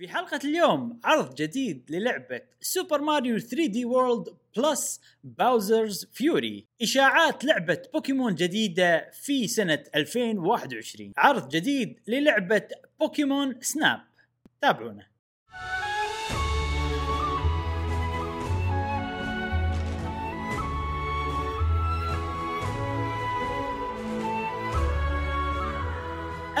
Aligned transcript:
في 0.00 0.08
حلقة 0.08 0.40
اليوم 0.44 1.00
عرض 1.04 1.34
جديد 1.34 1.90
للعبة 1.90 2.40
Super 2.60 3.00
Mario 3.00 3.38
3D 3.38 3.84
World 3.84 4.28
plus 4.56 5.00
Bowser's 5.24 6.04
Fury 6.12 6.66
إشاعات 6.82 7.44
لعبة 7.44 7.82
بوكيمون 7.94 8.34
جديدة 8.34 9.10
في 9.12 9.48
سنة 9.48 9.84
2021 9.94 11.12
عرض 11.16 11.48
جديد 11.48 12.00
للعبة 12.08 12.68
بوكيمون 13.00 13.60
Snap 13.60 14.00
تابعونا. 14.60 15.09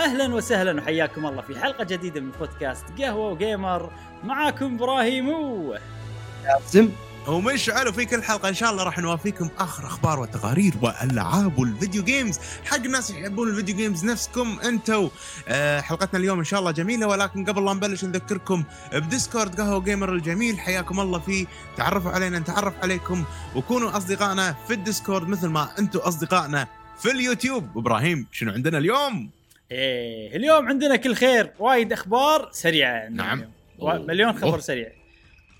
أهلا 0.00 0.34
وسهلا 0.34 0.80
وحياكم 0.82 1.26
الله 1.26 1.42
في 1.42 1.60
حلقة 1.60 1.84
جديدة 1.84 2.20
من 2.20 2.30
بودكاست 2.30 2.84
قهوة 2.98 3.30
و 3.30 3.39
gamer. 3.39 3.90
معاكم 4.24 4.74
إبراهيم. 4.74 5.28
وزم 5.28 6.88
ومشعل 7.28 7.88
وفي 7.88 8.04
كل 8.04 8.22
حلقة 8.22 8.48
إن 8.48 8.54
شاء 8.54 8.70
الله 8.70 8.82
راح 8.82 8.98
نوافيكم 8.98 9.48
آخر 9.58 9.86
أخبار 9.86 10.20
والتقارير 10.20 10.74
والالعاب 10.82 11.58
وال 11.58 11.71
video 11.71 12.04
games 12.04 12.38
حق 12.64 12.78
ناس 12.78 13.10
يحبون 13.10 13.48
ال 13.48 13.53
video 13.53 13.76
games 13.76 14.04
نفسكم 14.04 14.58
أنتم 14.64 15.08
آه 15.48 15.80
حلقتنا 15.80 16.18
اليوم 16.20 16.38
إن 16.38 16.44
شاء 16.44 16.60
الله 16.60 16.70
جميلة 16.70 17.06
ولكن 17.06 17.44
قبل 17.44 17.64
لا 17.64 17.72
نبلش 17.72 18.04
نذكركم 18.04 18.64
بديسكورد 18.92 19.60
قهوة 19.60 19.80
gamer 19.80 20.12
الجميل. 20.12 20.60
حياكم 20.60 21.00
الله 21.00 21.18
فيه 21.18 21.46
تعرفوا 21.76 22.10
علينا 22.10 22.38
نتعرف 22.38 22.74
عليكم 22.82 23.24
وكونوا 23.56 23.96
أصدقائنا 23.96 24.54
في 24.68 24.74
الديسكورد 24.74 25.28
مثل 25.28 25.48
ما 25.48 25.78
أنتم 25.78 25.98
أصدقائنا 25.98 26.66
في 27.02 27.10
اليوتيوب. 27.10 27.78
إبراهيم 27.78 28.26
شنو 28.32 28.52
عندنا 28.52 28.78
اليوم؟ 28.78 29.39
إيه 29.72 30.36
اليوم 30.36 30.68
عندنا 30.68 30.96
كل 30.96 31.14
خير 31.14 31.52
وايد 31.58 31.92
أخبار 31.92 32.48
سريعة 32.52 33.08
نعم. 33.08 33.52
اليوم. 33.82 34.06
مليون 34.06 34.32
خبر 34.32 34.48
أوه. 34.48 34.58
سريع 34.58 34.92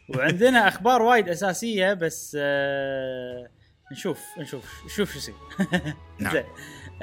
وعندنا 0.09 0.59
أخبار 0.69 1.03
وايد 1.03 1.29
أساسية 1.29 1.93
بس 1.95 2.37
آه 2.41 3.49
نشوف 3.93 4.21
نشوف 4.39 4.65
نشوف 4.87 5.13
شو 5.13 5.19
يصير 5.19 5.35
نعم. 6.21 6.33
زين. 6.33 6.45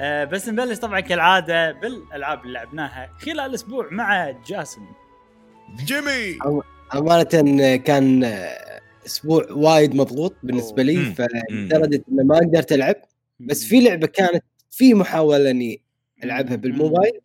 آه 0.00 0.24
بس 0.24 0.48
نبلش 0.48 0.78
طبعا 0.78 1.00
كالعادة 1.00 1.72
بالألعاب 1.72 2.42
اللي 2.42 2.52
لعبناها 2.52 3.10
خلال 3.20 3.40
الأسبوع 3.40 3.88
مع 3.90 4.30
جاسم 4.46 4.82
جيمي 5.84 6.38
أمانة 6.94 7.76
كان 7.76 8.24
أسبوع 9.06 9.46
وايد 9.50 9.94
مضغوط 9.94 10.34
بالنسبة 10.42 10.82
لي. 10.82 11.14
فلدرجة 11.14 12.04
إنه 12.12 12.24
ما 12.24 12.36
قدرت 12.38 12.72
ألعب 12.72 12.96
بس 13.40 13.64
في 13.64 13.80
لعبة 13.80 14.06
كانت 14.06 14.44
في 14.70 14.94
محاولة 14.94 15.50
إني 15.50 15.87
ألعبها 16.24 16.56
بالموبايل 16.56 17.20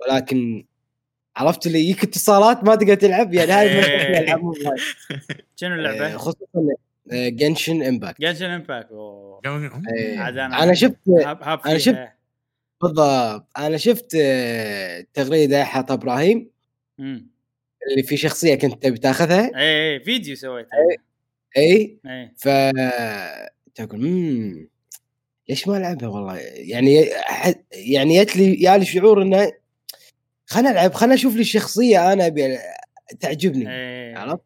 ولكن 0.00 0.64
عرفت 1.36 1.66
اللي 1.66 1.80
يجيك 1.80 2.02
اتصالات 2.04 2.64
ما 2.64 2.74
تقدر 2.74 2.94
تلعب 2.94 3.34
يعني 3.34 3.52
هاي 3.52 3.68
إيه. 3.68 4.18
العاب 4.20 4.40
موبايل. 4.40 4.80
شنو 5.56 5.74
اللعبة؟ 5.74 6.16
خصوصا 6.16 6.46
Genshin 7.12 7.82
Impact 7.82 8.20
Genshin 8.20 8.44
Impact 8.44 8.88
أوه. 8.90 9.40
عاد 10.18 10.38
أنا 10.38 10.62
أنا 10.62 10.74
شفت 10.74 10.96
فيها. 11.04 11.78
شفت- 11.78 12.08
بالضبط. 12.82 13.46
أنا 13.58 13.76
شفت 13.76 14.16
آه، 14.20 15.06
تغريدة 15.14 15.64
حاط 15.64 15.92
إبراهيم. 15.92 16.50
اللي 17.00 18.02
في 18.02 18.16
شخصية 18.16 18.54
كنت 18.54 18.82
تبي 18.82 18.98
تاخذها. 18.98 19.50
اي 19.58 19.92
اي 19.94 20.00
فيديو 20.00 20.36
سويته. 20.36 20.68
اي 21.56 21.98
اي 22.06 22.32
ف 22.36 22.48
تقول 23.74 24.00
امم 24.06 24.68
ليش 25.48 25.68
ما 25.68 25.76
ألعبها 25.76 26.08
والله؟ 26.08 26.36
يعني 26.54 27.08
يعني 27.72 28.24
جت 28.24 28.36
لي 28.36 28.62
يا 28.62 28.76
لي 28.78 28.84
شعور 28.84 29.22
إنه 29.22 29.52
خلنا 30.46 30.70
ألعب 30.70 30.94
خلنا 30.94 31.14
أشوف 31.14 31.34
لي 31.34 31.40
الشخصية 31.40 32.12
أنا 32.12 32.26
أبي 32.26 32.58
تعجبني 33.20 33.68
اي 33.70 34.14
عرفت؟ 34.14 34.42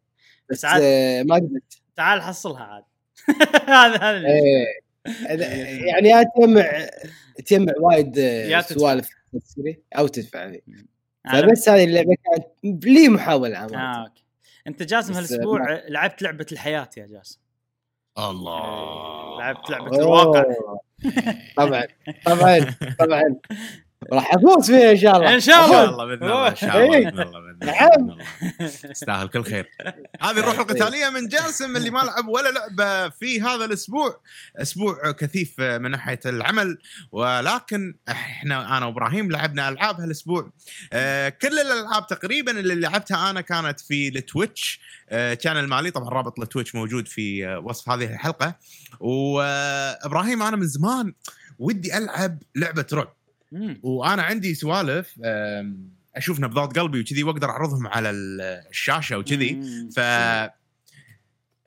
بس 0.49 0.65
عاد- 0.65 1.25
ما 1.25 1.35
قدرت. 1.35 1.81
تعال 1.95 2.21
حصلها 2.21 2.63
عاد. 2.63 2.83
هذا 3.67 3.95
هذا 3.97 4.27
إيه. 4.27 5.85
يعني 5.87 6.09
يا 6.09 6.23
تجمع 6.37 6.89
تجمع 7.45 7.73
وايد. 7.79 8.19
سوالف 8.61 9.09
أو 9.97 10.07
تدفع 10.07 10.51
فبس 11.33 11.69
هذه 11.69 11.83
اللعبة 11.83 12.15
كانت 12.25 12.85
لي 12.85 13.09
محاولة 13.09 13.57
آه 13.57 14.03
أوكي. 14.07 14.23
أنت 14.67 14.83
جاسم 14.83 15.13
هالأسبوع 15.13 15.81
لعبت 15.89 16.21
لعبة 16.21 16.45
الحياة 16.51 16.89
يا 16.97 17.05
جاسم. 17.05 17.39
الله. 18.17 19.39
لعبت 19.39 19.69
لعبة. 19.69 19.97
الواقع. 19.99 20.43
طبعا 21.57 21.87
طبعا 22.25 22.75
طبعا. 22.99 23.35
راح 24.13 24.35
افوز 24.35 24.71
فيها 24.71 24.91
إن 24.91 24.97
شاء 24.97 25.17
الله 25.17 25.33
إن 25.33 25.39
شاء 25.39 25.65
الله. 25.65 25.81
إن 25.81 25.85
شاء 25.85 25.93
الله 25.93 26.05
بإذن 26.05 26.23
الله 26.23 26.47
إن 26.47 26.55
شاء 26.55 26.77
الله 26.77 26.95
إيه. 26.95 27.05
بإذن 27.05 27.21
الله 27.21 27.39
بإذن 27.39 27.69
الله 27.69 28.15
نعم. 29.07 29.27
كل 29.27 29.43
خير 29.43 29.69
هذه 30.23 30.39
الروح 30.39 30.59
القتالية 30.59 31.09
من 31.09 31.27
جاسم 31.27 31.77
اللي 31.77 31.89
ما 31.89 31.99
لعب 31.99 32.27
ولا 32.27 32.49
لعبه 32.49 33.09
في 33.09 33.41
هذا 33.41 33.65
الأسبوع 33.65 34.21
أسبوع 34.57 35.11
كثيف 35.11 35.59
من 35.59 35.91
ناحية 35.91 36.19
العمل 36.25 36.77
ولكن 37.11 37.95
إحنا 38.09 38.77
أنا 38.77 38.85
وإبراهيم 38.85 39.31
لعبنا 39.31 39.69
ألعاب 39.69 39.99
هالأسبوع 39.99 40.51
آه، 40.93 41.29
كل 41.29 41.59
الألعاب 41.59 42.07
تقريبا 42.07 42.51
اللي 42.51 42.75
لعبتها 42.75 43.29
أنا 43.29 43.41
كانت 43.41 43.79
في 43.79 44.07
التويتش 44.07 44.79
آه، 45.09 45.37
channel 45.41 45.67
مالي 45.67 45.91
طبعا 45.91 46.09
رابط 46.09 46.39
التويتش 46.39 46.75
موجود 46.75 47.07
في 47.07 47.47
آه، 47.47 47.59
وصف 47.59 47.89
هذه 47.89 48.13
الحلقة 48.13 48.55
وإبراهيم 48.99 50.43
أنا 50.43 50.55
من 50.55 50.67
زمان 50.67 51.13
ودي 51.59 51.97
ألعب 51.97 52.37
لعبة 52.55 52.85
رعب. 52.93 53.20
وأنا 53.83 54.21
عندي 54.23 54.55
سوالف 54.55 55.19
أشوف 56.15 56.39
نبضات 56.39 56.79
قلبي 56.79 56.99
وكذي 56.99 57.23
واقدر 57.23 57.49
اعرضهم 57.49 57.87
على 57.87 58.09
ال- 58.09 58.41
الشاشه 58.69 59.17
وكذي. 59.17 59.61
ف 59.95 59.99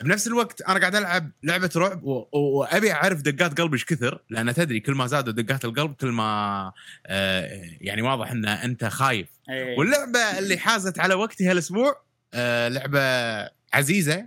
بنفس 0.04 0.26
الوقت 0.26 0.62
أنا 0.62 0.78
قاعد 0.80 0.94
العب 0.96 1.30
لعبه 1.42 1.70
رعب 1.76 2.02
وابي 2.32 2.92
اعرف 2.92 3.20
دقات 3.22 3.60
قلبي 3.60 3.74
إيش 3.74 3.84
كثر 3.84 4.20
لأن 4.30 4.54
تدري 4.54 4.80
كل 4.80 4.92
ما 4.92 5.06
زادوا 5.06 5.32
دقات 5.32 5.64
القلب 5.64 5.94
كل 5.94 6.06
ما 6.08 6.72
آه، 7.06 7.62
يعني 7.80 8.02
واضح 8.02 8.30
ان 8.30 8.44
انت 8.46 8.84
خايف. 8.84 9.28
إيه. 9.50 9.78
واللعبة 9.78 10.38
اللي 10.38 10.58
حازت 10.58 10.98
على 10.98 11.14
وقتي 11.14 11.46
هالاسبوع 11.50 12.02
آه، 12.34 12.68
لعبة 12.68 13.00
عزيزة. 13.72 14.26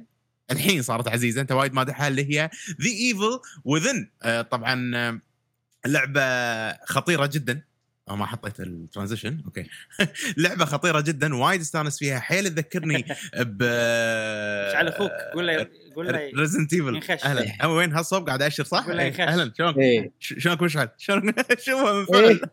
الحين 0.52 0.82
صارت 0.82 1.08
عزيزة 1.08 1.42
انت 1.42 1.52
وايد 1.52 1.74
مادحها 1.74 2.08
اللي 2.08 2.24
هي 2.40 2.50
The 2.82 2.90
Evil 2.90 3.40
Within 3.64 4.10
طبعا 4.52 4.92
آه، 5.88 5.92
لعبه 5.92 6.86
خطيرة 6.86 7.26
جدا. 7.26 7.62
أو 8.10 8.16
ما 8.16 8.26
حطيت 8.26 8.60
ال 8.60 8.67
transition 8.67 9.42
okay. 9.46 9.66
لعبة 10.38 10.66
خطيرة 10.66 11.00
جدا 11.02 11.36
وايد 11.36 11.62
استانس 11.62 12.00
فيها. 12.00 12.20
حيل 12.20 12.50
تذكرني 12.50 13.06
ب 13.38 13.64
على 14.76 14.90
أخوك 14.90 15.12
قول 15.34 15.48
له 15.48 15.68
قول 15.96 16.08
له 16.08 16.32
Resident 16.36 16.74
Evil 16.74 16.96
ينخش. 16.96 17.24
أهلا. 17.26 17.56
أو 17.64 17.78
وين؟ 17.78 17.94
هالصوب 17.94 18.28
قاعد 18.28 18.42
اشر 18.42 18.64
صح؟ 18.64 18.86
قول 18.86 18.98
له 18.98 19.04
إيه،. 19.04 19.24
أهلا. 19.24 19.54
شلونك؟ 19.58 20.12
ش- 20.20 20.34
شلونك؟ 20.38 20.62
مشعل؟ 20.62 20.90
شلون؟ 20.98 21.34
شوفه 21.66 21.94
من 21.94 22.16
إيه. 22.16 22.40
فعل 22.42 22.50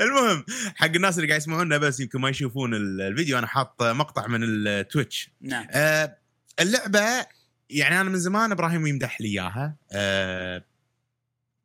المهم 0.00 0.44
حق 0.76 0.86
الناس 0.94 1.16
اللي 1.16 1.28
قاعد 1.28 1.40
يسمعونا 1.40 1.78
بس 1.78 2.00
يمكن 2.00 2.20
ما 2.20 2.28
يشوفون 2.28 2.74
ال- 2.74 3.00
الفيديو 3.00 3.38
أنا 3.38 3.46
حاط 3.46 3.82
مقطع 3.82 4.26
من 4.26 4.40
التويتش 4.42 5.30
نعم. 5.40 5.66
آه، 5.70 6.16
اللعبة 6.60 7.00
يعني 7.72 8.00
أنا 8.00 8.10
من 8.10 8.18
زمان 8.18 8.52
إبراهيم 8.52 8.86
يمدح 8.86 9.20
لي 9.20 9.28
إياها 9.28 9.76
آه، 9.92 10.64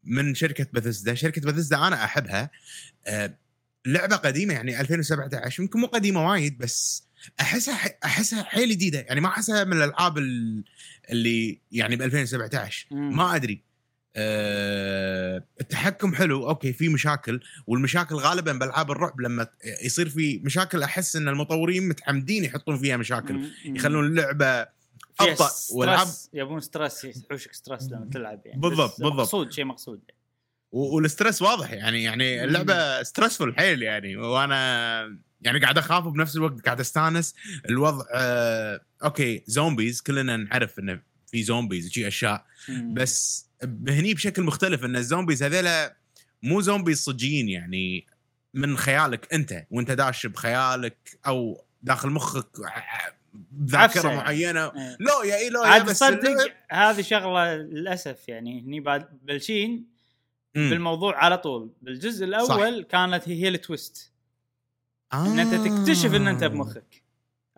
من 0.03 0.35
شركة 0.35 0.67
بثزدا 0.73 1.13
شركة 1.15 1.41
بثزدا 1.41 1.87
أنا 1.87 2.03
أحبها 2.03 2.49
آه، 3.07 3.33
لعبة 3.85 4.15
قديمة 4.15 4.53
يعني 4.53 4.81
2017 4.81 5.63
يمكن 5.63 5.79
مو 5.79 5.87
قديمة 5.87 6.29
وايد 6.29 6.57
بس 6.57 7.03
أحسها 7.41 7.93
أحسها 8.05 8.43
حيل 8.43 8.69
جديدة 8.69 8.99
يعني 8.99 9.21
ما 9.21 9.27
أحسها 9.29 9.63
من 9.63 9.73
الألعاب 9.77 10.17
ال- 10.17 10.63
اللي 11.09 11.59
يعني 11.71 11.95
ب 11.95 12.01
2017 12.01 12.87
مم. 12.91 13.17
ما 13.17 13.35
أدري 13.35 13.61
أه 14.15 15.43
التحكم 15.61 16.15
حلو 16.15 16.49
okay 16.49 16.73
في 16.73 16.89
مشاكل 16.89 17.39
والمشاكل 17.67 18.15
غالبا 18.15 18.53
بألعاب 18.53 18.91
الرعب 18.91 19.21
لما 19.21 19.47
يصير 19.83 20.09
في 20.09 20.41
مشاكل 20.43 20.83
أحس 20.83 21.15
إن 21.15 21.27
المطورين 21.27 21.87
متعمدين 21.87 22.43
يحطون 22.43 22.77
فيها 22.77 22.97
مشاكل. 22.97 23.49
يخلون 23.65 24.05
اللعبة 24.05 24.76
أبطأ 25.19 25.49
والعاب 25.71 26.07
يبون 26.33 26.59
stress 26.59 27.03
يحوشك 27.03 27.53
stress 27.53 27.83
لما 27.91 28.09
تلعب 28.13 28.41
يعني. 28.45 28.59
بالضبط، 28.61 28.97
بالضبط. 29.01 29.19
مقصود 29.19 29.51
شيء 29.51 29.65
مقصود 29.65 30.01
و- 30.71 30.95
وال 30.95 31.07
stress 31.07 31.41
واضح 31.41 31.71
يعني 31.73 32.03
يعني 32.03 32.43
اللعبة 32.43 33.03
stressful 33.03 33.55
حيل 33.57 33.83
يعني. 33.83 34.17
وأنا 34.17 35.19
يعني 35.41 35.59
قاعد 35.59 35.77
أخاف 35.77 36.05
وبنفس 36.05 36.35
الوقت 36.35 36.61
قاعد 36.65 36.79
أستانس. 36.79 37.35
الوضع 37.69 38.05
آه 38.13 38.81
okay 39.03 39.43
zombies 39.47 40.01
كلنا 40.01 40.37
نعرف 40.37 40.79
انه 40.79 40.99
في 41.31 41.43
zombies 41.43 41.87
وشي 41.87 42.07
أشياء. 42.07 42.45
بس 42.93 43.47
هني 43.89 44.13
بشكل 44.13 44.43
مختلف 44.43 44.83
إن 44.85 44.95
ال 44.95 45.01
zombies 45.01 45.43
هذيلا 45.43 45.97
مو 46.43 46.61
zombies 46.61 47.03
صجيين 47.03 47.49
يعني. 47.49 48.07
من 48.53 48.77
خيالك 48.77 49.33
أنت 49.33 49.65
وأنت 49.71 49.91
داش 49.91 50.25
بخيالك 50.25 51.19
أو 51.27 51.63
داخل 51.81 52.09
مخك 52.09 52.47
بذاكره 53.51 53.83
عفسة 53.83 54.09
يعني. 54.09 54.21
معينة 54.21 54.65
إيه. 54.65 54.97
لا 54.99 55.23
يا 55.25 55.35
اي 55.37 55.49
لا 55.49 55.59
يا 55.61 55.67
عاد 55.67 55.85
تصدق 55.85 56.53
هذه 56.71 57.01
شغلة 57.01 57.55
للأسف 57.55 58.29
يعني 58.29 58.61
هني 58.61 58.79
بعد 58.79 59.19
بلشين. 59.23 59.97
بالموضوع 60.55 61.17
على 61.17 61.37
طول 61.37 61.71
بالجزء 61.81 62.25
الأول 62.25 62.47
صح. 62.83 62.89
كانت 62.91 63.29
هي 63.29 63.43
هي 63.43 63.47
ال 63.47 63.58
twist 63.58 64.11
إن 65.13 65.39
أنت 65.39 65.67
تكتشف 65.67 66.15
إن 66.15 66.27
أنت 66.27 66.43
بمخك 66.43 67.03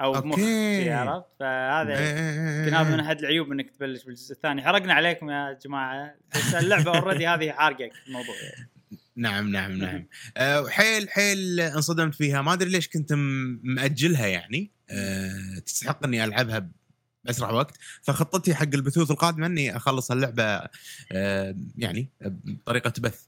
أو 0.02 0.16
okay. 0.16 0.28
بمخك 0.28 0.88
عرفت 0.92 1.26
فهذا 1.40 1.98
إيه. 2.00 2.60
يمكن 2.60 2.74
هذا 2.74 2.90
من 2.94 3.00
أحد 3.00 3.20
العيوب 3.20 3.52
إنك 3.52 3.70
تبلش 3.70 4.04
بالجزء 4.04 4.32
الثاني 4.36 4.62
حرقنا 4.64 4.94
عليكم 4.94 5.30
يا 5.30 5.60
جماعة 5.66 6.16
بس 6.36 6.56
اللعبة 6.56 6.98
already 7.00 7.28
هذه 7.28 7.52
حارقه 7.52 7.90
الموضوع 8.08 8.36
يعني. 8.36 8.70
نعم 9.16 9.52
نعم 9.52 9.72
نعم 9.72 10.08
أه 10.38 10.68
حيل 10.70 11.10
حيل 11.10 11.60
انصدمت 11.60 12.16
فيها 12.16 12.42
ما 12.42 12.54
أدري 12.54 12.70
ليش 12.70 12.88
كنت 12.90 13.14
م- 13.14 13.60
مأجلها 13.64 14.28
يعني 14.28 14.72
أه 14.92 15.60
تستحق 15.66 16.04
إني 16.06 16.24
ألعبها 16.24 16.70
بأسرع 17.24 17.52
وقت. 17.52 17.78
فخطتي 18.02 18.56
حق 18.56 18.68
البثوث 18.74 19.12
القادمة 19.12 19.46
إني 19.46 19.76
أخلص 19.76 20.12
اللعبة 20.12 20.44
أه 21.12 21.56
يعني 21.78 22.10
بطريقة 22.22 22.94
بث. 23.00 23.22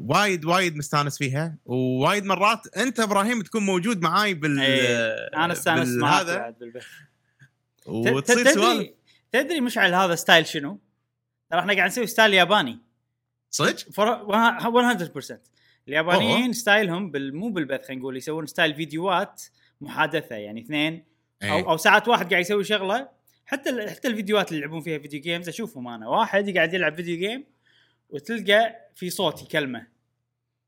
وايد 0.00 0.44
وايد 0.44 0.76
مستانس 0.76 1.18
فيها 1.18 1.56
ووايد 1.64 2.24
مرات 2.24 2.76
أنت 2.76 3.00
إبراهيم 3.00 3.42
تكون 3.42 3.62
موجود 3.62 4.02
معاي 4.02 4.34
بال 4.34 4.60
إيه، 4.60 5.06
أنا 5.36 5.52
أستانس 5.52 5.88
معاك 5.88 6.26
هذا. 6.26 6.54
وتصير 7.86 8.52
سوالف 8.54 8.88
تدري 9.32 9.60
مشعل 9.60 9.94
هذا 9.94 10.14
style 10.14 10.46
شنو؟ 10.46 10.80
ترى 11.50 11.60
إحنا 11.60 11.74
قاعد 11.74 11.86
نسوي 11.90 12.06
style 12.06 12.34
ياباني. 12.34 12.78
صدق؟ 13.50 13.76
for- 13.92 14.26
100% 14.28 15.40
اليابانيين 15.88 16.52
style 16.52 16.93
هم 16.93 17.10
بال 17.10 17.36
مو 17.36 17.48
بالبث 17.48 17.86
خلينا 17.86 18.00
نقول 18.00 18.16
يسوون 18.16 18.46
style 18.46 18.74
فيديوهات 18.74 19.42
محادثة 19.80 20.36
يعني 20.36 20.60
اثنين. 20.60 21.04
أو 21.42 21.56
إيه. 21.58 21.70
أو 21.70 21.76
ساعات 21.76 22.08
واحد 22.08 22.30
قاعد 22.30 22.40
يسوي 22.42 22.64
شغلة. 22.64 23.08
حتى 23.46 23.90
حتى 23.90 24.08
الفيديوهات 24.08 24.48
اللي 24.52 24.60
يلعبون 24.62 24.80
فيها 24.80 24.98
video 24.98 25.20
games 25.20 25.48
أشوفهم 25.48 25.88
أنا. 25.88 26.08
واحد 26.08 26.56
قاعد 26.56 26.74
يلعب 26.74 26.94
video 26.94 27.16
game 27.18 27.44
وتلقى 28.10 28.76
في 28.94 29.10
صوت 29.10 29.42
يكلمه. 29.42 29.86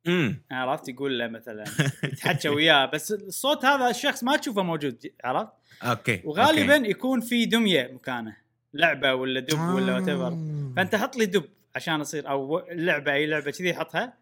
امم 0.07 0.43
عرفت؟ 0.51 0.89
يقول 0.89 1.19
له 1.19 1.27
مثلا 1.29 1.65
يتحكى 2.05 2.49
وياه. 2.49 2.87
بس 2.87 3.13
الصوت 3.13 3.65
هذا 3.65 3.91
الشخص 3.91 4.25
ما 4.25 4.37
تشوفه 4.37 4.63
موجود 4.63 5.07
عرفت؟ 5.25 5.53
okay 5.83 6.23
وغالبا 6.25 6.77
okay. 6.77 6.91
يكون 6.91 7.21
في 7.21 7.45
دمية 7.47 7.91
مكانه. 7.95 8.37
لعبة 8.75 9.15
ولا 9.15 9.41
دب 9.41 9.59
ولا 9.61 9.95
what 9.95 10.09
آه. 10.09 10.39
فأنت 10.77 10.95
حط 10.95 11.17
لي 11.17 11.27
دب 11.27 11.45
عشان 11.77 12.01
يصير 12.01 12.29
أو 12.29 12.59
لعبة 12.71 13.13
أي 13.13 13.27
لعبة 13.27 13.51
كذي 13.51 13.75
حطها. 13.75 14.13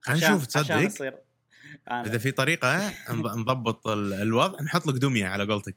خلينا 0.00 0.26
عشان- 0.26 0.36
نشوف 0.36 0.56
عشان 0.56 0.62
تصدق؟ 0.64 0.86
يصير 0.86 1.08
أنا. 1.08 1.18
إذا 1.90 2.18
في 2.18 2.30
طريقة 2.30 2.88
نض- 3.10 3.36
نضبط 3.36 3.86
ال- 3.88 4.12
الوضع 4.14 4.62
نحط 4.62 4.86
لك 4.86 4.94
دميه 4.94 5.26
على 5.26 5.44
قولتك 5.44 5.74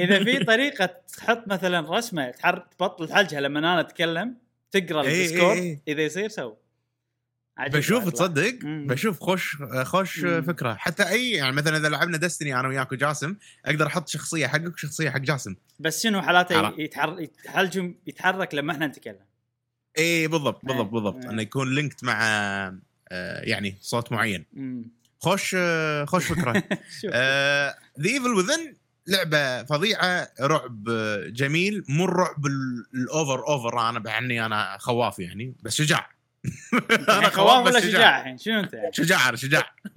إذا 0.00 0.24
في 0.24 0.44
طريقة 0.44 0.86
تحط 1.16 1.48
مثلا 1.48 1.96
رسمة 1.98 2.30
تحر 2.30 2.58
تبطل 2.58 3.12
حلقها 3.14 3.40
لما 3.40 3.58
أنا 3.58 3.80
أتكلم 3.80 4.34
تقرأ 4.70 5.02
إيه، 5.02 5.24
ال 5.26 5.30
Discord 5.30 5.56
إيه. 5.56 5.80
إذا 5.88 6.02
يصير 6.02 6.28
so 6.28 6.54
بشوف. 7.72 8.08
تصدق. 8.08 8.54
بشوف 8.64 9.20
خوش 9.20 9.56
خوش 9.82 10.18
مم. 10.24 10.42
فكرة 10.42 10.74
حتى 10.74 11.08
أي 11.08 11.30
يعني 11.30 11.52
مثلا 11.52 11.76
إذا 11.76 11.88
لعبنا 11.88 12.16
Destiny 12.16 12.60
أنا 12.60 12.68
وياك 12.68 12.92
وجاسم 12.92 13.36
أقدر 13.66 13.86
أحط 13.86 14.08
شخصية 14.08 14.46
حقك 14.46 14.74
وشخصية 14.74 15.10
حق 15.10 15.18
جاسم 15.20 15.54
بس 15.80 16.02
شنو 16.02 16.22
حالاته 16.22 16.58
عرفت. 16.58 16.78
يتحر 16.78 17.20
يتحلجم 17.20 17.94
يتحرك 18.06 18.54
لما 18.54 18.72
إحنا 18.72 18.86
نتكلم 18.86 19.18
اي 19.98 20.02
إيه، 20.02 20.28
بالضبط 20.28 20.64
بالضبط 20.64 20.84
إيه، 20.86 20.92
بالضبط 20.92 21.24
إيه. 21.24 21.30
إنه 21.30 21.42
يكون 21.42 21.74
linked 21.74 22.04
مع 22.04 22.18
آه، 23.08 23.40
يعني 23.40 23.76
صوت 23.80 24.12
معين 24.12 24.44
مم. 24.52 24.84
خوش 25.20 25.56
آه، 25.58 26.04
خوش 26.04 26.24
فكرة. 26.26 26.62
شوف 27.00 27.10
The 27.10 27.74
Evil 28.04 28.34
Within 28.34 28.74
لعبة 29.06 29.62
فظيعة 29.64 30.28
رعب 30.40 30.88
آه، 30.88 31.24
جميل. 31.28 31.84
مو 31.88 32.04
الرعب 32.04 32.46
ال- 32.46 32.86
ال 32.94 33.05
over 33.05 33.48
over 33.48 33.88
أنا 33.88 33.98
بعني 33.98 34.46
أنا 34.46 34.76
خواف 34.80 35.18
يعني 35.18 35.54
بس 35.62 35.74
شجاع. 35.74 36.10
أنا 37.08 37.28
خواف 37.28 37.66
ولا 37.66 37.80
شجاع. 37.80 38.20
الحين 38.20 38.38
شنو 38.38 38.60
أنت 38.60 38.72
يعني؟ 38.74 38.92
شجاع 38.92 39.28
أنا 39.28 39.36
شجاع. 39.36 39.74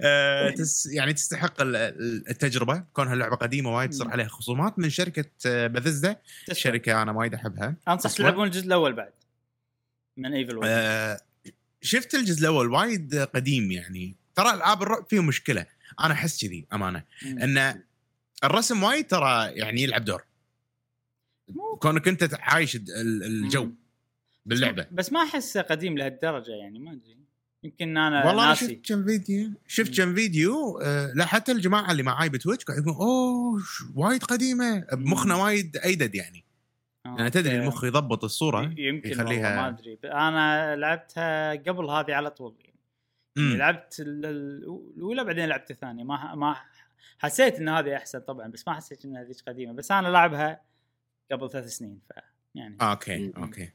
آه، 0.00 0.50
تس 0.50 0.86
يعني 0.86 1.12
تستحق 1.12 1.60
ال- 1.60 1.76
ال- 1.76 2.28
التجربة. 2.30 2.84
كونها 2.92 3.14
لعبة 3.14 3.36
قديمة 3.36 3.76
وايد 3.76 3.90
تصير 3.90 4.06
مم. 4.06 4.12
عليها 4.12 4.28
خصومات 4.28 4.78
من 4.78 4.90
شركة 4.90 5.24
بثزدا 5.66 6.16
تسوى. 6.46 6.54
شركة 6.60 7.02
أنا 7.02 7.12
وايد 7.12 7.34
أحبها. 7.34 7.74
أنصح. 7.88 8.12
تلعبون 8.12 8.46
الجزء 8.46 8.66
الأول 8.66 8.92
بعد. 8.92 9.12
من 10.16 10.34
Evil 10.34 10.60
آه، 10.64 11.20
شفت 11.82 12.14
الجزء 12.14 12.40
الأول 12.40 12.70
وايد 12.70 13.14
قديم 13.14 13.70
يعني. 13.72 14.14
ترى 14.34 14.50
ألعاب 14.54 14.82
الرعب 14.82 15.06
فيه 15.10 15.22
مشكلة. 15.22 15.66
أنا 16.00 16.14
أحس 16.14 16.44
كذي 16.44 16.66
أمانة. 16.72 17.02
إن 17.26 17.82
الرسم 18.44 18.82
وايد 18.82 19.06
ترى 19.06 19.52
يعني 19.52 19.82
يلعب 19.82 20.04
دور. 20.04 20.22
كونك 21.78 22.08
أنت 22.08 22.28
عايش 22.40 22.76
ال- 22.76 23.22
الجو 23.24 23.70
باللعبة. 24.46 24.86
بس 24.92 25.12
ما 25.12 25.22
احسه 25.22 25.60
قديم 25.62 25.98
لهالدرجة 25.98 26.50
يعني 26.50 26.78
ما 26.78 26.92
أدري. 26.92 27.18
يمكن 27.64 27.96
أنا 27.96 28.26
والله 28.26 28.48
ناسي. 28.48 28.66
شفت 28.66 28.88
كم 28.92 29.04
فيديو 29.04 29.50
شفت 29.66 29.96
كم 30.00 30.14
فيديو 30.14 30.78
آه 30.82 31.12
لا 31.14 31.26
حتى 31.26 31.52
الجماعة 31.52 31.90
اللي 31.92 32.02
معاي 32.02 32.28
ب 32.28 32.33
Twitch 32.33 32.64
قاعد 32.64 32.78
يقولون 32.78 32.96
أوه 33.00 33.62
وايد 33.94 34.22
قديمة. 34.24 34.78
بمخنا 34.92 35.34
وايد 35.34 35.76
أيدد 35.76 36.14
يعني. 36.14 36.44
يعني 37.16 37.30
تدري. 37.30 37.56
المخ 37.60 37.84
يضبط 37.84 38.24
الصورة؟ 38.24 38.74
يمكن 38.76 39.10
يخليها- 39.10 39.56
ما 39.56 39.68
أدري. 39.68 39.98
أنا 40.04 40.76
لعبتها 40.76 41.52
قبل 41.52 41.84
هذه 41.90 42.14
على 42.14 42.30
طول 42.30 42.54
يعني. 42.60 42.78
مم. 43.36 43.56
لعبت 43.56 44.00
ال- 44.00 44.26
ال- 44.26 44.92
الأولى 44.96 45.24
بعدين 45.24 45.44
لعبت 45.48 45.70
الثانية. 45.70 46.04
ما 46.04 46.34
ما 46.34 46.56
حسيت 47.18 47.54
إن 47.54 47.68
هذه 47.68 47.96
أحسن 47.96 48.20
طبعا 48.20 48.48
بس 48.48 48.68
ما 48.68 48.74
حسيت 48.74 49.04
إن 49.04 49.16
هذيك 49.16 49.36
قديمة. 49.48 49.72
بس 49.72 49.92
أنا 49.92 50.08
لعبها 50.08 50.60
قبل 51.32 51.50
ثلاث 51.50 51.66
سنين 51.66 52.00
ف 52.08 52.12
يعني. 52.54 52.76
okay 52.82 53.18
مم. 53.18 53.32
okay. 53.42 53.72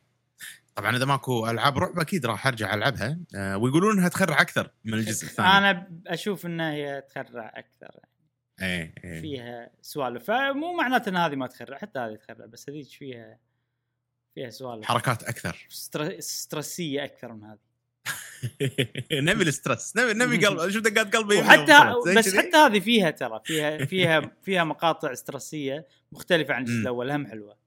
طبعا 0.75 0.95
إذا 0.95 1.05
ماكو 1.05 1.49
ألعاب 1.49 1.77
رعب 1.77 1.99
أكيد 1.99 2.25
راح 2.25 2.47
أرجع 2.47 2.73
ألعبها. 2.73 3.19
آه 3.35 3.57
ويقولون 3.57 3.97
إنها 3.97 4.09
تخرع 4.09 4.41
أكثر 4.41 4.69
من 4.85 4.93
الجزء 4.93 5.25
الثاني. 5.25 5.49
أنا 5.57 5.87
أشوف 6.07 6.45
ان 6.45 6.59
هي 6.61 7.01
تخرع 7.01 7.51
أكثر. 7.55 7.99
إيه 8.63 8.93
إيه. 9.03 9.21
فيها 9.21 9.69
سوالف. 9.81 10.23
فمو 10.23 10.73
معناته 10.73 11.09
إن 11.09 11.15
هذه 11.15 11.35
ما 11.35 11.47
تخرع 11.47 11.77
حتى 11.77 11.99
هذه 11.99 12.15
تخرع 12.15 12.45
بس 12.45 12.69
هذيك 12.69 12.87
فيها 12.87 13.39
فيها 14.35 14.49
سوالف. 14.49 14.85
حركات 14.85 15.23
أكثر. 15.23 15.65
str... 15.69 16.19
stress 16.19 16.82
ية 16.82 17.03
أكثر 17.03 17.33
من 17.33 17.43
هذه. 17.43 17.73
نبي 19.11 19.43
ال 19.43 19.51
stress 19.51 19.97
نبي 19.97 20.13
نبي 20.13 20.45
قلب 20.45 20.69
شوف 20.69 20.83
دقات 20.83 21.15
قلبي؟ 21.15 21.37
وحتى 21.37 21.93
بس. 22.15 22.35
حتى 22.35 22.57
هذه 22.57 22.79
فيها 22.79 23.11
ترى 23.11 23.41
فيها 23.45 23.85
فيها 23.85 24.31
فيها 24.41 24.63
مقاطع 24.63 25.13
ستريسيه 25.13 25.87
مختلفة 26.11 26.53
عن 26.53 26.61
الجزء. 26.61 26.81
الأول 26.81 27.11
هم 27.11 27.27
حلوة. 27.27 27.62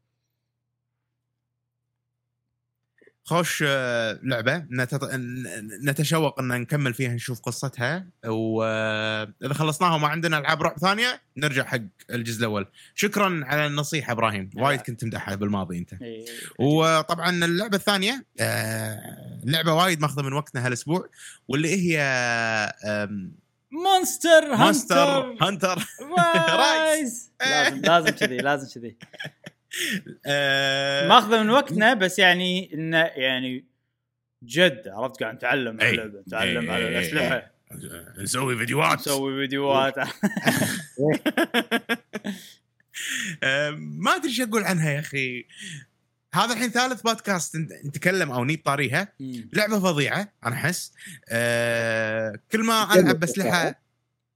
خوش 3.26 3.64
آه، 3.66 4.18
لعبة. 4.22 4.64
نتشوق 5.84 6.40
إن 6.40 6.48
نكمل 6.48 6.94
فيها 6.94 7.14
نشوف 7.14 7.40
قصتها. 7.40 8.06
واذا 8.26 9.54
خلصناها 9.54 9.94
وما 9.94 10.08
عندنا 10.08 10.38
ألعاب 10.38 10.62
رعب 10.62 10.78
ثانية 10.78 11.20
نرجع 11.36 11.64
حق 11.64 11.80
الجزء 12.10 12.38
الأول. 12.40 12.66
شكرا 12.94 13.40
على 13.44 13.66
النصيحة 13.66 14.12
إبراهيم. 14.12 14.50
وايد 14.56 14.80
كنت 14.80 15.00
تمدحها 15.00 15.34
بالماضي 15.34 15.78
أنت. 15.78 15.92
إيه. 16.02 16.26
وطبعا 16.58 17.30
اللعبة 17.44 17.76
الثانية 17.76 18.24
آه، 18.40 19.40
لعبة 19.44 19.72
وايد 19.74 20.00
ماخذة 20.00 20.22
من 20.22 20.32
وقتنا 20.32 20.66
هالأسبوع 20.66 21.08
واللي 21.48 21.68
هي 21.68 21.96
Monster 23.70 24.56
Monster 24.56 24.96
Hunter. 24.96 25.46
Hunter 25.46 25.86
Rise 26.62 27.32
لازم 27.40 27.80
لازم 27.80 28.10
كذي 28.10 28.36
لازم 28.36 28.80
كذي. 28.80 28.96
آه، 30.26 31.08
ماخذه 31.08 31.42
من 31.42 31.50
وقتنا 31.50 31.94
بس 32.04 32.18
يعني 32.18 32.74
انه 32.74 32.98
يعني 32.98 33.64
جد 34.42 34.88
عرفت 34.88 35.20
قاعد 35.22 35.34
نتعلم 35.34 35.80
على 35.80 35.88
أي. 35.88 35.94
اللعبه 35.94 36.20
نتعلم. 36.20 36.70
على 36.70 36.84
أي. 36.88 36.98
الأسلحة 36.98 37.50
نسوي 38.18 38.56
فيديوهات 38.58 38.98
نسوي 38.98 39.40
فيديوهات 39.40 39.94
آه، 43.42 43.70
ما 43.70 44.16
أدري 44.16 44.28
إيش 44.28 44.40
أقول 44.40 44.62
عنها 44.64 44.90
يا 44.90 45.00
أخي 45.00 45.46
هذا 46.34 46.52
الحين 46.54 46.70
ثالث 46.70 47.02
بودكاست 47.02 47.56
نت- 47.56 47.72
نتكلم 47.86 48.30
أو 48.32 48.44
نجيب 48.44 48.62
طاريها. 48.64 49.12
لعبة 49.52 49.80
فظيعة 49.80 50.32
أنا 50.46 50.54
أحس 50.54 50.92
آه 51.28 52.38
كل 52.52 52.64
ما 52.64 52.94
ألعب 52.94 53.20
بأسلحة 53.20 53.80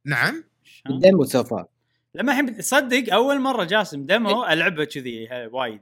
نعم؟ 0.04 0.44
ال 0.90 0.97
demo 0.97 1.24
so 1.24 1.41
far 1.41 1.66
لما 2.14 2.32
الحين 2.32 2.56
تصدق 2.56 3.14
أول 3.14 3.40
مرة 3.40 3.64
جاسم 3.64 4.06
demo 4.06 4.44
ألعبه 4.44 4.84
كذي 4.84 5.28
ها، 5.28 5.46
وايد. 5.46 5.80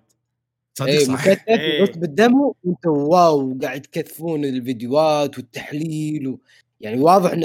صدق 0.78 0.98
صح 0.98 1.12
مكثف 1.12 1.48
إيه. 1.48 1.82
يحط 1.82 1.98
بال 1.98 2.17
demo 2.17 2.56
وأنتم 2.64 2.90
wow 2.90 3.58
قاعد 3.62 3.82
تكثفون 3.82 4.44
الفيديوهات 4.44 5.38
والتحليل 5.38 6.28
و... 6.28 6.40
يعني 6.80 7.00
واضح 7.00 7.30
إن 7.30 7.42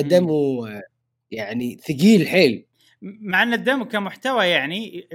آه، 0.67 0.81
يعني 1.31 1.77
ثقيل 1.87 2.27
حيل. 2.27 2.65
مع 3.01 3.43
إن 3.43 3.53
ال 3.53 3.60
demo 3.60 3.85
كمحتوى 3.85 4.45
يعني 4.45 5.07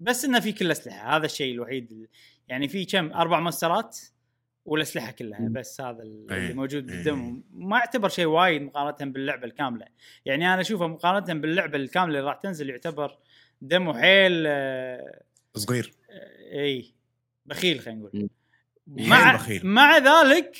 بس 0.00 0.24
إنه 0.24 0.40
في 0.40 0.52
كل 0.52 0.66
الاسلحه 0.66 1.16
هذا 1.16 1.26
الشيء 1.26 1.54
الوحيد 1.54 2.08
يعني 2.48 2.68
في 2.68 2.84
كم 2.84 3.12
أربع 3.12 3.40
monster 3.40 3.85
ات؟ 3.85 3.98
والأسلحة 4.66 5.12
كلها. 5.12 5.48
بس 5.50 5.80
هذا 5.80 6.02
اللي 6.02 6.34
إيه. 6.34 6.54
موجود 6.54 6.90
إيه. 6.90 6.96
بال 6.96 7.11
demo 7.11 7.42
ما 7.52 7.78
يعتبر 7.78 8.08
شيء 8.08 8.26
وايد 8.26 8.62
مقارنة 8.62 9.12
باللعبة 9.12 9.46
الكاملة 9.46 9.86
يعني 10.24 10.52
أنا 10.52 10.60
أشوفه 10.60 10.86
مقارنة 10.86 11.40
باللعبة 11.40 11.76
الكاملة 11.76 12.18
اللي 12.18 12.28
راح 12.28 12.36
تنزل 12.36 12.70
يعتبر 12.70 13.18
demo 13.62 13.94
حيل 13.94 14.44
آه، 14.46 15.22
صغير 15.54 15.92
آه، 16.10 16.60
إي 16.60 16.94
بخيل 17.46 17.80
خلينا 17.80 18.00
نقول. 18.00 18.28
مع 18.86 19.34
بخيل. 19.34 19.66
مع 19.66 19.98
ذلك 19.98 20.56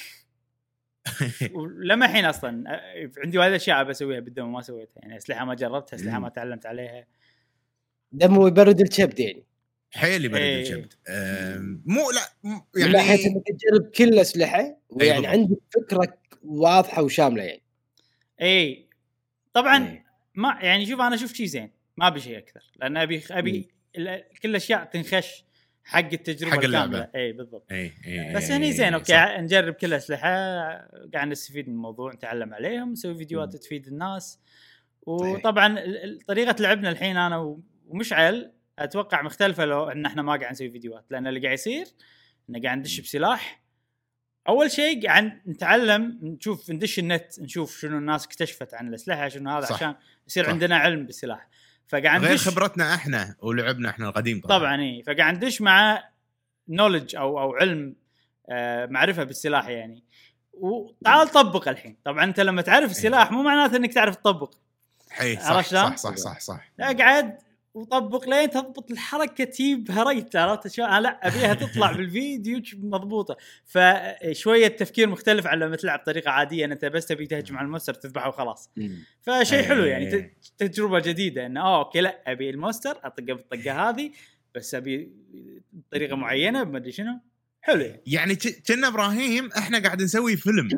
ولما 1.54 2.06
الحين 2.06 2.24
أصلا 2.24 2.64
آه، 2.74 3.10
عندي 3.24 3.38
وايد 3.38 3.52
أشياء 3.52 3.84
بسويها 3.84 4.20
بال 4.20 4.31
demo 4.31 4.52
ما 4.52 4.60
سويتها 4.60 5.00
يعني 5.00 5.16
أسلحة 5.16 5.44
ما 5.44 5.54
جربتها 5.54 5.96
أسلحة 5.96 6.18
ما 6.18 6.28
تعلمت 6.28 6.66
عليها 6.66 7.06
demo 8.12 8.48
يبرد 8.48 8.80
الكبد 8.80 9.20
يعني 9.20 9.45
حيل 9.96 10.24
يبرد 10.24 10.40
إيه. 10.40 10.62
الكبد 10.62 10.92
أم، 11.08 11.82
مو 11.86 12.10
لا 12.10 12.20
م- 12.50 12.60
من 12.76 12.92
ناحية 12.92 13.10
يعني 13.10 13.26
إنك 13.26 13.42
تجرب 13.46 13.90
كل 13.90 14.04
الأسلحة 14.04 14.76
ويعني. 14.90 15.26
عندك 15.26 15.58
فكرة 15.74 16.18
واضحة 16.44 17.02
وشاملة 17.02 17.42
يعني 17.42 17.62
اي 18.42 18.88
طبعا 19.52 19.88
إيه. 19.88 20.04
ما 20.34 20.58
يعني 20.62 20.86
شوف 20.86 21.00
أنا 21.00 21.14
أشوف 21.14 21.32
شيء 21.32 21.46
زين 21.46 21.70
ما 21.96 22.06
أبي 22.06 22.20
شيء 22.20 22.38
أكثر 22.38 22.60
لأن 22.76 22.96
أبي 22.96 23.22
أبي 23.30 23.68
ال- 23.98 24.24
كل 24.42 24.48
الأشياء 24.50 24.84
تنخش 24.84 25.44
حق 25.84 25.98
التجربة 26.12 26.52
حق 26.56 26.64
اللعبة. 26.64 26.98
الكاملة 26.98 27.10
اي 27.14 27.32
بالضبط 27.32 27.72
اي 27.72 27.92
اي 28.06 28.34
بس 28.34 28.50
إي، 28.50 28.56
هني 28.56 28.72
زين 28.72 28.94
okay 28.94 29.12
صح. 29.12 29.38
نجرب 29.40 29.74
كل 29.74 29.86
الأسلحة 29.86 30.28
قاعد 31.14 31.28
نستفيد 31.28 31.68
من 31.68 31.74
الموضوع 31.74 32.12
نتعلم 32.12 32.54
عليهم 32.54 32.92
نسوي 32.92 33.14
فيديوات 33.18 33.52
مم. 33.54 33.60
تفيد 33.60 33.86
الناس 33.86 34.38
صحيح. 35.06 35.34
وطبعا 35.34 35.78
طريقة 36.28 36.56
لعبنا 36.62 36.90
الحين 36.90 37.16
أنا 37.16 37.56
ومشعل 37.88 38.52
أتوقع 38.78 39.22
مختلفة 39.22 39.64
لو 39.64 39.84
إن 39.84 40.06
إحنا 40.06 40.22
ما 40.22 40.36
قاعد 40.36 40.52
نسوي 40.52 40.70
فيديوهات 40.70 41.04
لأن 41.10 41.26
اللي 41.26 41.40
قاعد 41.40 41.54
يصير 41.54 41.86
ان 42.50 42.62
قاعد 42.62 42.78
ندش 42.78 43.00
بسلاح. 43.00 43.62
أول 44.48 44.70
شيء 44.70 45.06
قاعد 45.06 45.40
نتعلم 45.46 46.18
نشوف 46.22 46.70
ندش 46.70 46.98
النت 46.98 47.40
نشوف 47.40 47.78
شنو 47.80 47.98
الناس 47.98 48.24
اكتشفت 48.24 48.74
عن 48.74 48.88
الأسلحة 48.88 49.28
شنو 49.28 49.50
هذا 49.50 49.66
صح. 49.66 49.76
عشان 49.76 49.94
يصير 50.28 50.44
صح. 50.44 50.50
عندنا 50.50 50.76
علم 50.76 51.06
بالسلاح. 51.06 51.48
فقاعد 51.88 52.20
غير 52.20 52.30
ندش 52.32 52.48
خبرتنا 52.48 52.94
إحنا 52.94 53.36
ولعبنا 53.40 53.90
إحنا 53.90 54.08
القديم 54.08 54.40
طبعا. 54.40 54.80
اي 54.80 55.02
فقاعد 55.02 55.36
ندش 55.36 55.60
مع 55.60 56.04
نولج 56.68 57.16
أو 57.16 57.40
أو 57.40 57.54
علم 57.54 57.96
آه 58.50 58.86
معرفة 58.86 59.24
بالسلاح 59.24 59.68
يعني. 59.68 60.04
وتعال 60.52 61.28
طبق 61.28 61.68
الحين. 61.68 61.96
طبعا 62.04 62.24
أنت 62.24 62.40
لما 62.40 62.62
تعرف 62.62 62.90
السلاح 62.90 63.32
مو 63.32 63.42
معناته 63.42 63.76
إنك 63.76 63.94
تعرف 63.94 64.16
تطبق. 64.16 64.54
حي 65.10 65.36
صح 65.36 65.60
شلون؟ 65.60 65.96
صح 65.96 65.96
صح 65.96 66.16
صح 66.16 66.40
صح. 66.40 66.72
اقعد 66.80 67.38
وطبق 67.76 68.28
لين 68.28 68.50
تضبط 68.50 68.90
الحركة 68.90 69.44
تجيب 69.44 69.90
هريت 69.90 70.36
عرفت 70.36 70.68
شلون؟ 70.68 70.98
لا 70.98 71.26
أبيها 71.28 71.54
تطلع 71.54 71.92
بالفيديو 71.92 72.62
مضبوطة. 72.74 73.36
فشوية 73.64 74.68
تفكير 74.68 75.08
مختلف 75.08 75.46
عن 75.46 75.58
لما 75.58 75.76
تلعب 75.76 75.98
بطريقة 76.00 76.30
عادية 76.30 76.64
ان 76.64 76.72
أنت 76.72 76.84
بس 76.84 77.06
تبي 77.06 77.26
تهجم 77.26 77.56
على 77.56 77.64
ال 77.64 77.68
monster 77.68 77.94
تذبحه 77.94 78.28
وخلاص. 78.28 78.70
فشيء 79.22 79.62
حلو 79.62 79.84
يعني 79.84 80.14
إيه. 80.14 80.36
ت- 80.58 80.62
تجربة 80.62 81.00
جديدة 81.00 81.46
إنه 81.46 81.60
آه 81.60 81.78
okay 81.84 82.00
لا 82.00 82.22
أبي 82.32 82.50
ال 82.50 82.56
monster 82.56 82.98
أطقه 83.04 83.24
بالطقة 83.34 83.88
هذه 83.88 84.10
بس 84.54 84.74
أبي 84.74 85.10
بطريقه 85.72 86.16
معينة 86.16 86.64
ما 86.64 86.78
أدري 86.78 86.92
شنو. 86.92 87.20
حلو 87.60 87.80
يعني. 87.80 88.00
يعني 88.06 88.34
كنا 88.68 88.88
إبراهيم 88.88 89.50
إحنا 89.58 89.78
قاعد 89.78 90.02
نسوي 90.02 90.36
فيلم. 90.36 90.68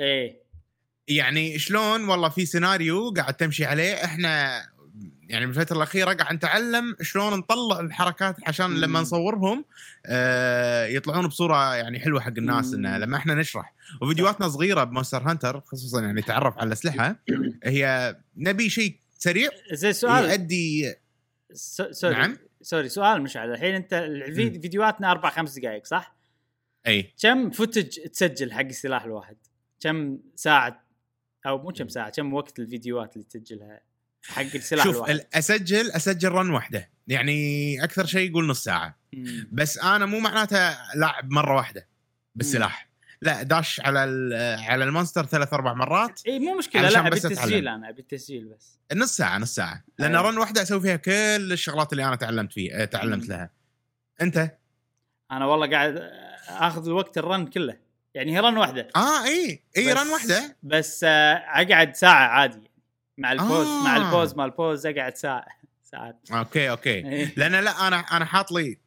إيه. 0.00 0.40
يعني 1.08 1.58
شلون؟ 1.58 2.08
والله 2.08 2.28
في 2.28 2.46
سيناريو 2.46 3.10
قاعد 3.16 3.34
تمشي 3.34 3.64
عليه 3.64 4.04
إحنا 4.04 4.62
يعني 5.30 5.46
بالفترة 5.46 5.76
الأخيرة 5.76 6.12
قاعد 6.12 6.34
نتعلم 6.34 6.96
شلون 7.02 7.38
نطلع 7.38 7.80
الحركات 7.80 8.36
عشان 8.48 8.80
لما. 8.80 9.00
نصورهم 9.00 9.64
آه 10.06 10.86
يطلعون 10.86 11.26
بصورة 11.26 11.74
يعني 11.74 12.00
حلوة 12.00 12.20
حق 12.20 12.32
الناس. 12.38 12.74
انه 12.74 12.98
لما 12.98 13.16
إحنا 13.16 13.34
نشرح 13.34 13.74
وفيديوهاتنا 14.02 14.48
صغيرة 14.48 14.84
ب 14.84 14.89
Monster 14.89 15.22
Hunter 15.30 15.60
خصوصا 15.60 16.02
يعني 16.02 16.22
تعرف 16.22 16.58
على 16.58 16.66
الأسلحة 16.66 17.16
هي 17.64 18.16
نبي 18.36 18.70
شيء 18.70 18.96
سريع 19.18 19.50
زين 19.72 19.92
سؤال 19.92 20.30
يؤدي 20.30 20.94
sorry 21.90 22.14
نعم. 22.14 22.36
sorry 22.62 22.88
سؤال 22.88 23.22
مشعل 23.22 23.52
الحين 23.52 23.74
أنت. 23.74 23.94
فيديوهاتنا 24.34 25.10
أربع 25.10 25.30
خمس 25.30 25.58
دقائق 25.58 25.86
صح؟ 25.86 26.16
أي 26.86 27.14
كم 27.22 27.50
footage 27.50 27.88
تسجل 27.88 28.52
حق 28.52 28.60
السلاح 28.60 29.04
الواحد؟ 29.04 29.36
كم 29.80 30.18
ساعة 30.34 30.84
أو 31.46 31.58
مو 31.58 31.72
كم 31.72 31.88
ساعة 31.88 32.10
كم 32.10 32.34
وقت 32.34 32.58
الفيديوهات 32.58 33.16
اللي 33.16 33.24
تسجلها 33.24 33.89
حق 34.28 34.42
السلاح 34.54 34.84
شوف 34.84 34.96
الواحد؟ 34.96 35.10
ال- 35.10 35.34
اسجل 35.34 35.90
أسجل 35.90 36.28
run 36.32 36.50
واحدة. 36.50 36.90
يعني 37.08 37.84
أكثر 37.84 38.06
شيء 38.06 38.30
يقول 38.30 38.46
نص 38.46 38.64
ساعة. 38.64 38.98
مم. 39.12 39.48
بس 39.52 39.78
أنا 39.78 40.06
مو 40.06 40.18
معناته 40.20 40.76
لاعب 40.94 41.30
مرة 41.30 41.56
واحدة 41.56 41.88
بالسلاح. 42.34 42.90
لا 43.22 43.42
داش 43.42 43.80
على 43.80 43.98
على 44.68 44.84
ال 44.84 44.89
Monster 44.89 45.26
ثلاث 45.26 45.52
أربع 45.52 45.72
مرات 45.74 46.20
إي 46.26 46.38
مو 46.38 46.58
مشكلة. 46.58 46.88
لا 46.88 47.00
أبي 47.00 47.10
بس 47.10 47.26
التسجيل. 47.26 47.68
أنا 47.68 47.88
أبي 47.88 48.00
التسجيل 48.00 48.44
بس. 48.44 48.78
نص 48.94 49.16
ساعة 49.16 49.38
نص 49.38 49.54
ساعة. 49.54 49.84
لأن 49.98 50.16
أيوة. 50.16 50.30
run 50.30 50.38
واحدة 50.38 50.62
أسوي 50.62 50.80
فيها 50.80 50.96
كل 50.96 51.52
الشغلات 51.52 51.92
اللي 51.92 52.04
أنا 52.04 52.16
تعلمت 52.16 52.52
فيها 52.52 52.84
تعلمت 52.84 53.22
مم. 53.24 53.28
لها. 53.28 53.50
أنت؟ 54.20 54.56
أنا 55.32 55.46
والله 55.46 55.70
قاعد 55.70 56.10
آخذ 56.48 56.86
الوقت 56.86 57.18
ال 57.18 57.25
run 57.25 57.46
كله. 57.46 57.76
يعني 58.14 58.34
هي 58.36 58.40
run 58.40 58.56
واحدة. 58.56 58.88
آه 58.96 59.24
إي. 59.24 59.62
إي 59.76 59.92
run 59.92 60.06
واحدة. 60.08 60.56
بس 60.62 61.04
آه، 61.04 61.32
أقعد 61.34 61.94
ساعة 61.96 62.26
عادي. 62.28 62.69
مع 63.18 63.32
ال 63.32 63.38
pause 63.38 63.66
آه. 63.66 63.84
مع 63.84 63.96
البوز 63.96 64.34
مع 64.34 64.44
ال 64.44 64.51
pause 64.51 64.86
أقعد 64.86 65.16
ساعه 65.16 65.46
ساعات. 65.84 66.16
أوكي 66.32 66.70
أوكي. 66.70 66.90
إيه. 67.08 67.32
لأن 67.36 67.52
لا 67.64 67.88
أنا 67.88 67.96
أنا 67.96 68.24
حاط 68.24 68.52
لي 68.52 68.78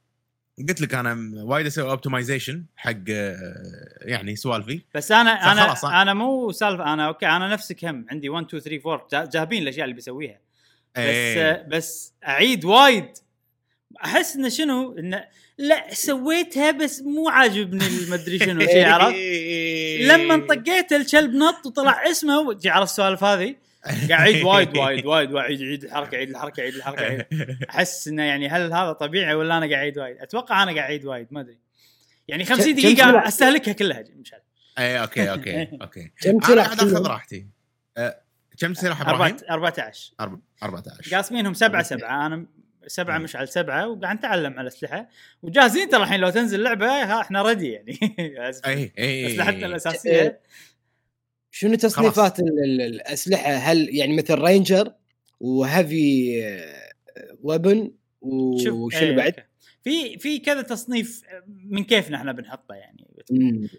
قلت 0.69 0.81
لك 0.81 0.93
أنا 0.93 1.17
وايد 1.43 1.65
أسوي 1.65 1.89
optimization 1.89 2.65
حق 2.77 2.91
آه، 3.09 3.43
يعني 4.01 4.35
سوالفي. 4.35 4.81
بس 4.95 5.11
أنا 5.11 5.51
أنا 5.51 5.73
أنا- 5.75 5.85
أنا 5.85 6.13
مو 6.13 6.51
سالفة 6.51 6.93
أنا 6.93 7.07
أوكي 7.07 7.25
أنا 7.27 7.47
نفسك 7.47 7.85
هم 7.85 8.05
عندي 8.11 8.29
1 8.29 8.45
2 8.45 8.61
3 8.63 8.91
4 8.91 9.07
جا- 9.11 9.29
جاهبين 9.33 9.63
الأشياء 9.63 9.83
اللي 9.85 9.95
بسويها. 9.95 10.39
بس 10.95 10.99
إيه. 11.03 11.51
آه، 11.51 11.65
بس 11.67 12.13
أعيد 12.27 12.65
وايد. 12.65 13.07
أحس 14.05 14.35
انه 14.35 14.49
شنو؟ 14.49 14.97
انه 14.97 15.23
لا 15.57 15.93
سويتها 15.93 16.71
بس 16.71 17.01
مو 17.01 17.29
عاجبني 17.29 17.87
المدري 17.87 18.39
شنو 18.39 18.59
شيء 18.61 18.85
عرفت؟ 18.87 19.15
لما 20.11 20.47
طقيت 20.47 20.93
الكلب 20.93 21.33
نط 21.35 21.65
وطلع 21.65 22.11
اسمه 22.11 22.57
على 22.65 22.83
السوالف 22.83 23.23
هذه؟ 23.23 23.55
قاعد 23.85 24.11
اعيد 24.11 24.43
وايد 24.45 24.77
وايد 24.77 25.05
وايد 25.05 25.31
وايد 25.31 25.61
اعيد 25.61 25.83
الحركة 25.83 26.15
اعيد 26.15 26.29
الحركة 26.29 26.61
اعيد 26.61 26.75
الحركة 26.75 27.01
اعيد 27.03 27.25
أحس 27.69 28.07
إنه 28.07 28.23
يعني 28.23 28.49
هل 28.49 28.73
هذا 28.73 28.91
طبيعي 28.93 29.33
ولا 29.33 29.57
أنا 29.57 29.65
قاعد 29.65 29.73
اعيد 29.73 29.97
وايد؟ 29.97 30.17
أتوقع 30.17 30.63
أنا 30.63 30.71
قاعد 30.71 30.85
اعيد 30.89 31.05
وايد 31.05 31.27
ما 31.31 31.41
أدري 31.41 31.57
يعني 32.27 32.45
50 32.45 32.73
كم 32.73 32.79
دقيقة؟ 32.81 33.27
أستهلكها 33.27 33.71
كلها 33.73 34.03
مش 34.15 34.33
عارف. 34.33 34.43
اي 34.79 35.01
أوكي 35.01 35.29
أوكي 35.31 35.69
أوكي 35.81 36.11
كم 36.21 36.29
أنا 36.29 36.39
سلاح 36.47 36.65
قاعد 36.65 36.79
آخذ؟ 36.79 37.07
راحتي 37.07 37.47
أه، 37.97 38.19
كم 38.59 38.73
سلاح 38.73 39.01
إبراهيم؟ 39.01 39.37
أربعة- 39.37 39.51
14 39.51 40.11
أربعة- 40.21 40.63
14 40.63 41.15
قاسمينهم 41.15 41.53
سبعة. 41.53 41.83
سبعة 41.83 42.25
أنا 42.25 42.45
سبعة 42.87 43.17
مم. 43.17 43.23
مشعل 43.23 43.45
سبعة 43.47 43.87
وقاعد 43.87 44.15
نتعلم 44.17 44.53
على 44.53 44.61
الأسلحة 44.61 45.09
وجاهزين 45.41 45.89
ترى 45.89 46.03
الحين 46.03 46.19
لو 46.19 46.29
تنزل 46.29 46.63
لعبة 46.63 46.85
ها 46.87 47.21
إحنا 47.21 47.41
ready 47.41 47.71
يعني 47.71 47.99
اي 48.65 48.91
اي 48.99 49.27
أسلحتنا 49.27 49.65
الأساسية 49.65 50.39
شنو 51.55 51.75
تصنيفات 51.75 52.39
ال- 52.39 52.63
ال- 52.63 52.81
الأسلحة؟ 52.81 53.51
هل 53.51 53.95
يعني 53.95 54.15
مثل 54.17 54.33
ranger 54.39 54.93
و 55.39 55.56
heavy 55.56 56.41
weapon 57.43 57.91
وشنو 58.21 58.89
إيه، 58.93 59.15
بعد؟ 59.15 59.35
في 59.83 60.17
في 60.19 60.39
كذا 60.39 60.61
تصنيف 60.61 61.21
من 61.47 61.83
كيفنا 61.83 62.17
إحنا 62.17 62.31
بنحطه 62.31 62.75
يعني. 62.75 63.07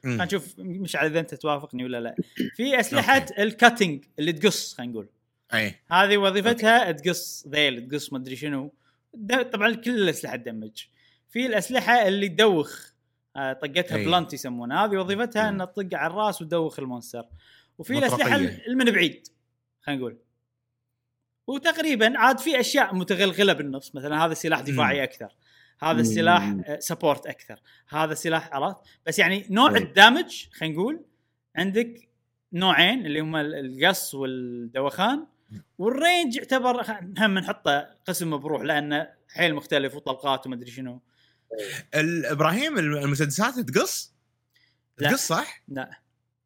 خلينا 0.04 0.24
نشوف 0.24 0.54
مشعل 0.58 1.06
إذا 1.06 1.20
أنت 1.20 1.34
توافقني 1.34 1.84
ولا 1.84 2.00
لا. 2.00 2.14
في 2.56 2.80
أسلحة 2.80 3.26
ال 3.38 3.47
cutting 3.47 4.04
اللي 4.18 4.32
تقص 4.32 4.74
خلينا 4.74 4.92
نقول. 4.92 5.08
أي. 5.54 5.74
هذه 5.90 6.16
وظيفتها 6.16 6.92
تقص 6.92 7.46
ذيل 7.48 7.88
تقص 7.88 8.12
ما 8.12 8.18
أدري 8.18 8.36
شنو. 8.36 8.72
طبعا 9.52 9.74
كل 9.74 9.90
الأسلحة 10.02 10.36
تدمج 10.36 10.84
في 11.30 11.46
الأسلحة 11.46 12.08
اللي 12.08 12.28
تدوخ 12.28 12.90
آه، 13.36 13.52
طقتها. 13.52 13.96
blunt 13.96 14.32
يسمونها. 14.32 14.84
هذه 14.84 14.96
وظيفتها. 14.96 15.48
إنها 15.48 15.66
تطق 15.66 15.88
على 15.98 16.10
الرأس 16.12 16.42
وتدوخ 16.42 16.78
ال 16.78 16.83
monster. 16.83 17.24
وفي. 17.78 17.98
الاسلحه 17.98 18.38
من 18.74 18.84
بعيد 18.84 19.28
خلينا 19.82 20.00
نقول 20.00 20.18
وتقريبا 21.46 22.18
عاد 22.18 22.38
في 22.38 22.60
أشياء 22.60 22.94
متغلغلة 22.94 23.52
بالنص 23.52 23.94
مثلا 23.94 24.24
هذا 24.24 24.34
سلاح 24.34 24.60
دفاعي 24.60 25.02
أكثر 25.04 25.34
هذا. 25.82 26.00
السلاح 26.00 26.54
support 26.78 27.26
أكثر 27.26 27.60
هذا 27.88 28.14
سلاح 28.14 28.52
عرفت 28.52 28.76
بس 29.06 29.18
يعني 29.18 29.46
نوع 29.50 29.70
أي. 29.70 29.78
ال 29.82 29.91
damage 29.91 30.46
خلينا 30.52 30.74
نقول 30.74 31.04
عندك 31.56 32.08
نوعين 32.52 33.06
اللي 33.06 33.20
هم 33.20 33.36
ال- 33.36 33.54
القص 33.54 34.14
والدوخان 34.14 35.26
وال 35.78 35.95
range 35.95 36.36
يعتبر 36.36 36.82
هم 37.18 37.38
نحطه 37.38 37.80
قسم 38.06 38.36
بروح 38.38 38.62
لأنه 38.62 39.08
حيل 39.28 39.54
مختلف 39.54 39.94
وطلقات 39.94 40.46
ومدري 40.46 40.70
شنو 40.70 41.00
ال- 41.94 42.26
إبراهيم 42.26 42.78
المسدسات 42.78 43.58
تقص؟ 43.58 44.14
تقص 44.96 45.28
صح؟ 45.28 45.62
لا 45.68 46.00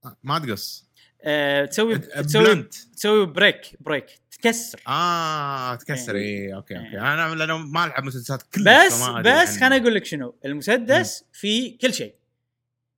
آه، 0.05 0.17
ما 0.25 0.39
تقص 0.39 0.88
أه 1.23 1.65
تسوي 1.65 1.99
تسوي 1.99 2.69
تسوي 2.97 3.27
break 3.27 3.71
break 3.81 4.07
تكسر. 4.43 4.81
آه 4.89 5.75
تكسر. 5.75 6.17
إيه. 6.17 6.47
اي 6.49 6.55
أوكي 6.55 6.77
أوكي. 6.77 6.89
إيه. 6.89 7.15
أنا 7.15 7.35
لأنه 7.35 7.59
ما 7.59 7.85
ألعب 7.85 8.05
مسدسات 8.05 8.43
كلش 8.43 8.63
بس 8.65 8.93
بس 9.03 9.03
عن- 9.09 9.47
خليني 9.61 9.77
أقول 9.83 9.95
لك 9.95 10.05
شنو. 10.05 10.35
المسدس 10.45 11.25
في 11.33 11.71
كل 11.71 11.95
شيء. 11.95 12.15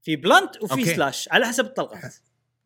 في 0.02 0.16
blunt 0.16 0.62
وفي 0.62 0.72
أوكي. 0.72 0.84
slash 0.94 1.28
على 1.32 1.46
حسب 1.46 1.64
الطلقات. 1.64 2.14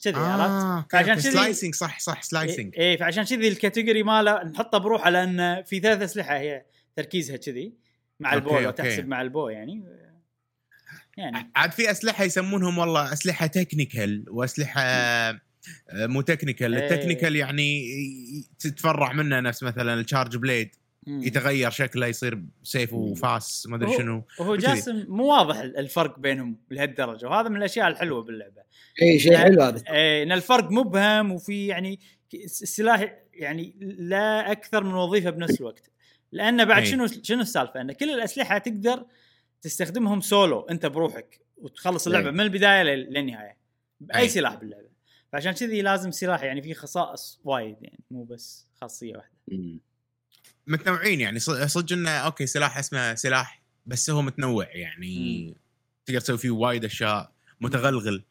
كذي 0.05 0.15
عرفت؟ 0.17 0.51
آه 0.51 0.77
أوكي 0.79 0.89
فعشان. 0.93 1.15
كذي- 1.15 1.31
slicing 1.31 1.75
صح 1.75 1.99
صح 2.01 2.23
سلايسنج 2.23 2.79
اي 2.79 2.99
فعشان 2.99 3.25
كذي 3.25 3.49
ال 3.49 3.55
category 3.55 4.03
ماله 4.03 4.45
نحطه 4.45 4.79
بروحه 4.79 5.11
لأن 5.11 5.63
في 5.63 5.81
ثلاث 5.81 6.03
أسلحة 6.03 6.37
هي 6.39 6.65
تركيزها 6.97 7.37
كذي 7.37 7.75
مع 8.21 8.33
ال 8.35 8.41
bow 8.41 8.59
لو. 8.59 8.71
تحسب 8.71 9.07
مع 9.07 9.23
ال 9.23 9.29
bow 9.29 9.49
يعني. 9.49 9.85
يعني. 11.17 11.51
عاد 11.57 11.73
في 11.73 11.91
أسلحة 11.91 12.25
يسمونهم 12.25 12.79
والله 12.79 13.13
أسلحة 13.13 13.47
technical 13.47 14.25
وأسلحة 14.29 14.81
آه، 14.83 15.41
مو 15.95 16.21
technical 16.21 16.75
إيه. 16.75 16.85
ال 16.89 16.94
technical 16.94 17.37
يعني 17.37 17.85
تتفرع 18.59 19.13
منه 19.13 19.41
نفس 19.41 19.63
مثلا 19.63 19.95
ال 20.01 20.06
charge 20.06 20.37
blade 20.37 20.71
مم. 21.07 21.23
يتغير 21.23 21.71
شكله 21.71 22.07
يصير 22.07 22.43
سيف 22.63 22.93
وفاس 22.93 23.67
ما 23.67 23.77
أدري 23.77 23.89
هو- 23.89 23.99
شنو 23.99 24.25
وهو 24.41 24.53
وكذي. 24.53 24.67
جاسم 24.67 25.05
مو 25.09 25.25
واضح 25.27 25.57
الفرق 25.59 26.19
بينهم 26.19 26.57
لهالدرجة 26.71 27.27
وهذا 27.29 27.49
من 27.49 27.57
الأشياء 27.57 27.89
الحلوة 27.89 28.23
باللعبة 28.23 28.63
اي 29.03 29.19
شيء 29.19 29.37
حلو 29.37 29.63
هذا 29.63 29.83
إيه، 29.91 30.23
إن 30.23 30.33
الفرق 30.33 30.71
مبهم 30.71 31.33
وفي 31.33 31.67
يعني 31.67 32.01
السلاح 32.35 33.15
يعني 33.35 33.77
لا 33.99 34.53
أكثر 34.53 34.85
من 34.85 34.95
وظيفة 34.95 35.31
بنفس 35.31 35.61
الوقت 35.61 35.91
لأن 36.33 36.65
بعد 36.65 36.83
أي. 36.83 36.87
شنو 36.89 37.07
شنو 37.07 37.41
السالفة 37.41 37.81
إن 37.81 37.93
كل 37.93 38.11
الأسلحة 38.11 38.59
تقدر 38.59 39.07
تستخدمهم 39.63 40.21
سولو 40.21 40.61
أنت 40.61 40.87
بروحك 40.87 41.41
وتخلص 41.57 42.07
اللعبة 42.07 42.27
أي. 42.27 42.33
من 42.33 42.41
البداية 42.41 42.83
لل- 42.83 43.13
للنهاية 43.15 43.57
بأي 44.01 44.21
أي. 44.23 44.29
سلاح 44.29 44.55
باللعبة 44.55 44.94
فعشان 45.35 45.53
كذي 45.53 45.83
لازم 45.83 46.11
سلاح 46.11 46.43
يعني 46.43 46.63
فيه 46.63 46.75
خصائص 46.75 47.41
وايد 47.45 47.77
يعني 47.81 48.01
مو 48.11 48.25
بس 48.25 48.67
خاصية 48.81 49.17
واحدة. 49.17 49.79
متنوعين 50.67 51.21
يعني 51.21 51.39
ص- 51.39 51.51
صدق 51.51 51.93
إنه 51.93 52.11
أوكي 52.11 52.47
سلاح 52.47 52.79
اسمه 52.79 53.15
سلاح 53.15 53.63
بس 53.87 54.11
هو 54.11 54.23
متنوع 54.23 54.77
يعني 54.77 55.55
تقدر 56.07 56.21
تسوي 56.21 56.39
فيه 56.39 56.51
وايد 56.51 56.85
أشياء 56.85 57.33
متغلغل 57.61 58.25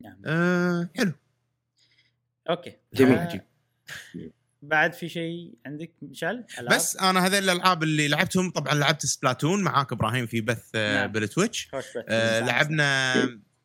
نعم 0.00 0.22
آه 0.26 0.88
حلو 0.96 1.12
أوكي 2.50 2.76
جميل. 2.94 3.18
آه،. 3.18 3.44
بعد 4.62 4.92
في 4.92 5.08
شيء 5.08 5.54
عندك 5.66 5.92
مشعل؟ 6.02 6.44
بس 6.70 6.96
أنا 6.96 7.26
هذول 7.26 7.38
الألعاب 7.38 7.82
اللي 7.82 8.08
لعبتهم 8.08 8.50
طبعا 8.50 8.74
لعبت 8.74 9.06
Splatoon 9.06 9.62
معاك 9.62 9.92
إبراهيم 9.92 10.26
في 10.26 10.40
بث 10.40 10.70
آه 10.74 10.94
نعم. 10.94 11.12
بال 11.12 11.25
Twitch. 11.25 11.70
آه 12.08 12.40
لعبنا 12.40 13.14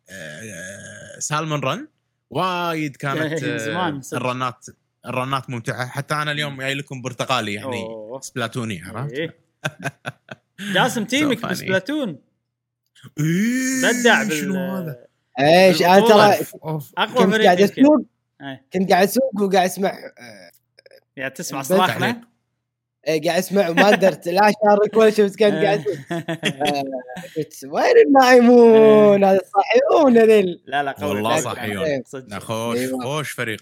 آه 0.10 1.20
Salmon 1.20 1.60
Run 1.60 1.88
وايد 2.32 2.96
كانت 2.96 3.44
آه 3.44 3.58
زمان 3.58 4.02
صدق. 4.02 4.18
الرنات 4.20 4.66
الرنات 5.06 5.50
ممتعة 5.50 5.88
حتى 5.88 6.14
أنا 6.14 6.32
اليوم 6.32 6.62
جاي 6.62 6.74
لكم 6.74 7.02
برتقالي 7.02 7.54
يعني 7.54 7.84
أوه. 7.84 8.22
Splatoon 8.22 8.75
ي 8.75 8.82
عرفت؟ 8.84 9.14
إيه. 9.14 9.36
جاسم 10.74 11.06
team 11.06 11.30
ك 11.30 11.36
سوف 11.36 11.46
أني. 11.46 11.54
ب 11.54 11.61
Splatoon 11.61 12.20
إيه، 13.20 13.82
بدع 14.02 14.24
بال 14.24 14.32
شنو 14.38 14.76
هذا؟ 14.76 15.06
إيش 15.40 15.82
أنا 15.82 16.00
ترى. 16.00 16.46
أقوى 16.98 17.26
كنت 17.26 17.34
فريق 17.34 17.46
قاعد. 17.46 17.62
أسوق 17.62 18.06
إيه. 18.42 18.66
كنت 18.74 18.92
قاعد 18.92 19.08
أسوق 19.08 19.42
وقاعد 19.42 19.66
أسمع 19.70 19.90
آه، 19.90 20.52
يعني 21.16 21.30
تسمع. 21.34 21.62
إيه، 22.08 22.22
قاعد 23.08 23.28
أسمع 23.28 23.70
وما 23.70 23.88
قدرت. 23.88 24.28
لا 24.28 24.42
اشارك 24.42 24.98
ولا 24.98 25.10
شيء 25.10 25.26
بس 25.26 25.32
كنت 25.32 25.54
قاعد 25.54 25.84
وين 27.74 27.98
النايمون؟ 28.08 29.24
هذا 29.24 29.40
الصاحيون 29.40 30.18
هذيل. 30.18 30.62
لا 30.66 30.84
لا 30.84 30.92
قوي. 30.92 31.10
والله. 31.10 31.40
صحيون. 31.40 31.84
إيه. 31.84 32.04
خوش 32.40 32.78
أيوة. 32.78 33.04
خوش 33.04 33.32
فريق. 33.32 33.62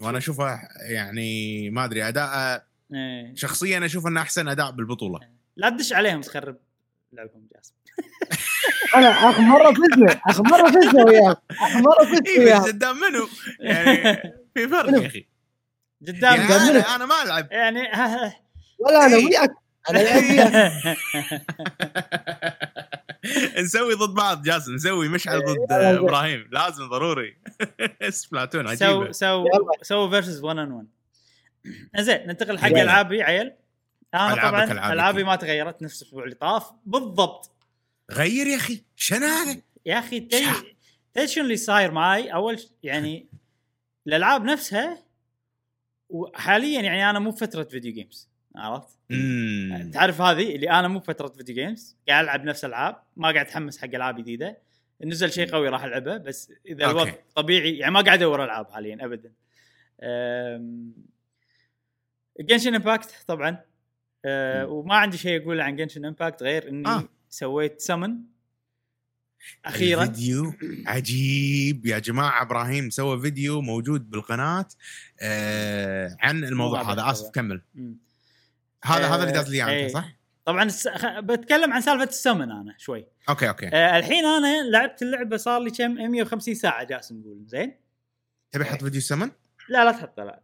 وأنا 0.00 0.18
أشوفه 0.18 0.60
يعني 0.80 1.70
ما 1.70 1.84
أدري 1.84 2.08
أداء 2.08 2.62
إيه. 2.94 3.34
شخصيا 3.34 3.84
أشوف 3.84 4.06
إنه 4.06 4.20
أحسن 4.20 4.48
أداء 4.48 4.70
بالبطولة. 4.70 5.20
لا 5.56 5.70
تدش 5.70 5.92
عليهم 5.92 6.20
تخرب 6.20 6.56
لعبهم 7.12 7.48
جاسم. 7.54 7.74
أنا 8.96 9.08
آخر 9.08 9.40
مرة 9.40 9.72
فزنا 9.72 10.20
آخر 10.26 10.42
مرة 10.42 10.70
فزنا 10.70 11.04
وياك 11.04 11.38
آخر 11.60 11.78
مرة 11.78 12.04
فزنا 12.04 12.44
وياك 12.44 12.62
قدام 12.62 12.96
منو؟ 12.96 13.28
يعني 13.60 14.22
في 14.54 14.68
فرق 14.68 15.02
يا 15.02 15.06
أخي. 15.06 15.26
قدام 16.08 16.40
يعني؟ 16.40 16.78
أنا 16.78 17.06
ما 17.06 17.22
ألعب. 17.22 17.48
يعني 17.50 17.82
ولا 18.80 19.06
أنا 19.06 19.16
إيه. 19.16 19.24
وياك 19.26 19.50
أنا 19.90 19.98
وياك 20.16 20.98
نسوي 23.58 23.94
ضد 23.94 24.14
بعض 24.14 24.42
جاسم 24.42 24.74
نسوي 24.74 25.08
مشعل 25.08 25.40
ضد 25.44 25.56
يلا. 25.70 25.98
إبراهيم 25.98 26.48
لازم 26.52 26.88
ضروري 26.88 27.36
سبلاتون 28.08 28.76
سو 28.76 28.84
عجيبة 28.86 29.12
سو 29.12 29.44
يلا. 29.46 29.72
سو 29.82 30.10
فيرسز 30.10 30.44
1 30.44 30.58
ان 30.58 30.72
1 30.72 30.86
زين 31.98 32.26
ننتقل 32.26 32.58
حق. 32.58 32.66
ألعابي 32.66 33.22
عيل 33.22 33.52
أنا 34.14 34.34
طبعا. 34.34 34.92
ألعابي 34.92 35.24
ما 35.24 35.36
تغيرت 35.36 35.82
نفس 35.82 36.02
الأسبوع 36.02 36.24
اللي 36.24 36.34
طاف 36.34 36.70
بالضبط 36.86 37.50
غير 38.10 38.46
يا 38.46 38.56
أخي 38.56 38.84
شنو 38.96 39.26
هذا؟ 39.26 39.60
يا 39.86 39.98
أخي 39.98 40.20
تدري 40.20 40.76
تدري 41.14 41.28
شنو 41.28 41.44
اللي 41.44 41.56
صاير 41.56 41.90
معاي 41.90 42.32
أول 42.34 42.60
يعني 42.82 43.28
الألعاب 44.06 44.44
نفسها 44.44 45.04
وحاليا 46.08 46.80
يعني 46.80 47.10
أنا 47.10 47.18
مو 47.18 47.30
بفتره 47.30 47.62
video 47.64 47.92
games 47.92 48.29
عرفت؟ 48.56 48.98
مم. 49.10 49.90
تعرف 49.94 50.20
هذه 50.20 50.56
اللي 50.56 50.70
أنا 50.70 50.88
مو 50.88 50.98
بفتره 50.98 51.28
video 51.28 51.54
games 51.54 51.96
قاعد 52.08 52.24
ألعب 52.24 52.44
نفس 52.44 52.64
العاب 52.64 53.02
ما 53.16 53.30
قاعد 53.30 53.46
أتحمس 53.46 53.78
حق 53.78 53.94
ألعاب 53.94 54.16
جديدة 54.16 54.58
نزل 55.04 55.32
شيء 55.32 55.50
قوي 55.50 55.68
راح 55.68 55.84
ألعبه 55.84 56.16
بس 56.16 56.52
إذا 56.66 56.84
okay. 56.84 57.02
الوضع 57.02 57.12
طبيعي 57.34 57.76
يعني 57.78 57.92
ما 57.92 58.00
قاعد 58.00 58.18
أدور 58.18 58.44
ألعاب 58.44 58.70
حاليا 58.70 59.04
ابدا 59.04 59.32
Genshin 62.40 62.74
Impact 62.74 63.24
طبعا 63.26 63.58
أه. 64.24 64.66
وما 64.66 64.94
عندي 64.94 65.18
شيء 65.18 65.42
اقوله 65.42 65.64
عن 65.64 65.76
Genshin 65.76 66.04
Impact 66.04 66.42
غير 66.42 66.68
إني 66.68 66.88
آه. 66.88 67.08
سويت 67.28 67.80
سمن 67.80 68.18
أخيرا 69.64 70.02
الفيديو 70.02 70.54
عجيب 70.86 71.86
يا 71.86 71.98
جماعة 71.98 72.42
إبراهيم 72.42 72.90
سوى 72.90 73.20
فيديو 73.20 73.60
موجود 73.60 74.10
بالقناة 74.10 74.68
آه 75.20 76.16
عن 76.20 76.44
الموضوع 76.44 76.82
مو 76.82 76.90
هذا 76.90 77.10
آسف. 77.10 77.30
كمل 77.30 77.62
مم. 77.74 78.09
هذا 78.84 79.04
آه، 79.04 79.08
هذا 79.08 79.22
اللي 79.22 79.32
داز 79.32 79.50
لي 79.50 79.70
إيه. 79.70 79.84
أنت 79.84 79.94
صح؟ 79.94 80.16
طبعا. 80.44 80.68
بتكلم 81.20 81.72
عن 81.72 81.80
سالفة 81.80 82.04
ال 82.04 82.11
summon 82.11 82.50
أنا 82.50 82.74
شوي 82.78 83.06
okay 83.28 83.48
okay 83.48 83.68
أه 83.68 83.98
الحين 83.98 84.24
أنا 84.24 84.62
لعبت 84.62 85.02
اللعبة 85.02 85.36
صار 85.36 85.60
لي 85.60 85.70
كم 85.70 85.90
150 85.90 86.54
ساعة 86.54 86.84
جاسم 86.84 87.20
نقول 87.20 87.42
زين 87.46 87.76
تبي 88.52 88.64
أحط 88.64 88.84
فيديو 88.84 89.00
سمن؟ 89.00 89.30
لا 89.68 89.84
لا 89.84 89.92
تحطه 89.92 90.24
لا. 90.24 90.42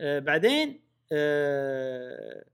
آه 0.00 0.18
بعدين 0.18 0.80
آه 1.12 2.44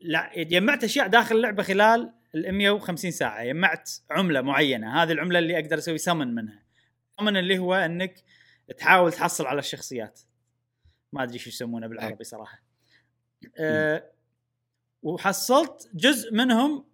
لا 0.00 0.42
جمعت 0.42 0.84
أشياء 0.84 1.06
داخل 1.06 1.36
اللعبة 1.36 1.62
خلال 1.62 2.12
ال 2.34 2.52
150 2.54 3.10
ساعة 3.10 3.44
جمعت 3.44 3.90
عملة 4.10 4.40
معينة 4.40 5.02
هذه 5.02 5.12
العملة 5.12 5.38
اللي 5.38 5.58
أقدر 5.58 5.78
أسوي 5.78 5.98
سمن 5.98 6.34
منها 6.34 6.62
سمن 7.20 7.36
اللي 7.36 7.58
هو 7.58 7.74
إنك 7.74 8.24
تحاول 8.78 9.12
تحصل 9.12 9.46
على 9.46 9.58
الشخصيات 9.58 10.20
ما 11.12 11.22
أدري 11.22 11.38
شو 11.38 11.48
يسمونه 11.48 11.86
بالعربي 11.86 12.24
صراحة 12.24 12.67
أه 13.58 14.10
وحصلت 15.02 15.90
جزء 15.94 16.34
منهم 16.34 16.84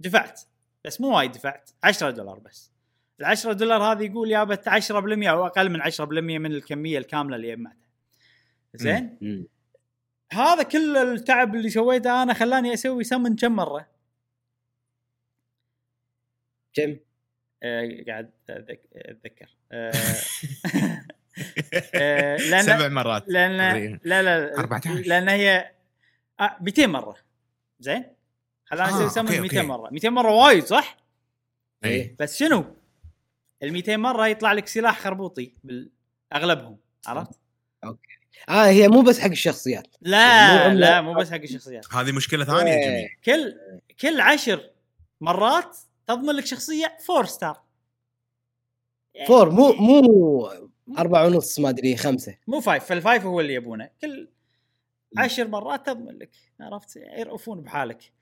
دفعت 0.00 0.40
بس 0.84 1.00
مو 1.00 1.16
وايد 1.16 1.32
دفعت 1.32 1.70
10 1.84 2.10
دولار 2.10 2.38
بس. 2.38 2.72
ال 3.20 3.24
10 3.24 3.52
دولار 3.52 3.82
هذه 3.82 4.04
يقول 4.04 4.30
يابت 4.30 4.68
10% 4.68 4.92
أو 5.30 5.46
أقل 5.46 5.70
من 5.70 5.82
10% 5.82 6.00
من 6.38 6.52
الكمية 6.52 6.98
الكاملة 6.98 7.36
اللي 7.36 7.56
جمعتها 7.56 7.88
زين. 8.74 9.18
هذا 10.32 10.62
كل 10.62 10.96
التعب 10.96 11.54
اللي 11.54 11.70
سويته 11.70 12.22
أنا 12.22 12.34
خلاني 12.34 12.74
أسوي 12.74 13.04
سمن 13.04 13.36
كم 13.36 13.52
مرة؟ 13.56 13.88
كم؟ 16.74 16.96
آه 17.62 18.04
قاعد 18.06 18.30
أتذكر. 18.50 19.56
آه 19.72 19.92
آه، 19.92 21.06
لأن- 22.50 22.62
سبع 22.66 22.88
مرات 22.88 23.24
لأن 23.26 23.70
تقريباً. 23.72 23.98
لا 24.04 24.22
لا 24.22 24.58
14. 24.58 24.90
لأن 24.94 25.28
هي 25.28 25.70
آه 26.40 26.56
200 26.60 26.86
مرة 26.86 27.16
زين 27.80 28.04
خلاني 28.66 28.90
آه، 28.92 28.96
أسوي 28.96 29.08
summon 29.10 29.26
okay، 29.28 29.40
200 29.40 29.56
okay. 29.56 29.68
مرة 29.68 29.90
200 29.90 30.08
مرة 30.10 30.30
وايد 30.32 30.64
صح؟ 30.64 30.96
إيه 31.84 32.16
بس 32.18 32.36
شنو؟ 32.38 32.64
ال 33.62 33.72
200 33.72 33.96
مرة 33.96 34.26
يطلع 34.26 34.52
لك 34.52 34.68
سلاح 34.68 35.00
خربوطي 35.00 35.52
أغلبهم 36.34 36.76
عرفت؟ 37.06 37.40
آه 38.48 38.66
هي 38.66 38.88
مو 38.88 39.02
بس 39.02 39.20
حق 39.20 39.30
الشخصيات 39.30 39.86
لا 40.00 40.16
عملة. 40.64 40.74
لا 40.74 41.00
مو 41.00 41.14
بس 41.14 41.30
حق 41.30 41.36
الشخصيات 41.40 41.94
هذه 41.94 42.12
مشكلة 42.12 42.44
ثانية 42.44 42.72
يا 42.72 42.88
جميل 42.90 43.08
كل 43.24 43.54
كل 44.00 44.20
عشر 44.20 44.70
مرات 45.20 45.76
تضمن 46.06 46.34
لك 46.34 46.46
شخصية 46.46 46.96
فور 47.06 47.24
ستار 47.26 47.60
فور 49.26 49.50
مو 49.50 49.72
مو 49.72 50.50
أربعة 50.98 51.26
ونص 51.26 51.58
ما 51.58 51.68
أدري 51.68 51.96
خمسة. 51.96 52.36
مو 52.46 52.60
five 52.60 52.84
ف 52.84 52.91
ال 52.91 52.97
five 52.97 53.24
هو 53.24 53.40
اللي 53.40 53.54
يبونه. 53.54 53.90
كل 54.00 54.28
عشر 55.18 55.48
مرات 55.48 55.86
تضمن 55.86 56.18
لك 56.18 56.30
عرفت؟ 56.60 56.96
يرأفون 56.96 57.60
بحالك. 57.60 58.12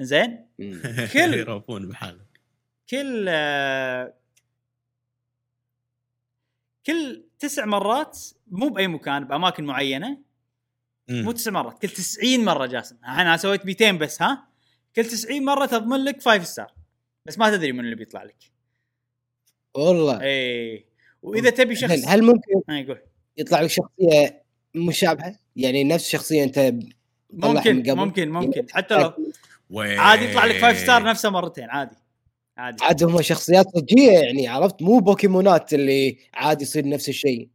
زين. 0.00 0.46
كل- 1.12 1.34
يرفون 1.34 1.88
بحالك. 1.88 2.40
كل 2.90 3.26
آه، 3.28 4.14
كل 6.86 7.24
تسع 7.38 7.64
مرات 7.64 8.18
مو 8.46 8.68
بأي 8.68 8.88
مكان 8.88 9.24
بأماكن 9.24 9.64
معينة. 9.64 10.18
مو. 11.10 11.32
تسع 11.32 11.50
مرات 11.50 11.82
كل 11.82 11.88
90 11.88 12.44
مرة 12.44 12.66
جاسم. 12.66 12.96
أنا 13.04 13.36
سويت 13.36 13.66
200 13.66 13.92
بس 13.98 14.22
ها؟ 14.22 14.48
كل 14.96 15.04
90 15.04 15.44
مرة 15.44 15.66
تضمن 15.66 16.04
لك 16.04 16.22
5 16.22 16.44
star 16.44 16.74
بس 17.26 17.38
ما 17.38 17.50
تدري 17.56 17.72
من 17.72 17.80
اللي 17.80 17.94
بيطلع 17.96 18.22
لك. 18.22 18.36
والله. 19.74 20.20
اي 20.22 20.87
وإذا 21.22 21.50
تبي 21.50 21.76
شخص 21.76 21.90
هل, 21.90 22.04
هل 22.06 22.22
ممكن 22.22 22.52
آه، 22.70 22.72
يقول. 22.72 22.98
يطلع 23.36 23.60
لك 23.60 23.70
شخصية 23.70 24.42
مشابهة؟ 24.74 25.36
يعني 25.56 25.84
نفس 25.84 26.06
الشخصية 26.06 26.44
أنت 26.44 26.74
ممكن 27.32 27.76
من 27.76 27.82
قبل؟ 27.82 27.96
ممكن 27.96 28.30
ممكن. 28.30 28.66
حتى 28.70 28.94
لو 28.94 29.12
عادي 29.80 30.24
يطلع 30.24 30.44
لك 30.44 30.56
5 30.56 30.78
star 30.78 31.02
نفسه 31.02 31.30
مرتين 31.30 31.70
عادي 31.70 31.96
عادي. 32.58 32.84
عاد 32.84 33.04
هم 33.04 33.22
شخصيات 33.22 33.66
صجيه 33.76 34.12
يعني 34.12 34.48
عرفت؟ 34.48 34.82
مو 34.82 34.98
بوكيمونات 34.98 35.74
اللي 35.74 36.18
عادي 36.34 36.62
يصير 36.62 36.88
نفس 36.88 37.08
الشيء. 37.08 37.48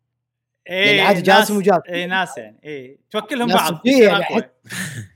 إيه 0.69 0.85
يعني 0.85 1.01
عادي 1.01 1.21
جاسم 1.21 1.57
وجاسم. 1.57 1.81
اي 1.89 2.05
ناس 2.05 2.37
يعني 2.37 2.59
اي 2.65 2.99
توكلهم 3.11 3.47
ناس 3.47 3.57
بعض 3.57 3.81
يعني. 3.85 4.49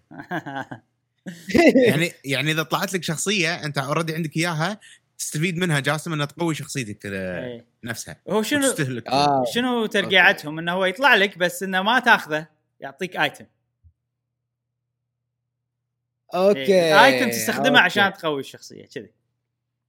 يعني 1.88 2.12
يعني 2.26 2.52
إذا 2.52 2.64
طلعت 2.64 2.94
لك 2.94 3.04
شخصية 3.04 3.66
أنت 3.66 3.78
already 3.78 4.16
عندك 4.16 4.38
إياها 4.38 4.80
تستفيد 5.18 5.58
منها 5.58 5.80
جاسم 5.80 6.14
إنها 6.14 6.26
تقوي 6.26 6.56
شخصيتك 6.56 7.06
إيه. 7.06 7.66
نفسها. 7.84 8.16
هو 8.30 8.44
شنو 8.44 8.68
وتستهلك. 8.68 9.08
آه. 9.08 9.44
شنو 9.54 9.86
ترقيعتهم؟ 9.86 10.60
إنه 10.60 10.72
هو 10.72 10.86
يطلع 10.86 11.16
لك 11.16 11.38
بس 11.38 11.64
إنه 11.64 11.82
ما 11.82 12.00
تاخذه 12.00 12.48
يعطيك 12.80 13.18
item 13.18 13.46
okay. 16.36 17.06
item 17.06 17.30
تستخدمه 17.30 17.68
okay. 17.68 17.80
عشان 17.80 18.14
تقوي 18.14 18.40
الشخصية 18.40 18.86
كذي. 18.86 19.10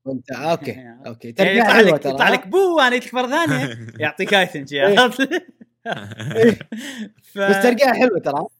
فهمت 0.04 0.30
okay. 0.32 0.94
okay. 1.06 1.34
يعني 1.38 1.60
ترجع 1.60 1.78
يطلع 1.78 1.80
لك 1.80 2.06
يطلع 2.06 2.28
لك 2.28 2.46
بو 2.46 2.80
أنا 2.80 2.98
جيت 2.98 3.14
مرة 3.14 3.26
ثانية. 3.26 3.78
يعطيك 4.02 4.34
item 4.34 4.64
إيه. 4.72 5.08
ف... 7.32 7.38
بس 7.38 7.62
ترجع 7.62 7.92
حلوة 7.92 8.18
ترى. 8.18 8.38
إيه 8.38 8.57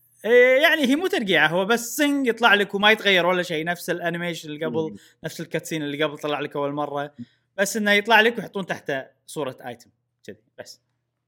يعني 0.62 0.86
هي 0.86 0.96
مو 0.96 1.06
ترقيعة 1.06 1.48
هو 1.48 1.64
بس 1.64 1.96
سنج 1.96 2.26
يطلع 2.26 2.54
لك 2.54 2.74
وما 2.74 2.90
يتغير 2.90 3.26
ولا 3.26 3.42
شيء. 3.42 3.64
نفس 3.64 3.90
ال 3.90 3.96
animation 3.96 4.48
اللي 4.50 4.64
قبل 4.66 4.96
نفس 5.24 5.40
ال 5.40 5.45
cutscene 5.45 5.82
اللي 5.82 6.04
قبل 6.04 6.18
طلع 6.18 6.40
لك 6.40 6.56
أول 6.56 6.72
مرة. 6.72 7.14
بس 7.56 7.76
إنه 7.76 7.90
يطلع 7.92 8.20
لك 8.20 8.38
ويحطون 8.38 8.66
تحته 8.66 9.06
صورة 9.26 9.56
item 9.66 9.90
كذي 10.24 10.36
بس. 10.58 10.80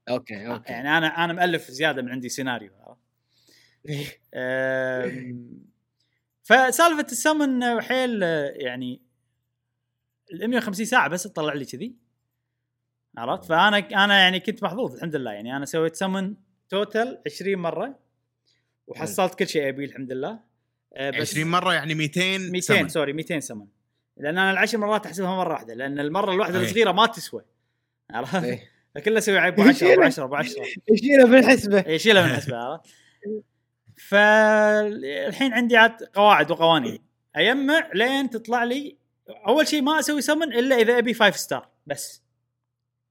okay 0.09 0.47
okay. 0.47 0.73
يعني 0.73 0.97
أنا 0.97 1.07
أنا 1.25 1.33
مألف 1.33 1.71
زيادة 1.71 2.01
من 2.01 2.09
عندي 2.09 2.29
سيناريو 2.29 2.71
عرفت؟ 2.79 3.01
أم، 4.33 5.65
فسالفة 6.43 7.05
السمن 7.11 7.81
حيل 7.81 8.23
آه، 8.23 8.45
يعني 8.55 9.01
ال 10.33 10.47
150 10.49 10.85
ساعة 10.85 11.07
بس 11.07 11.23
تطلع 11.23 11.53
لي 11.53 11.65
كذي. 11.65 11.95
عرفت؟ 13.17 13.45
فأنا 13.45 13.77
أنا 13.77 14.19
يعني 14.19 14.39
كنت 14.39 14.63
محظوظ 14.63 14.95
الحمد 14.95 15.15
لله. 15.15 15.31
يعني 15.31 15.55
أنا 15.57 15.65
سويت 15.65 15.95
summon 15.95 16.35
total 16.69 17.21
20 17.25 17.59
مرة. 17.59 17.99
وحصلت 18.91 19.35
كل 19.35 19.47
شيء 19.47 19.69
أبيه 19.69 19.85
الحمد 19.85 20.11
لله 20.11 20.39
أه، 20.93 21.09
بس 21.09 21.31
20 21.31 21.47
مرة 21.47 21.73
يعني 21.73 21.95
200 21.95 22.37
200 22.37 22.59
summon. 22.61 22.89
sorry 22.89 23.13
200 23.13 23.39
summon 23.39 23.65
لأن 24.17 24.37
أنا 24.37 24.51
العشر 24.51 24.77
مرات 24.77 25.05
أحسبها 25.05 25.35
مرة 25.35 25.53
واحدة 25.53 25.73
لأن 25.73 25.99
المرة 25.99 26.33
الواحدة 26.33 26.59
أي. 26.59 26.63
الصغيرة 26.65 26.91
ما 26.91 27.05
تسوى 27.05 27.41
عرفت؟ 28.11 28.43
إيه. 28.43 28.71
فكله 28.95 29.17
أسوي 29.17 29.47
ابو 29.47 29.61
10 29.61 29.93
ابو 29.93 30.01
10 30.03 30.23
ابو 30.23 30.35
10 30.35 30.63
يشيلها 30.91 31.25
بالحسبه 31.25 31.79
اي 31.87 31.99
شيلها 31.99 32.23
من 32.23 32.31
الحسبة 32.31 32.57
عرفت؟ 32.57 32.85
فالحين 34.09 35.53
عندي 35.53 35.77
عاد 35.77 36.03
قواعد 36.03 36.51
وقوانين 36.51 36.99
اجمع 37.35 37.89
لين 37.93 38.29
تطلع 38.29 38.63
لي 38.63 38.97
أول 39.47 39.67
شيء 39.67 39.81
ما 39.81 39.99
أسوي 39.99 40.21
سمن 40.21 40.53
إلا 40.53 40.75
إذا 40.75 40.97
أبي 40.97 41.13
5 41.13 41.37
star 41.37 41.69
بس 41.87 42.23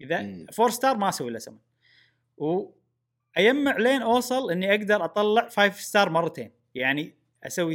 إذا 0.01 0.23
مم. 0.23 0.47
4 0.61 0.71
star 0.71 0.97
ما 0.97 1.09
أسوي 1.09 1.29
إلا 1.31 1.38
summon 1.38 1.59
واجمع 3.37 3.77
لين 3.77 4.03
أوصل 4.03 4.51
إني 4.51 4.71
أقدر 4.71 5.05
أطلع 5.05 5.49
5 5.49 5.71
star 5.71 6.11
مرتين. 6.11 6.51
يعني 6.75 7.14
أسوي 7.45 7.75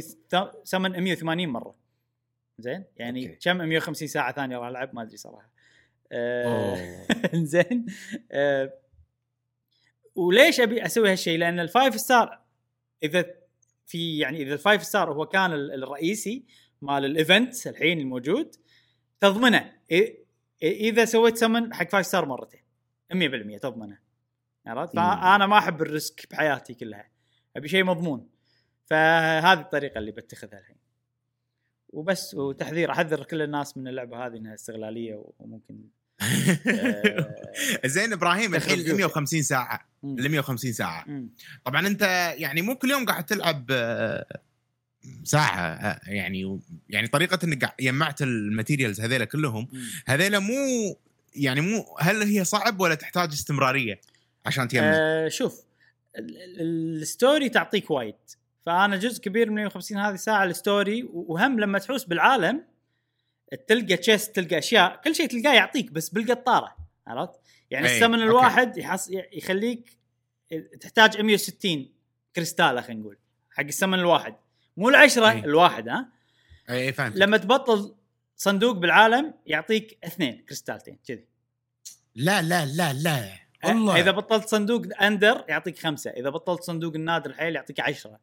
سمن 0.64 1.00
180 1.00 1.48
مرة. 1.48 1.74
زين؟ 2.58 2.84
يعني 2.96 3.26
okay. 3.26 3.38
كم؟ 3.44 3.56
150 3.56 4.08
ساعة 4.08 4.32
ثانية 4.32 4.56
راح 4.56 4.68
ألعب 4.68 4.94
ما 4.94 5.02
أدري 5.02 5.16
صراحة. 5.16 5.50
آه،. 6.12 7.06
زين؟ 7.34 7.86
آه، 8.32 8.72
وليش 10.14 10.60
أبي 10.60 10.86
أسوي 10.86 11.12
هالشيء؟ 11.12 11.38
لأن 11.38 11.60
ال 11.60 11.68
five 11.68 12.00
star 12.00 12.40
إذا 13.02 13.24
في 13.86 14.18
يعني 14.18 14.42
إذا 14.42 14.54
ال 14.54 14.60
five 14.60 14.82
star 14.84 15.12
هو 15.12 15.26
كان 15.26 15.52
ال- 15.52 15.82
الرئيسي 15.84 16.44
مال 16.82 17.04
ال 17.04 17.14
event 17.14 17.66
الحين 17.66 18.00
الموجود 18.00 18.56
تضمنه. 19.20 19.72
إذا 20.62 21.04
سويت 21.04 21.36
summon 21.36 21.74
حق 21.74 21.88
five 21.88 22.06
star 22.06 22.26
مرتين. 22.26 22.60
100% 23.14 23.58
تضمنه. 23.58 23.98
عرفت؟ 24.66 24.96
فأنا 24.96 25.46
ما 25.46 25.58
أحب 25.58 25.82
ال 25.82 25.91
risk 25.91 26.26
بحياتي 26.30 26.74
كلها 26.74 27.08
أبي 27.56 27.68
شيء 27.68 27.84
مضمون 27.84 28.28
فهذه 28.86 29.60
الطريقة 29.60 29.98
اللي 29.98 30.10
بتخذها 30.10 30.58
الحين 30.58 30.76
وبس 31.88 32.34
وتحذير 32.34 32.90
أحذر 32.90 33.24
كل 33.24 33.42
الناس 33.42 33.76
من 33.76 33.88
اللعبة 33.88 34.26
هذه 34.26 34.36
إنها 34.36 34.54
استغلالية 34.54 35.24
وممكن 35.38 35.78
آه، 36.20 37.34
زين 37.86 38.12
إبراهيم 38.12 38.54
الحين 38.54 38.76
بيوتك. 38.76 38.94
150 38.94 39.42
ساعة. 39.42 39.88
ال 40.04 40.30
150 40.30 40.72
ساعة 40.72 41.04
مم. 41.06 41.28
طبعا 41.64 41.86
أنت 41.86 42.02
يعني 42.38 42.62
مو 42.62 42.74
كل 42.74 42.90
يوم 42.90 43.04
قاعد 43.04 43.26
تلعب 43.26 43.66
آه، 43.70 44.40
ساعة 45.24 45.60
آه، 45.60 46.00
يعني 46.06 46.60
يعني 46.88 47.06
طريقة 47.08 47.38
إنك 47.44 47.74
جمعت 47.80 48.22
ال 48.22 48.30
materials 48.30 49.00
هذيلا 49.00 49.24
كلهم. 49.24 49.68
هذيلا 50.06 50.38
مو 50.38 50.54
يعني 51.34 51.60
مو 51.60 51.96
هل 52.00 52.22
هي 52.22 52.44
صعب 52.44 52.80
ولا 52.80 52.94
تحتاج 52.94 53.32
استمرارية 53.32 54.00
عشان 54.46 54.68
تجمع؟ 54.68 54.92
آه 54.94 55.28
شوف 55.28 55.64
ال- 56.18 56.36
ال- 56.36 57.02
ال 57.02 57.10
story 57.10 57.48
تعطيك 57.48 57.90
وايد 57.90 58.14
فأنا 58.66 58.96
جزء 58.96 59.22
كبير 59.22 59.50
من 59.50 59.54
150 59.54 59.98
هذه 59.98 60.16
ساعة 60.16 60.44
ال 60.44 60.55
story 60.55 61.08
وهم 61.12 61.60
لما 61.60 61.78
تحوس 61.78 62.04
بالعالم 62.04 62.64
تلقى 63.68 63.96
chest 63.96 64.36
تلقى 64.36 64.58
أشياء 64.58 65.00
كل 65.04 65.14
شيء 65.14 65.26
تلقاه 65.28 65.54
يعطيك 65.54 65.90
بس 65.92 66.08
بالقطارة 66.08 66.76
عرفت؟ 67.06 67.40
يعني 67.70 68.02
okay. 68.04 68.14
الواحد 68.14 68.78
يحص 68.78 69.10
يخليك 69.32 69.98
تحتاج 70.80 71.20
160 71.20 71.92
كريستالة 72.36 72.80
خلينا 72.80 73.00
نقول 73.00 73.16
حق 73.50 73.64
ال 73.64 73.69
summon 73.69 73.98
الواحد 73.98 74.34
مو 74.76 74.88
العشرة 74.88 75.30
أي. 75.30 75.38
الواحد 75.38 75.88
ها 75.88 76.08
إي 76.70 76.92
فهمت 76.92 77.16
لما 77.16 77.36
تبطل 77.36 77.94
صندوق 78.36 78.76
بالعالم 78.76 79.34
يعطيك 79.46 79.98
اثنين 80.04 80.44
كريستالتين 80.48 80.98
كذي 81.06 81.24
لا 82.14 82.42
لا 82.42 82.66
لا 82.66 82.92
لا 82.92 83.45
والله. 83.64 84.00
إذا 84.00 84.10
بطلت 84.10 84.48
صندوق 84.48 84.82
أندر 85.02 85.44
يعطيك 85.48 85.78
خمسة 85.78 86.10
إذا 86.10 86.30
بطلت 86.30 86.62
صندوق 86.62 86.94
النادر 86.94 87.30
الحيل 87.30 87.54
يعطيك 87.54 87.80
عشرة. 87.80 88.20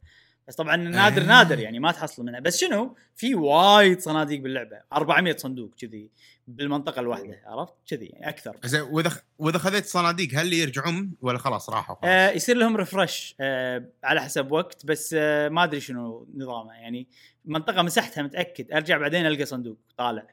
بس 0.47 0.55
طبعا 0.55 0.75
النادر 0.75 1.21
آه. 1.21 1.25
نادر 1.25 1.59
يعني 1.59 1.79
ما 1.79 1.91
تحصل 1.91 2.25
منه. 2.25 2.39
بس 2.39 2.57
شنو؟ 2.57 2.95
في 3.15 3.35
وايد 3.35 3.99
صناديق 3.99 4.41
باللعبة. 4.41 4.81
400 4.93 5.37
صندوق 5.37 5.75
كذي 5.75 6.09
بالمنطقة 6.47 6.99
الواحدة 6.99 7.41
عرفت؟ 7.45 7.73
كذي 7.87 8.05
يعني 8.05 8.29
أكثر. 8.29 8.57
زين 8.63 8.81
وإذا 8.81 9.11
وإذا 9.39 9.57
خذيت 9.57 9.85
صناديق 9.85 10.29
هل 10.33 10.53
يرجعون 10.53 11.13
ولا 11.21 11.37
خلاص 11.37 11.69
راحوا؟ 11.69 11.95
خلاص؟ 11.95 12.05
آه 12.05 12.29
يصير 12.29 12.57
لهم 12.57 12.77
ريفرش 12.77 13.35
آه 13.39 13.89
على 14.03 14.21
حسب 14.21 14.51
وقت. 14.51 14.85
بس 14.85 15.15
آه 15.17 15.49
ما 15.49 15.63
أدري 15.63 15.79
شنو 15.79 16.27
نظامه. 16.35 16.73
يعني 16.73 17.07
منطقة 17.45 17.81
مسحتها 17.81 18.23
متأكد. 18.23 18.71
أرجع 18.71 18.97
بعدين 18.97 19.25
ألقى 19.25 19.45
صندوق 19.45 19.77
طالع. 19.97 20.27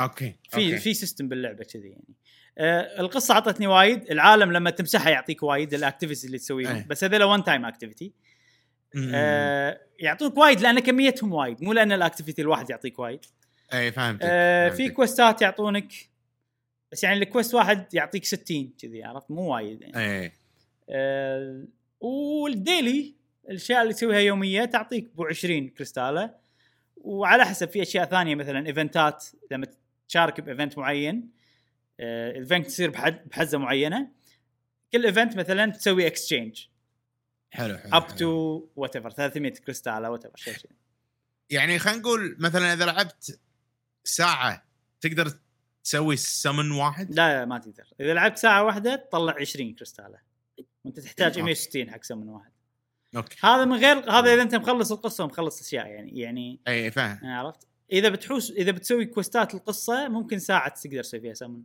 okay 0.00 0.36
في 0.50 0.56
okay. 0.56 0.76
في 0.76 0.94
system 0.94 1.28
باللعبة 1.28 1.64
كذي 1.64 1.88
يعني. 1.88 2.14
آه 2.58 3.00
القصة 3.00 3.34
اعطتني 3.34 3.66
وايد. 3.66 4.10
العالم 4.10 4.52
لما 4.52 4.70
تمسحها 4.70 5.10
يعطيك 5.10 5.42
وايد 5.42 5.74
ال 5.74 5.78
activities 5.78 6.24
اللي 6.24 6.38
تسويهم. 6.38 6.76
أي. 6.76 6.84
بس 6.88 7.04
هذول 7.04 7.22
one 7.22 7.44
time 7.44 7.64
activity 7.64 8.12
يعطوك 9.98 10.36
وايد 10.36 10.60
لأن 10.60 10.78
كميتهم 10.78 11.32
وايد. 11.32 11.62
مو 11.62 11.72
لأن 11.72 11.92
ال 11.92 11.98
activity 11.98 12.42
الواحد 12.42 12.70
يعطيك 12.70 12.98
وايد. 12.98 13.20
اي 13.74 13.92
فهمت 13.92 14.20
آه 14.22 14.68
في 14.68 14.88
quest 14.88 15.33
ات 15.33 15.42
يعطونك. 15.42 15.92
بس 16.92 17.04
يعني 17.04 17.18
ال 17.18 17.24
quest 17.24 17.54
واحد 17.54 17.94
يعطيك 17.94 18.24
60 18.24 18.72
كذي 18.82 19.04
عرفت؟ 19.04 19.30
مو 19.30 19.54
وايد 19.54 19.82
يعني. 19.82 19.96
اي 19.96 20.32
آه 20.90 21.64
وال 22.00 22.33
daily 22.33 23.14
الأشياء 23.50 23.82
اللي 23.82 23.94
تسويها 23.94 24.18
يومية 24.18 24.64
تعطيك 24.64 25.10
بو 25.14 25.24
20 25.24 25.68
كريستالة. 25.68 26.30
وعلى 26.96 27.44
حسب 27.44 27.68
في 27.68 27.82
أشياء 27.82 28.04
ثانية 28.04 28.34
مثلا 28.34 28.66
event 28.66 29.14
ات 29.14 29.24
لما 29.50 29.66
تشارك 30.08 30.40
ب 30.40 30.46
event 30.46 30.78
معين 30.78 31.35
ال 32.00 32.11
event 32.11 32.66
تصير 32.66 32.90
بحد 32.90 33.28
بحزة 33.28 33.58
معينة. 33.58 34.10
كل 34.92 35.06
event 35.06 35.36
مثلا 35.36 35.70
تسوي 35.70 36.06
exchange 36.06 36.66
حلو 37.50 37.78
حلو 37.78 37.90
up. 37.92 38.16
to 38.16 38.68
whatever 38.76 39.10
300 39.10 39.52
كريستال 39.52 40.06
whatever 40.06 40.36
شيء. 40.36 40.70
يعني 41.50 41.78
خلينا 41.78 41.98
نقول 41.98 42.36
مثلا 42.38 42.72
إذا 42.72 42.84
لعبت 42.84 43.40
ساعة 44.04 44.66
تقدر 45.00 45.32
تسوي 45.84 46.16
سمن 46.16 46.70
واحد؟ 46.70 47.14
لا 47.14 47.38
لا 47.40 47.44
ما 47.44 47.58
تقدر. 47.58 47.86
إذا 48.00 48.14
لعبت 48.14 48.38
ساعة 48.38 48.64
واحدة 48.64 48.96
تطلع 48.96 49.34
20 49.40 49.74
كريستاله 49.74 50.18
وأنت 50.84 51.00
تحتاج 51.00 51.26
okay. 51.26 51.42
160 51.42 51.90
حق 51.90 52.02
سمن 52.02 52.28
واحد. 52.28 52.52
okay. 53.16 53.36
هذا 53.42 53.64
من 53.64 53.76
غير 53.76 54.10
هذا 54.10 54.34
إذا 54.34 54.42
أنت 54.42 54.54
مخلص 54.54 54.92
القصة 54.92 55.24
ومخلص 55.24 55.60
أشياء 55.60 55.86
يعني 55.86 56.20
يعني 56.20 56.60
اي 56.68 56.90
فاهم. 56.90 57.26
عرفت؟ 57.26 57.66
إذا 57.92 58.08
بتحوس 58.08 58.50
إذا 58.50 58.70
بتسوي 58.70 59.04
quest 59.04 59.46
ات 59.46 59.54
القصة 59.54 60.08
ممكن 60.08 60.38
ساعة 60.38 60.74
تقدر 60.74 61.02
تسوي 61.02 61.20
فيها 61.20 61.34
سمن 61.34 61.62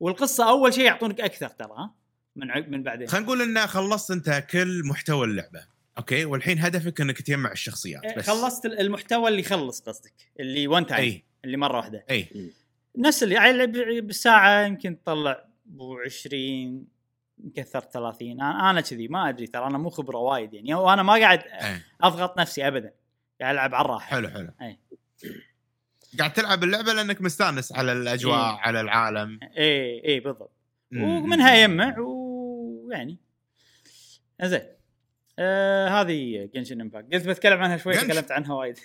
والقصة 0.00 0.48
أول 0.48 0.74
شيء 0.74 0.84
يعطونك 0.84 1.20
أكثر 1.20 1.48
ترى 1.48 1.90
من 2.36 2.70
من 2.70 2.82
بعدين. 2.82 3.08
خلينا 3.08 3.26
نقول 3.26 3.42
ان 3.42 3.66
خلصت 3.66 4.10
أنت 4.10 4.46
كل 4.50 4.82
محتوى 4.84 5.26
اللعبة 5.26 5.66
okay؟ 5.98 6.24
والحين 6.24 6.58
هدفك 6.58 7.00
إنك 7.00 7.22
تجمع 7.22 7.52
الشخصيات 7.52 8.04
إيه، 8.04 8.16
بس. 8.16 8.30
خلصت 8.30 8.66
ال- 8.66 8.80
المحتوى 8.80 9.28
اللي 9.28 9.40
يخلص 9.40 9.80
قصدك 9.80 10.12
اللي 10.40 10.68
one 10.68 10.86
time 10.86 11.02
اي 11.12 11.24
اللي 11.44 11.56
مرة 11.56 11.76
واحدة. 11.76 12.04
اي 12.10 12.52
نفس 12.98 13.22
اللي 13.22 13.34
يعني 13.34 13.66
ب- 13.66 14.06
بالساعة 14.06 14.62
يمكن 14.66 15.02
تطلع 15.02 15.44
بو 15.66 15.98
20 15.98 16.84
مكثر 17.38 17.80
30 17.80 18.30
أنا 18.40 18.70
أنا 18.70 18.80
كذي 18.80 19.08
ما 19.08 19.28
أدري 19.28 19.46
ترى 19.46 19.66
أنا 19.66 19.78
مو 19.78 19.90
خبرة 19.90 20.18
وايد 20.18 20.54
يعني 20.54 20.74
وأنا 20.74 21.02
ما 21.02 21.12
قاعد 21.12 21.42
اي 21.42 21.80
أضغط 22.02 22.38
نفسي 22.38 22.66
ابدا 22.68 22.92
قاعد 23.40 23.54
ألعب 23.54 23.74
على 23.74 23.84
الراحة. 23.84 24.06
حلو 24.06 24.28
حلو. 24.28 24.50
أي. 24.62 24.78
قاعد 26.18 26.32
تلعب 26.32 26.64
اللعبة 26.64 26.92
لأنك 26.92 27.22
مستانس 27.22 27.72
على 27.72 27.92
الأجواء 27.92 28.50
إيه. 28.50 28.60
على 28.60 28.80
العالم. 28.80 29.40
اي 29.58 30.04
اي 30.04 30.20
بالضبط. 30.20 30.52
ومنها 30.92 31.56
يجمع 31.56 31.98
ويعني. 31.98 33.18
زين 34.42 34.62
آه 35.38 35.88
هذه 35.88 36.48
Genshin 36.54 36.80
Impact 36.80 37.14
قلت 37.14 37.28
بتكلم 37.28 37.62
عنها 37.62 37.76
شوي. 37.76 37.94
تكلمت 37.94 38.30
عنها 38.30 38.54
وايد. 38.54 38.78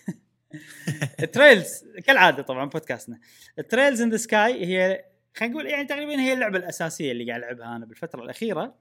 ال 1.23 1.32
Trails 1.32 1.85
كالعادة 2.05 2.43
طبعا 2.43 2.65
بودكاستنا. 2.65 3.19
ال 3.59 3.65
Trails 3.65 4.01
in 4.01 4.09
the 4.09 4.17
Sky 4.17 4.65
هي 4.65 5.05
خلينا 5.35 5.53
نقول 5.53 5.67
يعني 5.67 5.85
تقريبا 5.85 6.19
هي 6.21 6.33
اللعبة 6.33 6.57
الأساسية 6.57 7.11
اللي 7.11 7.27
قاعد 7.27 7.43
ألعبها 7.43 7.75
أنا 7.75 7.85
بالفترة 7.85 8.23
الأخيرة. 8.23 8.75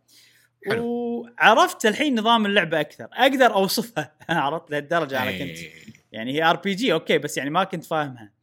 حلو. 0.67 0.85
وعرفت 0.85 1.87
الحين 1.87 2.21
نظام 2.21 2.47
اللعبة 2.47 2.81
أكثر. 2.81 3.09
أقدر 3.13 3.55
أوصفها. 3.55 4.15
عرفت 4.29 4.71
لهالدرجة 4.71 5.23
أنا 5.23 5.31
كنت. 5.31 5.41
إيه. 5.41 5.73
يعني 6.13 6.33
هي 6.33 6.43
RPG 6.43 6.93
okay 6.93 7.19
بس 7.19 7.39
يعني 7.39 7.51
ما 7.51 7.65
كنت 7.65 7.85
فاهمها. 7.85 8.40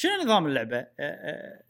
شنو 0.00 0.22
نظام 0.22 0.46
اللعبة؟ 0.46 0.76
أه، 0.78 0.86
أه، 1.00 1.62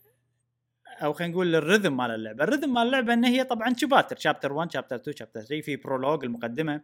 أو 1.04 1.12
خلينا 1.12 1.32
نقول 1.32 1.54
ال 1.54 1.60
rhythm 1.60 1.96
مال 1.96 2.10
اللعبة. 2.10 2.44
ال 2.44 2.49
rhythm 2.49 2.74
مال 2.74 2.82
اللعبة 2.82 3.12
إن 3.12 3.24
هي 3.24 3.44
طبعا 3.44 3.74
chapter 3.74 4.16
chapter 4.16 4.52
1 4.52 4.72
chapter 4.72 4.96
2 4.96 5.16
chapter 5.16 5.40
3 5.40 5.60
في 5.60 5.76
prologue 5.76 6.24
المقدمة. 6.24 6.80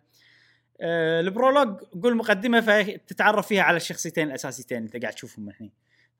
أه 0.80 1.20
ال 1.20 1.27
prologue 1.27 1.80
قول 2.02 2.16
مقدمة 2.16 2.60
فتتعرف 2.60 3.46
فيها 3.46 3.62
على 3.62 3.76
الشخصيتين 3.76 4.28
الأساسيتين 4.28 4.78
اللي 4.78 4.86
أنت 4.86 5.02
قاعد 5.02 5.14
تشوفهم 5.14 5.48
الحين 5.48 5.70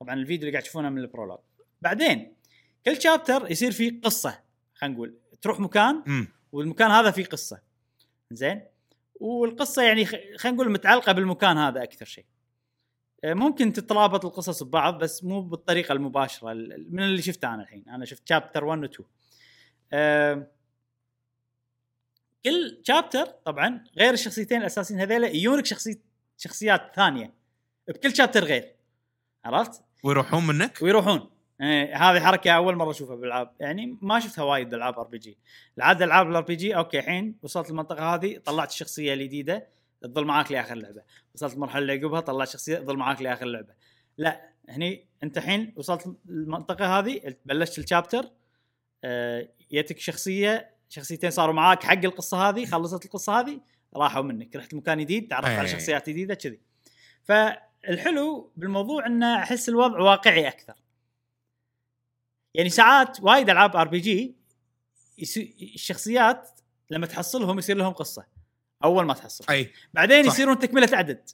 طبعا 0.01 0.15
الفيديو 0.15 0.41
اللي 0.41 0.51
قاعد 0.51 0.62
تشوفونه 0.62 0.89
من 0.89 0.99
ال 0.99 1.03
prologue 1.03 1.39
بعدين 1.83 2.35
كل 2.85 3.03
chapter 3.03 3.51
يصير 3.51 3.73
فيه 3.73 4.01
قصة 4.01 4.41
خلينا 4.75 4.95
نقول. 4.95 5.15
تروح 5.43 5.61
مكان. 5.61 6.03
والمكان 6.53 6.91
هذا 6.91 7.11
فيه 7.11 7.25
قصة. 7.25 7.61
زين؟ 8.31 8.62
والقصة 9.21 9.83
يعني 9.83 10.05
خلينا 10.05 10.57
نقول 10.57 10.71
متعلقة 10.71 11.12
بالمكان 11.12 11.59
هذا 11.59 11.83
أكثر 11.83 12.05
شيء. 12.05 12.25
ممكن 13.35 13.73
تترابط 13.73 14.25
القصص 14.25 14.62
ببعض 14.62 14.99
بس 14.99 15.25
مو 15.25 15.41
بالطريقة 15.43 15.93
المباشرة 15.93 16.53
ال- 16.53 16.87
من 16.91 17.03
اللي 17.03 17.23
شفته 17.23 17.55
أنا 17.55 17.62
الحين. 17.62 17.85
أنا 17.89 18.05
شفت 18.05 18.29
chapter 18.29 18.65
1 18.65 18.79
و 18.83 18.85
2 18.85 19.09
آه، 19.93 20.47
كل 22.45 22.81
chapter 22.83 23.25
طبعا 23.27 23.85
غير 23.99 24.12
الشخصيتين 24.15 24.61
الأساسيين 24.61 25.01
هذيلا 25.01 25.29
يجونك 25.29 25.67
شخصي 25.67 26.01
شخصيات 26.39 26.93
ثانية. 26.97 27.33
بكل 27.89 28.17
chapter 28.17 28.45
غير. 28.45 28.73
عرفت؟ 29.45 29.83
ويروحون 30.05 30.47
منك؟ 30.47 30.79
ويروحون. 30.83 31.31
إيه 31.61 31.97
هذه 31.97 32.21
حركة 32.21 32.51
أول 32.51 32.77
مرة 32.77 32.91
أشوفها 32.91 33.17
بالألعاب. 33.17 33.53
يعني 33.61 33.99
ما 34.03 34.21
شفتها 34.21 34.43
وايد 34.45 34.69
بالألعاب 34.71 34.99
RPG. 34.99 35.39
العاده 35.79 36.05
العاب 36.05 36.31
ال 36.31 36.43
RPG 36.43 36.77
okay 36.77 36.99
الحين 36.99 37.37
وصلت 37.43 37.71
المنطقة 37.71 38.15
هذه 38.15 38.39
طلعت 38.45 38.71
الشخصية 38.71 39.15
الجديدة. 39.15 39.67
تظل 40.01 40.25
معاك 40.25 40.53
لآخر 40.53 40.73
اللعبه 40.73 41.03
وصلت 41.35 41.55
المرحلة 41.55 41.79
اللي 41.79 41.93
عقبها 41.93 42.21
طلعت 42.21 42.49
شخصية 42.49 42.79
تظل 42.79 42.97
معاك 42.97 43.23
لآخر 43.23 43.47
اللعبه 43.47 43.75
لا 44.19 44.51
هني 44.69 45.09
أنت 45.23 45.39
الحين 45.39 45.73
وصلت 45.77 46.17
المنطقة 46.29 46.99
هذه 46.99 47.37
بلشت 47.45 47.79
ال 47.79 47.85
chapter 47.85 48.31
آه، 49.05 49.49
يتك 49.71 49.99
شخصية 49.99 50.77
شخصيتين 50.89 51.31
صاروا 51.31 51.55
معاك 51.55 51.83
حق 51.83 52.05
القصة 52.05 52.49
هذه 52.49 52.67
خلصت 52.73 53.05
القصة 53.05 53.41
هذه 53.41 53.61
راحوا 53.97 54.23
منك. 54.23 54.57
رحت 54.57 54.75
مكان 54.75 55.01
جديد 55.01 55.29
تعرفت 55.29 55.51
على 55.51 55.69
أي. 55.69 55.73
شخصيات 55.73 56.11
جديدة 56.11 56.35
كذي. 56.35 56.61
فالحلو 57.25 58.53
بالموضوع 58.57 59.07
انه 59.07 59.43
أحس 59.43 59.69
الوضع 59.69 60.01
واقعي 60.01 60.49
أكثر. 60.49 60.75
يعني 62.55 62.69
ساعات 62.69 63.21
وايد 63.21 63.51
ألعاب 63.51 63.77
RPG 63.77 64.37
الشخصيات 65.75 66.51
لما 66.91 67.07
تحصلهم 67.07 67.59
يصير 67.59 67.77
لهم 67.77 67.93
قصة. 67.93 68.27
أول 68.85 69.05
ما 69.05 69.15
تحصل 69.15 69.45
أي 69.51 69.73
بعدين 69.95 70.23
صح. 70.23 70.33
يصيرون 70.33 70.59
تكملة 70.59 70.89
عدد 70.93 71.31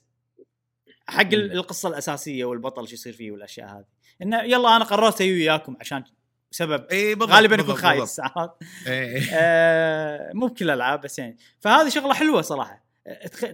حق 1.07 1.25
مم. 1.25 1.33
القصة 1.33 1.89
الأساسية 1.89 2.45
والبطل 2.45 2.87
شو 2.87 2.93
يصير 2.93 3.13
فيه 3.13 3.31
والأشياء 3.31 3.67
هذه 3.67 3.85
إنه 4.21 4.41
يلا 4.41 4.75
أنا 4.75 4.85
قررت 4.85 5.21
أجي 5.21 5.33
وياكم 5.33 5.75
عشان 5.79 6.03
سبب 6.51 6.85
إي 6.91 7.15
بالضبط 7.15 7.35
غالبا 7.35 7.55
يكون 7.55 7.75
خايس. 7.75 8.09
ساعات. 8.09 8.57
آه، 9.33 10.31
مو 10.33 10.47
بكل 10.47 10.65
الألعاب 10.65 11.01
بس 11.01 11.19
يعني 11.19 11.37
فهذه 11.59 11.89
شغلة 11.89 12.13
حلوة 12.13 12.41
صراحة 12.41 12.83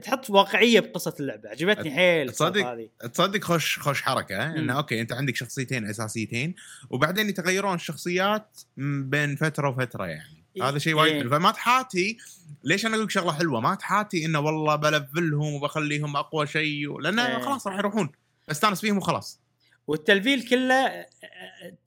تحط 0.04 0.30
واقعية 0.30 0.80
بقصة 0.80 1.13
اللعبة 1.19 1.49
عجبتني 1.49 1.91
حيل 1.91 2.32
تصدق؟ 2.32 2.89
تصدق 3.13 3.43
خوش 3.43 3.80
خوش 3.80 4.02
حركة. 4.02 4.45
إنه 4.45 4.78
أوكي 4.78 5.02
أنت 5.02 5.13
عندك 5.13 5.36
شخصيتين 5.36 5.89
أساسيتين 5.89 6.56
وبعدين 6.89 7.30
يتغيرون 7.30 7.75
الشخصيات 7.75 8.58
بين 8.78 9.36
فترة 9.36 9.69
وفترة 9.69 10.06
يعني. 10.06 10.38
هذا 10.63 10.78
شيء 10.78 10.93
وايد 10.93 11.13
إيه. 11.13 11.22
حلو. 11.22 11.30
فما 11.30 11.52
تحاتي 11.52 12.17
ليش 12.63 12.86
أنا 12.86 12.95
أقول 12.95 13.06
لك 13.06 13.12
شغلة 13.12 13.34
حلوة؟ 13.34 13.60
ما 13.60 13.76
تحاتي 13.76 14.26
إنه 14.26 14.39
والله 14.39 14.76
بلفلهم 14.76 15.54
وبخليهم 15.54 16.15
أقوى 16.15 16.48
شيء 16.48 17.00
لأن 17.00 17.19
إيه. 17.19 17.39
خلاص 17.39 17.67
راح 17.67 17.78
يروحون. 17.78 18.12
استأنس 18.52 18.82
فيهم 18.82 18.98
وخلاص. 18.98 19.41
وال 19.88 20.05
level 20.05 20.47
كله 20.48 20.74
آه، 20.74 21.08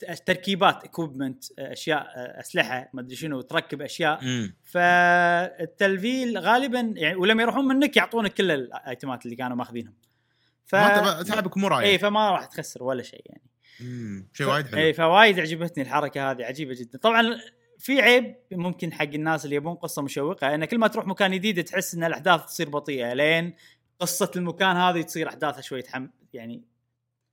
آه، 0.08 0.14
تركيبات 0.14 0.84
equipment 0.84 1.44
أشياء 1.58 1.98
آه، 1.98 2.40
أسلحة 2.40 2.90
ما 2.92 3.00
أدري 3.00 3.16
شنو 3.16 3.40
تركب 3.40 3.82
أشياء. 3.82 4.22
امم 4.22 4.54
فال 4.64 5.14
level 5.14 6.38
غالبا 6.38 6.92
يعني 6.96 7.16
ولما 7.16 7.42
يروحون 7.42 7.64
منك 7.64 7.96
يعطونك 7.96 8.34
كل 8.34 8.50
ال 8.50 8.63
item 8.63 9.12
ات 9.12 9.24
اللي 9.24 9.36
كانوا 9.36 9.56
ماخذينهم. 9.56 9.94
ف 10.66 10.74
ما 10.74 11.22
تعبك 11.22 11.56
مو 11.56 11.66
اي 11.66 11.70
رايح 11.70 12.00
فما 12.00 12.30
راح 12.30 12.44
تخسر 12.44 12.82
ولا 12.82 13.02
شيء 13.02 13.22
يعني. 13.26 13.42
مم. 13.80 14.28
شيء 14.32 14.46
وايد 14.46 14.66
حلو. 14.66 14.78
اي 14.78 14.92
فوايد 14.92 15.40
عجبتني 15.40 15.84
الحركة 15.84 16.30
هذه 16.30 16.44
عجيبة 16.44 16.74
جدا. 16.74 16.98
طبعا 16.98 17.40
في 17.82 18.00
عيب 18.00 18.36
ممكن 18.52 18.92
حق 18.92 19.02
الناس 19.02 19.44
اللي 19.44 19.56
يبون 19.56 19.74
قصة 19.74 20.02
مشوقة 20.02 20.54
إن 20.54 20.64
كل 20.64 20.78
ما 20.78 20.88
تروح 20.88 21.06
مكان 21.06 21.30
جديد 21.30 21.64
تحس 21.64 21.94
إن 21.94 22.04
الأحداث 22.04 22.44
تصير 22.44 22.68
بطيئة 22.68 23.12
لين 23.12 23.54
قصة 23.98 24.30
المكان 24.36 24.76
هذه 24.76 25.02
تصير 25.02 25.28
أحداثها 25.28 25.60
شوي 25.60 25.82
تحم 25.82 26.06
يعني 26.32 26.62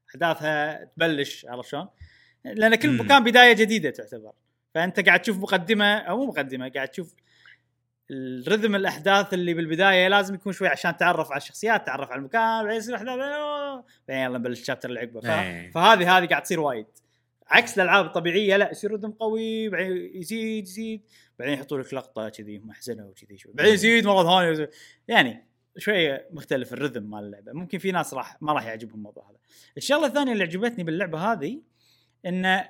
أحداثها 0.10 0.84
تبلش 0.84 1.46
عرفت 1.46 1.70
شلون؟ 1.70 1.88
لأن 2.46 2.76
كل 2.76 2.90
مم. 2.90 3.00
مكان 3.00 3.24
بداية 3.24 3.54
جديدة 3.54 3.90
تعتبر 3.90 4.32
فأنت 4.76 5.00
قاعد 5.00 5.22
تشوف 5.22 5.38
مقدمة 5.38 5.98
أو 5.98 6.18
مو 6.18 6.26
مقدمة 6.26 6.70
قاعد 6.70 6.88
تشوف 6.88 7.16
الرذم 8.12 8.76
الأحداث 8.76 9.34
اللي 9.34 9.54
بالبداية 9.54 10.08
لازم 10.08 10.36
يكون 10.36 10.54
شوي 10.54 10.68
عشان 10.68 10.98
تعرف 10.98 11.32
على 11.32 11.38
الشخصيات 11.38 11.86
تعرف 11.86 12.12
على 12.12 12.20
المكان 12.20 12.64
بعدين 12.64 12.78
يصير 12.78 12.96
أحداث 12.96 13.18
بعدين 13.18 14.26
يلا 14.26 14.38
نبلش 14.38 14.62
الشابتر 14.62 14.90
اللي 14.90 15.00
عقبه. 15.00 15.22
فهذه 15.72 16.18
هذه 16.18 16.26
قاعد 16.26 16.44
تصير 16.44 16.60
وايد 16.60 16.86
عكس 17.50 17.78
الألعاب 17.78 18.06
الطبيعية 18.06 18.58
لا 18.58 18.72
يصير 18.72 18.92
رذم 18.92 19.12
قوي 19.12 19.70
بعدين 19.70 20.12
يزيد 20.16 20.68
يزيد 20.68 21.02
بعدين 21.40 21.54
يحطوا 21.54 21.80
لك 21.80 21.94
لقطة 21.94 22.30
كذي 22.30 22.60
محزنة 22.60 23.06
وكذي 23.06 23.38
شوي 23.38 23.54
بعدين 23.54 23.74
يزيد 23.74 24.06
مرة 24.06 24.24
ثانية. 24.24 24.70
يعني 25.08 25.46
شوية 25.78 26.28
مختلف 26.32 26.74
ال 26.74 26.78
rhythm 26.78 27.04
مال 27.04 27.24
اللعبة. 27.24 27.54
ممكن 27.54 27.78
في 27.78 27.92
ناس 27.92 28.14
راح 28.14 28.42
ما 28.42 28.54
راح 28.54 28.66
يعجبهم 28.66 28.96
الموضوع 28.96 29.30
هذا. 29.30 29.38
الشغلة 29.78 30.06
الثانية 30.06 30.34
اللي 30.34 30.44
عجبتني 30.44 30.84
باللعبة 30.84 31.32
هذه 31.32 31.62
إن 32.26 32.46
آه، 32.46 32.68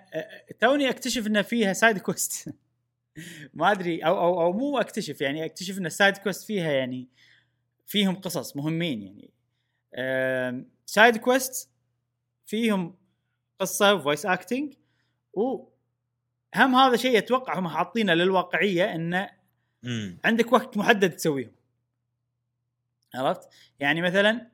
توني 0.60 0.90
أكتشف 0.90 1.28
ان 1.28 1.42
فيها 1.42 1.74
side 1.74 1.98
quest 1.98 2.50
ما 3.54 3.72
أدري 3.72 4.00
أو 4.00 4.18
أو 4.18 4.42
أو 4.42 4.54
مو 4.54 4.78
أكتشف 4.78 5.22
يعني 5.22 5.46
أكتشف 5.46 5.78
إن 5.78 5.86
ال 5.86 5.92
side 5.92 6.18
quest 6.18 6.48
فيها 6.48 6.72
يعني 6.72 7.08
فيهم 7.88 8.16
قصص 8.16 8.56
مهمين 8.56 9.02
يعني. 9.02 9.32
side 10.86 11.18
quest 11.18 11.70
فيهم 12.46 12.96
قصة 13.60 13.94
و 13.94 13.99
voice 13.99 14.26
acting 14.26 14.74
وهم 15.34 16.76
هذا 16.76 16.96
شيء 16.98 17.18
أتوقع 17.18 17.60
هم 17.60 17.68
حاطينه 17.68 18.14
للواقعية 18.14 18.96
انه 18.96 19.30
مم. 19.84 20.18
عندك 20.26 20.54
وقت 20.54 20.78
محدد 20.78 21.10
تسويهم. 21.16 21.52
عرفت؟ 23.16 23.50
يعني 23.80 24.02
مثلا 24.02 24.48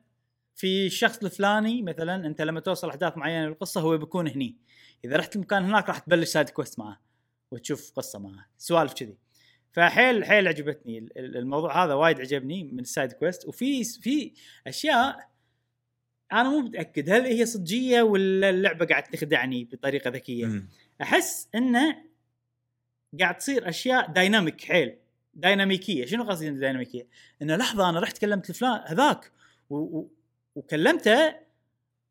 في 0.54 0.86
الشخص 0.86 1.24
الفلاني 1.24 1.82
مثلا 1.82 2.26
أنت 2.26 2.42
لما 2.42 2.60
توصل 2.60 2.88
أحداث 2.88 3.16
معينة 3.16 3.48
بالقصة 3.48 3.80
هو 3.80 3.98
بيكون 3.98 4.28
هني. 4.28 4.56
إذا 5.04 5.16
رحت 5.16 5.36
المكان 5.36 5.64
هناك 5.64 5.88
راح 5.88 5.98
تبلش 5.98 6.28
side 6.28 6.50
quest 6.50 6.78
معاه 6.78 7.00
وتشوف 7.50 7.92
قصة 7.96 8.18
معاه 8.18 8.46
سوالف 8.58 8.92
كذي. 8.94 9.18
فحيل 9.72 10.24
حيل 10.24 10.48
عجبتني 10.48 10.98
ال- 10.98 11.18
ال- 11.18 11.36
الموضوع 11.36 11.84
هذا 11.84 11.94
وايد 11.94 12.20
عجبني 12.20 12.64
من 12.64 12.80
ال 12.80 12.86
side 12.86 13.12
quest 13.12 13.46
وفي 13.48 13.84
في 13.84 14.32
أشياء 14.66 15.30
أنا 16.32 16.50
مو 16.50 16.60
متأكد 16.60 17.10
هل 17.10 17.24
هي 17.26 17.46
صجية 17.46 18.02
ولا 18.02 18.50
اللعبة 18.50 18.86
قاعد 18.86 19.02
تخدعني 19.02 19.64
بطريقة 19.64 20.10
ذكية. 20.10 20.46
مم. 20.46 20.68
أحس 21.02 21.48
إنه 21.54 21.96
قاعد 23.20 23.36
تصير 23.36 23.68
أشياء 23.68 24.12
دايناميك 24.12 24.60
حيل. 24.60 24.96
دايناميكيه 25.36 26.06
شنو 26.06 26.24
قصدي 26.24 26.50
دايناميكيه 26.50 27.06
إنه 27.42 27.56
لحظة 27.56 27.88
أنا 27.88 28.00
رحت 28.00 28.18
كلمت 28.18 28.52
فلان 28.52 28.80
هذاك 28.86 29.32
و... 29.70 29.76
و... 29.76 30.10
وكلمته 30.54 31.34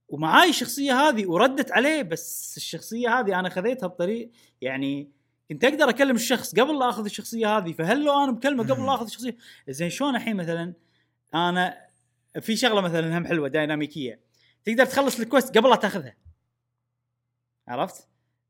ومعاي 0.10 0.49
الشخصية 0.49 0.93
هذه 0.93 1.25
وردت 1.25 1.71
عليه 1.71 2.01
بس 2.01 2.54
الشخصية 2.58 3.19
هذه 3.19 3.39
أنا 3.39 3.49
خذيتها 3.49 3.88
بطريق 3.88 4.32
يعني 4.62 5.10
كنت 5.49 5.63
أقدر 5.63 5.89
أكلم 5.89 6.15
الشخص 6.15 6.56
قبل 6.56 6.80
لا 6.80 6.89
أخذ 6.89 7.06
الشخصية 7.06 7.58
هذه 7.58 7.73
فهل 7.73 8.04
لو 8.04 8.23
أنا 8.23 8.32
بكلمة 8.32 8.63
قبل. 8.63 8.86
لا 8.86 8.95
أخذ 8.95 9.06
الشخصية؟ 9.06 9.38
زين 9.69 9.89
شلون 9.89 10.15
الحين 10.15 10.36
مثلا 10.36 10.73
أنا 11.34 11.85
في 12.39 12.56
شغلة 12.56 12.82
مثلا 12.82 13.17
هم 13.17 13.28
حلوة 13.28 13.48
دايناميكيه 13.48 14.19
تقدر 14.65 14.86
تخلص 14.86 15.19
ال 15.19 15.26
quest 15.26 15.58
قبل 15.58 15.69
لا 15.69 15.76
تاخذها 15.76 16.15
عرفت؟ 17.67 18.08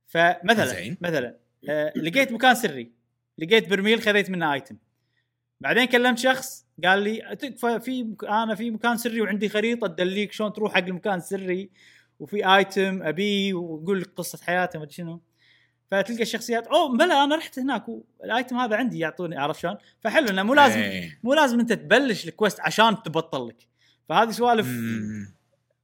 فمثلا 0.08 0.66
زين. 0.66 0.98
مثلا 1.02 1.38
آه 1.70 1.94
لقيت 1.96 2.32
مكان 2.32 2.56
سري 2.56 2.92
لقيت 3.38 3.70
برميل 3.70 4.02
خذيت 4.02 4.30
منه 4.30 4.54
item 4.54 4.78
بعدين 5.62 5.86
كلمت 5.86 6.18
شخص 6.18 6.66
قال 6.84 7.00
لي 7.00 7.36
تكفى 7.36 7.80
في 7.80 8.04
مك... 8.04 8.24
أنا 8.24 8.56
في 8.56 8.72
مكان 8.72 8.98
سري 8.98 9.22
وعندي 9.22 9.50
خريطة 9.50 9.88
تدليك 9.88 10.32
شلون 10.32 10.54
تروح 10.54 10.74
حق 10.74 10.84
المكان 10.84 11.18
السري 11.18 11.70
وفي 12.20 12.56
item 12.56 13.04
ابيه 13.04 13.54
ويقول 13.54 14.02
لك 14.02 14.08
قصة 14.16 14.40
حياته 14.44 14.80
ما 14.80 14.90
شنو 14.90 15.22
فتلقى 15.92 16.22
الشخصيات 16.22 16.68
أوه 16.68 16.98
بلا 16.98 17.24
أنا 17.24 17.36
رحت 17.36 17.60
هناك 17.60 17.86
وال 17.88 18.11
item 18.11 18.58
هذا 18.58 18.76
عندي 18.76 19.00
يعطوني 19.00 19.38
عرفت 19.38 19.60
شلون؟ 19.60 19.78
فحلو 20.00 20.30
إنه 20.30 20.44
مو 20.44 20.54
لازم 20.54 20.80
إيه. 20.80 21.20
مو 21.24 21.34
لازم 21.34 21.60
أنت 21.60 21.74
تبلش 21.74 22.28
ال 22.28 22.33
quest 22.33 22.60
عشان 22.60 23.04
تبطل 23.04 23.48
لك 23.48 23.68
فهذه 24.10 24.32
سوالف. 24.32 24.68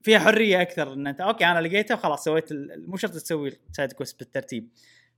فيها 0.03 0.19
حرية 0.19 0.61
أكثر 0.61 0.93
إن 0.93 1.07
أنت 1.07 1.21
okay 1.21 1.45
أنا 1.45 1.67
لقيته 1.67 1.95
وخلاص 1.95 2.23
سويت 2.23 2.49
مو 2.87 2.97
شرط 2.97 3.11
تسوي 3.11 3.59
ال 3.69 3.74
side 3.74 3.91
quest 3.91 4.19
بالترتيب. 4.19 4.69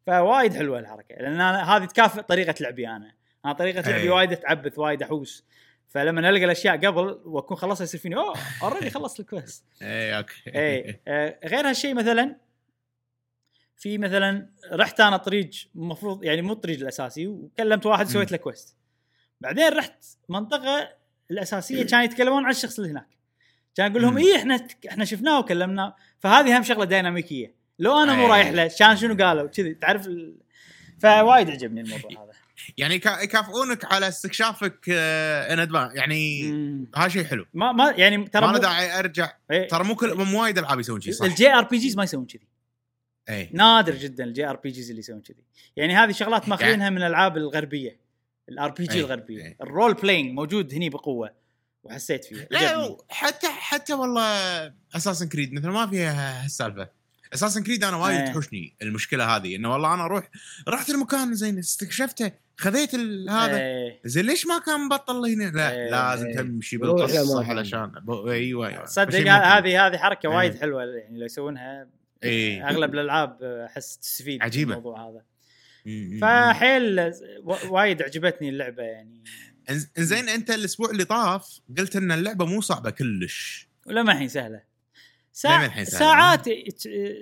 فوايد 0.08 0.54
حلوة 0.54 0.80
الحركة 0.80 1.16
لأن 1.16 1.34
أنا 1.34 1.78
هذه 1.78 1.86
تكافئ 1.86 2.22
طريقة 2.22 2.56
لعبي 2.62 2.88
أنا. 2.88 3.14
أنا 3.46 3.54
طريقة 3.54 3.82
لعبي 3.82 4.04
أي. 4.04 4.10
وايد 4.10 4.32
أتعبث 4.32 4.80
وايد 4.80 5.04
أحوس. 5.04 5.46
فلما 5.88 6.30
القى 6.30 6.46
الأشياء 6.46 6.78
قبل 6.78 7.22
وأكون 7.26 7.58
خلصها 7.58 7.84
يصير 7.84 8.00
فيني 8.00 8.16
أوه 8.16 8.36
already 8.64 8.90
خلصت 8.90 9.20
ال 9.20 9.26
quest. 9.26 9.66
اي 9.82 10.18
okay. 10.18 10.34
اي 10.48 11.00
آه، 11.08 11.40
غير 11.46 11.70
هالشيء 11.70 11.94
مثلا 11.94 12.36
في 13.78 13.98
مثلا 13.98 14.50
رحت 14.72 15.00
أنا 15.00 15.18
طريق 15.18 15.50
المفروض 15.76 16.24
يعني 16.24 16.42
مو 16.42 16.54
الطريق 16.54 16.80
الأساسي 16.80 17.28
وكلمت 17.28 17.86
واحد 17.86 18.08
سويت 18.08 18.32
له 18.32 18.38
quest. 18.38 18.78
بعدين 19.42 19.74
رحت 19.74 20.06
منطقة 20.30 21.03
الأساسية 21.32 21.84
كانوا 21.84 22.06
يتكلمون 22.06 22.44
عن 22.46 22.52
الشخص 22.52 22.80
اللي 22.80 22.92
هناك. 22.92 23.08
كان 23.76 23.92
أقول 23.92 24.02
لهم. 24.02 24.18
اي 24.18 24.36
إحنا 24.36 24.68
إحنا 24.90 25.06
شفناه 25.06 25.40
وكلمناه. 25.40 25.96
فهذه 26.20 26.58
هم 26.58 26.64
شغلة 26.64 26.86
ديناميكية. 26.86 27.54
لو 27.80 28.04
أنا 28.04 28.14
مو. 28.16 28.28
رايح 28.28 28.50
له 28.50 28.72
كان 28.80 28.98
شنو 28.98 29.26
قالوا؟ 29.26 29.48
كذي 29.48 29.74
تعرف 29.74 30.08
ال... 30.08 30.36
فوايد 31.00 31.50
عجبني 31.50 31.82
الموضوع 31.82 32.12
هذا. 32.24 32.32
يعني 32.78 32.96
يكا- 32.96 33.22
يكافئونك 33.24 33.94
على 33.94 34.08
استكشافك 34.08 34.90
ان 34.90 35.60
ادفان 35.60 35.90
يعني 35.96 36.52
مم. 36.52 36.88
هذا 36.96 37.08
شيء 37.08 37.24
حلو. 37.24 37.46
ما 37.54 37.72
ما 37.72 37.92
يعني 37.98 38.28
ترى 38.28 38.48
ما 38.48 38.58
داعي 38.58 39.00
أرجع. 39.00 39.32
إيه، 39.52 39.68
ترى 39.68 39.84
مو 39.84 39.96
كل 39.96 40.14
مو 40.16 40.42
وايد 40.42 40.58
العاب 40.58 40.80
يسوون 40.80 41.02
شيء 41.02 41.14
صح؟ 41.14 41.26
ال 41.26 41.50
JRPGs 41.54 41.98
ما 41.98 42.04
يسوون 42.04 42.26
كذي. 42.26 42.48
اي 43.30 43.50
نادر 43.54 43.96
جدا 43.96 44.24
ال 44.24 44.46
JRPGs 44.50 44.90
اللي 44.90 45.00
يسوون 45.00 45.22
كذي. 45.22 45.44
يعني 45.76 45.96
هذه 45.96 46.12
شغلات 46.12 46.50
ماخذينها 46.50 46.90
من 46.90 46.98
الألعاب 46.98 47.38
الغربية. 47.38 48.03
ال 48.50 48.70
RPG 48.72 48.94
أي، 48.94 49.00
الغربيه 49.00 49.46
أي. 49.46 49.58
ال 49.62 49.68
role 49.68 49.94
playing 49.94 50.34
موجود 50.34 50.74
هني 50.74 50.90
بقوة 50.90 51.30
وحسيت 51.84 52.26
فيه 52.26 52.48
لا 52.52 52.60
عجبني. 52.60 52.98
حتى 53.10 53.48
حتى 53.48 53.94
والله 53.94 54.24
Assassin's 54.96 55.28
Creed 55.28 55.54
مثلا 55.54 55.72
ما 55.72 55.88
فيها 55.88 56.44
هالسالفة 56.46 56.90
Assassin's 57.34 57.64
Creed 57.64 57.84
أنا 57.84 57.98
وايد 57.98 58.20
إيه. 58.20 58.26
تحوشني 58.26 58.76
المشكلة 58.82 59.36
هذه 59.36 59.56
إنه 59.56 59.72
والله 59.74 59.94
أنا 59.94 60.06
أروح 60.06 60.30
رحت 60.68 60.90
المكان 60.90 61.34
زين 61.34 61.58
استكشفته 61.60 62.32
خذيت 62.58 62.94
ال- 62.94 63.30
هذا 63.30 63.58
إيه. 63.58 64.00
زين 64.06 64.26
ليش 64.26 64.48
ما 64.48 64.60
كان 64.60 64.80
مبطل 64.80 65.26
هنا؟ 65.32 65.44
لا 65.44 65.72
إيه. 65.72 65.90
لازم 65.92 66.26
إيه. 66.28 66.36
تمشي 66.36 66.78
بالقصة 66.78 67.24
لأماكن. 67.24 67.50
علشان 67.50 67.92
أيوه 68.28 68.68
أيوه 68.68 68.86
صدق. 68.86 69.16
هذه 69.16 69.88
هذه 69.88 69.98
حركة 69.98 70.30
إيه. 70.30 70.36
وايد 70.36 70.56
حلوة 70.60 70.84
يعني 70.84 71.20
لو 71.20 71.26
يسوونها 71.26 71.88
إيه. 72.24 72.70
أغلب 72.70 72.94
الألعاب 72.94 73.44
أحس 73.44 73.98
تستفيد 73.98 74.36
من 74.40 74.44
عجيبة. 74.44 74.74
الموضوع 74.74 75.10
هذا 75.10 75.22
فحيل 76.22 77.14
وايد 77.70 78.02
عجبتني 78.02 78.50
اللعبة 78.50 78.84
يعني. 78.84 79.24
إنزين 79.98 80.30
أنت 80.30 80.52
الأسبوع 80.52 80.90
اللي 80.90 81.06
طاف 81.06 81.60
قلت 81.78 81.96
إن 81.96 82.12
اللعبة 82.12 82.46
مو 82.46 82.62
صعبة 82.62 82.90
كلش. 82.90 83.68
ولما 83.86 84.12
الحين 84.12 84.28
سهلة. 84.28 84.74
لما 85.46 85.68
ساع... 85.68 85.84
ساعات 85.84 86.50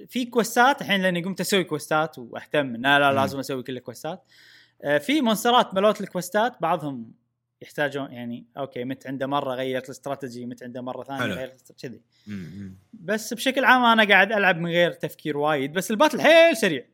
في 0.10 0.26
quest 0.32 0.73
ات 0.73 0.82
الحين 0.82 1.02
لأني 1.02 1.22
قمت 1.22 1.42
أسوي 1.42 1.64
quest 1.64 2.11
ات 2.11 2.20
وأهتم 2.20 2.76
لا 2.76 3.00
لا. 3.00 3.14
لازم 3.14 3.40
أسوي 3.40 3.64
كل 3.64 3.78
ال 3.78 3.84
quest 3.84 4.12
ات. 4.12 4.24
آه، 4.84 4.98
في 4.98 5.22
monster 5.22 5.67
ات 5.67 5.74
ملوت 5.74 6.02
ال 6.02 6.10
quest 6.10 6.53
ات 6.53 6.62
بعضهم 6.62 7.14
يحتاجون 7.62 8.12
يعني 8.12 8.46
أوكي 8.58 8.84
مت 8.84 9.08
عنده 9.08 9.28
مرة 9.28 9.56
غيرت 9.56 9.86
الاستراتيجي 9.86 10.46
مت 10.46 10.64
عنده 10.64 10.82
مرة 10.82 11.04
ثانية. 11.04 11.34
غيرت 11.34 11.72
كذي. 11.82 12.02
بس 12.94 13.34
بشكل 13.34 13.66
عام 13.66 13.84
أنا 13.84 14.04
قاعد 14.10 14.32
ألعب 14.32 14.58
من 14.58 14.70
غير 14.70 14.92
تفكير 14.92 15.38
وايد 15.38 15.74
بس 15.74 15.92
ال 15.92 15.96
battle 15.96 16.22
حيل 16.22 16.58
سريع. 16.58 16.86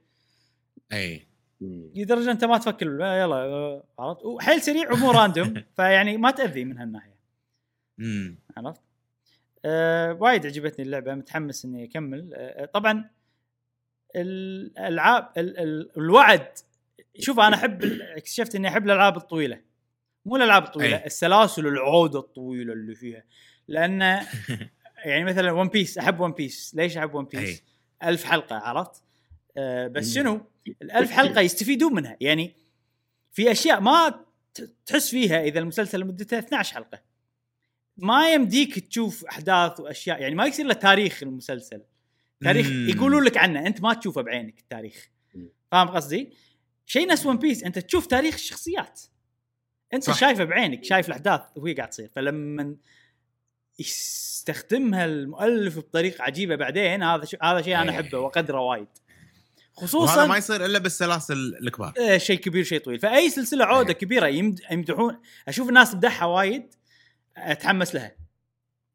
أي. 0.94 1.27
لدرجه 1.62 2.32
أنت 2.32 2.46
ما 2.46 2.58
تفكر 2.58 2.86
يلا 2.88 3.36
آه، 3.36 3.84
عرفت 4.00 4.26
وحيل 4.26 4.62
سريع 4.62 4.92
ومو 4.94 5.12
random 5.22 5.54
فيعني 5.76 6.18
ما 6.18 6.32
تأذي 6.32 6.66
من 6.66 6.78
هالناحية. 6.78 7.18
عرفت؟ 8.58 8.82
آه 9.66 10.14
وايد 10.14 10.46
عجبتني 10.46 10.86
اللعبة 10.86 11.14
متحمس 11.16 11.66
إني 11.66 11.84
أكمل 11.86 12.32
آه 12.34 12.66
طبعا 12.66 13.10
الألعاب 14.16 15.30
ال 15.38 15.60
ال 15.60 15.98
الوعد 15.98 16.48
شوف 17.20 17.40
أنا 17.40 17.56
أحب 17.56 17.84
اكتشفت 18.02 18.56
إني 18.56 18.68
أحب 18.68 18.86
الألعاب 18.86 19.18
الطويلة 19.18 19.62
مو 20.26 20.36
الألعاب 20.36 20.64
الطويلة 20.64 20.98
أي. 20.98 21.06
السلاسل 21.06 21.68
العوده 21.68 22.20
الطويلة 22.20 22.74
اللي 22.74 22.96
فيها 22.96 23.24
لأن 23.68 24.02
يعني 25.06 25.24
مثلا 25.24 25.52
One 25.52 25.68
Piece 25.68 25.98
أحب 25.98 26.20
One 26.20 26.32
Piece 26.32 26.76
ليش 26.76 26.98
أحب 26.98 27.14
One 27.16 27.26
Piece؟ 27.26 27.64
ألف 28.04 28.24
حلقة 28.24 28.56
عرفت؟ 28.56 29.04
آه 29.58 29.88
بس. 29.88 30.14
شنو؟ 30.14 30.42
الألف 30.82 31.12
حلقة 31.12 31.42
يستفيدون 31.42 31.94
منها 31.94 32.18
يعني 32.22 32.56
في 33.32 33.52
أشياء 33.52 33.80
ما 33.80 34.26
تحس 34.86 35.10
فيها 35.10 35.42
إذا 35.42 35.60
المسلسل 35.60 36.06
مدته 36.06 36.40
12 36.40 36.74
حلقة 36.76 37.02
ما 37.98 38.34
يمديك 38.34 38.80
تشوف 38.80 39.26
أحداث 39.26 39.80
وأشياء 39.80 40.22
يعني 40.22 40.36
ما 40.36 40.46
يصير 40.46 40.66
له 40.66 40.74
تاريخ 40.74 41.24
المسلسل 41.24 41.84
تاريخ. 42.44 42.68
يقولون 42.68 43.24
لك 43.24 43.38
عنه 43.38 43.68
أنت 43.68 43.82
ما 43.82 43.94
تشوفه 43.94 44.22
بعينك 44.22 44.60
التاريخ. 44.60 45.10
فاهم 45.72 45.88
قصدي؟ 45.88 46.34
شيء 46.86 47.08
نفس 47.08 47.26
One 47.26 47.38
Piece 47.38 47.64
أنت 47.64 47.80
تشوف 47.80 48.06
تاريخ 48.08 48.34
الشخصيات 48.34 49.02
أنت 49.94 50.04
صح. 50.04 50.20
شايفه 50.20 50.44
بعينك 50.44 50.84
شايف 50.84 51.08
الأحداث 51.08 51.42
وهي 51.56 51.74
قاعد 51.74 51.90
تصير 51.90 52.10
فلما 52.16 52.76
يستخدمها 53.80 55.06
المؤلف 55.06 55.78
بطريقة 55.78 56.24
عجيبة 56.24 56.56
بعدين 56.56 57.04
هذا 57.04 57.26
شيء 57.26 57.44
هذا 57.44 57.62
شيء 57.62 57.76
أنا 57.76 57.92
إيه. 57.92 58.00
أحبه 58.00 58.20
وأقدره 58.20 58.60
وايد 58.60 58.88
وهذا 59.78 59.88
خصوصا 59.88 60.26
ما 60.26 60.38
يصير 60.38 60.66
إلا 60.66 60.80
بالسلاسل 60.80 61.58
الكبار. 61.62 61.94
آه، 62.00 62.18
شيء 62.18 62.40
كبير 62.40 62.64
شيء 62.64 62.80
طويل. 62.80 63.00
فأي 63.00 63.30
سلسلة 63.30 63.66
عودة 63.66 63.90
إيه. 63.90 63.96
كبيرة 63.96 64.28
يمد... 64.28 64.62
يمدحون 64.72 65.20
أشوف 65.48 65.70
الناس 65.70 65.92
تمدحها 65.92 66.28
وايد 66.28 66.76
أتحمس 67.38 67.96
لها. 67.96 68.16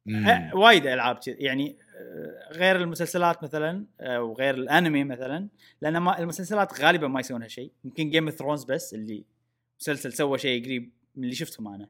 أه 0.08 0.50
وايد 0.54 0.86
ألعاب 0.86 1.18
يعني 1.26 1.78
آه، 1.96 2.52
غير 2.52 2.76
المسلسلات 2.76 3.42
مثلا 3.42 3.86
آه، 4.00 4.22
وغير 4.22 4.54
الأنمي 4.54 5.04
مثلا 5.04 5.48
لأن 5.80 5.98
ما 5.98 6.18
المسلسلات 6.18 6.80
غالبا 6.80 7.08
ما 7.08 7.20
يسوون 7.20 7.42
هالشيء 7.42 7.72
يمكن 7.84 8.10
Game 8.10 8.28
of 8.28 8.38
Thrones 8.38 8.64
بس 8.64 8.94
اللي 8.94 9.24
مسلسل 9.80 10.12
سوى 10.12 10.38
شيء 10.38 10.64
قريب 10.64 10.92
من 11.16 11.24
اللي 11.24 11.34
شفتهم 11.34 11.68
أنا. 11.68 11.88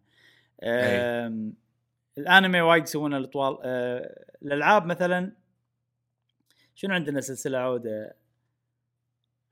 آم، 0.62 1.54
الأنمي 2.18 2.60
وايد 2.60 2.82
يسوون 2.82 3.14
الأطوال 3.14 3.58
آه، 3.62 4.24
الألعاب 4.42 4.86
مثلا. 4.86 5.32
شنو 6.74 6.94
عندنا 6.94 7.20
سلسلة 7.20 7.58
عودة؟ 7.58 8.16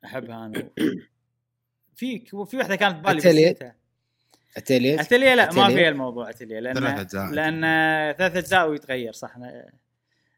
أحبها 0.04 0.46
أنا 0.46 0.68
في 1.96 2.18
في 2.46 2.56
واحدة 2.56 2.76
كانت 2.76 2.96
ببالي؟ 2.96 3.16
نسيتها. 3.16 3.76
Atelier 4.56 5.00
Atelier 5.00 5.34
لا 5.34 5.52
ما 5.52 5.64
أتليه؟ 5.64 5.76
فيها 5.76 5.88
الموضوع 5.88 6.30
اتليه 6.30 6.60
لأن 6.60 6.74
ثلاث 6.74 6.98
أجزاء. 7.00 7.30
لأن 7.30 7.60
ثلاث 8.18 8.36
أجزاء 8.36 8.68
ويتغير 8.70 9.12
صح 9.12 9.34
أنا- 9.36 9.72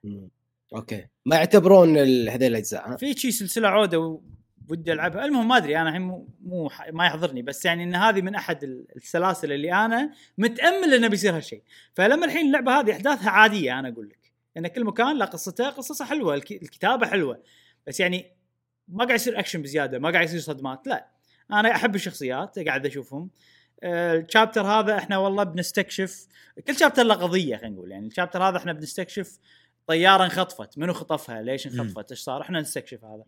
مم. 0.05 0.29
okay 0.75 1.07
ما 1.27 1.37
يعتبرون 1.37 1.99
هذيل 2.29 2.43
الأجزاء 2.51 2.93
ها؟ 2.93 2.97
في 2.97 3.15
شي 3.15 3.31
سلسلة 3.33 3.69
عودة 3.69 4.21
ودي 4.69 4.93
ألعبها 4.93 5.25
المهم 5.25 5.49
ما 5.49 5.57
أدري 5.57 5.79
أنا 5.79 5.89
الحين 5.89 6.03
مو, 6.03 6.29
مو 6.43 6.69
ح- 6.71 6.89
ما 6.93 7.07
يحضرني 7.07 7.43
بس 7.43 7.65
يعني 7.65 7.85
إن 7.85 7.95
هذه 7.95 8.21
من 8.23 8.35
أحد 8.35 8.65
ال- 8.65 8.87
السلاسل 8.97 9.53
اللي 9.53 9.73
أنا 9.73 10.13
متأمل 10.39 10.95
إنه 10.95 11.09
بيصير 11.09 11.37
هالشيء 11.37 11.63
فلما 11.95 12.27
الحين 12.27 12.47
اللعبة 12.47 12.81
هذه 12.81 12.93
أحداثها 12.93 13.31
عادية 13.31 13.79
أنا 13.79 13.89
أقول 13.89 14.09
لك 14.09 14.33
إن 14.57 14.67
كل 14.67 14.85
مكان 14.85 15.19
له 15.19 15.25
قصته 15.25 15.71
قصصه 15.71 16.05
حلوة 16.05 16.35
الك- 16.35 16.63
الكتابة 16.63 17.07
حلوة 17.07 17.43
بس 17.87 18.01
يعني 18.01 18.27
ما 18.89 19.05
قاعد 19.05 19.15
يصير 19.15 19.39
اكشن 19.39 19.63
بزيادة 19.63 19.99
ما 19.99 20.11
قاعد 20.11 20.25
يصير 20.25 20.41
صدمات 20.41 20.87
لا. 20.87 21.09
أنا 21.53 21.71
أحب 21.71 21.95
الشخصيات 21.95 22.59
قاعد 22.59 22.87
أشوفهم. 22.87 23.31
آه، 23.83 24.15
الشابتر 24.15 24.67
هذا 24.67 24.99
إحنا 24.99 25.19
والله 25.19 25.45
بنستكشف 25.45 26.27
كل 26.67 26.77
شابتر 26.77 27.03
له 27.03 27.15
قضية 27.15 27.57
خلينا 27.57 27.75
نقول. 27.75 27.91
يعني 27.91 28.07
الشابتر 28.07 28.43
هذا 28.43 28.57
إحنا 28.57 28.73
بنستكشف 28.73 29.39
طيارة 29.87 30.25
انخطفت 30.25 30.79
منو 30.79 30.93
خطفها 30.93 31.43
ليش 31.43 31.67
انخطفت 31.67 32.11
إيش 32.11 32.21
صار؟ 32.21 32.43
إحنا 32.43 32.61
نستكشف 32.61 33.05
هذا. 33.05 33.25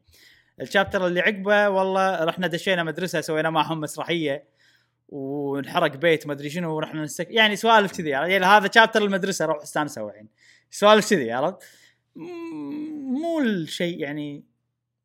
الشابتر 0.61 1.07
اللي 1.07 1.21
عقبه 1.21 1.69
والله 1.69 2.25
رحنا 2.25 2.47
دشينا 2.47 2.83
مدرسة 2.83 3.21
سوينا 3.21 3.51
معهم 3.51 3.81
مسرحية 3.81 4.45
ونحرق 5.09 5.97
بيت 5.97 6.27
ما 6.27 6.33
أدري 6.33 6.51
شنو 6.51 6.77
ورحنا 6.77 7.03
نستك 7.03 7.31
يعني 7.31 7.57
سوالف 7.57 7.93
كذي 7.93 8.11
يعني 8.11 8.45
هذا 8.45 8.71
شابتر 8.75 9.03
المدرسة 9.03 9.45
روح 9.45 9.63
استانسوا 9.63 10.11
الحين. 10.11 10.29
سوالف 10.71 11.11
كذي 11.11 11.33
عرفت؟ 11.33 11.63
مو 12.17 13.41
الشيء 13.41 14.01
يعني 14.01 14.45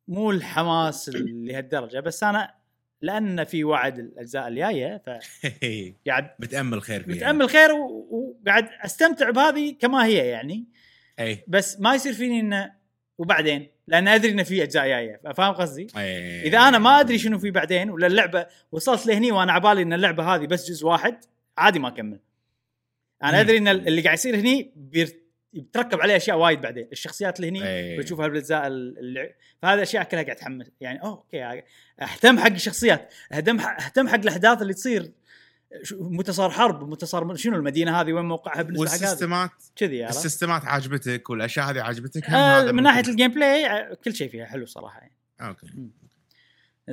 مو 0.10 0.32
الحماس 0.32 1.10
لهالدرجة 1.16 2.00
بس 2.00 2.24
أنا 2.24 2.54
لأن 3.02 3.44
في 3.44 3.64
وعد 3.64 4.00
الأجزاء 4.00 4.48
الجاية 4.48 5.02
فقاعد 5.06 6.30
بتامل 6.40 6.82
خير 6.82 7.04
فيها 7.04 7.16
متأمل 7.16 7.50
خير 7.50 7.72
و- 7.72 8.08
وقاعد 8.42 8.70
أستمتع 8.86 9.30
بهذه 9.30 9.76
كما 9.80 10.06
هي 10.06 10.28
يعني 10.28 10.66
اي 11.20 11.44
بس 11.48 11.80
ما 11.80 11.96
يصير 11.96 12.14
فيني 12.14 12.40
إنه 12.40 12.72
وبعدين 13.18 13.68
لأن 13.88 14.08
أدري 14.08 14.32
إنه 14.32 14.44
في 14.44 14.64
أجزاء 14.64 14.88
جاية 14.88 15.22
فاهم 15.36 15.54
قصدي؟ 15.54 15.88
أي. 15.98 16.42
إذا 16.48 16.58
أنا 16.58 16.78
ما 16.78 17.00
أدري 17.00 17.18
شنو 17.18 17.40
في 17.40 17.52
بعدين 17.52 17.90
ولا 17.90 18.08
اللعبة 18.08 18.46
وصلت 18.72 19.06
لهني 19.08 19.32
وأنا 19.32 19.52
عبالي 19.54 19.82
إن 19.82 19.94
اللعبة 19.94 20.36
هذه 20.36 20.46
بس 20.46 20.70
جزء 20.70 20.88
واحد 20.88 21.18
عادي 21.58 21.80
ما 21.80 21.88
أكمل. 21.88 22.20
أنا. 23.24 23.40
أدري 23.42 23.58
إن 23.58 23.68
اللي 23.68 24.02
قاعد 24.02 24.18
يصير 24.18 24.36
هني 24.36 24.72
بير 24.76 25.20
بتركب 25.54 26.02
عليه 26.02 26.16
أشياء 26.16 26.38
وايد 26.38 26.62
بعدين 26.62 26.88
الشخصيات 26.92 27.40
اللي 27.40 27.50
هني 27.50 27.68
إيه. 27.68 28.00
بتشوفها 28.00 28.28
بالاجزاء 28.28 28.68
اللي 28.68 29.34
فهذا 29.62 29.84
أشياء 29.84 30.04
كلها 30.04 30.24
قاعد 30.24 30.36
تحمس 30.36 30.72
يعني 30.82 31.02
أوه 31.02 31.12
okay 31.12 31.64
أهتم 32.02 32.40
حق 32.40 32.52
الشخصيات 32.52 33.14
أهتم 33.34 33.60
أهتم 33.60 34.08
حق 34.08 34.16
الأحداث 34.16 34.62
اللي 34.62 34.74
تصير 34.74 35.12
متى 35.92 36.32
صار 36.32 36.50
حرب 36.50 36.90
متى 36.90 37.06
صار 37.06 37.36
شنو 37.36 37.56
المدينة 37.56 38.02
هذه 38.02 38.14
وين 38.14 38.26
موقعها 38.26 38.62
بالنسبة 38.62 38.82
وال 38.82 38.97
system 38.97 39.44
ات 39.44 39.52
كذي؟ 39.76 40.08
ال 40.08 40.15
system 40.15 40.59
ات 40.59 40.66
عاجبتك 40.66 41.30
والأشياء 41.30 41.70
هذه 41.70 41.82
عاجبتك 41.82 42.30
آه 42.30 42.72
من 42.72 42.84
ناحية. 42.84 43.12
الجيم 43.12 43.32
بلاي 43.32 43.68
آه، 43.68 43.94
كل 43.94 44.16
شيء 44.16 44.30
فيها 44.30 44.46
حلو 44.46 44.66
صراحة 44.66 45.00
يعني 45.00 45.14
okay 45.42 45.68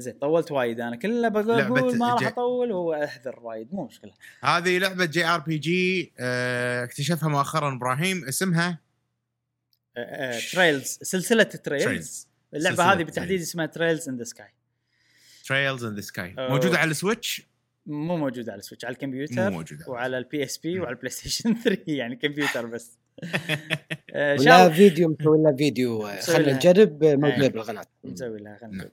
زين 0.00 0.12
طولت 0.14 0.52
وايد. 0.52 0.80
أنا 0.80 0.96
كله 0.96 1.28
بقول 1.28 1.58
لعبة 1.58 1.92
ما 1.92 2.12
راح 2.14 2.20
جي- 2.22 2.28
أطول 2.28 2.72
واحذر 2.72 3.40
وايد. 3.40 3.74
مو 3.74 3.84
مشكلة. 3.84 4.12
هذه 4.44 4.78
لعبة 4.78 5.04
JRPG 5.04 6.12
آه، 6.18 6.84
اكتشفها 6.84 7.28
مؤخرا 7.28 7.76
إبراهيم. 7.76 8.24
اسمها؟ 8.24 8.78
آه، 9.96 10.00
آه، 10.00 10.40
Trails 10.52 10.98
سلسلة 11.02 11.42
Trails 11.42 11.84
Trails 11.84 12.28
اللعبة 12.54 12.76
سلسلة 12.76 12.92
هذه 12.92 13.02
بالتحديد 13.02 13.40
اسمها 13.40 13.66
Trails 13.66 14.08
in 14.08 14.16
the 14.16 14.24
Sky 14.24 14.48
Trails 15.48 15.84
in 15.84 15.94
the 15.94 16.00
Sky. 16.00 16.34
موجودة 16.38 16.78
على 16.78 16.90
ال 16.90 16.98
Switch 16.98 17.42
مو 17.86 18.16
موجودة 18.16 18.52
على 18.52 18.58
ال 18.58 18.62
Switch 18.62 18.84
على 18.84 18.92
الكمبيوتر 18.92 19.34
مو 19.50 19.50
موجودة 19.50 19.84
وعلى 19.88 20.18
ال 20.18 20.44
PSP. 20.44 20.80
وعلى 20.80 20.90
ال 20.92 21.10
PlayStation 21.10 21.54
3 21.54 21.82
يعني 21.92 22.16
كمبيوتر 22.16 22.66
بس. 22.66 22.90
آه، 24.14 24.36
ولا 24.40 24.70
فيديو 24.70 25.08
مسوي 25.20 25.38
لنا 25.38 25.56
فيديو 25.56 26.02
خلينا 26.20 26.42
لها. 26.42 26.56
نجرب 26.56 27.04
آه، 27.04 27.08
إيه. 27.10 27.16
موجود 27.16 27.52
بالقناة. 27.52 27.86
نسوي 28.04 28.38
لها 28.38 28.58
خلينا 28.60 28.76
نعم. 28.76 28.88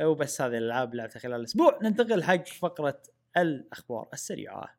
وبس 0.00 0.40
هذه 0.40 0.58
الألعاب 0.58 0.94
لعبتها 0.94 1.20
خلال 1.20 1.40
الأسبوع. 1.40 1.78
ننتقل 1.82 2.22
حق 2.22 2.46
فقرة 2.46 3.02
الأخبار 3.36 4.08
السريعة. 4.12 4.78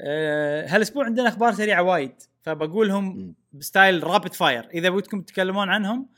آه، 0.00 0.66
هالأسبوع 0.66 1.04
عندنا 1.04 1.28
أخبار 1.28 1.52
سريعة 1.52 1.82
وايد 1.82 2.22
فبقولهم. 2.42 3.34
ب 3.52 3.61
style 3.61 4.04
rapid 4.04 4.32
fire 4.32 4.68
إذا 4.70 4.88
ودكم 4.88 5.22
تتكلمون 5.22 5.68
عنهم 5.68 6.08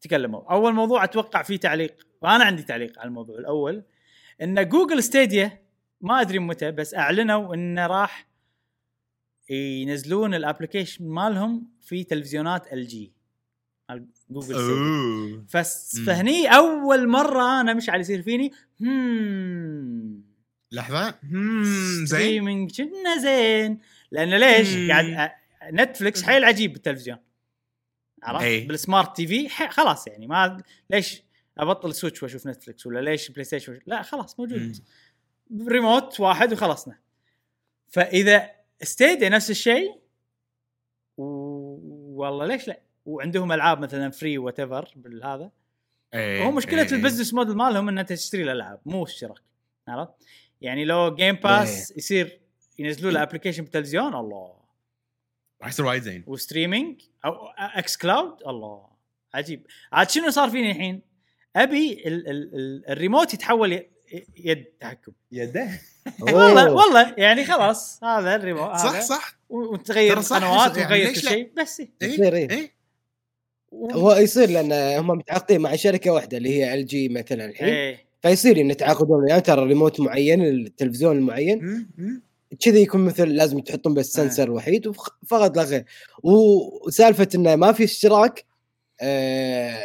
تكلموا. 0.00 0.52
أول 0.52 0.72
موضوع 0.72 1.04
أتوقع 1.04 1.42
فيه 1.42 1.56
تعليق 1.56 2.06
وأنا 2.22 2.44
عندي 2.44 2.62
تعليق 2.62 2.98
على 2.98 3.08
الموضوع 3.08 3.38
الأول 3.38 3.84
إن 4.42 4.68
Google 4.68 5.02
Stadia 5.02 5.62
ما 6.00 6.20
أدري 6.20 6.38
متى 6.38 6.70
بس 6.70 6.94
أعلنوا 6.94 7.54
انه 7.54 7.86
راح 7.86 8.28
ينزلون 9.50 10.34
ال 10.34 10.40
application 10.40 11.08
مالهم 11.08 11.68
في 11.80 12.04
تلفزيونات 12.04 12.72
ال 12.72 12.86
جي 12.86 13.12
جوجل 14.32 15.44
فس. 15.48 16.00
فهني 16.06 16.46
أول 16.56 17.08
مرة 17.08 17.60
أنا 17.60 17.74
مشعل 17.74 18.00
يصير 18.00 18.22
فيني 18.22 18.52
هم. 18.80 20.22
لحظة. 20.72 21.14
هم. 21.32 22.06
زين. 22.06 22.68
كنا 22.68 23.18
زين. 23.18 23.78
لأن 24.10 24.34
ليش؟ 24.34 24.74
مم. 24.74 24.90
قاعد 24.90 25.30
Netflix 25.72 26.22
حيل 26.22 26.44
عجيب 26.44 26.72
بالتلفزيون. 26.72 27.18
عرفت؟ 28.22 28.44
أي. 28.44 28.60
بال 28.60 29.16
smart 29.16 29.26
TV 29.26 29.48
خلاص 29.48 30.06
يعني 30.06 30.26
ما 30.26 30.62
ليش 30.90 31.22
أبطل 31.58 31.94
Switch 31.94 32.22
وأشوف 32.22 32.46
Netflix 32.46 32.86
ولا 32.86 33.00
ليش 33.00 33.28
PlayStation 33.30 33.72
وش- 33.72 33.78
لا 33.86 34.02
خلاص 34.02 34.40
موجود. 34.40 34.76
ريموت 35.68 36.20
واحد 36.20 36.52
وخلصنا. 36.52 36.98
فإذا 37.88 38.50
Stadia 38.82 39.28
نفس 39.28 39.50
الشيء 39.50 39.90
و... 41.16 41.22
والله 42.22 42.46
ليش 42.46 42.68
لا؟ 42.68 42.80
وعندهم 43.04 43.52
ألعاب 43.52 43.80
مثلا 43.80 44.10
free 44.10 44.38
whatever 44.38 44.92
بالهذا 44.96 45.50
إيه، 46.14 46.44
هو 46.44 46.50
مشكلة 46.50 46.82
إيه. 46.82 46.92
ال 46.92 46.97
business 46.97 47.34
model 47.34 47.56
مالهم 47.56 47.88
ان 47.88 47.98
انت 47.98 48.12
تشتري 48.12 48.42
الألعاب 48.42 48.80
مو 48.86 49.04
اشتراك 49.04 49.42
عرفت؟ 49.88 50.12
يعني 50.60 50.84
لو 50.84 51.14
Game 51.14 51.34
Pass 51.34 51.96
يصير 51.96 52.40
ينزلوا 52.78 53.12
له 53.12 53.22
application 53.22 53.62
بالتلفزيون 53.62 54.14
الله 54.14 54.54
راح 55.62 55.68
يصير 55.68 55.86
وايد 55.86 56.02
زين 56.02 56.24
و 56.26 56.34
streaming 56.34 57.02
أو 57.24 57.46
xCloud 57.58 58.36
الله 58.46 58.86
عجيب 59.34 59.66
عاد 59.92 60.10
شنو 60.10 60.30
صار 60.30 60.50
فيني 60.50 60.70
الحين؟ 60.70 61.02
أبي 61.56 61.92
ال 62.06 62.28
ال 62.28 62.54
ال 62.54 62.90
الريموت 62.90 63.34
يتحول 63.34 63.84
يد 64.36 64.64
تحكم 64.64 65.12
يده 65.32 65.68
والله. 66.20 66.72
والله 66.72 67.14
يعني 67.18 67.44
خلاص 67.44 68.04
هذا 68.04 68.36
الريموت 68.36 68.76
صح 68.76 69.00
صح 69.00 69.38
وتغير 69.48 70.18
القنوات 70.18 70.76
يعني 70.76 70.86
وتغير 70.86 71.08
كل؟ 71.14 71.20
شيء 71.20 71.52
بس 71.56 71.82
يصير 72.02 72.34
إيه. 72.34 72.50
إيه 72.50 72.81
هو 73.72 74.14
يصير 74.14 74.50
لأن 74.50 74.98
هم 74.98 75.06
متعاقدين 75.18 75.60
مع 75.60 75.76
شركة 75.76 76.10
واحدة 76.10 76.36
اللي 76.38 76.50
هي 76.58 76.74
LG 76.74 77.08
مثلا 77.08 77.44
الحين. 77.44 77.68
إيه. 77.68 77.96
فيصير 78.22 78.60
إن 78.60 78.70
يتعاقدون 78.70 79.22
وياه 79.24 79.38
ترى 79.38 79.64
ريموت 79.66 80.00
معين 80.00 80.44
التلفزيون 80.44 81.16
المعين. 81.16 81.86
كذا 82.60 82.78
يكون 82.78 83.00
مثل 83.04 83.28
لازم 83.28 83.58
تحطون 83.58 83.94
بس 83.94 84.12
sensor 84.12 84.50
وحيد 84.50 84.86
وف- 84.86 85.08
فقط 85.26 85.56
لا 85.56 85.62
غير. 85.62 85.84
وسالفة 86.22 87.28
انه 87.34 87.56
ما 87.56 87.72
في 87.72 87.84
اشتراك 87.84 88.44
آه 89.00 89.78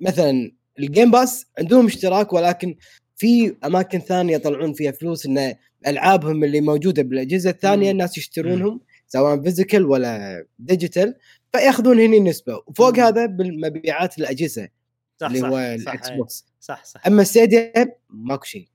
مثلا 0.00 0.52
ال 0.78 0.84
Game 0.84 1.10
Pass 1.10 1.46
عندهم 1.58 1.86
اشتراك 1.86 2.32
ولكن 2.32 2.76
في 3.16 3.56
أماكن 3.64 3.98
ثانية 3.98 4.34
يطلعون 4.34 4.72
فيها 4.72 4.92
فلوس 4.92 5.26
إن 5.26 5.54
ألعابهم 5.86 6.44
اللي 6.44 6.60
موجودة 6.60 7.02
بالأجهزة 7.02 7.50
الثانية. 7.50 7.90
الناس 7.90 8.18
يشترونهم 8.18 8.80
سواء 9.06 9.42
physical 9.42 9.86
ولا 9.86 10.44
digital 10.58 11.14
فياخذون 11.52 12.00
هني 12.00 12.20
نسبة 12.20 12.62
وفوق. 12.66 12.98
هذا 12.98 13.26
بالمبيعات 13.26 14.18
الأجهزة 14.18 14.68
صح 15.16 15.26
اللي 15.26 15.42
هو 15.48 15.58
ال 15.58 16.10
Xbox 16.10 16.46
صح 16.60 16.84
صح 16.84 17.06
أما 17.06 17.24
Stadia 17.24 17.72
ماكو 18.10 18.44
شيء 18.44 18.68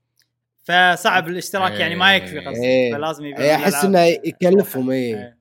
فصعب 0.63 1.27
الاشتراك 1.27 1.79
يعني 1.79 1.95
ما 1.95 2.15
يكفي 2.15 2.39
قصدي 2.39 2.65
إيه. 2.65 2.93
فلازم 2.93 3.25
يبيعون 3.25 3.43
إيه، 3.43 3.55
أحس 3.55 3.85
إنه 3.85 3.99
يكلفهم 4.03 4.89
إيه 4.91 5.15
إيه. 5.15 5.37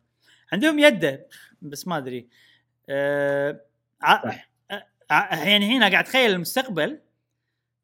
عندهم 0.53 0.79
يده 0.79 1.27
بس 1.63 1.89
ما 1.89 1.99
أدري 1.99 2.29
أه 2.89 3.61
صح. 4.03 4.51
ع- 5.11 5.45
يعني 5.49 5.77
هنا 5.77 5.89
قاعد 5.91 6.05
اتخيل 6.05 6.31
المستقبل 6.31 7.01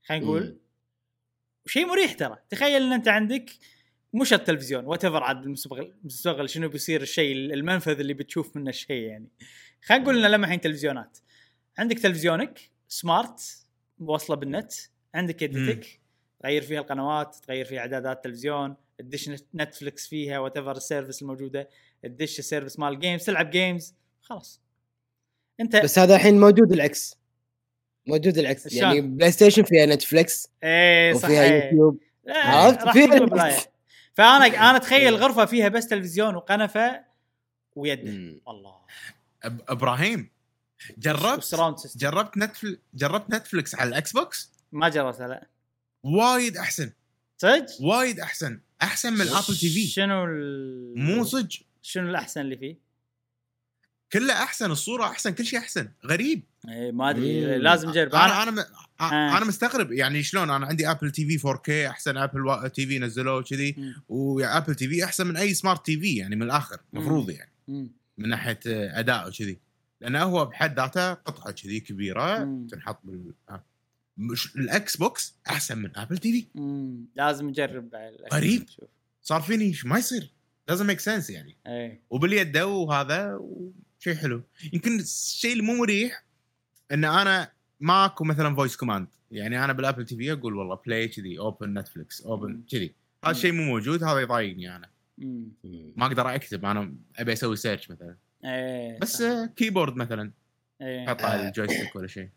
خلينا 0.07 0.25
نقول. 0.25 0.59
شيء 1.67 1.87
مريح 1.87 2.13
ترى 2.13 2.37
تخيل 2.51 2.83
إن 2.83 2.93
أنت 2.93 3.09
عندك 3.09 3.51
مش 4.15 4.33
التلفزيون 4.33 4.85
whatever 4.85 5.23
عاد 5.23 5.43
المستقبل 5.43 5.93
المستقبل 6.01 6.49
شنو 6.49 6.69
بيصير 6.69 7.03
الشيء 7.03 7.33
المنفذ 7.33 8.01
اللي 8.01 8.15
بتشوف 8.15 8.57
منه 8.57 8.71
الشيء 8.71 9.03
يعني 9.03 9.29
خلينا 9.83 10.05
نقول 10.05 10.19
لنا 10.19 10.29
لما 10.29 10.45
الحين 10.45 10.61
تلفزيونات 10.61 11.19
عندك 11.79 11.99
تلفزيونك 11.99 12.61
smart 12.89 13.67
موصله 13.99 14.37
بالنت 14.37 14.73
عندك 15.15 15.43
يدتك 15.43 16.01
تغير 16.41 16.63
فيها 16.63 16.81
القنوات 16.81 17.37
تغير 17.37 17.65
فيها 17.65 17.81
أعدادات 17.81 18.17
التلفزيون 18.17 18.77
تدش 18.99 19.31
Netflix 19.55 20.09
فيها 20.09 20.39
whatever 20.39 20.77
ال 20.77 20.83
service 20.83 21.23
الموجودة 21.23 21.69
تدش 22.03 22.39
ال 22.39 22.44
service 22.44 22.79
مال 22.79 22.93
ال 22.93 22.98
games 22.98 23.25
تلعب 23.25 23.51
games 23.51 23.95
خلاص 24.21 24.61
أنت 25.61 25.77
بس 25.77 25.99
هذا 25.99 26.15
الحين 26.15 26.41
موجود 26.41 26.73
العكس 26.73 27.17
موجود 28.07 28.39
العكس؟ 28.39 28.73
يعني 28.73 29.01
PlayStation 29.01 29.63
فيها 29.63 29.87
Netflix 29.87 30.49
إيه 30.65 31.13
صح 31.13 31.25
وفيها. 31.25 31.65
يوتيوب 31.65 32.01
عرفت؟ 32.29 32.89
فيها. 32.89 33.19
بلاية. 33.19 33.57
فأنا 34.15 34.47
أنا 34.47 34.77
أتخيل 34.77 35.15
غرفه 35.15 35.45
فيها 35.45 35.69
بس 35.69 35.87
تلفزيون 35.87 36.35
وقنفة 36.35 37.05
ويده 37.77 38.11
مم. 38.11 38.41
الله. 38.49 38.75
أب- 39.47 39.51
إبراهيم 39.69 40.31
جربت 40.99 41.55
جربت 41.97 42.37
Netfl- 42.39 42.79
جربت 42.95 43.31
Netflix 43.31 43.75
على 43.75 43.89
ال 43.89 44.13
Xbox؟ 44.13 44.53
ما 44.73 44.89
جربتها 44.89 45.29
لا. 45.29 45.47
وايد 46.03 46.57
أحسن. 46.57 46.93
صدق؟ 47.39 47.67
وايد 47.81 48.21
أحسن. 48.21 48.61
أحسن 48.83 49.13
من 49.13 49.21
ال 49.21 49.25
Apple 49.25 49.45
TV 49.57 49.69
في 49.69 49.87
شنو 49.87 50.25
ال... 50.25 50.95
مو 50.99 51.25
صدق. 51.25 51.49
شنو 51.83 52.11
الأحسن 52.11 52.41
اللي 52.41 52.57
فيه؟ 52.57 52.77
كله 54.13 54.33
أحسن 54.33 54.71
الصورة 54.71 55.05
أحسن 55.05 55.31
كل 55.31 55.45
شيء 55.45 55.59
أحسن 55.59 55.89
غريب 56.07 56.43
إيه 56.69 56.93
ما 56.93 57.11
أدري. 57.11 57.59
لازم 57.59 57.89
اجرب 57.89 58.15
أنا 58.15 58.43
أنا 58.43 58.43
أنا 58.43 58.51
م... 58.51 58.65
آه. 59.01 59.37
أنا 59.37 59.45
مستغرب 59.45 59.93
يعني 59.93 60.23
شلون 60.23 60.51
أنا 60.51 60.67
عندي 60.67 60.91
Apple 60.91 61.11
TV 61.11 61.49
4K 61.49 61.71
أحسن 61.91 62.17
Apple 62.17 62.71
TV 62.71 62.99
نزلوه 62.99 63.43
كذي. 63.43 63.95
و 64.09 64.75
Apple 64.75 64.89
TV 64.89 65.05
أحسن 65.05 65.27
من 65.27 65.37
أي 65.37 65.55
smart 65.55 65.87
TV 65.87 66.17
يعني 66.17 66.37
من 66.37 66.43
الآخر 66.43 66.81
المفروض 66.95 67.31
يعني 67.31 67.53
مم. 67.69 67.91
من 68.19 68.29
ناحية 68.29 68.59
أداء 68.67 69.29
وكذي 69.29 69.59
لأنه 70.01 70.23
هو 70.23 70.45
بحد 70.45 70.77
ذاته 70.81 71.13
قطعة 71.13 71.53
كذي 71.53 71.81
كبيرة 71.81 72.45
مم. 72.45 72.67
تنحط 72.67 73.01
بال 73.05 73.33
آه. 73.51 73.65
مش 74.17 74.57
ال 74.57 74.97
Xbox 74.97 75.35
أحسن 75.51 75.79
من 75.79 75.97
Apple 75.97 76.19
TV. 76.19 76.47
لازم 77.17 77.49
نجرب. 77.49 77.91
غريب. 78.33 78.67
صار 79.23 79.41
فيني 79.43 79.77
ما 79.85 79.99
يصير 79.99 80.31
لازم 80.69 80.87
make 80.87 81.01
sense 81.01 81.31
يعني 81.31 81.57
إيه 81.67 82.01
وباليد 82.11 82.59
وهذا 82.59 83.41
شيء 84.01 84.15
حلو 84.15 84.43
يمكن 84.73 85.01
الشيء 85.01 85.53
اللي 85.53 85.63
مو 85.63 85.75
مريح 85.75 86.25
إن 86.93 87.05
أنا 87.05 87.53
ماكو 87.81 88.25
مثلا 88.25 88.55
voice 88.55 88.77
command 88.77 89.09
يعني 89.31 89.65
أنا 89.65 89.73
بال 89.73 90.05
Apple 90.05 90.17
TV 90.17 90.33
أقول 90.33 90.55
والله 90.55 90.79
play 90.87 91.09
كذي 91.09 91.39
open 91.39 91.79
Netflix 91.79 92.23
open. 92.23 92.63
كذي 92.71 92.95
هذا 93.25 93.33
الشيء 93.33 93.53
مو 93.53 93.63
موجود 93.63 94.05
هذا 94.05 94.21
يضايقني 94.21 94.77
أنا 94.77 94.89
مم. 95.19 95.49
ما 95.97 96.07
أقدر 96.07 96.35
أكتب 96.35 96.65
أنا 96.65 96.95
أبي 97.17 97.33
أسوي 97.33 97.57
search 97.57 97.91
مثلا 97.91 98.17
إيه 98.45 98.99
بس 98.99 99.23
صح. 99.23 99.47
keyboard 99.57 99.97
مثلا 99.97 100.33
إيه 100.81 101.09
أحط 101.09 101.23
على 101.23 101.49
ال 101.49 101.54
joystick 101.54 101.97
ولا 101.97 102.07
شيء 102.07 102.29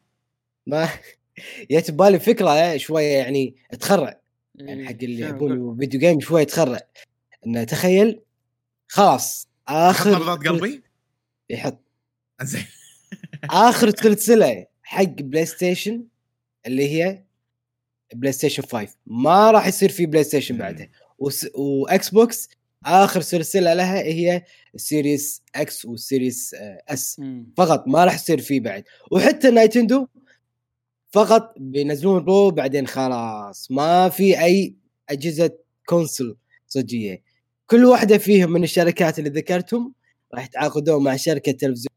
ما 0.68 0.90
جت 1.72 1.92
ببالي 1.92 2.20
فكرة 2.20 2.78
شوية 2.78 3.18
يعني 3.18 3.56
تخرع 3.80 4.20
يعني 4.56 4.82
إيه. 4.82 4.88
حق 4.88 5.04
اللي؟ 5.04 5.22
يحبون 5.22 5.78
video 5.78 6.00
game 6.00 6.20
شوية 6.20 6.44
تخرع 6.44 6.80
انه 7.46 7.64
تخيل 7.64 8.22
خلاص 8.88 9.50
آخر 9.68 10.10
اخر 10.10 10.20
نبضات 10.20 10.48
قلبي 10.48 10.83
يحط 11.54 11.84
زين. 12.42 12.66
آخر 13.44 13.90
سلسله 13.90 14.66
حق 14.84 15.04
PlayStation 15.04 16.04
اللي 16.66 16.90
هي 16.90 17.24
PlayStation 18.14 18.64
5 18.64 18.96
ما 19.06 19.52
راح 19.52 19.68
يصير 19.68 19.90
في 19.90 20.06
PlayStation 20.06 20.58
بعدها. 20.58 20.90
وس... 21.20 21.48
و 21.56 22.10
Xbox 22.10 22.50
آخر 22.86 23.22
سلسلة 23.22 23.74
لها 23.74 24.02
هي 24.02 24.44
ال 24.76 24.85
Series 24.85 25.42
X 25.56 25.86
وال 25.86 26.03
Series 26.03 26.54
آه، 26.54 26.84
S. 26.90 27.22
فقط 27.58 27.88
ما 27.88 28.06
راح 28.06 28.16
يصير 28.16 28.42
فيه 28.42 28.60
بعد. 28.60 28.84
وحتى 29.12 29.52
Nintendo 29.52 30.08
فقط 31.12 31.54
بينزلون 31.58 32.24
رو 32.26 32.52
بعدين 32.52 32.88
خلاص. 32.88 33.72
ما 33.72 34.10
في 34.10 34.40
أي 34.44 34.76
أجهزة 35.10 35.52
console 35.86 36.36
صجية. 36.68 37.24
كل 37.68 37.86
واحدة 37.86 38.18
فيهم 38.18 38.52
من 38.52 38.64
الشركات 38.64 39.20
اللي 39.20 39.30
ذكرتهم 39.30 39.94
راح 40.34 40.46
يتعاقدون 40.46 41.04
مع 41.04 41.16
شركة 41.16 41.52
تلفزيون. 41.52 41.88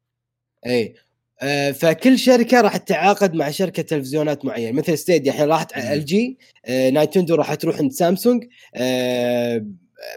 اي 0.67 0.95
آه، 1.43 1.71
فكل 1.71 2.19
شركة 2.19 2.61
راح 2.61 2.77
تتعاقد 2.77 3.35
مع 3.35 3.51
شركة 3.51 3.83
تلفزيونات 3.83 4.45
معينة. 4.45 4.73
مثل 4.79 4.99
Stadia 4.99 5.33
الحين 5.33 5.49
راحت. 5.49 5.77
LG 5.77 6.39
آه، 6.65 6.91
Nintendo 6.91 7.35
راح 7.35 7.55
تروح 7.55 7.79
عند 7.79 7.93
سامسونج 7.93 8.45
آه، 8.75 9.67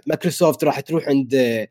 مايكروسوفت 0.07 0.63
راح 0.63 0.79
تروح 0.79 1.07
عند 1.07 1.35
آه، 1.35 1.67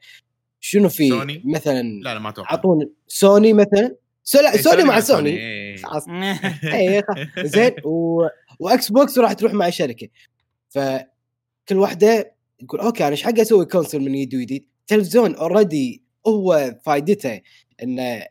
شنو 0.61 0.88
في 0.88 1.09
سوني؟ 1.09 1.42
مثلا 1.44 1.82
لا 1.82 2.14
لا 2.14 2.18
ما 2.20 2.28
أتوقع. 2.28 2.53
عطون 2.53 2.90
سوني 3.09 3.53
مثلا. 3.53 3.96
سو 4.24 4.40
لا 4.40 4.55
إيه، 4.55 4.61
سوني 4.61 4.84
مع 4.84 5.01
سوني. 5.01 5.30
إيه. 5.30 5.76
خلاص 5.76 6.05
اي 6.74 7.03
خ- 7.03 7.40
زين. 7.44 7.72
و... 7.84 8.22
و 8.61 8.88
Xbox 8.92 9.18
راح 9.18 9.32
تروح 9.32 9.53
مع 9.53 9.70
شركة. 9.70 10.09
فكل 10.68 11.76
واحدة 11.76 12.34
تقول 12.68 12.80
okay 12.80 13.02
أنا 13.05 13.11
إيش 13.12 13.22
حق 13.22 13.38
أسوي 13.40 13.64
console 13.64 14.00
من 14.01 14.14
يد 14.14 14.34
ويديد؟ 14.34 14.64
تلفزيون 14.86 15.34
already 15.34 16.02
هو 16.28 16.74
فائدته 16.84 17.40
انه 17.82 18.26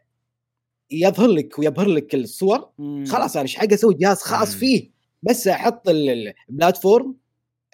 يظهر 0.91 1.27
لك 1.27 1.59
ويظهر 1.59 1.87
لك 1.87 2.15
الصور 2.15 2.69
مم. 2.77 3.05
خلاص 3.05 3.35
أنا 3.35 3.43
إيش 3.43 3.55
حق 3.55 3.73
أسوي 3.73 3.93
جهاز 3.93 4.17
خاص 4.21 4.53
مم. 4.53 4.59
فيه 4.59 4.89
بس 5.23 5.47
أحط 5.47 5.89
ال- 5.89 6.09
ال- 6.09 6.33
البلاتفورم 6.49 7.15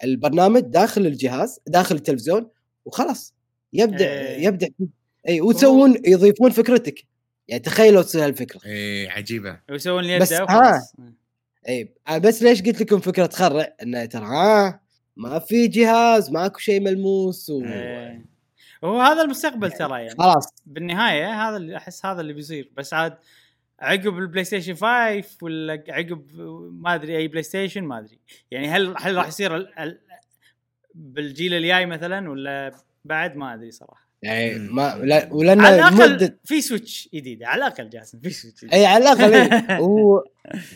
البرنامج 0.04 0.60
داخل 0.60 1.06
الجهاز 1.06 1.60
داخل 1.66 1.94
التلفزيون 1.96 2.48
وخلاص 2.84 3.34
يبدأ 3.72 4.04
إيه. 4.12 4.46
يبدأ 4.46 4.68
اي 5.28 5.40
وتسوون 5.40 5.94
يضيفون 6.06 6.50
فكرتك 6.50 7.04
يعني 7.48 7.62
تخيلوا 7.62 8.02
تصير 8.02 8.24
هالفكرة 8.24 8.60
إيه 8.66 9.10
عجيبة 9.10 9.60
ويسوون 9.70 10.04
لي 10.04 10.18
بس 10.18 10.32
ها. 10.32 10.82
اي 11.68 11.94
أنا 12.08 12.18
بس 12.18 12.42
ليش 12.42 12.62
قلت 12.62 12.80
لكم 12.80 13.00
فكرة 13.00 13.26
تخرع 13.26 13.74
انه 13.82 14.04
ترى 14.04 14.24
ها 14.24 14.80
ما 15.16 15.38
في 15.38 15.66
جهاز 15.66 16.30
ماكو 16.30 16.58
شيء 16.58 16.80
ملموس 16.80 17.50
و... 17.50 17.64
إيه. 17.64 18.24
وهو 18.84 19.00
هذا 19.00 19.22
المستقبل 19.22 19.72
ترى 19.72 19.98
يعني. 20.02 20.18
خلاص. 20.18 20.46
بالنهاية 20.66 21.48
هذا 21.48 21.56
اللي 21.56 21.76
أحس 21.76 22.06
هذا 22.06 22.20
اللي 22.20 22.32
بيصير. 22.32 22.72
بس 22.76 22.94
عاد 22.94 23.16
عقب 23.80 24.18
ال 24.18 24.44
PlayStation 24.44 24.74
5 24.74 25.24
ولا 25.42 25.84
عقب 25.88 26.26
ما 26.72 26.94
أدري 26.94 27.16
أي 27.16 27.28
PlayStation 27.28 27.84
ما 27.84 27.98
أدري. 27.98 28.18
يعني 28.50 28.68
هل 28.68 28.94
هل 28.98 29.16
راح 29.16 29.28
يصير 29.28 29.56
ال- 29.56 29.78
ال- 29.78 30.00
بالجيل 30.94 31.54
الجاي 31.54 31.86
مثلا 31.86 32.30
ولا 32.30 32.70
بعد؟ 33.04 33.36
ما 33.36 33.54
أدري 33.54 33.70
صراحة. 33.70 34.08
يعني. 34.22 34.58
ما 34.58 34.96
لا 35.02 35.28
ولأن 35.32 35.60
على 35.60 35.74
الأقل 35.74 36.14
مدة 36.14 36.38
في 36.44 36.60
Switch 36.60 37.08
جديدة. 37.14 37.48
على 37.48 37.66
الأقل 37.66 37.90
جاسم 37.90 38.20
في 38.20 38.30
Switch. 38.30 38.64
اي 38.72 38.86
على 38.86 39.02
الأقل 39.12 39.34
إي. 39.34 39.78
و... 39.82 40.20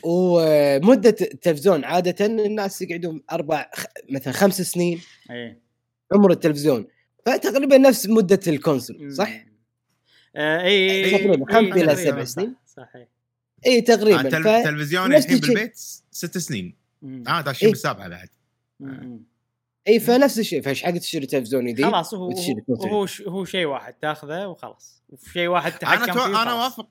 ومده 0.05 1.09
التلفزيون 1.21 1.85
عادة 1.85 2.27
الناس 2.27 2.83
يقعدون 2.83 3.23
أربع 3.33 3.71
خ... 3.75 3.85
مثلا 4.11 4.33
خمس 4.33 4.63
سنين. 4.63 5.01
اي 5.31 5.61
عمر 6.13 6.31
التلفزيون. 6.31 6.87
فتقريبا 7.27 7.79
نفس 7.79 8.07
مدة 8.07 8.41
ال 8.47 8.55
console 8.55 9.13
صح؟ 9.15 9.45
آه 10.37 10.63
إي 10.63 11.11
تقريباً 11.11 11.53
خمس 11.55 11.69
تقريباً 11.69 11.95
سبع 11.95 12.25
سنين. 12.25 12.55
صح 12.67 12.89
إي. 12.97 13.09
اي 13.67 13.81
تقريبا 13.81 14.23
ف... 14.23 14.47
التلفزيون 14.47 15.11
نفس 15.11 15.25
الحين 15.25 15.39
الشيء. 15.39 15.55
بالبيت 15.55 15.77
ست 16.11 16.39
سنين 16.39 16.77
مم. 17.03 17.25
آه 17.29 17.45
إيه. 17.63 17.69
بالسابعه 17.69 18.09
بعد 18.09 18.29
مم. 18.81 19.21
إي 19.89 20.01
فنفس 20.01 20.39
الشيء 20.39 20.63
فايش 20.63 20.83
حق 20.83 20.91
تشتري 20.91 21.27
تلفزيون 21.27 21.67
جديد 21.67 21.87
خلاص 21.87 22.15
هو 22.15 22.31
هو. 22.71 22.87
هو, 22.87 23.07
ش- 23.07 23.23
هو 23.23 23.45
شيء 23.45 23.67
واحد 23.67 23.95
تاخذه 23.95 24.47
وخلاص 24.47 25.03
وشيء 25.09 25.49
واحد 25.49 25.73
أنا 25.73 25.97
تحكم 25.97 26.13
تو... 26.13 26.19
فيه 26.19 26.43
أنا. 26.43 26.51
أوافق 26.51 26.89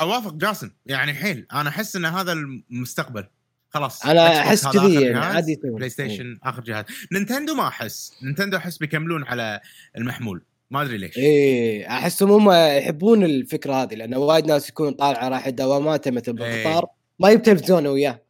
أوافق 0.00 0.34
جاسم 0.34 0.70
يعني 0.86 1.14
حيل 1.14 1.46
أنا 1.52 1.68
أحس 1.68 1.96
إن 1.96 2.04
هذا 2.04 2.32
المستقبل 2.32 3.26
خلاص 3.74 4.06
أنا 4.06 4.40
أحس 4.40 4.66
كذي 4.66 4.94
يعني 5.02 5.18
عادي. 5.18 5.60
PlayStation 5.64 6.38
آخر 6.42 6.62
جهاز 6.62 6.84
Nintendo 7.12 7.54
ما 7.54 7.68
أحس 7.68 8.12
Nintendo 8.22 8.56
أحس 8.56 8.78
بيكملون 8.78 9.24
على 9.24 9.60
المحمول 9.96 10.44
ما 10.70 10.82
أدري 10.82 10.96
ليش 10.98 11.18
إيه 11.18 11.88
أحسهم 11.88 12.30
هم 12.30 12.50
يحبون 12.78 13.24
الفكرة 13.24 13.74
هذه 13.82 13.94
لأن 13.94 14.14
وايد 14.14 14.46
ناس 14.46 14.68
يكون 14.68 14.92
طالعه 14.92 15.28
رايح 15.28 15.48
دواماته 15.48 16.10
مثل 16.10 16.38
إيه. 16.40 16.64
بالقطار 16.64 16.86
ما 17.18 17.28
يجيب 17.30 17.42
تلفزيون 17.42 17.86
وياه 17.86 18.22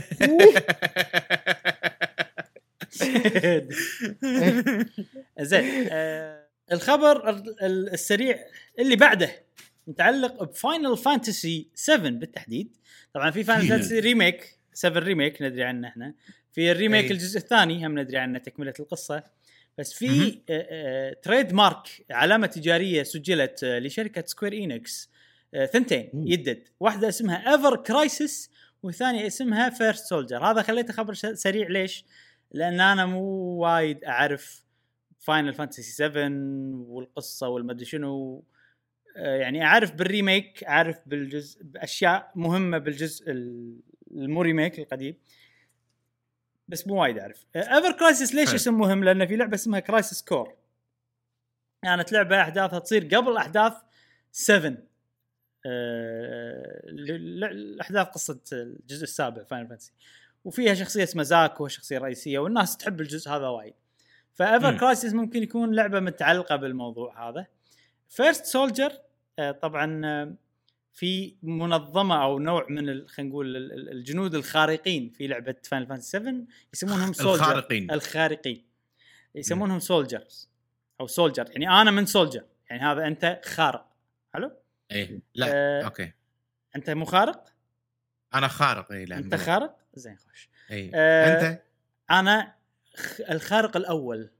زين 5.40 5.86
آه 5.90 6.46
الخبر 6.72 7.30
ال- 7.30 7.64
ال- 7.64 7.92
السريع 7.92 8.38
اللي 8.78 8.96
بعده 8.96 9.30
متعلق 9.86 10.42
ب 10.44 10.53
Final 10.53 10.96
Fantasy 10.96 11.68
7 11.74 12.10
بالتحديد 12.10 12.76
طبعا 13.14 13.30
في 13.30 13.44
Final 13.44 13.62
إيه. 13.62 13.68
Fantasy 13.70 13.98
remake 14.00 14.58
7 14.80 14.98
remake 15.02 15.42
ندري 15.42 15.64
عنه 15.64 15.88
إحنا 15.88 16.14
في 16.52 16.70
ال 16.72 16.77
remake 16.77 17.04
إيه. 17.04 17.10
الجزء 17.10 17.38
الثاني 17.38 17.86
هم 17.86 17.98
ندري 17.98 18.16
عنه 18.18 18.38
تكملة 18.38 18.74
القصة 18.80 19.22
بس. 19.78 19.92
في 19.92 20.30
آه، 20.50 20.66
آه، 20.70 21.12
trademark 21.22 22.04
علامة 22.10 22.46
تجارية 22.46 23.02
سجلت 23.02 23.64
آه، 23.64 23.78
لشركة 23.78 24.24
Square 24.26 24.52
Enix 24.52 25.10
ثنتين. 25.72 26.10
يدد 26.14 26.68
واحدة 26.80 27.08
اسمها 27.08 27.52
Ever 27.54 27.76
Crisis 27.76 28.50
والثانية 28.82 29.26
اسمها 29.26 29.70
First 29.70 30.06
Soldier 30.06 30.44
هذا 30.44 30.62
خليته 30.62 30.92
خبر 30.92 31.14
سريع 31.14 31.68
ليش؟ 31.68 32.04
لأن 32.52 32.80
أنا 32.80 33.06
مو 33.06 33.22
وايد 33.56 34.04
أعرف 34.04 34.64
Final 35.18 35.54
Fantasy 35.54 35.82
7 35.82 36.28
والقصة 36.88 37.48
والمدري 37.48 37.84
شنو 37.84 38.44
يعني 39.16 39.64
أعرف 39.64 39.92
بال 39.94 40.12
remake 40.12 40.64
أعرف 40.64 40.96
بالجزء 41.06 41.62
بأشياء 41.64 42.32
مهمة 42.34 42.78
بالجزء 42.78 43.30
ال- 43.30 43.80
المو 44.10 44.42
remake 44.42 44.78
القديم. 44.78 45.16
بس 46.68 46.86
مو 46.86 47.02
وايد 47.02 47.18
أعرف. 47.18 47.46
Ever 47.56 47.92
Crisis 47.92 48.34
ليش. 48.34 48.54
اسم 48.54 48.78
مهم؟ 48.78 49.04
لأن 49.04 49.26
في 49.26 49.36
لعبة 49.36 49.54
اسمها 49.54 49.80
Crisis 49.80 50.22
Core 50.22 50.54
كانت 51.82 52.12
لعبة 52.12 52.40
أحداثها 52.42 52.78
تصير 52.78 53.04
قبل 53.14 53.36
أحداث 53.36 53.72
7 54.32 54.76
آه، 55.66 56.82
الأحداث 56.86 58.06
قصة 58.06 58.40
الجزء 58.52 59.02
السابع 59.02 59.44
Final 59.44 59.68
Fantasy 59.68 59.92
وفيها 60.44 60.74
شخصية 60.74 61.02
اسمها 61.02 61.24
زاك 61.24 61.54
وهو 61.54 61.66
الشخصيه 61.66 61.96
الرئيسيه 61.96 62.38
والناس 62.38 62.76
تحب 62.76 63.00
الجزء 63.00 63.30
هذا 63.30 63.48
وايد. 63.48 63.74
ف 64.34 64.41
Ever. 64.41 64.78
Crisis 64.78 65.14
ممكن 65.14 65.42
يكون 65.42 65.74
لعبة 65.74 66.00
متعلقة 66.00 66.56
بالموضوع 66.56 67.28
هذا. 67.28 67.46
First 68.08 68.44
Soldier 68.44 68.92
طبعا 69.62 70.02
آه، 70.04 70.34
في 70.92 71.36
منظمة 71.42 72.22
أو 72.24 72.38
نوع 72.38 72.66
من 72.68 73.08
خلينا 73.08 73.30
نقول 73.30 73.56
ال- 73.56 73.72
ال- 73.72 73.88
الجنود 73.92 74.34
الخارقين 74.34 75.10
في 75.10 75.26
لعبة 75.26 75.54
Final 75.64 75.86
Fantasy 75.86 76.10
7 76.18 76.34
يسمونهم 76.74 77.12
soldier 77.12 77.34
الخارقين. 77.44 77.90
الخارقين. 77.90 78.64
يسمونهم 79.34 79.78
soldiers 79.78 80.50
أو 81.00 81.06
soldier 81.06 81.50
يعني 81.50 81.68
أنا 81.82 81.90
من 81.90 82.06
soldier 82.06 82.44
يعني 82.70 82.82
هذا 82.82 83.06
أنت 83.06 83.40
خارق. 83.44 83.86
حلو؟ 84.34 84.52
إيه. 84.90 85.20
لا 85.34 85.46
آه، 85.50 85.82
okay. 85.84 86.12
أنت 86.76 86.90
مو 86.90 87.04
خارق؟ 87.04 87.44
أنا 88.34 88.48
خارق 88.48 88.92
اي 88.92 89.04
لا 89.04 89.18
أنت 89.18 89.34
خارق؟ 89.34 89.76
زين 89.94 90.16
خوش. 90.16 90.48
اي 90.70 90.90
آه، 90.94 91.50
أنت؟ 91.50 91.62
أنا 92.10 92.54
الخارق 93.30 93.76
الأول. 93.76 94.30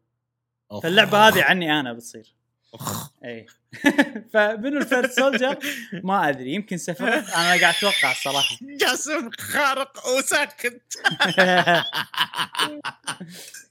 أوف. 0.73 0.83
فاللعبة 0.83 1.19
هذه 1.29 1.43
عني 1.43 1.81
أنا 1.81 1.93
بتصير. 1.93 2.35
اي 3.25 3.47
فمنو 4.33 4.79
ال 4.79 4.84
first 4.84 5.11
soldier؟ 5.21 5.59
ما 6.05 6.29
أدري 6.29 6.55
يمكن 6.55 6.77
سفروث. 6.77 7.09
أنا 7.09 7.25
قاعد 7.61 7.65
أتوقع 7.65 8.11
الصراحه 8.13 8.57
جاسم 8.81 9.31
خارق 9.39 9.93
وساكت 10.19 10.83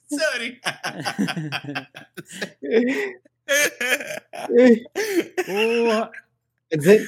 sorry. 0.20 0.62
زين. 6.78 7.08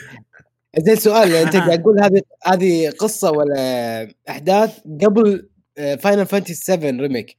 زين 0.79 0.95
سؤال. 0.95 1.35
أنت 1.35 1.55
قاعد 1.55 1.81
تقول 1.81 2.03
هذه 2.03 2.21
هذه 2.45 2.89
قصة 2.89 3.31
ولا 3.31 4.13
أحداث 4.29 4.79
قبل 5.01 5.49
Final 5.99 6.25
Fantasy 6.25 6.53
7 6.53 6.89
remake 7.01 7.37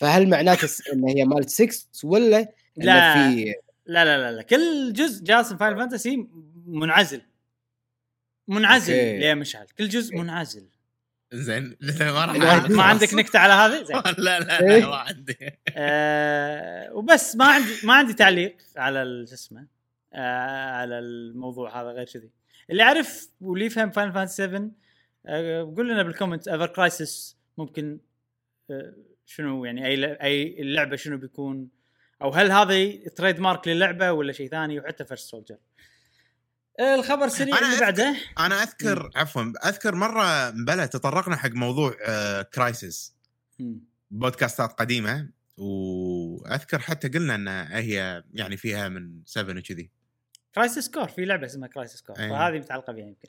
فهل 0.00 0.30
معناته 0.30 0.66
س- 0.66 0.82
إن 0.92 1.08
هي 1.08 1.24
مال 1.24 1.50
6 1.50 1.86
ولا 2.04 2.52
لا. 2.76 3.28
في 3.30 3.54
لا 3.86 4.04
لا 4.04 4.18
لا 4.18 4.36
لا. 4.36 4.42
كل 4.42 4.92
جزء 4.92 5.24
جاسم 5.24 5.56
Final 5.56 5.76
Fantasy 5.76 6.28
منعزل. 6.66 7.20
منعزل 8.48 8.92
okay. 8.94 9.18
ليه 9.18 9.34
مشعل؟ 9.34 9.66
كل 9.78 9.88
جزء 9.88 10.16
منعزل. 10.16 10.68
زين. 11.32 11.76
ما 12.00 12.24
راح 12.24 12.36
ما- 12.70 12.82
عندك 12.82 13.14
نكتة 13.14 13.38
على 13.38 13.52
هذه؟ 13.52 13.84
زين. 13.84 13.96
لا 14.24 14.40
لا 14.40 14.60
إيه. 14.62 14.80
لا 14.80 14.88
ما 14.88 14.96
عندي. 14.96 15.36
آه 15.68 16.92
وبس 16.94 17.36
ما 17.36 17.44
عندي 17.44 17.68
ما 17.84 17.94
عندي 17.94 18.14
تعليق 18.14 18.56
على 18.76 19.26
شو 19.28 19.34
اسمه 19.34 19.66
آه 20.12 20.70
على 20.70 20.98
الموضوع 20.98 21.80
هذا 21.82 21.88
غير 21.90 22.04
كذي. 22.06 22.30
اللي 22.70 22.82
يعرف 22.82 23.28
واللي 23.40 23.66
يفهم 23.66 23.90
Final 23.90 24.12
Fantasy 24.12 24.36
7 24.36 24.70
آه 25.26 25.62
قول 25.76 25.88
لنا 25.90 26.02
بال 26.02 26.12
comment 26.12 26.48
Ever 26.48 26.66
Crisis 26.66 27.36
ممكن 27.58 27.98
آه 28.70 28.94
شنو 29.26 29.64
يعني 29.64 29.86
أي 29.86 29.96
ل- 29.96 30.04
أي 30.04 30.60
اللعبة 30.62 30.96
شنو 30.96 31.16
بيكون؟ 31.18 31.68
أو 32.24 32.30
هل 32.30 32.52
هذا 32.52 33.08
trademark 33.16 33.68
للعبة 33.68 34.12
ولا 34.12 34.32
شيء 34.32 34.50
ثاني 34.50 34.80
وحتى 34.80 35.04
First 35.04 35.30
Soldier 35.30 35.56
الخبر 36.80 37.24
السريع 37.24 37.58
اللي 37.58 37.80
بعده. 37.80 38.16
أنا 38.38 38.62
اذكر 38.62 39.10
عفوا 39.16 39.52
أذكر 39.64 39.94
مرة 39.94 40.50
بلا 40.50 40.86
تطرقنا 40.86 41.36
حق 41.36 41.50
موضوع 41.50 41.96
آه، 42.06 42.42
Crisis. 42.42 43.14
بودكاستات 44.10 44.72
قديمة 44.72 45.28
وأذكر 45.56 46.78
حتى 46.78 47.08
قلنا 47.08 47.34
إن 47.34 47.48
هي 47.72 48.24
يعني 48.34 48.56
فيها 48.56 48.88
من 48.88 49.22
7 49.26 49.58
وكذي. 49.58 49.90
Crisis 50.54 50.90
Core 50.90 51.08
في 51.08 51.24
لعبة 51.24 51.46
اسمها 51.46 51.68
Crisis 51.68 52.02
Core 52.02 52.18
أي. 52.18 52.28
فهذه 52.30 52.58
متعلقة 52.58 52.92
بها 52.92 53.04
يمكن. 53.04 53.28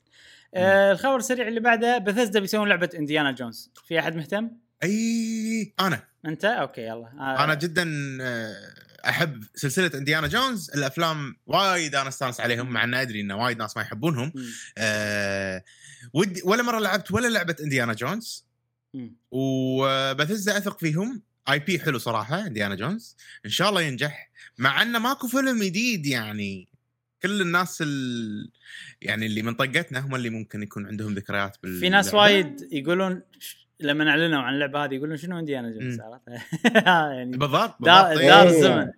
آه 0.55 0.91
الخبر 0.91 1.15
السريع 1.15 1.47
اللي 1.47 1.59
بعده 1.59 1.97
بثزدا 1.97 2.39
بيسوون 2.39 2.69
لعبة 2.69 2.89
Indiana 2.95 3.31
Jones 3.31 3.71
في 3.87 3.99
أحد 3.99 4.15
مهتم؟ 4.15 4.51
أي 4.83 5.73
أنا. 5.79 6.03
أنت؟ 6.25 6.45
okay 6.45 6.81
يلا. 6.81 7.07
آه 7.19 7.43
أنا 7.43 7.53
جدا 7.53 8.17
آه، 8.21 8.55
أحب 9.09 9.43
سلسلة 9.55 9.91
Indiana 9.95 10.27
Jones. 10.27 10.71
الأفلام 10.71 11.35
وايد 11.45 11.95
أنا 11.95 12.09
أستانس 12.09 12.39
عليهم 12.39 12.69
مع 12.69 12.83
ان 12.83 12.93
أدري 12.93 13.21
إن 13.21 13.31
وايد 13.31 13.57
ناس 13.57 13.77
ما 13.77 13.83
يحبونهم. 13.83 14.33
أه 14.77 15.63
ودي 16.13 16.41
ولا 16.45 16.63
مرة 16.63 16.79
لعبت 16.79 17.11
ولا 17.11 17.27
لعبة 17.27 17.55
Indiana 17.63 17.93
Jones. 17.93 18.45
مم. 18.93 19.15
وبثزدا 19.31 20.57
أثق 20.57 20.79
فيهم. 20.79 21.21
IP 21.49 21.79
حلو 21.79 21.97
صراحة 21.97 22.47
Indiana 22.47 22.75
Jones. 22.75 23.17
إن 23.45 23.49
شاء 23.49 23.69
الله 23.69 23.81
ينجح. 23.81 24.31
مع 24.57 24.81
إنه 24.81 24.99
ماكو 24.99 25.27
فيلم 25.27 25.63
جديد 25.63 26.05
يعني. 26.05 26.67
كل 27.21 27.41
الناس 27.41 27.77
ال... 27.81 28.51
يعني 29.01 29.25
اللي 29.25 29.41
من 29.41 29.53
طقتنا 29.53 29.99
هم 29.99 30.15
اللي 30.15 30.29
ممكن 30.29 30.63
يكون 30.63 30.87
عندهم 30.87 31.13
ذكريات 31.13 31.57
بال 31.63 31.79
في 31.79 31.89
ناس 31.89 32.13
وايد 32.13 32.67
يقولون 32.71 33.21
لما 33.79 34.09
اعلنوا 34.09 34.39
عن 34.39 34.53
اللعبة 34.53 34.85
هذه 34.85 34.93
يقولون 34.93 35.17
شنو 35.17 35.39
Indiana 35.39 35.71
Jones. 35.71 36.01
عرفت؟ 36.01 36.27
يعني 36.85 37.37
بالضبط 37.37 37.75
دار, 37.79 38.19
إيه. 38.19 38.43
الزمن 38.43 38.91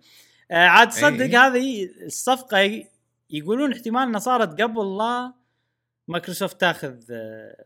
آه 0.50 0.66
عاد 0.66 0.88
تصدق 0.88 1.20
إيه. 1.20 1.46
هذه 1.46 1.90
الصفقة 2.02 2.84
يقولون 3.30 3.72
احتمال 3.72 4.02
انها 4.02 4.20
صارت 4.20 4.60
قبل 4.60 4.98
لا 4.98 5.32
مايكروسوفت 6.08 6.60
تاخذ 6.60 6.96
آه 7.10 7.64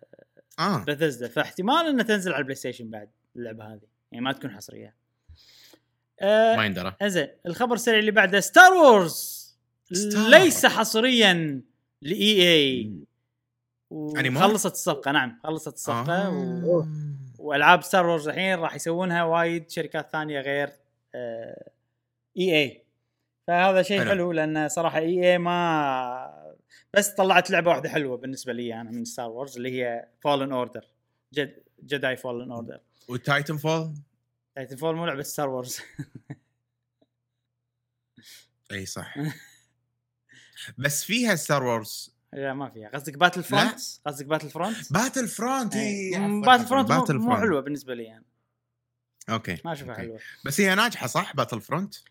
آه 0.59 0.85
بثزدا 0.85 1.29
فاحتمال 1.29 1.87
إنها 1.87 2.05
تنزل 2.05 2.33
على 2.33 2.41
ال 2.41 2.55
PlayStation 2.57 2.91
بعد 2.91 3.09
اللعبة 3.37 3.65
هذه 3.65 3.81
يعني 4.13 4.25
ما 4.25 4.33
تكون 4.33 4.51
حصرية. 4.51 4.95
آه 6.21 6.57
ما 6.57 6.67
يندرى 6.67 6.97
إنزين 7.03 7.29
الخبر 7.47 7.75
السريع 7.75 7.99
اللي 7.99 8.11
بعده 8.11 8.41
Star 8.41 8.73
Wars. 8.73 9.43
ليس 10.29 10.67
حصريا 10.67 11.63
ل 12.03 12.43
EA 12.43 12.81
أنيمال؟ 12.81 13.12
وخلصت 13.93 14.73
الصفقة 14.73 15.11
نعم 15.11 15.41
خلصت 15.45 15.75
الصفقة 15.75 16.31
و... 16.31 16.81
آه. 16.81 16.89
وألعاب 17.39 17.83
Star 17.83 18.07
Wars 18.07 18.29
الحين 18.29 18.59
راح 18.59 18.75
يسوونها 18.75 19.25
وايد 19.25 19.71
شركات 19.71 20.11
ثانية 20.13 20.41
غير 20.41 20.71
آه، 21.15 21.71
EA 22.37 22.85
فهذا 23.47 23.83
شيء 23.83 23.99
حلو. 23.99 24.11
حلو 24.11 24.33
لأن 24.33 24.69
صراحة 24.69 24.99
EA 24.99 25.39
ما 25.39 26.59
بس 26.95 27.09
طلعت 27.09 27.51
لعبة 27.51 27.71
واحدة 27.71 27.89
حلوة 27.89 28.17
بالنسبة 28.17 28.53
لي 28.53 28.81
أنا 28.81 28.91
من 28.91 29.05
Star 29.05 29.31
Wars 29.31 29.57
اللي 29.57 29.83
هي 29.83 30.09
Fallen 30.21 30.53
Order 30.53 30.87
Jed 31.35 31.63
Jedi 31.85 32.17
Fallen 32.17 32.53
Order 32.53 32.76
و 32.76 32.81
Titanfall 33.09 33.95
Titanfall 34.55 34.97
مو 34.97 35.07
لعبة 35.07 35.23
Star 35.23 35.49
Wars 35.49 35.81
أي 38.73 38.87
صح. 38.87 39.15
بس 40.79 41.05
فيها 41.05 41.35
Star 41.35 41.65
Wars 41.65 42.12
لا 42.33 42.55
ما 42.55 42.71
فيها. 42.71 42.89
قصدك 42.89 43.19
Battlefront 43.19 43.81
قصدك 44.07 44.27
Battlefront 44.27 44.93
Battlefront 44.93 45.75
Battlefront 46.49 47.11
مو, 47.11 47.19
مو 47.29 47.37
حلوة 47.37 47.61
بالنسبة 47.61 47.95
لي 47.95 48.13
أنا. 48.13 48.23
okay 49.31 49.59
ما 49.65 49.73
أشوفها. 49.73 49.95
حلوة. 49.95 50.19
بس 50.45 50.61
هي 50.61 50.75
ناجحة 50.75 51.07
صح 51.07 51.37
Battlefront 51.37 51.95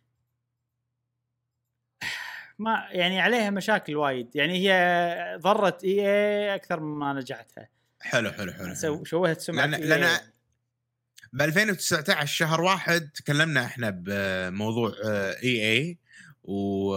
ما 2.60 2.88
يعني 2.92 3.22
عليها 3.22 3.50
مشاكل 3.50 3.96
وايد. 3.96 4.36
يعني 4.36 4.54
هي 4.70 5.38
ضرت 5.42 5.84
EA 5.84 6.56
أكثر 6.56 6.80
مما 6.80 7.14
نجحتها. 7.14 7.70
حلو 8.02 8.32
حلو 8.32 8.54
حلو, 8.54 8.76
حلو. 8.76 9.04
شوهت 9.04 9.42
سمعة 9.42 9.68
لأن- 9.68 9.80
EA. 9.80 9.84
لأن- 10.20 10.24
ب 11.34 11.42
2019 11.42 12.26
شهر 12.36 12.62
واحد 12.62 13.10
تكلمنا 13.16 13.66
إحنا 13.66 13.90
بموضوع 13.90 14.94
EA. 15.44 15.98
و... 16.44 16.96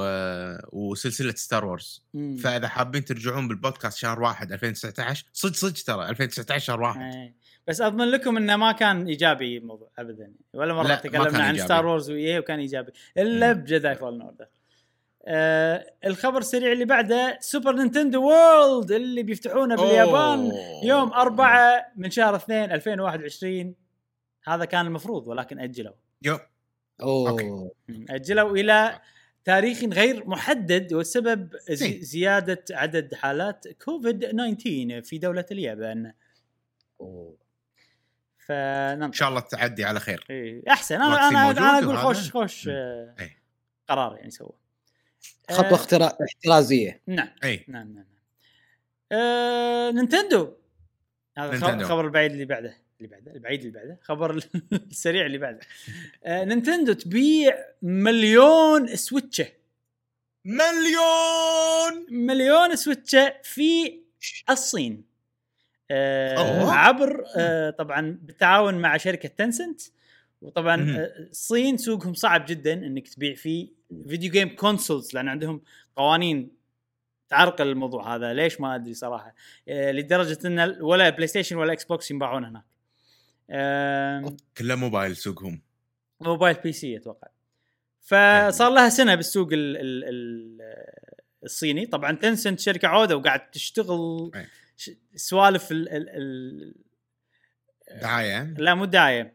وسلسلة 0.72 1.34
Star 1.34 1.64
Wars 1.64 2.02
مم. 2.14 2.36
فإذا 2.36 2.68
حابين 2.68 3.05
ترجعون 3.05 3.49
بالبودكاست 3.49 3.99
شهر 3.99 4.22
واحد 4.22 4.53
2019 4.53 5.26
صدق 5.32 5.55
صدق 5.55 5.82
ترى 5.86 6.09
2019 6.09 6.64
شهر 6.64 6.80
واحد 6.80 7.01
إيه. 7.01 7.34
بس 7.68 7.80
أضمن 7.80 8.11
لكم 8.11 8.36
إنه 8.36 8.57
ما 8.57 8.72
كان 8.72 9.07
إيجابي 9.07 9.59
الموضوع 9.59 9.90
ابدا 9.99 10.32
ولا 10.55 10.74
مرة 10.74 10.95
تكلمنا 10.95 11.45
عن. 11.45 11.59
Star 11.59 11.86
Wars 11.86 12.11
و 12.11 12.20
EA 12.20 12.38
وكان 12.38 12.59
إيجابي 12.59 12.92
إلا. 13.18 13.53
ب 13.52 13.61
Jedi 13.61 13.94
Fallen 13.94 14.22
Order 14.22 14.46
آه 15.26 15.92
الخبر 16.07 16.38
السريع 16.38 16.72
اللي 16.72 16.84
بعده 16.84 17.38
Super 17.40 17.72
Nintendo 17.72 18.22
World 18.22 18.92
اللي 18.92 19.22
بيفتحونه 19.22 19.76
باليابان 19.76 20.51
أوه. 20.51 20.84
يوم 20.84 21.12
4 21.12 21.86
من 21.97 22.11
شهر 22.11 22.36
2 22.36 22.72
2021 22.72 23.74
هذا 24.45 24.64
كان 24.64 24.86
المفروض 24.86 25.26
ولكن 25.28 25.61
اجلوا 25.61 25.95
يو 26.22 26.38
أوه. 27.03 27.70
اجلوا 28.11 28.57
إلى 28.57 29.01
تاريخ 29.45 29.84
غير 29.84 30.28
محدد 30.28 30.92
والسبب 30.92 31.57
زي 31.70 31.86
إيه. 31.86 32.01
زيادة 32.03 32.64
عدد 32.70 33.14
حالات 33.14 33.68
كوفيد 33.68 34.18
19 34.18 35.03
في 35.03 35.18
دولة 35.18 35.47
اليابان 35.51 36.12
أوه. 37.01 37.36
إن 38.51 38.97
فننطر 38.97 39.16
شاء 39.16 39.28
الله 39.28 39.40
تعدي 39.40 39.84
على 39.84 40.01
خير 40.01 40.26
إيه 40.30 40.62
أحسن 40.68 40.95
أنا 40.95 41.28
أنا 41.28 41.51
أنا 41.51 41.78
أقول؟ 41.78 41.99
خوش 41.99 42.30
خوش. 42.30 42.68
آه، 42.68 43.14
إيه. 43.20 43.42
قرار 43.88 44.16
يعني 44.16 44.30
سوى 44.30 44.53
خطوة 45.51 45.70
آه، 45.70 45.74
اخترا... 45.74 46.07
احترازية 46.07 47.03
نعم 47.07 47.28
اي 47.45 47.64
نعم 47.68 47.95
نعم 47.95 48.05
آه، 49.12 49.90
نينتندو 49.90 50.57
هذا 51.38 51.51
نينتندو. 51.51 51.84
الخبر 51.84 52.05
البعيد 52.05 52.32
اللي 52.32 52.45
بعده 52.45 52.84
اللي 53.05 53.16
بعده 53.16 53.32
البعيد 53.32 53.61
اللي 53.61 53.72
بعده 53.72 53.98
خبر 54.02 54.40
السريع 54.90 55.26
اللي 55.26 55.38
بعده. 55.38 55.61
آه، 56.24 56.44
نينتندو 56.44 56.92
تبيع 56.92 57.59
مليون 57.82 58.96
سويتشه. 58.96 59.46
مليون! 60.44 62.07
مليون 62.11 62.76
سويتشه 62.76 63.34
في 63.42 64.00
الصين. 64.50 65.05
آه. 65.90 66.70
عبر 66.70 67.24
آه 67.36 67.70
طبعا 67.70 68.18
بالتعاون 68.22 68.74
مع 68.74 68.96
شركة 68.96 69.28
Tencent 69.28 69.80
وطبعا. 70.42 70.96
آه 70.98 71.28
الصين 71.30 71.76
سوقهم 71.76 72.14
صعب 72.14 72.44
جدا 72.48 72.72
إنك 72.72 73.09
تبيع 73.09 73.34
فيه 73.34 73.68
video 74.09 74.30
game 74.30 74.48
consoles 74.57 75.14
لأن 75.14 75.28
عندهم 75.28 75.62
قوانين 75.96 76.50
تعرقل 77.28 77.66
الموضوع 77.68 78.14
هذا. 78.16 78.32
ليش 78.34 78.61
ما 78.61 78.74
أدري 78.74 78.94
صراحة. 78.94 79.34
آه 79.68 79.92
لدرجة 79.92 80.38
إن 80.46 80.76
ولا 80.80 81.11
PlayStation 81.11 81.57
ولا 81.57 81.72
Xbox 81.72 82.11
ينباعون 82.11 82.44
هناك. 82.44 82.64
آه 83.51 84.36
كله 84.59 84.74
موبايل 84.74 85.16
سوقهم 85.16 85.62
موبايل 86.20 86.55
بي 86.55 86.72
سي 86.72 86.97
أتوقع 86.97 87.28
فصار 88.01 88.70
لها 88.70 88.88
سنة 88.88 89.14
بالسوق 89.14 89.49
ال 89.53 89.76
ال 89.76 90.05
ال 90.05 90.59
الصيني 91.45 91.86
طبعا 91.86 92.12
تنسنت 92.12 92.61
شركة 92.61 92.88
عودة 92.88 93.16
وقاعد 93.16 93.51
تشتغل 93.51 94.30
سوالف 95.16 95.72
ال 95.72 95.88
ال 95.88 96.09
ال 96.09 96.74
دعاية 98.01 98.55
لا 98.59 98.74
مو 98.74 98.84
داعيه 98.84 99.34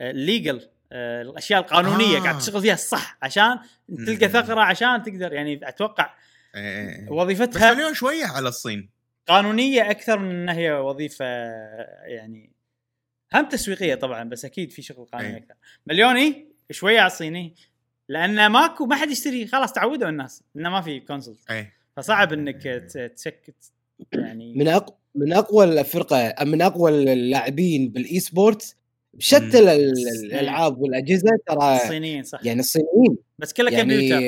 الليجل 0.00 0.68
الأشياء 0.92 1.60
القانونية 1.60 2.16
آه. 2.16 2.20
آه. 2.20 2.22
قاعد 2.22 2.38
تشتغل 2.38 2.62
فيها 2.62 2.74
الصح 2.74 3.18
عشان 3.22 3.58
تلقى. 4.06 4.28
ثغرة 4.28 4.60
عشان 4.60 5.02
تقدر 5.02 5.32
يعني 5.32 5.60
أتوقع 5.68 6.14
إيه. 6.54 7.04
بس 7.04 7.12
وظيفتها 7.12 7.74
مليون 7.74 7.94
شوية 7.94 8.24
على 8.24 8.48
الصين 8.48 8.90
قانونية 9.26 9.90
أكثر 9.90 10.18
من 10.18 10.30
إنها 10.30 10.54
هي 10.54 10.72
وظيفة 10.72 11.24
يعني 12.04 12.57
هم 13.34 13.48
تسويقية 13.48 13.94
طبعا 13.94 14.24
بس 14.24 14.44
أكيد 14.44 14.70
في 14.72 14.82
شغل 14.82 15.06
قانوني 15.12 15.34
أي. 15.34 15.36
أكثر. 15.38 15.54
مليوني؟ 15.86 16.46
شوية 16.70 16.98
على 17.00 17.06
الصيني 17.06 17.54
لأن 18.08 18.46
ماكو 18.46 18.86
ما 18.86 18.96
حد 18.96 19.10
يشتري. 19.10 19.46
خلاص 19.46 19.72
تعودوا 19.72 20.08
الناس 20.08 20.42
إنه 20.56 20.70
ما 20.70 20.80
في 20.80 21.00
console 21.00 21.36
اي 21.50 21.66
فصعب 21.96 22.32
إنك 22.32 22.62
ت- 22.62 23.12
تسك 23.16 23.54
يعني 24.12 24.54
من 24.54 24.68
أق... 24.68 24.98
من 25.14 25.32
أقوى 25.32 25.64
الفرقة 25.64 26.34
من 26.44 26.62
أقوى 26.62 27.12
اللاعبين 27.12 27.88
بال 27.88 28.20
e-sport. 28.20 28.76
بشتى 29.14 29.58
ال- 29.58 29.68
ال- 29.68 30.24
الألعاب 30.24 30.78
والأجهزة 30.80 31.38
ترى 31.46 31.76
الصينيين 31.76 32.22
صح. 32.22 32.40
يعني 32.44 32.60
الصينيين 32.60 33.18
بس 33.38 33.52
كله 33.52 33.70
يعني 33.70 33.82
كمبيوتر. 33.94 34.22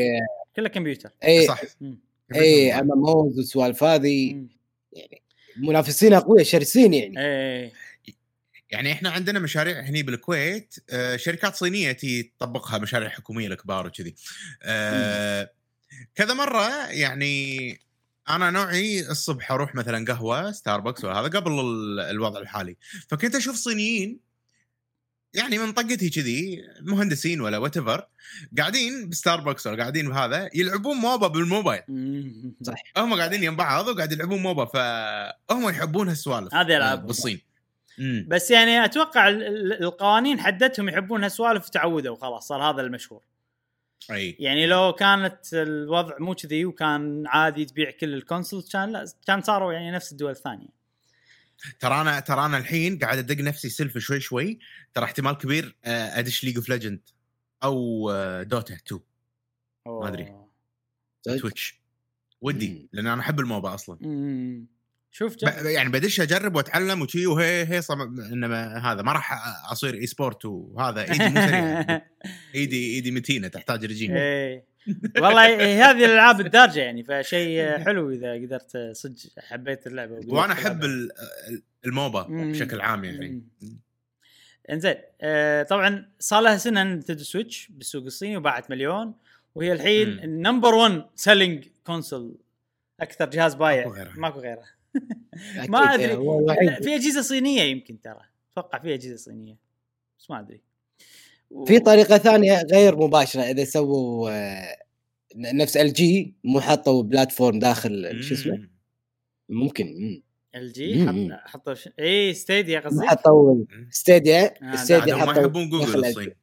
كله 0.57 0.68
كمبيوتر. 0.68 1.11
اي 1.24 1.46
صح. 1.46 1.62
اي 2.34 2.72
MMOs 2.74 3.37
والسوالف 3.38 3.84
هذه. 3.84 4.34
مم. 4.34 4.48
منافسين 5.57 6.12
أقوياء 6.12 6.44
شرسين 6.44 6.94
يعني. 6.94 7.20
إيه. 7.20 7.72
يعني 8.71 8.93
إحنا 8.93 9.11
عندنا 9.11 9.39
مشاريع 9.39 9.81
هني 9.81 10.03
بالكويت 10.03 10.75
آه، 10.91 11.16
شركات 11.16 11.55
صينية 11.55 11.93
تي 11.93 12.23
تطبقها 12.23 12.79
مشاريع 12.79 13.09
حكومية 13.09 13.47
الكبار 13.47 13.87
وكذي 13.87 14.14
آه، 14.62 15.51
كذا 16.14 16.35
مرة 16.35 16.87
يعني 16.87 17.79
أنا 18.29 18.51
نوعي 18.51 19.01
الصبح 19.11 19.53
أروح 19.53 19.75
مثلا 19.75 20.05
قهوة 20.12 20.53
ستاربكس 20.53 21.05
وهذا 21.05 21.39
قبل 21.39 21.61
ال- 21.61 22.01
الوضع 22.01 22.41
الحالي 22.41 22.77
فكنت 23.09 23.35
أشوف 23.35 23.57
صينيين 23.57 24.31
يعني 25.35 25.59
من 25.59 25.73
طقتي 25.73 26.11
كذي 26.11 26.62
مهندسين 26.81 27.41
ولا 27.41 27.59
وات 27.59 27.79
قاعدين 28.59 29.09
بستاربكس 29.09 29.66
ولا 29.66 29.77
قاعدين 29.77 30.09
بهذا 30.09 30.51
يلعبون 30.55 30.97
موبا 30.97 31.27
بالموبايل. 31.27 31.83
صح 32.62 32.75
هم 32.97 33.14
قاعدين 33.14 33.43
يم 33.45 33.57
بعض 33.57 33.89
وقاعد 33.89 34.12
يلعبون 34.12 34.43
موبا 34.43 34.64
فهم 34.64 35.68
يحبون 35.68 36.09
هالسوالف 36.09 36.55
هذه 36.55 36.77
ألعاب. 36.77 37.07
بالصين 37.07 37.41
بس 38.28 38.51
يعني 38.51 38.84
أتوقع 38.84 39.28
ال- 39.28 39.42
ال- 39.42 39.82
القوانين 39.84 40.40
حدتهم 40.40 40.88
يحبون 40.88 41.22
هالسوالف 41.24 41.66
وتعودوا 41.66 42.16
خلاص 42.16 42.48
صار 42.48 42.62
هذا 42.62 42.80
المشهور. 42.80 43.22
أي. 44.11 44.36
يعني 44.38 44.66
لو 44.66 44.92
كانت 44.92 45.38
الوضع 45.53 46.16
مو 46.18 46.34
كذي 46.34 46.64
وكان 46.64 47.26
عادي 47.26 47.64
تبيع 47.64 47.90
كل 47.90 48.14
الكونسول 48.14 48.62
كان 48.72 48.92
لا 48.92 49.05
كان 49.26 49.42
صاروا 49.42 49.72
يعني 49.72 49.90
نفس 49.90 50.12
الدول 50.12 50.30
الثانية. 50.30 50.68
ترى 51.80 52.01
أنا 52.01 52.20
ترى 52.20 52.46
أنا 52.46 52.59
الحين 52.59 52.98
قاعد 52.98 53.18
أدق 53.18 53.40
نفسي 53.44 53.68
سلف 53.68 53.98
شوي 53.98 54.20
شوي. 54.20 54.59
ترى 54.94 55.05
احتمال 55.05 55.32
كبير 55.38 55.76
آه، 55.84 56.18
أدش 56.18 56.44
ليج 56.44 56.57
اوف 56.57 56.68
ليجند 56.68 57.01
أو 57.62 58.11
آه، 58.11 58.42
دوتا 58.42 58.74
2 58.74 59.01
ما 59.86 60.09
أدري. 60.09 60.34
تويتش 61.22 61.80
ودي. 62.40 62.88
لأن 62.92 63.07
أنا 63.07 63.20
أحب 63.20 63.40
الموبا 63.40 63.74
أصلا. 63.74 63.98
مم. 64.01 64.66
شوف 65.13 65.35
ب- 65.35 65.39
جا- 65.39 65.71
يعني 65.71 65.89
بدش 65.89 66.21
أجرب 66.21 66.57
وأتعلم 66.57 67.03
وشي 67.03 67.27
وهي 67.27 67.65
هي 67.69 67.83
صم... 67.83 68.01
إنما 68.33 68.77
هذا 68.79 69.03
ما 69.03 69.13
راح 69.13 69.33
أصير 69.73 69.95
e-sport 69.95 70.45
وهذا 70.45 71.01
إيدي 71.03 71.29
مو 71.29 71.35
سريعه 71.47 72.03
ايدي 72.55 72.95
إيدي 72.95 73.11
متينة 73.11 73.49
تحتاج 73.49 73.85
رجيم. 73.85 74.17
إيه. 74.17 74.65
والله 75.17 75.47
هي- 75.47 75.83
هذه 75.83 76.05
الألعاب 76.05 76.41
الدارجة 76.41 76.81
يعني 76.81 77.05
فشيء 77.05 77.79
حلو 77.85 78.11
إذا 78.11 78.35
قدرت 78.35 78.77
صدق 78.93 79.17
حبيت 79.39 79.87
اللعبة 79.87 80.21
وأنا 80.27 80.53
أحب 80.53 80.81
ال 81.87 81.93
MOBA. 81.93 82.26
بشكل 82.31 82.81
عام 82.81 83.05
يعني. 83.05 83.43
إنزين 84.71 84.95
آه 85.21 85.63
طبعا 85.63 86.11
صار 86.19 86.41
لها 86.43 86.57
سنة 86.57 86.83
Nintendo 86.83 87.24
Switch 87.24 87.68
بالسوق 87.71 88.05
الصيني 88.05 88.37
وباعت 88.37 88.71
مليون 88.71 89.15
وهي 89.55 89.73
الحين 89.73 90.11
مم. 90.13 90.19
ال 90.18 90.26
number 90.26 90.74
1 90.75 91.05
selling 91.14 91.64
console 91.87 92.39
أكثر 93.01 93.31
جهاز 93.31 93.55
بايع. 93.55 94.09
ماكو 94.17 94.41
غيره. 94.41 94.63
ما 95.68 95.78
أدري. 95.78 96.14
هو 96.14 96.38
الوحيد. 96.41 96.82
في 96.84 96.95
أجهزة 96.95 97.22
صينية 97.22 97.62
يمكن 97.62 98.01
ترى 98.01 98.20
أتوقع 98.53 98.78
في 98.78 98.95
أجهزة 98.95 99.16
صينية 99.16 99.57
بس 100.18 100.30
ما 100.30 100.41
أدري 100.41 100.61
و- 101.51 101.64
في 101.64 101.78
طريقة 101.78 102.18
ثانية 102.18 102.62
غير 102.72 102.97
مباشرة 102.97 103.43
إذا 103.43 103.64
سووا 103.64 104.30
آه، 104.30 104.76
نفس 105.36 105.76
ال 105.76 105.93
جي 105.93 106.34
مو 106.45 106.61
حطوا 106.61 107.03
platform 107.03 107.59
داخل 107.59 108.22
شو 108.22 108.34
اسمه 108.34 108.57
مم. 108.57 108.70
ممكن 109.49 109.86
مم. 109.99 110.22
ال 110.55 110.72
جي 110.72 110.95
مم. 111.05 111.32
حط 111.32 111.41
حطوا 111.49 111.74
ش... 111.74 111.88
اي 112.01 112.34
Stadia 112.35 112.81
قصدي 112.80 113.07
حطوا. 113.07 113.64
Stadia 113.91 114.55
آه، 114.72 114.76
Stadia 114.76 115.14
حطوا 115.16 115.32
يحبون 115.43 115.68
جوجل 115.70 116.05
الصين 116.05 116.34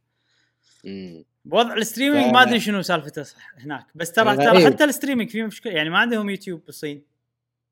مم. 0.84 1.24
بوضع 1.46 1.74
ال 1.74 1.79
streaming 1.79 2.30
ف- 2.30 2.34
ما 2.34 2.42
أدري 2.44 2.60
شنو 2.60 2.82
سالفته 2.82 3.24
صح 3.24 3.54
هناك 3.58 3.86
بس 3.96 4.12
ترى. 4.12 4.38
ترى 4.38 4.66
حتى 4.66 4.84
ال 4.84 4.88
streaming 4.88 5.30
في 5.30 5.44
مشكلة 5.44 5.74
يعني 5.74 5.90
ما 5.90 5.98
عندهم 5.98 6.30
يوتيوب 6.30 6.66
بالصين 6.66 7.04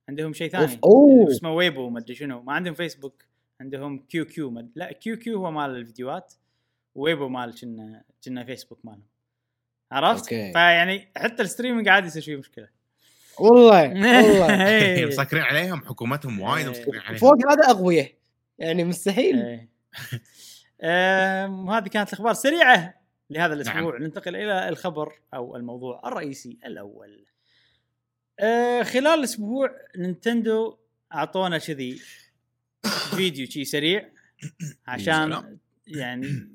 عندهم 0.09 0.33
شيء 0.33 0.49
ثاني 0.49 0.79
أوه. 0.83 1.31
اسمه 1.31 1.53
Weibo 1.53 1.89
ما 1.89 1.99
أدري 1.99 2.15
شنو 2.15 2.41
ما 2.41 2.53
عندهم 2.53 2.73
فيسبوك 2.73 3.25
عندهم 3.61 3.99
QQ 3.99 4.51
مد... 4.51 4.71
لا 4.75 4.91
QQ 4.91 5.37
هو 5.37 5.51
مال 5.51 5.75
الفيديوهات 5.75 6.33
Weibo 6.95 7.27
مال 7.27 7.59
كنا 7.61 8.03
كنا 8.23 8.43
فيسبوك 8.43 8.79
مالهم 8.83 9.07
عرفت؟ 9.91 10.23
أوكي. 10.23 10.51
فيعني 10.53 11.11
حتى 11.17 11.43
ال 11.43 11.47
streaming 11.47 11.87
عادي 11.87 12.07
يصير 12.07 12.23
فيه 12.23 12.35
مشكلة 12.35 12.67
والله 13.39 13.89
والله 14.29 14.67
إيه. 14.67 15.05
مسكرين 15.17 15.43
عليهم 15.43 15.85
حكومتهم 15.85 16.39
وايد 16.39 16.65
إيه. 16.65 16.71
مسكرين 16.71 17.01
عليهم 17.01 17.17
فوق 17.17 17.51
هذا 17.51 17.69
أغوية 17.69 18.17
يعني 18.59 18.83
مستحيل 18.83 19.41
إيه. 19.41 19.69
آم، 20.81 21.67
وهذه 21.67 21.87
كانت 21.87 22.09
الأخبار 22.09 22.33
سريعة 22.33 22.93
لهذا 23.29 23.53
الأسبوع 23.53 23.93
نعم. 23.93 24.03
ننتقل 24.03 24.35
إلى 24.35 24.69
الخبر 24.69 25.13
أو 25.33 25.55
الموضوع 25.55 26.01
الرئيسي 26.05 26.59
الأول 26.65 27.24
آه، 28.39 28.83
خلال 28.83 29.19
الأسبوع 29.19 29.71
نينتندو 29.97 30.77
أعطونا 31.13 31.57
كذي 31.57 32.01
فيديو 33.15 33.47
شي 33.47 33.65
سريع 33.65 34.09
عشان. 34.87 35.57
يعني 35.87 36.49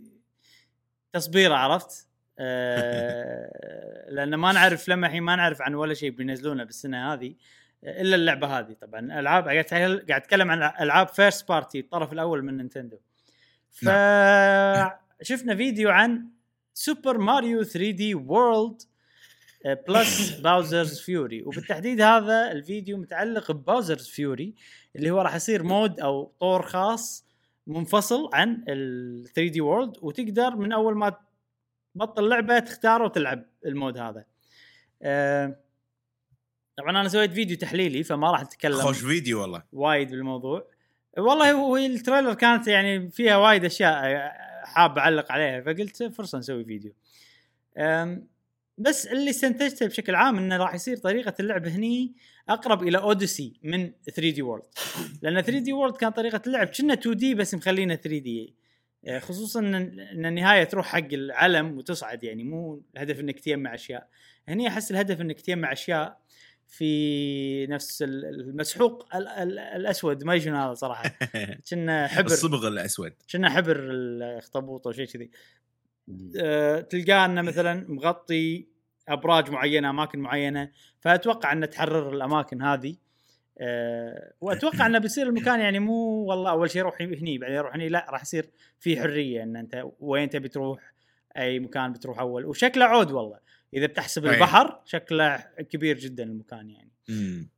تصبيره 1.12 1.54
عرفت؟ 1.54 2.06
آه، 2.38 4.10
لأن 4.14 4.34
ما 4.34 4.52
نعرف 4.52 4.88
لما 4.88 5.06
الحين 5.06 5.22
ما 5.22 5.36
نعرف 5.36 5.62
عن 5.62 5.74
ولا 5.74 5.94
شيء 5.94 6.10
بينزلونه 6.10 6.64
بالسنة 6.64 7.12
هذه 7.12 7.34
إلا 7.84 8.16
اللعبة 8.16 8.58
هذه. 8.58 8.72
طبعا 8.72 9.20
العاب 9.20 9.48
قاعد 9.48 9.64
قاعد 9.64 10.10
أتكلم 10.10 10.50
عن 10.50 10.62
ألعاب 10.80 11.08
first 11.08 11.48
party 11.48 11.80
الطرف 11.80 12.12
الأول 12.12 12.42
من 12.42 12.56
نينتندو. 12.56 12.98
فشفنا 13.70 15.56
فيديو 15.56 15.90
عن 15.90 16.28
Super 16.74 17.18
Mario 17.18 17.62
3D 17.62 18.14
World 18.14 18.82
Plus 19.64 20.40
Bowser's 20.40 21.00
Fury 21.00 21.42
وبالتحديد 21.42 22.00
هذا 22.00 22.52
الفيديو 22.52 22.96
متعلق 22.96 23.52
ب 23.52 23.58
Bowser's 23.58 24.08
Fury 24.08 24.54
اللي 24.96 25.10
هو 25.10 25.20
راح 25.20 25.34
يصير 25.34 25.62
mode 25.62 26.00
أو 26.00 26.32
طور 26.40 26.62
خاص 26.62 27.26
منفصل 27.66 28.30
عن 28.32 28.64
ال 28.68 29.24
3D 29.34 29.60
World 29.60 29.96
وتقدر 30.02 30.56
من 30.56 30.72
أول 30.72 30.96
ما 30.96 31.16
تبطل 31.94 32.24
اللعبه 32.24 32.58
تختاره 32.58 33.04
وتلعب 33.04 33.46
ال 33.66 33.72
mode 33.72 33.98
هذا. 33.98 34.24
آه، 35.02 35.56
طبعا 36.76 36.90
أنا 36.90 37.08
سويت 37.08 37.32
فيديو 37.32 37.56
تحليلي 37.56 38.02
فما 38.02 38.30
راح 38.30 38.40
أتكلم 38.40 38.74
خوش 38.74 38.98
فيديو 39.00 39.40
والله. 39.40 39.62
وايد 39.72 40.10
بالموضوع. 40.10 40.66
والله 41.18 41.52
هو 41.52 41.76
ال 41.76 41.83
trailer 41.83 42.34
كانت 42.34 42.66
يعني 42.66 43.10
فيها 43.10 43.36
وايد 43.36 43.64
أشياء 43.64 44.32
حاب 44.64 44.98
أعلق 44.98 45.32
عليها 45.32 45.60
فقلت 45.60 46.02
فرصة 46.02 46.38
نسوي 46.38 46.64
فيديو. 46.64 46.92
بس 48.80 49.06
اللي 49.06 49.30
استنتجته 49.30 49.86
بشكل 49.86 50.14
عام 50.14 50.38
إنه 50.38 50.56
راح 50.56 50.74
يصير 50.74 50.96
طريقة 50.96 51.34
اللعب 51.40 51.66
هني 51.66 52.12
أقرب 52.48 52.82
إلى 52.82 52.98
Odyssey 52.98 53.60
من 53.62 53.92
3D 54.06 54.42
World 54.42 54.64
لأن 55.22 55.40
3D 55.42 55.72
World 55.72 55.96
كان 55.96 56.10
طريقة 56.10 56.42
اللعب 56.46 56.66
كنا 56.66 56.92
2D 56.94 57.34
بس 57.34 57.54
مخلينا 57.54 57.94
3D 57.96 58.54
خصوصا 59.18 59.60
ان 59.60 60.26
النهاية 60.26 60.64
تروح 60.64 60.86
حق 60.86 61.08
العلم 61.12 61.76
وتصعد 61.78 62.24
يعني 62.24 62.44
مو 62.44 62.82
الهدف 62.96 63.20
إنك 63.20 63.40
تجمع 63.40 63.74
أشياء. 63.74 64.08
هني 64.48 64.68
أحس 64.68 64.90
الهدف 64.90 65.20
إنك 65.20 65.40
تجمع 65.40 65.72
أشياء 65.72 66.20
في 66.68 67.66
نفس 67.66 68.02
ال- 68.02 68.24
المسحوق 68.24 69.16
ال- 69.16 69.28
ال- 69.28 69.58
الأسود 69.58 70.24
ما 70.24 70.38
شنو 70.38 70.56
هذا 70.56 70.74
صراحة. 70.74 71.18
كنا 71.70 72.06
حبر. 72.06 72.26
الصبغ 72.26 72.68
الأسود. 72.68 73.12
كنا 73.32 73.50
حبر 73.50 73.76
الأخطبوط 73.90 74.86
أو 74.86 74.92
شيء 74.92 75.06
كذي. 75.06 75.30
تلقاه 76.90 77.24
انه 77.24 77.42
مثلا 77.42 77.86
مغطي 77.88 78.66
أبراج 79.08 79.50
معينة 79.50 79.90
أماكن 79.90 80.18
معينة. 80.18 80.70
فأتوقع 81.00 81.52
أنه 81.52 81.66
تحرر 81.66 82.14
الأماكن 82.14 82.62
هذه. 82.62 82.96
أه 83.58 84.32
وأتوقع 84.40 84.86
أنه 84.86 84.98
بيصير 84.98 85.26
المكان 85.26 85.60
يعني 85.60 85.78
مو 85.78 86.24
والله 86.24 86.50
أول 86.50 86.70
شيء 86.70 86.82
روح 86.82 87.00
هني 87.00 87.38
بعدين 87.38 87.58
روح 87.58 87.74
هني 87.74 87.88
لا 87.88 88.06
راح 88.10 88.22
يصير 88.22 88.50
في 88.78 89.00
حرية. 89.00 89.42
إن 89.42 89.56
أنت 89.56 89.84
وين 90.00 90.30
تبي 90.30 90.48
تروح 90.48 90.92
أي 91.36 91.58
مكان 91.58 91.92
بتروح 91.92 92.18
أول. 92.18 92.44
وشكله 92.44 92.84
عود 92.84 93.12
والله. 93.12 93.38
إذا 93.74 93.86
بتحسب 93.86 94.26
أي. 94.26 94.34
البحر 94.34 94.80
شكله 94.84 95.36
كبير 95.70 95.98
جدا 95.98 96.22
المكان 96.22 96.70
يعني. 96.70 96.90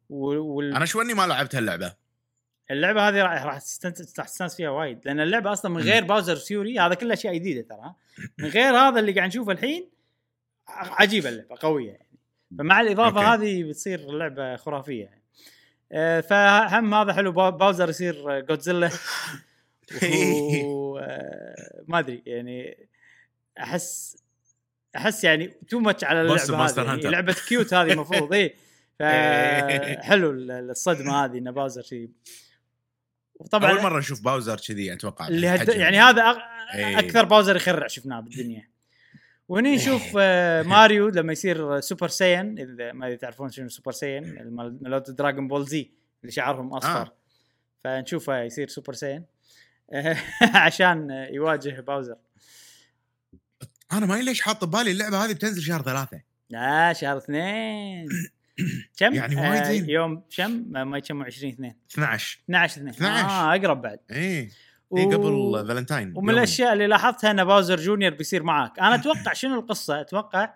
وال... 0.09 0.75
أنا 0.75 0.85
شو 0.85 1.01
إني 1.01 1.15
ما 1.15 1.27
لعبت 1.27 1.55
هاللعبة. 1.55 1.95
اللعبة 2.73 3.09
هذه 3.09 3.23
راح 3.23 3.45
راح 3.45 3.59
تستانس 3.59 4.57
فيها 4.57 4.71
وايد. 4.71 4.99
لأن 5.05 5.21
اللعبة 5.21 5.53
أصلا 5.53 5.71
من 5.71 5.81
غير 5.81 6.05
Bowser's 6.05 6.37
Fury 6.37 6.79
هذا 6.79 6.95
كله 6.95 7.13
أشياء 7.15 7.35
جديدة 7.35 7.63
ترى. 7.77 7.95
من 8.39 8.49
غير 8.49 8.77
هذا 8.77 9.01
اللي 9.01 9.13
قاعد 9.13 9.29
نشوفه 9.29 9.53
الحين 9.53 9.91
عجيبة 10.69 11.29
اللعبة 11.29 11.57
قوية 11.61 11.91
يعني. 11.91 12.09
فمع 12.59 12.81
الإضافة 12.81 13.33
أوكي. 13.33 13.43
هذه 13.43 13.65
بتصير 13.65 13.99
اللعبه 13.99 14.57
خرافية. 14.57 15.05
يعني 15.05 15.23
آه، 15.93 16.21
فهم 16.21 16.95
هذا 16.95 17.13
حلو 17.13 17.33
باو- 17.33 17.51
Bowser 17.51 17.89
يصير 17.89 18.41
جودزيلا 18.41 18.91
و 20.65 20.99
آه، 20.99 21.83
ما 21.89 21.99
أدري 21.99 22.23
يعني 22.27 22.89
احس 23.59 24.17
أحس 24.97 25.25
يعني 25.25 25.47
too 25.71 25.79
much 25.79 26.05
على 26.05 26.21
اللعبة 26.21 26.67
هذه. 26.67 26.89
يعني. 26.89 27.01
لعبة 27.03 27.37
cute 27.49 27.75
هذه 27.75 27.93
المفروض 27.93 28.33
اي 28.35 28.55
فحلو 28.99 30.31
الصدمة 30.71 31.25
هذه 31.25 31.39
إن 31.39 31.51
Bowser 31.51 31.83
شيء 31.83 32.11
وطبعا 33.35 33.71
أول 33.71 33.83
مرة 33.83 33.99
نشوف 33.99 34.21
باوزر 34.21 34.61
كذي 34.61 34.93
أتوقع 34.93 35.29
اللي 35.29 35.49
هد... 35.49 35.69
يعني 35.69 36.01
هذا 36.01 36.23
أغ... 36.23 36.39
إيه. 36.75 36.99
أكثر 36.99 37.25
باوزر 37.25 37.57
يخرع 37.57 37.87
شفناه 37.87 38.21
بالدنيا. 38.21 38.69
وهني 39.49 39.75
نشوف 39.75 40.03
آه، 40.19 40.63
ماريو 40.73 41.09
لما 41.09 41.33
يصير 41.33 41.81
سوبر 41.81 42.09
سايان 42.09 42.59
إذا 42.59 42.93
ما 42.93 43.15
تعرفون 43.15 43.51
شنو 43.51 43.69
سوبر 43.69 43.93
سايان 43.93 44.23
مال- 44.51 44.79
مالوت 44.83 45.11
دراجون 45.11 45.49
بول 45.49 45.67
زي 45.67 45.91
اللي 46.23 46.33
شعرهم 46.33 46.75
أصفر. 46.75 47.01
آه. 47.01 47.13
فنشوفه 47.85 48.43
يصير 48.43 48.69
سوبر 48.69 48.93
سايان. 48.93 49.25
عشان 50.55 51.11
يواجه 51.31 51.81
باوزر. 51.81 52.17
أنا 53.93 54.07
ما 54.07 54.15
ليش 54.15 54.41
حاط 54.41 54.65
ببالي 54.65 54.91
اللعبة 54.91 55.25
هذه 55.25 55.33
بتنزل 55.33 55.63
شهر 55.63 55.83
ثلاثة. 55.83 56.21
لا 56.51 56.93
شهر 56.93 57.17
اثنين. 57.17 58.09
كم؟ 58.99 59.15
يعني 59.15 59.37
وايد. 59.37 59.85
آه. 59.89 59.93
يوم 59.93 60.23
كم؟ 60.37 60.51
ما 60.73 60.99
يتم 60.99 61.23
20 61.23 61.53
2 61.53 61.75
12 61.93 62.41
12 62.45 62.77
2 62.81 62.89
12. 62.89 63.29
آه 63.29 63.55
أقرب 63.57 63.83
بعد. 63.83 63.99
و- 64.91 64.97
إيه 64.99 65.07
قبل 65.07 65.65
فالنتاين 65.69 66.13
ومن 66.17 66.31
الأشياء 66.31 66.73
اللي 66.73 66.87
لاحظتها 66.87 67.31
إن 67.31 67.45
باوزر 67.45 67.77
جونيور 67.77 68.15
بيصير 68.15 68.43
معاك. 68.43 68.79
أنا 68.79 68.95
أتوقع 68.95 69.33
شنو 69.43 69.61
القصة؟ 69.61 70.01
أتوقع 70.01 70.55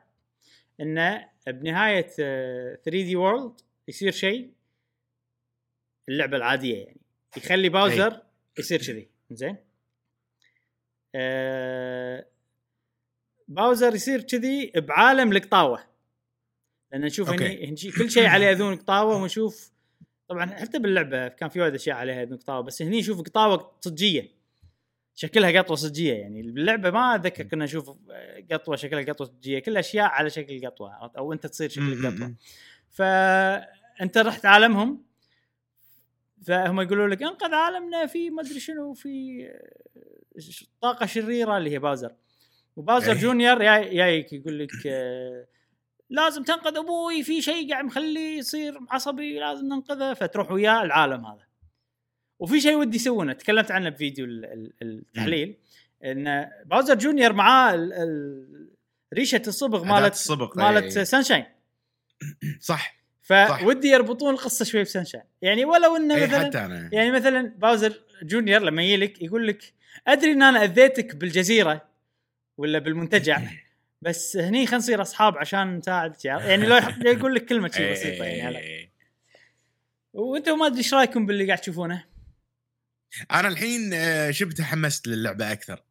انه 0.80 1.28
بنهاية 1.46 2.06
3D 2.06 3.16
World 3.16 3.60
يصير 3.88 4.12
شيء 4.12 4.50
اللعبة 6.08 6.36
العادية 6.36 6.84
يعني. 6.84 7.00
يخلي 7.36 7.68
باوزر 7.68 8.22
يصير 8.58 8.82
كذي. 8.82 9.08
زين 9.30 9.56
آه 11.14 12.26
باوزر 13.48 13.94
يصير 13.94 14.20
كذي 14.22 14.72
بعالم 14.76 15.32
القطاوه 15.32 15.84
لأن 16.92 17.00
نشوف. 17.00 17.30
هني 17.30 17.74
كل 17.98 18.10
شيء 18.10 18.26
عليه 18.26 18.50
اذون 18.52 18.76
قطاوة 18.76 19.16
ونشوف 19.16 19.70
طبعا 20.28 20.46
حتى 20.46 20.78
باللعبة 20.78 21.28
كان 21.28 21.48
في 21.48 21.60
وايد 21.60 21.74
أشياء 21.74 21.96
عليها 21.96 22.22
اذون 22.22 22.38
قطاوة 22.38 22.60
بس 22.60 22.82
هني 22.82 22.98
نشوف 22.98 23.20
قطاوة 23.20 23.72
صجية 23.80 24.36
شكلها 25.14 25.62
قطوة 25.62 25.76
صجية 25.76 26.14
يعني 26.14 26.42
باللعبه 26.42 26.90
ما 26.90 27.14
أتذكر 27.14 27.44
كنا 27.44 27.64
نشوف 27.64 27.90
قطوة 28.52 28.76
شكلها 28.76 29.02
قطوة 29.02 29.26
صجية 29.26 29.58
كل 29.58 29.76
أشياء 29.76 30.06
على 30.06 30.30
شكل 30.30 30.66
قطوة؟ 30.66 30.92
أو 31.18 31.32
أنت 31.32 31.46
تصير 31.46 31.68
شكل 31.68 32.06
قطوة 32.06 32.34
فانت 32.90 34.18
رحت 34.18 34.46
عالمهم 34.46 35.06
فهم 36.46 36.80
يقولوا 36.80 37.08
لك 37.08 37.22
انقذ 37.22 37.54
عالمنا 37.54 38.06
في 38.06 38.30
ما 38.30 38.42
أدري 38.42 38.60
شنو 38.60 38.94
في 38.94 39.44
آه، 39.46 40.42
طاقة 40.80 41.06
شريرة 41.06 41.58
اللي 41.58 41.70
هي 41.70 41.78
باوزر 41.78 42.14
وباوزر 42.76 43.12
إيه. 43.12 43.18
جونيور 43.18 43.58
جاي 43.58 43.94
جايك 43.94 44.32
يقول 44.32 44.58
لك 44.58 44.86
آه، 44.86 45.46
لازم 46.10 46.42
تنقذ 46.42 46.76
أبوي 46.76 47.22
في 47.22 47.42
شيء 47.42 47.70
قاعد 47.70 47.84
مخليه 47.84 48.38
يصير 48.38 48.78
عصبي 48.90 49.38
لازم 49.38 49.66
ننقذه 49.66 50.14
فتروح 50.14 50.50
وياه 50.52 50.82
العالم 50.82 51.26
هذا. 51.26 51.46
وفي 52.40 52.60
شيء 52.60 52.74
ودي 52.76 52.96
يسوونه 52.96 53.32
تكلمت 53.32 53.70
عنه 53.70 53.88
بفيديو 53.88 54.24
ال- 54.24 54.44
ال- 54.44 54.72
التحليل 54.82 55.56
إن 56.04 56.50
باوزر 56.66 56.94
جونيور 56.94 57.32
معاه 57.32 57.74
ال- 57.74 57.92
ال- 57.92 58.70
ريشة 59.14 59.42
الصبغ 59.46 59.84
مالت 59.84 60.12
الصبغ، 60.12 60.50
مالت 60.56 60.96
إيه. 60.96 61.04
سانشاين 61.04 61.44
صح. 62.60 62.96
فودي 63.22 63.88
يربطون 63.88 64.34
القصة 64.34 64.64
شوي 64.64 64.82
بسانشاين 64.82 65.24
يعني 65.42 65.64
ولو 65.64 65.96
إنه 65.96 66.14
اي 66.14 66.26
مثلا 66.26 66.44
حتى 66.46 66.58
أنا. 66.58 66.90
يعني 66.92 67.10
مثلا 67.12 67.54
باوزر 67.58 68.00
جونيور 68.22 68.62
لما 68.62 68.82
يجي 68.82 68.96
لك 68.96 69.22
يقول 69.22 69.46
لك 69.48 69.72
أدري 70.06 70.32
إن 70.32 70.42
أنا 70.42 70.64
أذيتك 70.64 71.16
بالجزيرة 71.16 71.88
ولا 72.58 72.78
بالمنتجع؟ 72.78 73.40
بس 74.06 74.36
هني 74.36 74.66
خلينا 74.66 74.76
نصير 74.76 75.02
أصحاب 75.02 75.38
عشان 75.38 75.76
نساعد 75.76 76.14
يعني 76.24 76.66
لو 76.66 76.76
يقول 77.12 77.34
لك 77.34 77.44
كلمة 77.46 77.68
شيء 77.68 77.92
بسيطة 77.92 78.24
يعني 78.24 78.42
هلا 78.42 78.58
إيه. 78.58 78.90
وأنتم 80.12 80.58
ما 80.58 80.66
أدري 80.66 80.78
إيش 80.78 80.94
رأيكم 80.94 81.26
باللي 81.26 81.46
قاعد 81.46 81.58
تشوفونه؟ 81.58 82.04
أنا 83.32 83.48
الحين 83.48 83.90
آه، 83.94 84.30
شبه 84.30 84.52
تحمست 84.52 85.06
للعبة 85.06 85.52
أكثر 85.52 85.82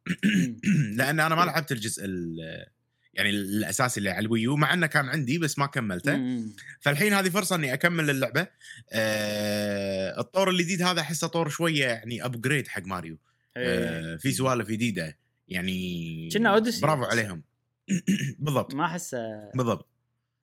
لأن 0.96 1.20
أنا 1.20 1.34
ما 1.34 1.44
لعبت 1.44 1.72
الجزء 1.72 2.04
ال- 2.04 2.66
يعني 3.14 3.30
الأساسي 3.30 3.98
اللي 3.98 4.10
على 4.10 4.26
الوي 4.26 4.44
يو 4.44 4.56
مع 4.56 4.72
إنه 4.74 4.86
كان 4.86 5.08
عندي 5.08 5.38
بس 5.38 5.58
ما 5.58 5.66
كملته. 5.66 6.42
فالحين 6.80 7.12
هذه 7.12 7.28
فرصة 7.28 7.56
إني 7.56 7.74
أكمل 7.74 8.10
اللعبة 8.10 8.46
آه 8.92 10.20
الطور 10.20 10.50
الجديد 10.50 10.82
هذا 10.82 11.00
أحسه 11.00 11.26
طور 11.26 11.48
شوية 11.48 11.86
يعني 11.86 12.24
upgrade 12.24 12.68
حق 12.68 12.82
ماريو 12.82 13.18
إيه. 13.56 13.64
آه 13.88 14.16
في 14.16 14.32
سوالف 14.32 14.68
جديدة 14.68 15.18
يعني 15.48 16.28
كنا 16.32 16.54
أوديسي. 16.54 16.80
برافو 16.80 17.04
عليهم 17.04 17.42
بالضبط 18.38 18.74
ما 18.74 18.84
احسه 18.84 19.50
بالضبط 19.54 19.88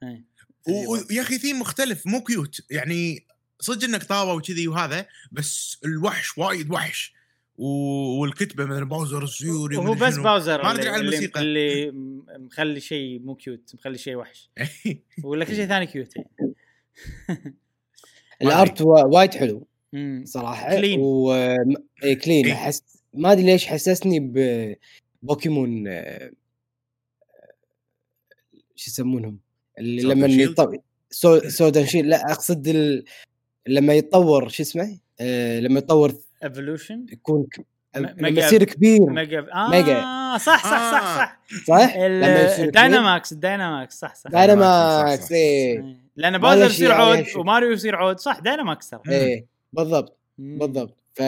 إيه. 0.04 0.26
ويا 0.68 1.22
أخي 1.22 1.38
ثيم 1.38 1.60
مختلف 1.60 2.08
مو 2.08 2.24
cute 2.24 2.72
يعني 2.72 3.26
صدق 3.60 3.84
إن 3.88 4.04
قطاوة 4.04 4.34
وكذي 4.34 4.68
وهذا 4.68 5.06
بس 5.32 5.78
الوحش 5.86 6.38
وايد 6.38 6.72
وحش 6.72 7.14
و- 7.58 8.22
والكتبة 8.22 8.66
مثلا 8.66 8.86
باوزر 8.86 9.26
فيوري 9.26 9.78
وهو 9.78 9.94
مدري 9.94 10.08
بس. 10.10 10.18
باوزر 10.18 10.64
ما 10.64 10.72
اللي, 10.72 10.82
ادري 10.82 10.96
اللي, 10.96 11.08
الموسيقى 11.10 11.42
اللي 11.42 11.92
مخلي 12.38 12.80
شيء 12.80 13.20
مو 13.20 13.36
cute 13.36 13.72
مخلي 13.76 13.98
شيء 13.98 14.16
وحش 14.16 14.50
ولا 15.24 15.46
كل 15.46 15.56
شيء 15.56 15.66
ثاني 15.68 15.86
cute 15.88 16.16
يعني 16.16 16.54
ال 18.42 18.52
art 18.52 18.82
وا- 18.82 19.04
وايد 19.06 19.34
حلو. 19.34 19.68
صراحة 20.24 20.76
clean. 20.76 21.00
و 21.00 21.34
إيه 22.04 22.14
clean 22.14 22.46
إيه. 22.46 22.54
احس 22.54 22.84
ما 23.14 23.32
أدري 23.32 23.44
ليش 23.46 23.66
حسسني 23.66 24.20
ببوكيمون 25.24 25.88
آه، 25.88 26.32
شو 28.76 28.92
يسمونهم 28.92 29.40
اللي 29.80 30.02
لما؟ 30.02 30.28
يطور 30.28 30.78
سو 31.10 31.40
سودان 31.50 31.86
شيل 31.86 32.10
لا 32.10 32.32
أقصد 32.32 32.68
ال... 32.68 33.04
لما 33.68 33.94
يتطور 33.94 34.50
شو 34.50 34.64
اسمه 34.64 34.98
آه 35.20 35.60
لما 35.60 35.80
يتطور 35.80 36.14
evolution 36.44 37.06
يكون. 37.12 37.48
لما 37.96 38.30
يصير 38.30 38.64
كبير 38.64 39.10
mega 39.10 39.48
آه 39.54 39.70
mega. 39.70 40.02
صح 40.38 40.64
صح 40.64 40.64
صح 40.64 40.74
آه. 40.74 41.02
صح 41.02 41.40
صح؟ 41.68 41.94
الدايناماكس 41.96 43.32
الدايناماكس 43.32 44.00
صح 44.00 44.16
صح 44.16 44.32
دايناماكس 44.32 45.20
صح، 45.20 45.22
صح، 45.22 45.26
صح. 45.26 45.32
إيه. 45.32 45.96
لأن 46.16 46.36
له 46.36 46.66
يصير 46.66 46.92
عود. 46.92 47.26
وماريو 47.38 47.72
يصير 47.72 47.96
عود 47.96 48.20
صح 48.20 48.40
دايناماكس 48.40 48.90
ترى 48.90 49.02
إيه 49.10 49.46
بالضبط 49.74 50.18
مم. 50.38 50.58
بالضبط 50.60 50.98
ف 51.14 51.22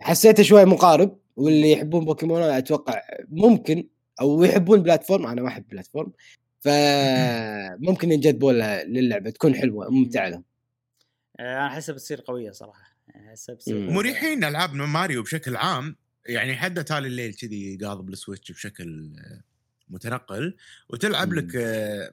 حسيته 0.00 0.42
شوي 0.42 0.64
مقارب 0.64 1.16
واللي 1.36 1.72
يحبون 1.72 2.04
بوكيمون 2.04 2.42
أنا 2.42 2.58
أتوقع 2.58 3.00
ممكن 3.28 3.86
أو 4.20 4.44
يحبون 4.44 4.82
platform 4.82 5.26
أنا 5.26 5.42
ما 5.42 5.48
أحب 5.48 5.64
platform. 5.68 6.12
فممكن 6.60 8.12
ينجذبون 8.12 8.58
لها- 8.58 8.84
للعبة 8.84 9.30
تكون 9.30 9.54
حلوة 9.54 9.90
ممتعة. 9.90 10.28
لهم 10.28 10.44
آه، 11.40 11.42
أنا 11.56 11.66
أحسها 11.66 11.92
بتصير 11.92 12.20
قوية 12.26 12.50
صراحة. 12.50 12.96
يعني 13.08 13.30
أحسها 13.30 13.54
بتصير. 13.54 13.90
مريحين 13.90 14.44
ألعاب 14.44 14.74
ماريو 14.74 15.22
بشكل 15.22 15.56
عام. 15.56 15.96
يعني 16.26 16.56
حتى 16.56 16.82
تالي 16.82 17.06
الليل 17.08 17.34
كذي 17.34 17.78
قاضب 17.84 18.08
السويتش 18.08 18.52
بشكل 18.52 19.12
متنقل. 19.88 20.56
وتلعب 20.88 21.28
مم. 21.28 21.34
لك 21.38 21.50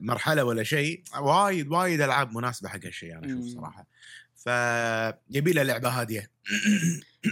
مرحلة 0.00 0.44
ولا 0.44 0.62
شيء. 0.62 1.02
وايد 1.20 1.68
وايد 1.68 2.00
ألعاب 2.00 2.32
مناسبة 2.36 2.68
حق 2.68 2.84
هالشيء 2.84 3.18
أنا 3.18 3.26
أشوف. 3.26 3.54
صراحة. 3.54 3.86
فيبي 4.36 5.52
له 5.52 5.62
لعبة 5.62 5.88
هادية. 5.88 6.30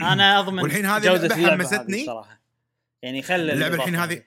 أنا 0.02 0.38
أضمن 0.40 0.62
والحين 0.62 0.86
هذه 0.86 1.16
اللعبة 1.16 1.34
حمستني. 1.64 2.00
هذه 2.02 2.06
صراحة. 2.06 2.40
يعني 3.02 3.22
خل 3.22 3.50
اللعبة 3.50 3.74
الحين 3.74 3.94
هذه. 3.94 4.22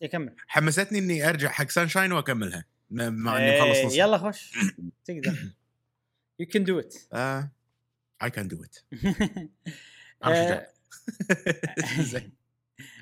يكمل 0.00 0.34
حمستني 0.46 0.98
إني 0.98 1.28
أرجع 1.28 1.48
حق 1.48 1.70
سانشاين 1.70 2.12
وأكملها 2.12 2.64
مع 2.90 3.36
إني 3.36 3.60
مخلص 3.60 3.76
إيه، 3.76 3.86
نص. 3.86 3.96
يلا 3.96 4.18
خش. 4.18 4.52
تقدر. 5.06 5.38
you 6.40 6.46
can 6.46 6.64
do 6.64 6.78
it 6.78 6.94
I 8.22 8.30
can 8.30 8.48
do 8.48 8.64
it 8.64 8.76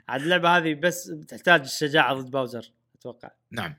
عاد 0.08 0.22
اللعبة 0.22 0.56
هذه 0.56 0.74
بس 0.74 1.08
بتحتاج 1.08 1.60
الشجاعة 1.60 2.14
ضد 2.14 2.30
باوزر 2.30 2.72
أتوقع. 2.94 3.30
نعم. 3.50 3.74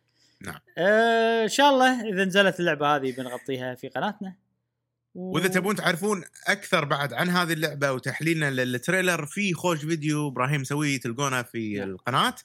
آه، 0.78 1.44
إن 1.44 1.48
شاء 1.48 1.70
الله 1.70 2.10
إذا 2.10 2.26
نزلت 2.26 2.60
اللعبة 2.60 2.96
هذه 2.96 3.12
بنغطيها 3.12 3.76
في 3.76 3.88
قناتنا. 3.88 4.36
وإذا 5.16 5.48
تبون 5.48 5.76
تعرفون 5.76 6.24
أكثر 6.48 6.86
بعد 6.86 7.14
عن 7.14 7.30
هذه 7.30 7.54
اللعبة 7.54 7.92
وتحليلنا 7.92 8.52
لل 8.52 8.68
trailer 8.68 9.26
في 9.26 9.54
خوش 9.54 9.80
فيديو 9.86 10.28
إبراهيم 10.28 10.62
مسويه 10.62 11.00
تلقونه 11.00 11.42
في. 11.42 11.84
القناة. 11.84 12.36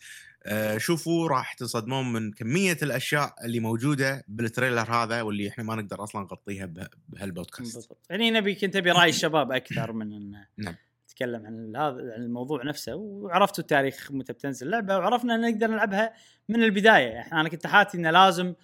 آه، 0.45 0.79
شوفوا 0.79 1.29
راح 1.29 1.53
تصدمون 1.55 2.13
من 2.13 2.33
كمية 2.33 2.77
الأشياء 2.83 3.35
اللي 3.45 3.61
موجودة 3.61 4.25
بال 4.29 4.43
trailer 4.43 4.93
هذا 4.93 5.23
واللي 5.23 5.49
إحنا 5.49 5.65
ما 5.65 5.75
نقدر 5.75 6.03
أصلا 6.05 6.23
نغطيها 6.23 6.67
به- 6.67 6.89
بهالبودكاست. 7.09 7.75
بالضبط. 7.75 8.07
يعني 8.11 8.31
نبي 8.31 8.55
كنت 8.55 8.77
أبي 8.77 8.91
رأي 8.91 9.09
الشباب 9.09 9.53
أكثر 9.53 9.93
من 9.93 10.13
إن 10.13 10.45
نعم. 10.57 10.75
نتكلم 11.11 11.47
عن 11.47 11.77
هذا 11.77 12.15
عن 12.15 12.23
الموضوع 12.23 12.65
نفسه. 12.65 12.95
وعرفتوا 12.95 13.63
التاريخ 13.65 14.09
متى 14.13 14.33
بتنزل 14.33 14.67
اللعبة 14.67 14.97
وعرفنا 14.99 15.35
إن 15.35 15.41
نقدر 15.41 15.67
نلعبها 15.67 16.13
من 16.49 16.63
البداية. 16.63 17.21
إحنا 17.21 17.41
أنا 17.41 17.49
كنت 17.49 17.67
حاتي 17.67 17.97
إنه 17.99 18.11
لازم 18.11 18.55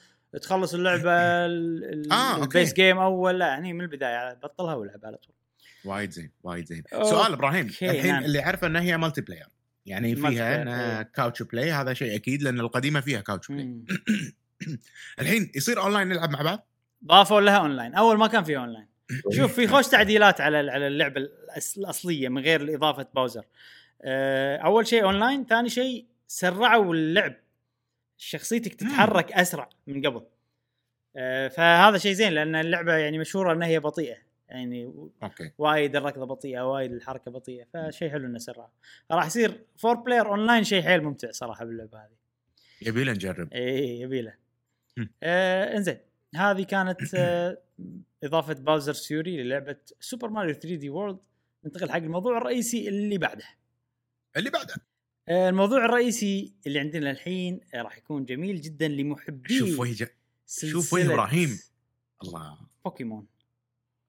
تخلص 0.43 0.75
اللعبة 0.75 1.11
ال- 1.47 1.85
ال- 1.85 2.13
آه، 2.13 2.35
okay. 2.35 2.59
ال 2.59 2.62
base 2.62 2.73
game 2.73 2.99
أول 2.99 3.39
لا 3.39 3.47
يعني 3.47 3.73
من 3.73 3.81
البداية 3.81 4.35
بطلها 4.35 4.75
والعب 4.75 5.01
على 5.05 5.17
طول. 5.17 5.35
وايد 5.85 6.11
زين 6.11 6.31
وايد 6.43 6.67
زين. 6.67 6.83
okay، 6.93 7.11
سؤال 7.11 7.33
إبراهيم 7.33 7.67
الحين 7.67 8.07
نعم. 8.07 8.25
اللي 8.25 8.41
عارفه 8.41 8.67
انها 8.67 8.83
هي 8.83 8.97
multiplayer 8.97 9.47
يعني 9.87 10.17
فيها 10.17 10.97
إيه. 10.99 11.03
couch 11.03 11.43
play 11.43 11.73
هذا 11.73 11.95
شيء 11.95 12.15
أكيد 12.17 12.43
لأن 12.43 12.61
القديمة 12.61 13.01
فيها 13.01 13.21
couch 13.21 13.49
play. 13.49 13.85
الحين 15.21 15.53
يصير 15.55 15.81
اونلاين 15.83 16.09
نلعب 16.09 16.31
مع 16.31 16.43
بعض؟ 16.43 16.67
ضافوا 17.05 17.41
لها 17.41 17.57
اونلاين 17.57 17.95
أول 17.95 18.19
ما 18.19 18.27
كان 18.27 18.45
في 18.45 18.57
اونلاين 18.57 18.87
شوف 19.31 19.55
في 19.55 19.67
خوش 19.69 19.87
تعديلات 19.89 20.41
على 20.41 20.57
على 20.71 20.87
اللعبة 20.87 21.29
الأصلية 21.77 22.29
من 22.29 22.43
غير 22.43 22.75
إضافة 22.75 23.07
باوزر 23.15 23.45
آه، 24.03 24.57
أول 24.57 24.87
شيء 24.87 25.05
اونلاين 25.05 25.47
ثاني 25.47 25.69
شيء 25.69 26.07
سرعوا 26.27 26.95
اللعب. 26.95 27.35
شخصيتك 28.29 28.75
تتحرك 28.75 29.33
أسرع 29.33 29.69
من 29.87 30.07
قبل. 30.07 30.27
آه، 31.17 31.49
فهذا 31.49 31.99
شيء 31.99 32.13
زين 32.13 32.33
لأن 32.33 32.55
اللعبة 32.55 32.93
يعني 32.97 33.19
مشهورة 33.19 33.53
إنها 33.53 33.69
هي 33.69 33.81
بطيئة. 33.81 34.17
يعني 34.49 34.85
okay. 35.23 35.51
وايد 35.59 35.97
الركضة 35.97 36.27
بطيئة 36.27 36.61
وايد 36.73 36.93
الحركة 36.93 37.31
بطيئة 37.31 37.65
فشيء 37.65 38.11
حلو 38.11 38.27
إنه 38.27 38.39
سرع 38.39 38.71
راح 39.11 39.27
يصير 39.27 39.65
four 39.77 39.95
player 39.95 40.27
online 40.27 40.65
شيء 40.65 40.83
حيل 40.83 41.03
ممتع 41.03 41.31
صراحة 41.31 41.65
باللعبة 41.65 41.99
هذه. 41.99 42.17
يبي 42.83 43.05
له 43.05 43.13
نجرب. 43.13 43.53
اي 43.53 44.01
يبي 44.01 44.23
له. 44.23 44.35
آه 45.23 45.77
إنزين. 45.77 45.99
هذه 46.35 46.63
كانت 46.63 47.15
آه 47.15 47.59
إضافة 48.25 48.55
باوزر 48.55 48.93
فيوري 48.93 49.43
للعبة 49.43 49.77
سوبر 50.01 50.29
ماريو 50.29 50.55
3D 50.55 50.91
World 50.91 51.19
ننتقل 51.65 51.91
حق 51.91 51.97
الموضوع 51.97 52.39
الرئيسي 52.39 52.89
اللي 52.89 53.19
بعده. 53.19 53.45
اللي 54.37 54.51
بعده. 54.51 54.75
الموضوع 55.29 55.85
الرئيسي 55.85 56.53
اللي 56.67 56.79
عندنا 56.81 57.11
الحين 57.11 57.61
آه 57.75 57.83
راح 57.83 57.99
يكون 57.99 58.25
جميل 58.25 58.61
جدا 58.61 58.89
لمحبي 58.89 59.59
شوف 59.59 59.79
وجه 59.81 60.09
شوف 60.47 60.93
وجه 60.93 61.13
إبراهيم. 61.15 61.59
الله. 62.23 62.59
بوكيمون. 62.85 63.27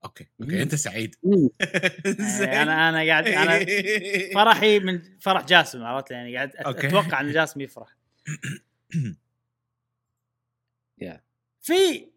okay. 0.04 0.26
okay 0.40 0.62
أنت 0.62 0.74
سعيد. 0.74 1.14
آه 1.26 2.44
أنا 2.62 2.88
أنا 2.88 2.98
قاعد 2.98 3.26
أنا 3.28 3.66
فرحي 4.34 4.78
من 4.78 5.02
فرح 5.20 5.44
جاسم 5.44 5.82
عرفت؟ 5.82 6.10
يعني 6.10 6.36
قاعد. 6.36 6.50
أتوقع 6.56 7.20
إن 7.20 7.32
جاسم 7.32 7.60
يفرح. 7.60 7.96
يا. 10.98 11.22
في 11.60 12.10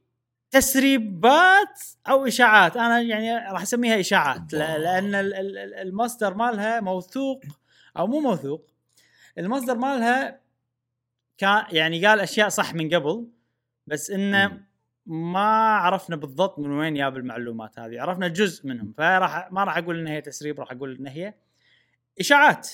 تسريبات 0.51 1.79
أو 2.09 2.27
إشاعات. 2.27 2.77
أنا 2.77 3.01
يعني 3.01 3.51
راح 3.51 3.61
أسميها 3.61 3.99
إشاعات 3.99 4.53
لا- 4.53 4.77
لأن 4.77 5.15
ال- 5.15 5.33
ال- 5.33 5.57
ال- 5.57 5.73
المصدر 5.73 6.33
مالها 6.33 6.79
موثوق 6.79 7.43
أو 7.97 8.07
مو 8.07 8.19
موثوق. 8.19 8.69
المصدر 9.39 9.77
مالها 9.77 10.39
كان 11.37 11.63
يعني 11.71 12.05
قال 12.05 12.19
أشياء 12.19 12.49
صح 12.49 12.73
من 12.73 12.95
قبل 12.95 13.27
بس 13.87 14.11
إنه 14.11 14.61
ما 15.05 15.75
عرفنا 15.75 16.15
بالضبط 16.15 16.59
من 16.59 16.71
وين 16.71 16.93
جاب 16.93 17.17
المعلومات 17.17 17.79
هذه 17.79 18.01
عرفنا 18.01 18.27
جزء 18.27 18.67
منهم 18.67 18.93
فراح 18.97 19.51
ما 19.51 19.63
راح 19.63 19.77
أقول 19.77 19.99
إن 19.99 20.07
هي 20.07 20.21
تسريب 20.21 20.59
راح 20.59 20.71
أقول 20.71 20.95
إن 20.95 21.07
هي 21.07 21.33
إشاعات. 22.19 22.69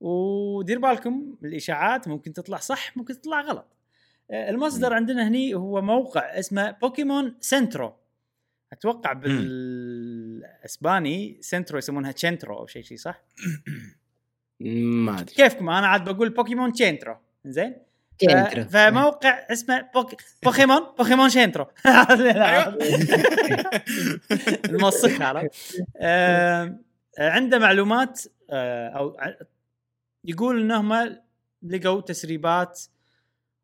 ودير 0.00 0.78
بالكم 0.78 1.36
الإشاعات 1.44 2.08
ممكن 2.08 2.32
تطلع 2.32 2.56
صح 2.56 2.96
ممكن 2.96 3.20
تطلع 3.20 3.40
غلط. 3.40 3.76
آه، 4.30 4.50
المصدر 4.50 4.92
عندنا 4.92 5.28
هني 5.28 5.54
هو 5.54 5.82
موقع 5.82 6.20
اسمه 6.20 6.70
بوكيمون 6.70 7.36
سنترو 7.40 7.92
أتوقع 8.72 9.12
بالإسباني 9.12 10.88
سنترو 11.40 11.78
يسمونها 11.78 12.12
تشنترو 12.12 12.58
أو 12.58 12.66
شيء 12.66 12.82
شيء 12.82 12.96
صح؟ 12.96 13.22
ما 14.60 15.20
أدري. 15.20 15.34
كيفكم؟ 15.34 15.68
أنا 15.68 15.86
عاد 15.86 16.10
بقول 16.10 16.28
بوكيمون 16.28 16.72
تشنترو 16.72 17.16
زين. 17.44 17.74
فموقع 18.70 19.46
اسمه 19.52 19.88
بوك... 19.94 20.14
بوكيمون 20.44 20.80
بوكيمون 20.98 21.30
شينترو. 21.30 21.66
المصك 24.70 25.22
عرفت 25.22 25.84
عنده 27.18 27.58
معلومات 27.58 28.22
آه، 28.50 28.88
أو 28.88 29.16
يقول 30.24 30.60
انهم 30.60 31.16
لقوا 31.62 32.00
تسريبات 32.00 32.80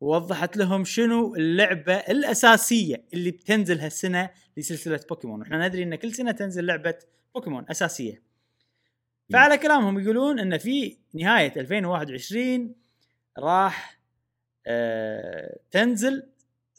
ووضحت 0.00 0.56
لهم 0.56 0.84
شنو 0.84 1.34
اللعبة 1.34 1.94
الأساسية 1.94 3.04
اللي 3.14 3.30
بتنزل 3.30 3.80
هالسنة 3.80 4.30
لسلسلة 4.56 5.00
بوكيمون. 5.08 5.40
وإحنا 5.40 5.68
ندري 5.68 5.82
إن 5.82 5.94
كل 5.94 6.14
سنة 6.14 6.32
تنزل 6.32 6.66
لعبة 6.66 6.94
بوكيمون 7.34 7.64
أساسية. 7.70 8.22
فعلى 9.32 9.58
كلامهم 9.58 9.98
يقولون 9.98 10.38
إن 10.38 10.58
في 10.58 10.98
نهاية 11.14 11.52
2021 11.56 12.74
راح 13.38 14.00
آه 14.66 15.58
تنزل 15.70 16.28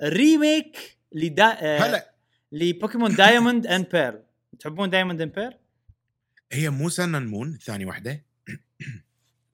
remake 0.04 0.98
لدا 1.12 1.46
آه 1.46 1.80
هلا. 1.80 2.14
لبوكيمون 2.52 3.16
Diamond 3.16 3.68
and 3.68 3.90
Pearl 3.90 4.24
تحبون 4.60 4.90
Diamond 4.90 5.22
and 5.22 5.34
Pearl؟ 5.34 5.54
هي 6.52 6.70
مو 6.70 6.90
Sun 6.90 7.26
Moon 7.26 7.58
ثاني 7.58 7.86
واحدة. 7.86 8.26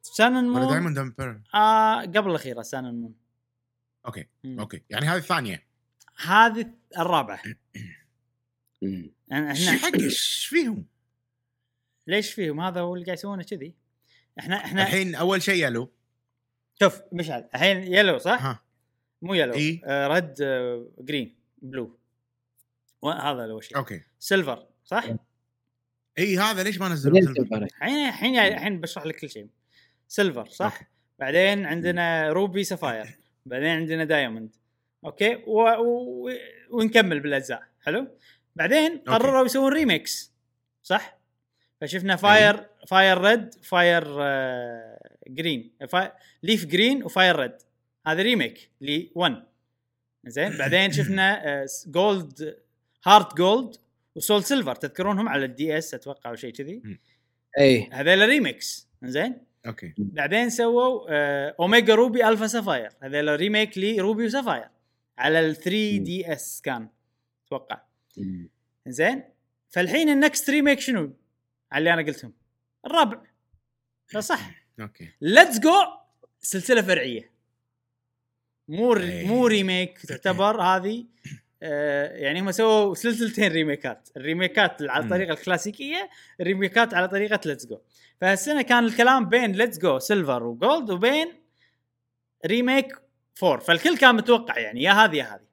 Sun 0.01 0.36
ولا 0.36 0.60
Moon 0.59 0.67
Diamond 0.67 0.97
and 0.97 1.15
Pearl 1.17 1.41
آه 1.54 2.02
قبل 2.02 2.30
الاخيره 2.30 2.62
Sun 2.61 2.84
Moon 3.01 3.15
okay. 4.05 4.28
okay. 4.45 4.82
يعني 4.89 5.06
هذه 5.06 5.18
الثانية. 5.18 5.64
هذه 6.26 6.74
الرابعة. 6.97 7.41
يعني 9.28 9.52
إحنا 9.52 9.72
حق؟ 9.72 9.93
إيش 9.93 10.45
فيهم؟ 10.50 10.86
ليش 12.10 12.34
فيهم؟ 12.34 12.62
هذا 12.62 12.82
هو 12.82 12.95
اللي 12.95 13.05
قاعد 13.05 13.18
يسوونه 13.18 13.43
كذي. 13.43 13.76
إحنا 14.39 14.55
إحنا 14.55 14.82
الحين 14.82 15.16
أول 15.16 15.41
شيء 15.41 15.66
Yellow 15.65 15.91
شوف 16.80 17.01
مشعل. 17.12 17.49
الحين 17.53 17.93
Yellow 17.93 18.17
صح؟ 18.18 18.45
ها. 18.45 18.64
مو 19.22 19.34
Yellow 19.34 19.53
إي. 19.53 19.82
آه 19.86 20.07
Red 20.07 20.41
آه 20.41 20.88
Green 20.99 21.36
Blue 21.61 21.99
هذا 23.05 23.43
اول 23.43 23.64
شيء. 23.64 23.78
okay. 23.78 24.01
Silver 24.20 24.67
صح؟ 24.86 25.05
إي 26.20 26.38
هذا 26.38 26.64
ليش 26.64 26.80
ما 26.80 26.89
نزلوا؟ 26.89 27.22
Silver. 27.22 27.63
الحين 27.64 28.07
الحين 28.07 28.39
الحين 28.39 28.82
بشرح 28.82 29.05
لك 29.05 29.16
كل 29.16 29.30
شيء. 29.30 29.47
Silver 30.07 30.49
صح؟ 30.49 30.74
okay. 30.74 30.86
بعدين 31.20 31.66
عندنا 31.66 32.30
Ruby 32.30 32.63
Sapphire 32.63 33.07
بعدين 33.45 33.70
عندنا 33.70 34.03
Diamond 34.03 34.55
okay؟ 35.05 35.36
و... 35.36 35.62
و... 35.70 36.30
ونكمل 36.70 37.20
بالأجزاء. 37.20 37.64
حلو؟ 37.82 38.07
بعدين 38.55 38.97
قرروا 38.97 39.45
يسوون 39.45 39.74
remakes 39.74 40.34
صح؟ 40.84 41.18
فشفنا 41.82 42.15
Fire 42.15 42.65
Fire 42.88 43.22
Red 43.22 43.53
Fire. 43.53 44.03
Green. 45.28 45.72
Leaf 46.43 46.65
Green 46.65 47.03
و 47.03 47.10
Fire 47.10 47.36
Red 47.36 47.55
هذا 48.07 48.21
remake 48.22 48.72
ل 48.82 49.03
1 49.15 49.43
زين؟ 50.27 50.57
بعدين 50.59 50.91
شفنا. 50.91 51.65
Gold 51.88 52.57
HeartGold 53.05 53.76
و 54.15 54.43
SoulSilver 54.43 54.76
تذكرونهم 54.75 55.30
على 55.30 55.45
ال 55.45 55.78
DS 55.78 55.93
أتوقع 55.93 56.30
أو 56.30 56.36
شيء 56.36 56.53
كذي؟ 56.53 56.82
اي 57.59 57.89
هذول 57.91 58.30
remakes 58.30 58.88
زين؟ 59.03 59.38
okay. 59.67 59.93
بعدين 59.97 60.49
سووا 60.49 61.09
Omega 61.49 61.95
Ruby 61.95 62.28
Alpha 62.30 62.47
Sapphire 62.47 62.89
هذا 63.03 63.36
remake 63.36 63.78
ل 63.78 63.87
Ruby 63.87 64.26
و 64.26 64.30
Sapphire 64.30 64.67
على 65.17 65.39
ال 65.39 65.55
3DS 65.55 66.61
كان 66.61 66.89
أتوقع. 67.47 67.82
زين؟ 68.88 69.23
فالحين 69.69 70.09
ال 70.09 70.17
next 70.17 70.49
remake 70.49 70.80
شنو؟ 70.80 71.13
على 71.72 71.80
اللي 71.80 71.93
أنا 71.93 72.01
قلتهم. 72.01 72.34
الرابع 72.86 73.22
فصح. 74.07 74.51
okay. 74.80 75.09
Let's 75.22 75.59
Go 75.59 75.74
سلسلة 76.39 76.82
فرعية. 76.82 77.32
مو 78.67 78.95
إيه. 78.95 79.28
مو 79.28 79.47
remake 79.47 79.99
تعتبر 80.05 80.61
هذه 80.61 81.05
آه 81.63 82.17
يعني 82.17 82.39
هم 82.41 82.51
سووا 82.51 82.95
سلسلتين 82.95 83.51
remakeات. 83.51 84.09
الريميكات 84.17 84.82
على. 84.82 85.03
الطريقة 85.03 85.34
الكلاسيكية 85.34 86.09
الريميكات 86.41 86.93
على 86.93 87.07
طريقة 87.07 87.39
Let's 87.45 87.65
Go 87.65 87.80
فهالسنة 88.22 88.61
كان 88.61 88.84
الكلام 88.86 89.30
بين 89.30 89.51
Let's 89.51 89.78
Go 89.80 89.99
Silver 89.99 90.43
و 90.43 90.53
Gold 90.53 90.89
وبين 90.89 91.34
remake 92.45 92.95
four 93.36 93.59
فالكل 93.59 93.97
كان 93.97 94.15
متوقع 94.15 94.59
يعني 94.59 94.84
يا 94.84 94.91
هذه 94.91 95.15
يا 95.15 95.24
هذه. 95.24 95.49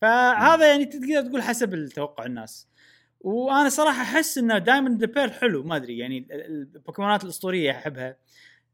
فهذا 0.00 0.70
يعني 0.70 0.84
تقدر 0.84 1.28
تقول 1.28 1.42
حسب 1.42 1.74
التوقع 1.74 2.26
الناس. 2.26 2.68
وأنا 3.20 3.68
صراحة 3.68 4.02
احس 4.02 4.38
ان 4.38 4.62
Diamond 4.64 5.04
Pearl 5.04 5.30
حلو 5.30 5.62
ما 5.62 5.76
أدري 5.76 5.98
يعني 5.98 6.18
ال- 6.18 6.32
ال- 6.32 6.70
البوكيمونات 6.76 7.24
الأسطورية 7.24 7.70
أحبها 7.70 8.16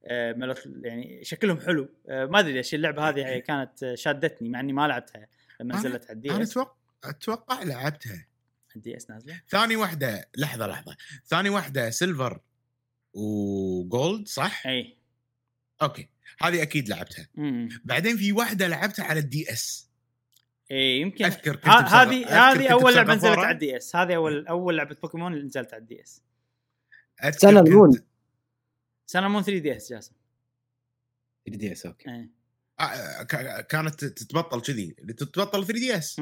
آه، 0.07 0.33
ملوت 0.33 0.63
يعني 0.83 1.25
شكلهم 1.25 1.61
حلو. 1.61 1.89
آه، 2.09 2.27
ما 2.27 2.39
أدري 2.41 2.53
ليش 2.53 2.75
اللعبة 2.75 3.09
هذه 3.09 3.39
كانت 3.39 3.83
آه، 3.83 3.95
شادتني 3.95 4.49
مع 4.49 4.61
إني 4.61 4.73
ما 4.73 4.87
لعبتها 4.89 5.27
لما 5.61 5.77
نزلت 5.77 6.05
على 6.05 6.13
ال 6.13 6.22
D 6.22 6.31
أنا 6.31 6.43
S. 6.43 6.51
أتوقع 6.51 6.75
أتوقع 7.05 7.63
لعبتها. 7.63 8.27
ال 8.77 8.97
DS 8.97 9.11
نازلة؟ 9.11 9.41
ثاني 9.49 9.77
واحدة 9.77 10.29
لحظة 10.37 10.67
لحظة. 10.67 10.97
ثاني 11.27 11.49
واحدة 11.51 11.91
Silver 11.91 12.41
و 13.13 13.36
Gold 13.36 14.29
صح؟ 14.29 14.67
إي. 14.67 14.97
أوكي. 15.83 16.09
هذه 16.41 16.63
أكيد 16.63 16.89
لعبتها. 16.89 17.27
امم 17.39 17.69
بعدين 17.85 18.17
في 18.17 18.33
واحدة 18.33 18.67
لعبتها 18.69 19.05
على 19.05 19.21
الدي 19.21 19.53
إس. 19.53 19.91
اي 20.71 21.01
يمكن 21.01 21.25
أذكر 21.25 21.61
هذه 21.65 22.27
هذه 22.29 22.73
أول 22.73 22.95
لعبة 22.95 23.15
نزلت. 23.15 23.39
على 23.39 23.51
الدي 23.51 23.77
اس 23.77 23.97
هذه 23.97 24.17
اول 24.17 24.47
أول 24.47 24.77
لعبة 24.77 24.97
بوكيمون 25.03 25.33
اللي 25.35 25.45
نزلت 25.45 25.75
على 25.75 25.81
الدي 25.83 26.03
اس 26.03 26.23
سنة 27.31 27.61
المون. 27.61 27.91
سنة 29.07 29.29
مون 29.29 29.43
3 29.43 29.59
دي 29.59 29.77
اس 29.77 29.93
جاسم. 29.93 30.13
دي 31.47 31.73
اس 31.73 31.87
أوكي. 31.87 32.11
إيه. 32.11 32.31
آه، 32.81 33.23
ك- 33.23 33.67
كانت 33.67 34.05
تتبطل 34.05 34.61
كذي. 34.61 34.91
تتبطل 34.91 35.67
3 35.67 35.73
دي 35.79 35.97
اس. 35.97 36.21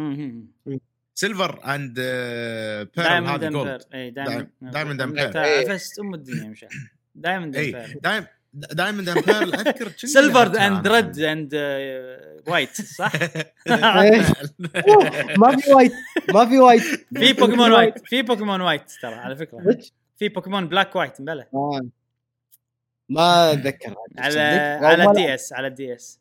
سيلفر 1.15 1.75
اند 1.75 1.95
بيرل 1.95 2.91
دايموند 2.97 3.29
هذه 3.45 3.47
اند 3.47 3.53
جولد 3.53 3.83
بير 3.91 4.01
اي 4.01 4.11
دايموند 4.11 4.51
دايموند 4.63 5.01
اند 5.01 5.15
بير. 5.15 5.39
عفست 5.39 5.99
أم 5.99 6.15
الدنيا 6.15 6.49
مشى 6.49 6.67
دايموند 7.15 7.57
اند 7.57 7.65
اي 7.65 7.73
بير 7.73 7.99
دايم 8.03 8.27
دايموند 8.55 9.09
اند 9.09 9.25
بيرل 9.25 9.55
أذكر 9.55 9.93
سيلفر 9.97 10.67
اند. 10.67 10.89
ريد 10.89 11.19
اند 11.19 11.55
وايت 12.49 12.81
صح؟ 12.83 13.13
ما 15.39 15.57
في 15.57 15.73
وايت 15.73 15.93
ما 16.35 16.47
في 16.47 16.59
وايت 16.59 16.83
في 17.15 17.33
بوكيمون 17.33 17.73
وايت 17.73 17.95
في 18.07 18.23
بوكيمون 18.23 18.61
وايت 18.61 18.91
ترى 19.03 19.15
على 19.15 19.37
فكرة؟ 19.37 19.79
في 20.19 20.29
بوكيمون 20.29 20.69
بلاك 20.69 20.97
وايت 20.97 21.21
مبلى. 21.21 21.47
آه. 21.55 21.81
ما 23.09 23.53
أتذكر. 23.53 23.95
على؟ 24.19 24.41
على 24.83 25.05
الدي 25.05 25.35
اس 25.35 25.53
على 25.53 25.67
الدي 25.67 25.95
اس 25.95 26.21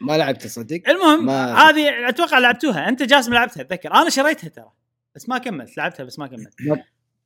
ما 0.00 0.18
لعبت 0.18 0.42
تصدق 0.42 0.82
المهم 0.88 1.30
هذه 1.30 2.08
أتوقع 2.08 2.38
لعبتوها. 2.38 2.88
أنت 2.88 3.02
جاسم 3.02 3.34
لعبتها 3.34 3.60
أتذكر. 3.60 3.94
أنا 3.94 4.10
شريتها 4.10 4.48
ترى 4.48 4.70
بس 5.14 5.28
ما 5.28 5.38
كملت 5.38 5.76
لعبتها 5.76 6.04
بس 6.04 6.18
ما 6.18 6.26
كملت. 6.26 6.54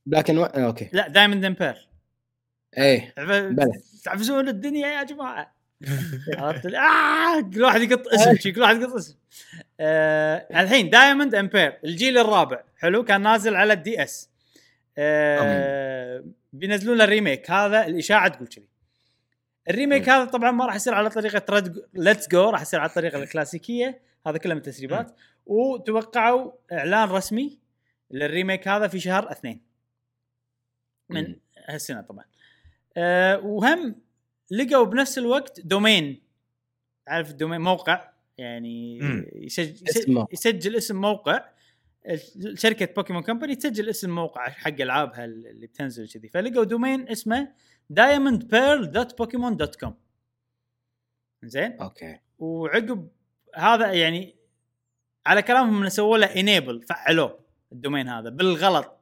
Black 0.07 0.31
and 0.31 0.39
White 0.39 0.55
okay. 0.55 0.91
لا 0.93 1.09
Diamond 1.09 1.45
and 1.45 1.62
Pearl 1.62 1.90
إيه 2.79 3.15
بلى. 3.17 3.81
تعفسون 4.05 4.49
الدنيا 4.49 4.89
يا 4.89 5.03
جماعة؟ 5.03 5.55
عرفت 6.37 6.67
آه 6.67 7.41
كل 7.41 7.63
واحد 7.63 7.81
يقط 7.81 8.09
اسم 8.09 8.37
شي، 8.37 8.53
كل 8.53 8.61
واحد 8.61 8.83
يقط 8.83 8.93
اسم. 8.93 9.17
آه 9.81 10.47
الحين 10.61 10.91
Diamond 10.91 11.35
and 11.35 11.51
Pearl 11.51 11.79
الجيل 11.85 12.19
الرابع 12.19 12.63
حلو 12.77 13.05
كان 13.05 13.23
نازل 13.23 13.57
على 13.57 13.73
ال 13.73 14.03
DS. 14.03 14.31
آه 14.99 16.25
بينزلون 16.53 16.99
له 16.99 17.05
ال 17.05 17.12
remake 17.12 17.51
هذا 17.51 17.87
الإشاعة 17.87 18.29
تقول 18.29 18.49
كذي. 18.49 18.69
ال 19.71 19.76
remake 19.76 20.09
هذا 20.09 20.25
طبعا 20.25 20.51
ما 20.51 20.67
راح 20.67 20.75
يصير 20.75 20.95
على 20.95 21.11
طريقة 21.11 21.75
Let's 21.95 22.29
Go 22.29 22.51
راح 22.51 22.63
يصير 22.63 22.81
على 22.81 22.89
الطريقة 22.89 23.23
الكلاسيكية 23.23 24.01
هذا 24.27 24.39
كله 24.39 24.55
من 24.55 24.61
التسريبات. 24.61 25.17
وتوقعوا 25.47 26.53
إعلان 26.73 27.09
رسمي 27.09 27.59
لل 28.11 28.25
remake 28.25 28.69
هذا 28.69 28.89
في 28.89 29.01
شهر 29.01 29.33
اثنين. 29.33 29.61
من 31.09 31.29
مم. 31.29 31.41
هالسنة 31.69 32.01
طبعا. 32.01 32.25
أه 32.97 33.39
وهم 33.39 33.97
لقوا 34.51 34.85
بنفس 34.85 35.19
الوقت 35.19 35.61
domain. 35.61 36.23
عارف 37.09 37.31
ال 37.31 37.35
domain 37.35 37.61
موقع 37.61 38.11
يعني. 38.39 38.99
يسجل. 39.35 40.27
يسجل 40.33 40.77
اسم 40.77 41.01
موقع. 41.01 41.45
شركة 42.55 42.95
بوكيمون 42.97 43.23
Company 43.23 43.55
تسجل 43.57 43.89
اسم 43.89 44.11
موقع 44.11 44.49
حق 44.49 44.81
العابها 44.81 45.25
اللي 45.25 45.67
بتنزل 45.67 46.09
كذي. 46.09 46.29
فلقوا 46.29 46.65
domain 46.65 47.09
اسمه 47.09 47.53
diamondpearl.pokemon.com 47.93 49.91
زين؟ 51.45 51.73
okay. 51.73 52.19
وعقب 52.39 53.09
هذا 53.55 53.93
يعني 53.93 54.37
على 55.27 55.43
كلامهم 55.43 55.81
إنه 55.81 55.89
سووا 55.89 56.19
له 56.19 56.27
enable 56.27 56.83
فعلوه 56.83 57.41
ال 57.73 57.78
domain 57.78 58.09
هذا 58.09 58.29
بالغلط. 58.31 59.00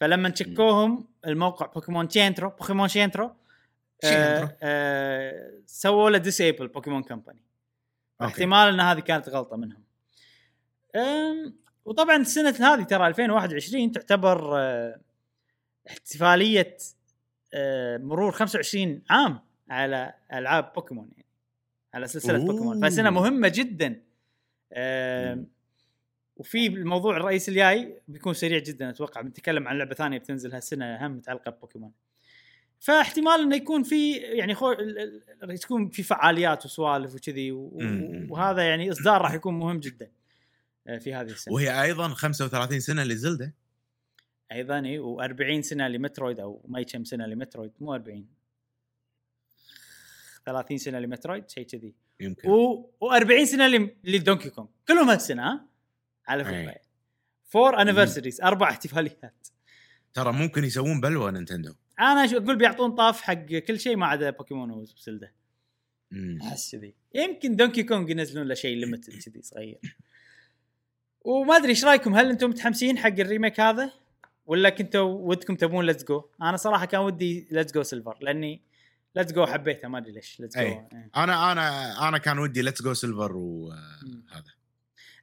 فلما 0.00 0.34
چكوهم 0.34 1.08
الموقع 1.26 1.66
بوكيمون 1.66 2.08
تشينترو 2.08 2.50
بوكيمون 2.50 2.88
شينترو 2.88 3.26
آه 4.04 4.38
شينترو. 4.38 4.56
آه 4.62 5.52
سووا 5.66 6.10
له 6.10 6.18
disable 6.18 6.68
بوكيمون 6.68 7.02
Company. 7.02 7.42
احتمال 8.22 8.68
إن 8.68 8.80
هذه 8.80 9.00
كانت 9.00 9.28
غلطة 9.28 9.56
منهم 9.56 9.82
وطبعا 11.84 12.16
السنة 12.16 12.74
هذه 12.74 12.82
ترى 12.82 13.06
2021 13.06 13.92
تعتبر 13.92 14.58
آه 14.58 15.00
احتفالية 15.88 16.76
آه 17.54 17.96
مرور 17.96 18.32
25 18.32 19.02
عام 19.10 19.40
على 19.70 20.14
ألعاب 20.32 20.72
بوكيمون 20.72 21.08
يعني 21.12 21.26
على 21.94 22.06
سلسلة 22.06 22.38
أوه. 22.38 22.46
بوكيمون 22.46 22.88
فسنة 22.88 23.10
مهمة 23.10 23.48
جدا 23.48 24.02
وفي 26.40 26.66
الموضوع 26.66 27.16
الرئيسي 27.16 27.50
الجاي 27.50 28.00
بيكون 28.08 28.34
سريع 28.34 28.58
جدا 28.58 28.90
أتوقع 28.90 29.20
بنتكلم 29.20 29.68
عن 29.68 29.78
لعبة 29.78 29.94
ثانية 29.94 30.18
بتنزل 30.18 30.54
هالسنة 30.54 31.06
هم 31.06 31.12
متعلقه 31.12 31.50
ببوكيمون 31.50 31.92
فاحتمال 32.78 33.40
إنه 33.40 33.56
يكون 33.56 33.82
في 33.82 34.12
يعني 34.12 34.54
خو... 34.54 34.74
تكون 35.60 35.88
في 35.88 36.02
فعاليات 36.02 36.64
وسوالف 36.64 37.14
وكذي 37.14 37.52
و... 37.52 37.78
وهذا 38.28 38.62
يعني 38.62 38.92
إصدار 38.92 39.22
راح 39.22 39.32
يكون 39.32 39.58
مهم 39.58 39.80
جدا 39.80 40.10
آه، 40.86 40.98
في 40.98 41.14
هذه 41.14 41.30
السنة. 41.30 41.54
وهي 41.54 41.82
أيضا 41.82 42.08
35 42.08 42.80
سنة 42.80 43.04
ل 43.04 43.11
Zelda. 43.11 43.54
أيضا 44.52 44.78
إي 44.78 44.98
و40 44.98 45.60
سنة 45.60 45.88
ل 45.88 45.95
Metroid 45.95 46.40
أو 46.40 46.64
ما 46.68 46.82
كم 46.82 47.04
سنة 47.04 47.26
ل 47.26 47.32
Metroid 47.32 47.72
مو 47.80 47.94
40 47.94 48.26
30 50.46 50.78
سنة 50.78 50.98
ل 50.98 51.05
Metroid 51.05 51.50
شيء 51.50 51.66
كذي. 51.66 51.94
يمكن. 52.20 52.48
و... 52.48 52.90
و40 53.04 53.44
سنة. 53.44 53.90
ل 54.04 54.11
Donkey 54.11 54.50
Kong. 54.50 54.68
كلهم 54.88 55.10
هالسنة 55.10 55.52
ها؟ 55.52 55.69
على 56.30 56.44
فكرة. 56.44 56.70
أي. 56.70 56.80
four 57.44 57.80
anniversaries 57.82 58.40
أربع 58.40 58.70
احتفاليات. 58.70 59.48
ترى 60.14 60.32
ممكن 60.32 60.64
يسوون 60.64 61.00
بلوه 61.00 61.30
نينتندو. 61.30 61.74
أنا 62.00 62.26
شو 62.26 62.36
أقول 62.36 62.56
بيعطون 62.56 62.94
طاف 62.94 63.20
حق 63.20 63.34
كل 63.34 63.80
شيء 63.80 63.96
ما 63.96 64.06
عدا 64.06 64.30
بوكيمون 64.30 64.70
و 64.70 64.79
Zelda. 64.79 65.32
أحس 66.42 66.76
كذي. 66.76 66.94
يمكن 67.14 67.56
Donkey 67.56 67.82
Kong 67.82 68.10
ينزلون 68.10 68.48
له 68.48 68.54
شيء 68.54 68.76
limited 68.76 69.12
كذي 69.12 69.42
صغير. 69.42 69.78
وما 71.20 71.56
أدري 71.56 71.68
إيش 71.68 71.84
رأيكم 71.84 72.14
هل 72.14 72.30
أنتم 72.30 72.50
متحمسين 72.50 72.98
حق 72.98 73.06
ال 73.06 73.14
remake 73.14 73.60
هذا؟ 73.60 73.92
ولا 74.46 74.70
كنتوا 74.70 75.28
ودكم 75.28 75.56
تبون 75.56 75.86
Let's 75.86 76.04
Go 76.04 76.28
أنا 76.42 76.56
صراحة 76.56 76.84
كان 76.84 77.00
ودي 77.00 77.48
Let's 77.50 77.72
Go 77.72 77.82
Silver 77.82 78.18
لأني 78.20 78.62
Let's 79.16 79.32
Go 79.32 79.46
حبيتها 79.46 79.88
ما 79.88 79.98
أدري 79.98 80.12
ليش 80.12 80.40
Let's 80.40 80.56
Go 80.56 80.62
أي. 80.62 80.88
أنا 81.16 81.52
أنا 81.52 82.08
أنا 82.08 82.18
كان 82.18 82.38
ودي 82.38 82.62
Let's 82.62 82.82
Go 82.82 82.94
Silver 82.94 83.36
وهذا 83.36 84.52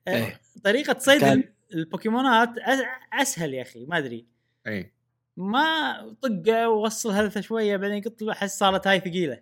إيه. 0.08 0.39
طريقة 0.64 0.99
صيد 0.99 1.22
كان- 1.22 1.39
ال- 1.39 1.53
البوكيمونات 1.74 2.49
أس- 2.60 2.86
أسهل 3.22 3.53
يا 3.53 3.62
أخي 3.62 3.86
ما 3.86 3.97
أدري. 3.97 4.26
اي 4.68 4.91
ما 5.38 6.16
طقة 6.22 6.70
ووصل 6.70 7.12
health 7.12 7.37
ه 7.37 7.41
شوية 7.41 7.78
بعدين 7.78 8.01
قلت 8.01 8.22
له 8.22 8.32
أحس 8.32 8.58
صارت 8.60 8.88
هاي 8.88 8.99
ثقيلة. 8.99 9.41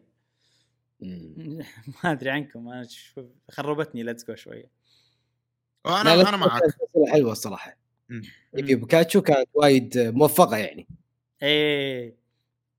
ما 2.03 2.11
أدري 2.11 2.30
عنكم 2.30 2.68
أنا 2.70 2.84
شوف 2.88 3.26
خربتني 3.51 4.03
Let's 4.03 4.26
Go 4.28 4.36
شوية. 4.36 4.72
وأنا 5.86 6.13
أنا 6.30 6.38
معك. 6.38 6.61
كانت 6.61 6.72
سلسلة 6.74 7.11
حلوة 7.13 7.32
الصراحة. 7.32 7.78
مم. 8.09 8.22
في 8.55 8.76
بيكاتشو 8.76 9.22
كانت 9.22 9.49
وايد 9.53 9.97
موفقة 9.97 10.57
يعني. 10.57 10.88
إيه. 11.43 12.16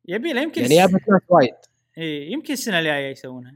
يبي 0.08 0.32
له 0.32 0.42
يمكن 0.42 0.62
يعني 0.62 0.76
جابت 0.76 1.08
ناس 1.08 1.20
وايد. 1.28 1.54
إيه 1.98 2.32
يمكن 2.32 2.52
السنة 2.52 2.78
الجاية 2.78 3.10
يسوونها. 3.10 3.54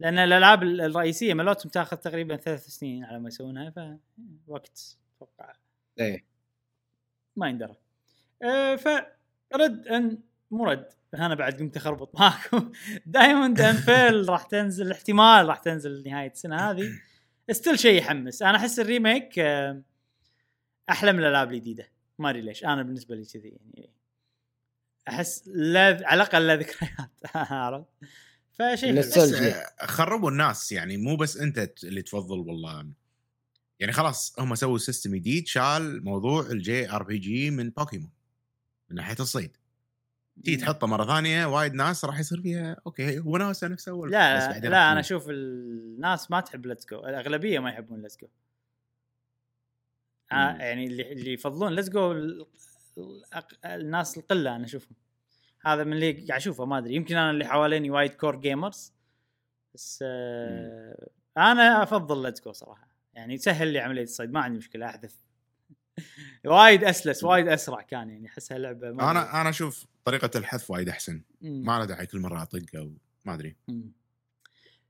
لأن 0.00 0.18
الألعاب 0.18 0.62
ال- 0.62 0.80
الرئيسية 0.80 1.34
مالتهم 1.34 1.70
تاخذ 1.70 1.96
تقريبا 1.96 2.36
ثلاث 2.36 2.66
سنين 2.66 3.04
على 3.04 3.18
ما 3.18 3.28
يسوونها 3.28 3.98
فوقت 4.46 4.96
أتوقع. 5.16 5.52
إيه. 6.00 6.24
ما 7.36 7.48
يندرى. 7.48 7.76
أه 8.42 8.76
فرد 8.76 9.86
ان 9.88 10.18
مو 10.50 10.64
رد 10.64 10.88
أنا 11.14 11.34
بعد 11.34 11.58
قمت 11.58 11.76
أخربط 11.76 12.20
معاكم. 12.20 12.72
Diamond 13.06 13.60
and 13.60 13.76
Pearl 13.86 14.28
راح 14.28 14.42
تنزل 14.42 14.92
احتمال 14.92 15.48
راح 15.48 15.58
تنزل 15.58 16.02
نهاية 16.06 16.30
السنة 16.30 16.70
هذه. 16.70 16.90
still 17.50 17.78
شيء 17.78 17.98
يحمس. 17.98 18.42
أنا 18.42 18.56
أحس 18.56 18.80
ال 18.80 18.88
remake 18.88 19.38
آه، 19.38 19.82
أحلى 20.90 21.12
من 21.12 21.18
الألعاب 21.18 21.52
الجديدة. 21.52 21.88
ما 22.18 22.30
أدري 22.30 22.40
ليش. 22.42 22.64
أنا 22.64 22.82
بالنسبة 22.82 23.14
لي 23.16 23.24
كذي 23.24 23.48
يعني. 23.48 23.90
أحس 25.08 25.48
لا 25.48 25.84
على 25.86 26.22
الأقل 26.22 26.46
له 26.46 26.54
ذكريات. 26.54 27.10
عرفت؟ 27.52 27.86
فشيء 28.58 29.00
آه، 29.00 29.86
خربوا 29.86 30.30
الناس 30.30 30.72
يعني 30.72 30.96
مو 30.96 31.16
بس 31.16 31.36
انت 31.36 31.70
اللي 31.84 32.02
تفضل 32.02 32.38
والله. 32.38 32.86
يعني 33.80 33.92
خلاص 33.92 34.34
هم 34.38 34.54
سووا 34.54 34.78
system 34.78 35.14
جديد 35.14 35.46
شال 35.46 36.04
موضوع 36.04 36.46
ال 36.46 36.90
JRPG 36.90 37.50
من 37.50 37.70
بوكيمون 37.70 38.10
من 38.90 38.96
ناحية 38.96 39.16
الصيد. 39.20 39.56
تيجي 40.44 40.56
تحطه 40.56 40.86
مرة 40.86 41.06
ثانية 41.06 41.46
وايد 41.46 41.74
ناس 41.74 42.04
راح 42.04 42.18
يصير 42.18 42.42
فيها 42.42 42.76
okay 42.86 43.18
وناسه 43.18 43.68
نفس 43.68 43.88
أول 43.88 44.10
لا 44.10 44.58
لا 44.58 44.92
أنا. 44.92 45.00
أشوف 45.00 45.28
الناس 45.30 46.30
ما 46.30 46.40
تحب 46.40 46.66
Let's 46.66 46.86
Go 46.86 46.98
الأغلبية 46.98 47.58
ما 47.58 47.70
يحبون 47.70 48.02
Let's 48.02 48.16
Go 48.16 48.28
مم. 50.32 50.38
يعني 50.38 50.86
اللي 50.86 51.12
اللي 51.12 51.32
يفضلون 51.32 51.72
Let's 51.72 51.88
Go 51.88 52.12
الناس 53.64 54.18
القلة 54.18 54.56
أنا 54.56 54.64
أشوفهم. 54.64 54.96
هذا 55.66 55.84
من 55.84 55.92
اللي 55.92 56.12
قاعد 56.12 56.40
أشوفه 56.40 56.64
ما 56.64 56.78
أدري 56.78 56.94
يمكن 56.94 57.16
أنا 57.16 57.30
اللي 57.30 57.44
حواليني 57.44 57.90
وايد 57.90 58.14
core 58.14 58.36
gamers 58.36 58.92
بس 59.74 60.04
آه 60.06 61.08
أنا 61.36 61.82
أفضل 61.82 62.22
Let's 62.22 62.44
Go 62.44 62.52
صراحة. 62.52 62.88
يعني 63.14 63.38
سهل 63.38 63.68
لي 63.68 63.78
عملية 63.78 64.02
الصيد 64.02 64.32
ما 64.32 64.40
عندي 64.40 64.58
مشكلة 64.58 64.86
أحذف. 64.86 65.16
وايد 66.44 66.84
أسلس 66.84 67.24
وايد 67.24 67.48
أسرع 67.48 67.80
كان 67.80 68.10
يعني 68.10 68.26
احسها 68.26 68.58
لعبه. 68.58 68.88
أنا 68.88 69.40
أنا 69.40 69.48
أشوف 69.48 69.86
طريقة 70.04 70.30
الحذف 70.38 70.70
وايد 70.70 70.88
أحسن. 70.88 71.22
مم. 71.42 71.62
ما 71.66 71.78
له 71.78 71.84
داعي 71.84 72.06
كل 72.06 72.20
مرة 72.20 72.42
أطق 72.42 72.76
أو 72.76 72.92
ما 73.24 73.34
أدري. 73.34 73.56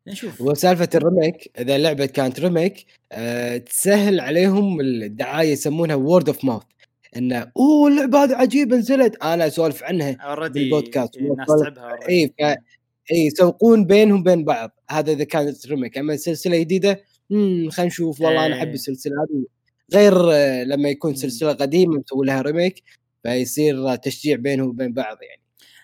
نشوف. 0.07 0.41
وسالفه 0.41 0.89
ال 0.95 1.04
remake 1.04 1.59
إذا 1.59 1.77
اللعبه 1.77 2.07
كانت 2.07 2.41
remake 2.41 2.87
أه 3.13 3.57
تسهل 3.57 4.21
عليهم 4.21 4.81
الدعاية 4.81 5.53
يسمونها 5.53 5.97
word 5.97 6.29
of 6.29 6.45
mouth 6.45 6.65
انه 7.17 7.53
أوه 7.57 7.89
اللعبة 7.89 8.25
هذه 8.25 8.35
عجيبة 8.35 8.77
نزلت 8.77 9.17
أنا 9.23 9.47
أسولف 9.47 9.83
عنها 9.83 10.17
already 10.21 10.61
بالبودكاست. 10.61 11.17
الناس 11.17 11.47
تعبها 11.47 11.97
already. 11.97 12.09
اي. 12.09 12.35
اي 13.13 13.27
يسوقون 13.27 13.85
بينهم 13.85 14.23
بين 14.23 14.45
بعض 14.45 14.71
هذا 14.91 15.13
إذا 15.13 15.25
كانت 15.25 15.67
remake 15.67 15.99
أما 15.99 16.17
سلسلة 16.17 16.59
جديدة 16.59 17.01
امم 17.33 17.71
خلينا 17.71 17.89
نشوف 17.89 18.21
والله 18.21 18.47
أنا 18.47 18.57
أحب 18.57 18.67
إيه. 18.67 18.75
السلسلة 18.75 19.13
هذه 19.15 19.45
غير 19.95 20.15
لما 20.65 20.89
يكون. 20.89 21.15
سلسلة 21.15 21.53
قديمة 21.53 21.99
مسوي 21.99 22.27
لها 22.27 22.43
ريميك 22.43 22.83
فيصير 23.23 23.97
تشجيع 23.97 24.37
بينهم 24.37 24.69
وبين 24.69 24.93
بعض 24.93 25.17
يعني 25.23 25.43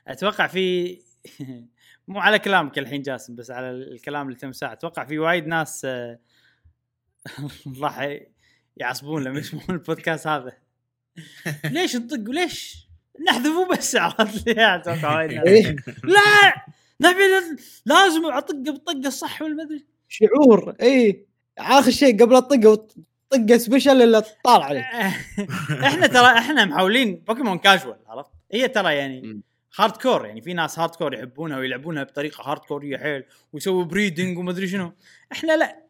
أتوقع 0.08 0.46
في 0.46 0.98
مو 2.08 2.18
على 2.20 2.38
كلامك 2.38 2.78
الحين 2.78 3.02
جاسم 3.02 3.34
بس 3.34 3.50
على 3.50 3.70
الكلام 3.70 4.26
اللي 4.26 4.38
تم 4.38 4.52
ساعة 4.52 4.72
أتوقع 4.72 5.04
في 5.04 5.18
وايد 5.18 5.46
ناس 5.46 5.86
راح 7.82 8.18
يعصبون 8.76 9.24
لما 9.24 9.38
يسمعون 9.38 9.70
البودكاست 9.70 10.26
هذا 10.26 10.52
ليش 11.70 11.96
نطق 11.96 12.28
وليش 12.28 12.88
نحذفه 13.28 13.68
بس 13.68 13.96
عرفت 13.96 14.46
لي. 14.48 15.42
إيه. 15.46 15.76
لا! 16.04 16.54
نبي 17.00 17.22
لازم 17.86 18.26
اطقه 18.26 18.56
بالطقه 18.62 19.06
الصح 19.08 19.42
والمدري. 19.42 19.86
شعور 20.08 20.74
اي 20.82 21.26
آخر 21.58 21.90
شيء 21.90 22.22
قبل 22.22 22.36
الطقه 22.36 22.88
طقه 23.30 23.56
special 23.58 24.02
الا 24.02 24.22
طالع 24.44 24.64
عليك. 24.64 24.84
إحنا 25.88 26.06
ترى 26.06 26.38
إحنا 26.38 26.64
محاولين 26.64 27.14
بوكيمون 27.16 27.58
كاجوال 27.58 27.96
عرفت؟ 28.06 28.30
هي 28.52 28.68
ترى 28.68 28.94
يعني. 28.94 29.42
hardcore 29.78 30.26
يعني 30.26 30.40
في 30.40 30.54
ناس 30.54 30.78
hardcore 30.78 31.14
يحبونها 31.14 31.58
ويلعبونها 31.58 32.02
بطريقة 32.02 32.50
hardcore 32.50 32.60
يه 32.60 32.98
حيل 32.98 33.24
ويسووا 33.52 33.84
breeding 33.84 34.38
ومدري 34.38 34.68
شنو. 34.68 34.92
إحنا 35.32 35.56
لا 35.56 35.81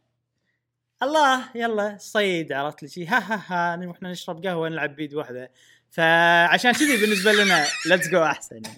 الله 1.03 1.51
يلا 1.55 1.97
صيد 2.01 2.53
عرفت 2.53 2.83
لي 2.83 2.89
شي 2.89 3.07
ها 3.07 3.19
ها 3.19 3.45
ها 3.47 3.77
نروح 3.77 4.03
نشرب 4.03 4.47
قهوة 4.47 4.69
نلعب 4.69 4.97
بيد 4.97 5.15
واحدة 5.15 5.53
فعشان 5.91 6.73
كذي 6.73 6.97
بالنسبة 6.97 7.33
لنا 7.33 7.67
Let's 7.87 8.09
Go 8.09 8.23
أحسن 8.23 8.63
يعني. 8.65 8.77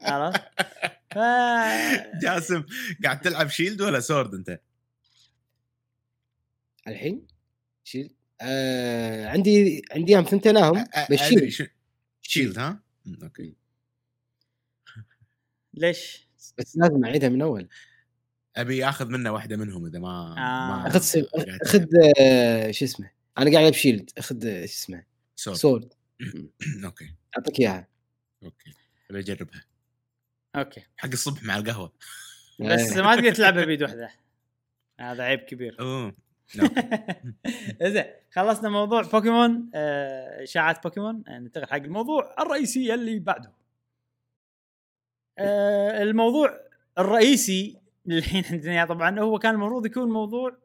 عرفت 0.00 0.40
ف 1.14 1.18
جاسم 2.22 2.64
قاعد 3.04 3.20
تلعب 3.20 3.48
Shield 3.48 3.80
ولا 3.82 4.00
Sword 4.00 4.34
أنت؟ 4.34 4.60
الحين 6.88 7.26
Shield 7.84 8.14
آه 8.40 9.26
عندي 9.28 9.82
عندي 9.92 10.16
أ- 10.84 11.08
بال 11.10 11.17
Shield 11.17 11.38
أدري 11.38 11.50
شو- 11.50 11.66
Shield 12.22 12.58
ها؟ 12.58 12.82
okay 13.22 13.54
ليش؟ 15.74 16.28
بس 16.58 16.76
لازم 16.76 17.04
أعيدها 17.04 17.28
من 17.28 17.42
أول 17.42 17.68
أبي 18.60 18.88
اخذ 18.88 19.08
منه 19.08 19.30
واحدة 19.30 19.56
منهم 19.56 19.86
إذا 19.86 19.98
ما 19.98 20.08
آه. 20.08 20.34
ما 20.34 20.86
أخذ 20.86 21.24
اخذ 21.62 21.86
آه 22.20 22.70
شو 22.70 22.84
اسمه؟ 22.84 23.10
أنا 23.38 23.50
قاعد 23.50 23.62
ألعب 23.62 23.72
Shield 23.72 24.10
أخذ 24.18 24.46
آه، 24.46 24.66
شو 24.66 24.72
اسمه؟ 24.72 25.04
Sword 25.36 25.56
Sword 25.56 25.92
okay. 26.84 27.14
أعطيك 27.36 27.60
إياها. 27.60 27.88
أوكي. 28.42 28.74
ابي 29.10 29.18
أجربها. 29.18 29.64
okay. 30.56 30.82
حق 30.96 31.08
الصبح 31.08 31.44
مع 31.44 31.56
القهوة. 31.56 31.92
بس. 32.60 32.92
ما 32.96 33.16
تقدر 33.16 33.34
تلعبها 33.34 33.64
بيد 33.64 33.82
واحدة. 33.82 34.10
هذا 35.00 35.22
عيب 35.24 35.40
كبير. 35.40 35.76
أوه. 35.80 36.14
زين 37.82 38.04
خلصنا 38.32 38.68
موضوع 38.68 39.02
بوكيمون 39.02 39.70
آه، 39.74 40.42
إشاعات 40.42 40.82
بوكيمون. 40.82 41.24
ننتقل 41.28 41.66
حق 41.66 41.76
الموضوع 41.76 42.34
الرئيسي 42.40 42.94
اللي 42.94 43.18
بعده. 43.18 43.52
آه، 45.38 46.02
الموضوع 46.02 46.60
الرئيسي 46.98 47.79
اللي 48.10 48.18
الحين 48.18 48.44
عندنا 48.50 48.72
إياه. 48.72 48.84
طبعا 48.84 49.20
هو 49.20 49.38
كان 49.38 49.54
المفروض 49.54 49.86
يكون 49.86 50.08
موضوع 50.08 50.56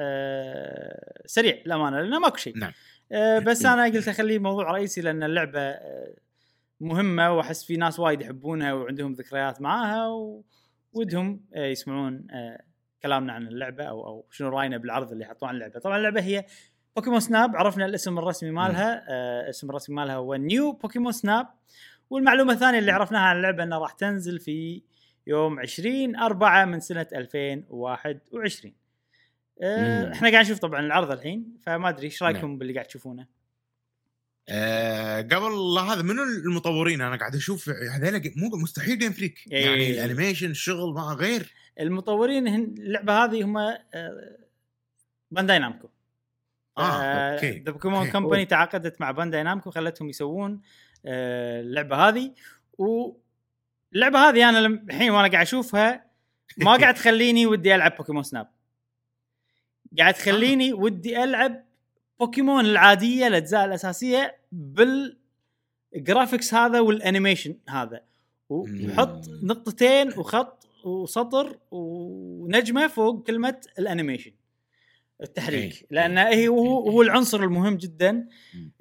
آه، 0.00 1.22
سريع 1.26 1.62
للأمانة 1.66 2.00
لأنه 2.00 2.18
ماكو 2.18 2.36
شيء. 2.36 2.58
نعم. 2.58 2.72
آه، 3.12 3.38
بس 3.38 3.64
أنا 3.66 3.84
قلت 3.84 4.08
أخليه 4.08 4.38
موضوع 4.38 4.72
رئيسي 4.72 5.00
لأن 5.00 5.22
اللعبة 5.22 5.60
آه، 5.60 6.14
مهمة 6.80 7.32
وأحس 7.32 7.64
في 7.64 7.76
ناس 7.76 8.00
وايد 8.00 8.20
يحبونها 8.20 8.72
وعندهم 8.72 9.12
ذكريات 9.12 9.60
معاها 9.60 10.08
ودهم 10.92 11.40
آه، 11.54 11.66
يسمعون 11.66 12.26
آه، 12.30 12.62
كلامنا 13.02 13.32
عن 13.32 13.48
اللعبة 13.48 13.84
أو 13.84 14.06
أو 14.06 14.26
شنو 14.30 14.48
رأينا 14.48 14.76
بالعرض 14.76 15.12
اللي 15.12 15.24
حطوه 15.24 15.48
عن 15.48 15.54
اللعبة. 15.54 15.80
طبعا 15.80 15.96
اللعبة 15.96 16.20
هي 16.20 16.44
Pokémon 16.96 17.20
Snap 17.20 17.56
عرفنا 17.56 17.86
الاسم 17.86 18.18
الرسمي 18.18 18.50
مالها 18.50 19.04
آه 19.08 19.48
اسم 19.48 19.70
الرسمي 19.70 19.96
مالها 19.96 20.14
هو 20.14 20.34
New 20.34 20.72
Pokémon 20.72 21.12
Snap 21.12 21.46
والمعلومة 22.10 22.52
الثانية 22.52 22.78
اللي 22.78 22.92
عرفناها 22.92 23.22
عن 23.22 23.36
اللعبة 23.36 23.62
إنها 23.62 23.78
راح 23.78 23.92
تنزل 23.92 24.40
في 24.40 24.82
يوم 25.26 25.60
20 25.60 26.16
4 26.16 26.64
من 26.64 26.80
سنة 26.80 27.06
2021 27.12 28.74
آه 29.62 30.04
مم. 30.04 30.12
إحنا 30.12 30.30
قاعد 30.30 30.44
نشوف 30.44 30.58
طبعا 30.58 30.80
العرض 30.80 31.10
الحين 31.10 31.56
فما 31.62 31.88
أدري 31.88 32.04
إيش 32.06 32.22
رأيكم 32.22 32.46
نعم. 32.46 32.58
باللي 32.58 32.72
قاعد 32.72 32.86
تشوفونه 32.86 33.26
آه، 34.48 35.20
قبل 35.20 35.78
هذا 35.78 36.02
منو 36.02 36.22
المطورين 36.22 37.00
أنا 37.00 37.16
قاعد 37.16 37.34
أشوف 37.34 37.68
هذول 37.68 38.32
مو 38.36 38.56
مستحيل 38.56 38.98
Game 38.98 39.12
Freak 39.12 39.38
إيه. 39.52 39.66
يعني 39.66 39.90
ال 39.90 39.96
animation 39.96 40.50
الشغل 40.50 40.94
ما 40.94 41.02
غير 41.02 41.52
المطورين 41.80 42.48
هن 42.48 42.74
اللعبة 42.78 43.24
هذه 43.24 43.44
هم 43.44 43.58
آه 43.58 43.80
Bandai 45.30 45.58
Namco 45.58 45.88
آه 46.78 46.80
okay 46.82 47.58
The 47.58 47.72
Pokémon. 47.72 48.10
Company 48.10 48.46
تعاقدت 48.46 49.00
مع 49.00 49.10
Bandai 49.10 49.42
Namco 49.42 49.70
خلتهم 49.70 50.08
يسوون 50.08 50.60
آه، 51.06 51.60
اللعبة 51.60 52.08
هذه 52.08 52.34
واللعبه 53.94 54.28
هذه 54.28 54.48
أنا 54.48 54.66
الحين 54.66 55.10
وأنا 55.10 55.28
قاعد 55.28 55.46
أشوفها 55.46 56.04
ما 56.58 56.76
قاعد 56.80 56.94
تخليني 56.94 57.46
ودي 57.46 57.74
ألعب 57.74 57.96
Pokémon 57.96 58.22
Snap 58.22 58.48
قاعد 59.98 60.14
تخليني 60.14 60.72
ودي 60.72 61.24
ألعب 61.24 61.64
بوكيمون 62.20 62.64
العادية 62.64 63.26
الأجزاء 63.26 63.64
الأساسية 63.64 64.36
بال 64.52 64.92
graphics 64.92 66.54
هذا 66.54 66.80
وال 66.80 66.94
animation 66.94 67.56
هذا. 67.68 68.00
وحط. 68.48 69.28
نقطتين 69.42 70.18
وخط 70.18 70.66
وسطر 70.84 71.58
ونجمة 71.70 72.86
فوق 72.86 73.26
كلمة 73.26 73.60
ال 73.78 73.83
animation 73.83 74.32
التحريك 75.22 75.72
okay. 75.72 75.86
لأن 75.90 76.18
هي 76.18 76.48
هو, 76.48 76.90
هو 76.90 77.02
العنصر 77.02 77.42
المهم 77.42 77.76
جدا. 77.76 78.28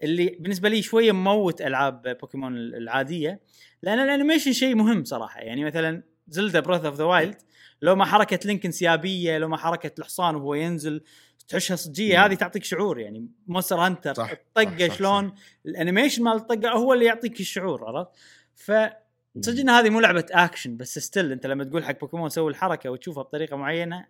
اللي 0.04 0.38
بالنسبة 0.40 0.70
لي 0.70 0.82
شوية 0.82 1.12
مموت 1.12 1.62
ألعاب 1.62 2.18
بوكيمون 2.22 2.58
العادية 2.58 3.42
لأن 3.82 4.00
ال 4.00 4.05
animation 4.05 4.54
شيء 4.54 4.76
مهم 4.76 5.04
صراحة 5.04 5.42
يعني 5.42 5.66
مثلا 5.66 6.04
Zelda 6.28 6.60
Breath 6.60 6.86
of 6.86 6.95
the 6.95 7.04
Wild 7.04 7.38
لو 7.82 7.96
ما 7.96 8.06
حركه 8.06 8.40
Link 8.45 8.66
انسيابية 8.66 9.38
لو 9.38 9.48
ما 9.48 9.58
حركه 9.58 9.92
الحصان 10.00 10.36
وهو 10.36 10.54
ينزل 10.54 11.04
تحسها 11.48 11.76
صجيه. 11.76 12.26
هذه 12.26 12.34
تعطيك 12.34 12.64
شعور 12.64 13.00
يعني 13.00 13.28
Monster 13.48 13.76
Hunter 13.76 14.14
صح، 14.14 14.32
الطقة 14.32 14.90
شلون. 14.90 15.34
ال 15.66 15.71
animation 15.71 16.24
مال 16.24 16.34
الطقة 16.34 16.70
هو 16.70 16.94
اللي 16.94 17.06
يعطيك 17.06 17.40
الشعور 17.40 17.86
عرفت 17.86 18.12
ف 18.56 18.72
صدق 19.42 19.60
ان 19.60 19.70
هذه 19.70 19.90
مو 19.90 20.00
لعبة 20.00 20.26
اكشن 20.32 20.78
بس 20.78 21.00
still 21.00 21.32
أنت 21.32 21.46
لما 21.46 21.64
تقول 21.64 21.84
حق 21.84 22.00
بوكيمون 22.00 22.30
سوي 22.30 22.52
الحركة 22.52 22.90
وتشوفها 22.90 23.24
بطريقة 23.24 23.58
معينة 23.58 24.06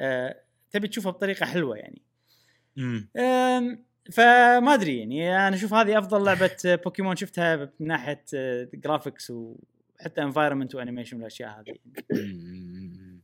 آه 0.00 0.45
تبي 0.78 0.88
تشوفها 0.88 1.12
بطريقة 1.12 1.46
حلوة 1.46 1.76
يعني. 1.76 2.02
مم. 2.76 3.08
آم، 3.16 3.84
فما 4.12 4.74
أدري 4.74 4.98
يعني 4.98 5.48
أنا 5.48 5.56
أشوف 5.56 5.74
هذه 5.74 5.98
أفضل 5.98 6.24
لعبة 6.24 6.50
بوكيمون 6.84 7.16
شفتها 7.16 7.56
من 7.56 7.86
ناحية 7.86 8.24
graphics 8.74 9.30
وحتى 9.30 10.22
environment 10.22 10.74
و 10.74 10.78
animation 10.78 11.16
والأشياء 11.16 11.50
هذه 11.60 11.74
مم. 12.12 13.20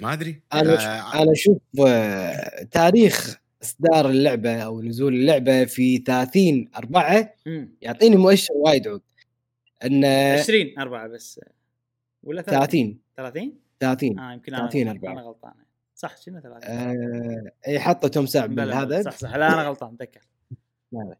ما 0.00 0.12
أدري. 0.12 0.42
أنا 0.54 0.74
آه، 0.74 1.22
أنا 1.22 1.32
أشوف 1.32 1.58
آه، 1.86 2.62
تاريخ 2.70 3.40
إصدار 3.62 4.10
اللعبة 4.10 4.62
أو 4.62 4.82
نزول 4.82 5.14
اللعبة 5.14 5.64
في 5.64 5.98
30 5.98 6.68
4 6.76 7.34
امم 7.46 7.74
يعطيني 7.82 8.16
مؤشر 8.16 8.54
وايد 8.54 8.88
عود. 8.88 9.02
إن 9.84 10.04
20 10.04 10.78
4 10.78 11.08
بس. 11.08 11.40
ولا 12.22 12.42
30 12.42 12.98
30 13.16 13.50
30 13.50 13.58
30 13.80 14.18
آه 14.18 14.32
يمكن 14.32 14.54
أنا 14.54 14.62
30 14.62 14.80
يمكن 14.80 14.90
أربعة. 14.90 15.12
أنا 15.12 15.20
غلطان. 15.28 15.52
صح 15.96 16.16
شنو 16.16 16.40
30 16.40 16.60
آه، 16.64 17.52
اي 17.68 17.80
حطوا 17.80 18.08
توم 18.08 18.26
سعب 18.26 18.58
هذا 18.58 19.02
صح 19.02 19.16
صح 19.16 19.34
لا 19.34 19.54
أنا 19.54 19.68
غلطان 19.68 19.96
تذكر. 19.96 20.20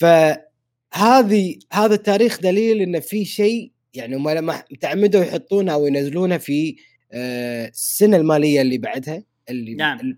فهذه 0.00 1.58
هذا 1.72 1.94
التاريخ 1.94 2.40
دليل 2.40 2.80
إن 2.80 3.00
في 3.00 3.24
شيء 3.24 3.72
يعني 3.94 4.16
هم 4.16 4.30
لما 4.30 4.62
تعمدوا 4.80 5.24
يحطونها 5.24 5.74
أو 5.74 5.86
ينزلونها 5.86 6.38
في 6.38 6.76
آه، 7.12 7.68
السنة 7.68 8.16
المالية 8.16 8.60
اللي 8.60 8.78
بعدها 8.78 9.22
اللي 9.48 9.74
نعم. 9.74 10.16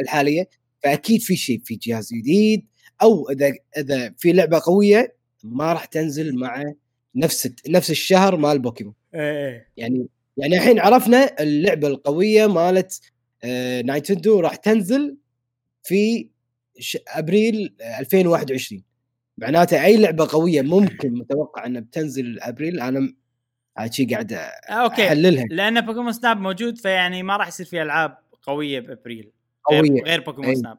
الحالية. 0.00 0.48
فأكيد 0.82 1.20
في 1.20 1.36
شيء 1.36 1.60
في 1.64 1.74
جهاز 1.76 2.14
جديد 2.14 2.66
أو 3.02 3.30
إذا 3.30 3.52
إذا 3.76 4.14
في 4.18 4.32
لعبة 4.32 4.60
قوية 4.64 5.16
ما 5.44 5.72
راح 5.72 5.84
تنزل 5.84 6.38
مع 6.38 6.64
نفس 7.14 7.52
نفس 7.68 7.90
الشهر 7.90 8.36
مال 8.36 8.58
بوكيمون. 8.58 8.94
إيه 9.14 9.48
إيه. 9.48 9.68
يعني 9.76 10.08
يعني 10.36 10.56
الحين 10.56 10.78
عرفنا 10.80 11.42
اللعبة 11.42 11.88
القوية 11.88 12.46
مالت 12.46 13.00
آه، 13.44 13.82
نينتندو 13.82 14.40
راح 14.40 14.56
تنزل 14.56 15.16
في 15.82 16.30
ش- 16.78 16.98
أبريل 17.08 17.74
آه، 17.80 17.98
2021 18.00 18.82
معناته 19.38 19.84
أي 19.84 19.96
لعبة 19.96 20.28
قوية 20.30 20.62
ممكن 20.62 21.12
متوقع 21.14 21.66
إنها 21.66 21.80
بتنزل 21.80 22.40
أبريل 22.40 22.80
أنا 22.80 23.14
هاي 23.78 23.92
شيء 23.92 24.10
قاعد 24.10 24.32
آه، 24.32 24.38
okay. 24.70 25.06
أحللها. 25.06 25.44
لأن 25.50 25.80
Pokemon 25.80 26.12
Snap 26.12 26.36
موجود 26.40 26.78
فيعني 26.78 27.22
ما 27.22 27.36
راح 27.36 27.48
يصير 27.48 27.66
في 27.66 27.82
ألعاب 27.82 28.18
قوية 28.42 28.80
بأبريل. 28.80 29.32
قوية. 29.64 30.02
غير, 30.02 30.20
Pokemon. 30.20 30.54
Snap. 30.54 30.78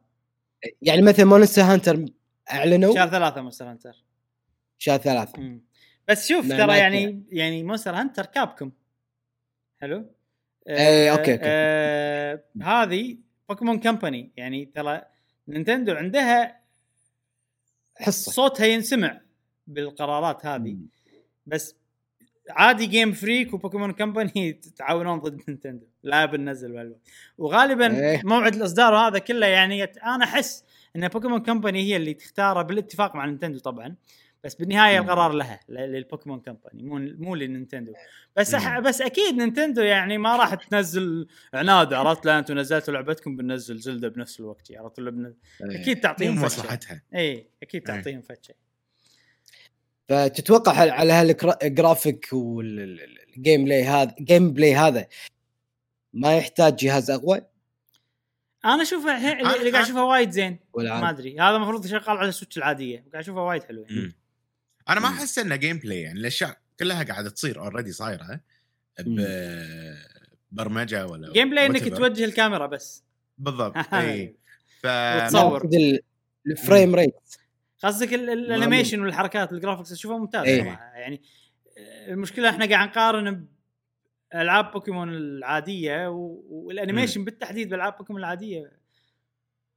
يعني 0.82 1.02
مثلا 1.02 1.26
Monster 1.26 1.62
Hunter 1.62 2.06
أعلنوا. 2.52 2.96
شهر 2.96 3.10
ثلاثة 3.10 3.42
Monster 3.42 3.70
Hunter. 3.72 4.04
شهر 4.78 4.98
ثلاثة. 4.98 5.40
مم. 5.42 5.62
بس 6.08 6.28
شوف 6.28 6.48
ترى 6.48 6.78
يعني 6.78 7.24
يعني 7.32 7.64
Monster 7.64 7.96
Hunter 7.96 8.26
Capcom 8.26 8.72
حلو؟ 9.82 10.06
إيه، 10.68 11.12
okay، 11.12 11.34
okay. 11.34 11.40
آه 11.44 12.44
هذه 12.64 13.18
Pokemon 13.50 13.80
Company 13.80 14.32
يعني 14.38 14.66
ترى 14.66 15.02
نينتندو 15.48 15.94
عندها 15.94 16.62
حصة. 17.96 18.32
صوتها 18.32 18.66
ينسمع 18.66 19.22
بالقرارات 19.68 20.46
هذه. 20.46 20.78
بس 21.46 21.76
عادي 22.50 22.86
Game 22.86 23.12
Freak 23.12 23.54
و 23.54 23.59
Pokemon 23.59 23.92
Company 23.92 24.32
يتعاونون 24.36 25.20
ضد 25.20 25.42
نينتندو. 25.48 25.86
لا 26.04 26.26
بننزل 26.26 26.74
بالوقت 26.74 27.02
وغالبا 27.38 28.12
إيه. 28.12 28.22
موعد 28.24 28.56
الإصدار 28.56 28.96
هذا 28.96 29.20
كله 29.20 29.48
يعني. 29.48 29.84
أنا 29.84 30.24
أحس 30.24 30.64
إن 30.96 31.08
Pokemon 31.08 31.40
Company 31.40 31.82
هي 31.84 31.96
اللي 31.96 32.14
تختاره 32.14 32.62
بالاتفاق 32.62 33.16
مع 33.16 33.26
نينتندو 33.26 33.60
طبعا. 33.60 33.96
بس 34.44 34.56
بالنهاية 34.56 35.00
مم. 35.00 35.06
القرار 35.06 35.32
لها 35.32 35.60
ل- 35.70 35.74
لل 35.74 35.88
Pokemon 35.88 36.40
Company 36.40 36.84
مو 36.84 36.98
مو 37.26 37.36
للنينتندو 37.36 37.94
بس 38.36 38.54
أح 38.54 38.68
مم. 38.68 38.84
بس 38.84 39.02
أكيد 39.02 39.36
نينتندو 39.36 39.82
يعني 39.82 40.18
ما 40.18 40.36
راح 40.38 40.54
تنزل 40.54 41.28
عناد 41.54 41.94
عرفت 41.94 42.26
لا 42.26 42.40
أنتم 42.40 42.58
نزلتوا 42.60 42.94
لعبتكم 42.94 43.36
بننزل 43.36 43.78
Zelda 43.78 44.08
بنفس 44.08 44.40
الوقت 44.40 44.72
عرفت 44.72 45.00
ولا 45.00 45.12
بن... 45.12 45.34
إيه. 45.72 45.82
أكيد 45.82 46.00
تعطيهم 46.02 46.42
مصلحتها 46.42 47.02
اي 47.16 47.50
أكيد 47.64 47.90
إيه. 47.90 47.96
تعطيهم 47.98 48.22
فتشه 48.22 48.54
فتتوقع 50.10 50.74
على- 50.74 51.12
هال 51.12 51.33
graphic 51.33 52.07
وال 52.07 52.28
gameplay 52.34 53.84
هذا 53.84 54.16
gameplay 54.22 54.76
هذا 54.76 55.08
ما 56.14 56.38
يحتاج 56.38 56.76
جهاز 56.76 57.12
أقوى 57.12 57.42
أنا 58.66 58.82
أشوفه 58.82 59.12
الحين 59.18 59.48
اللي 59.48 59.72
قاعد 59.72 59.84
أشوفه 59.86 60.04
وايد 60.04 60.30
زين 60.32 60.60
ما؟ 60.78 61.10
أدري 61.10 61.40
هذا 61.40 61.56
المفروض 61.56 61.88
شغال 61.88 62.18
على 62.18 62.30
ال 62.30 62.34
Switch 62.34 62.58
العادية 62.58 62.98
قاعد 63.12 63.24
أشوفه 63.24 63.44
وايد 63.44 63.64
حلو 63.64 63.86
يعني. 63.90 64.16
أنا 64.92 65.00
ما 65.00 65.10
مم. 65.10 65.16
أحس 65.16 65.40
إنه 65.40 65.56
gameplay 65.56 66.02
يعني 66.02 66.20
الأشياء 66.20 66.58
كلها 66.80 67.04
قاعدة 67.04 67.30
تصير 67.30 67.60
already 67.62 67.92
صايرة 67.92 68.40
ببرمجه 70.52 71.08
ولا 71.08 71.34
gameplay 71.34 71.66
إنك. 71.66 71.88
توجه 71.98 72.26
الكاميرا 72.26 72.66
بس 72.66 73.04
بالضبط 73.38 73.76
إي 73.94 74.36
ف 74.82 74.86
وتصور. 74.88 75.70
ال 76.48 76.56
frame 76.56 76.96
rate 76.96 77.16
قصدك 77.84 78.14
ال- 78.14 78.30
ال- 78.30 78.52
ال 78.54 78.59
animation 78.59 79.02
والحركات 79.02 79.52
ال 79.52 79.56
graphics 79.56 79.92
اشوفها 79.92 80.18
ممتاز 80.18 80.46
إيه. 80.46 80.64
صراحة 80.64 80.84
يعني 80.96 81.22
آه، 81.78 82.14
المشكلة 82.14 82.50
إحنا 82.50 82.66
قاعد 82.70 82.88
نقارن 82.90 83.46
العاب 84.36 84.72
بوكيمون 84.72 85.10
العادية 85.10 86.08
وال 86.10 86.31
animation 86.31 87.26
بالتحديد 87.26 87.70
بالالعاب 87.70 87.98
بوكيمون 87.98 88.20
العادية 88.22 88.72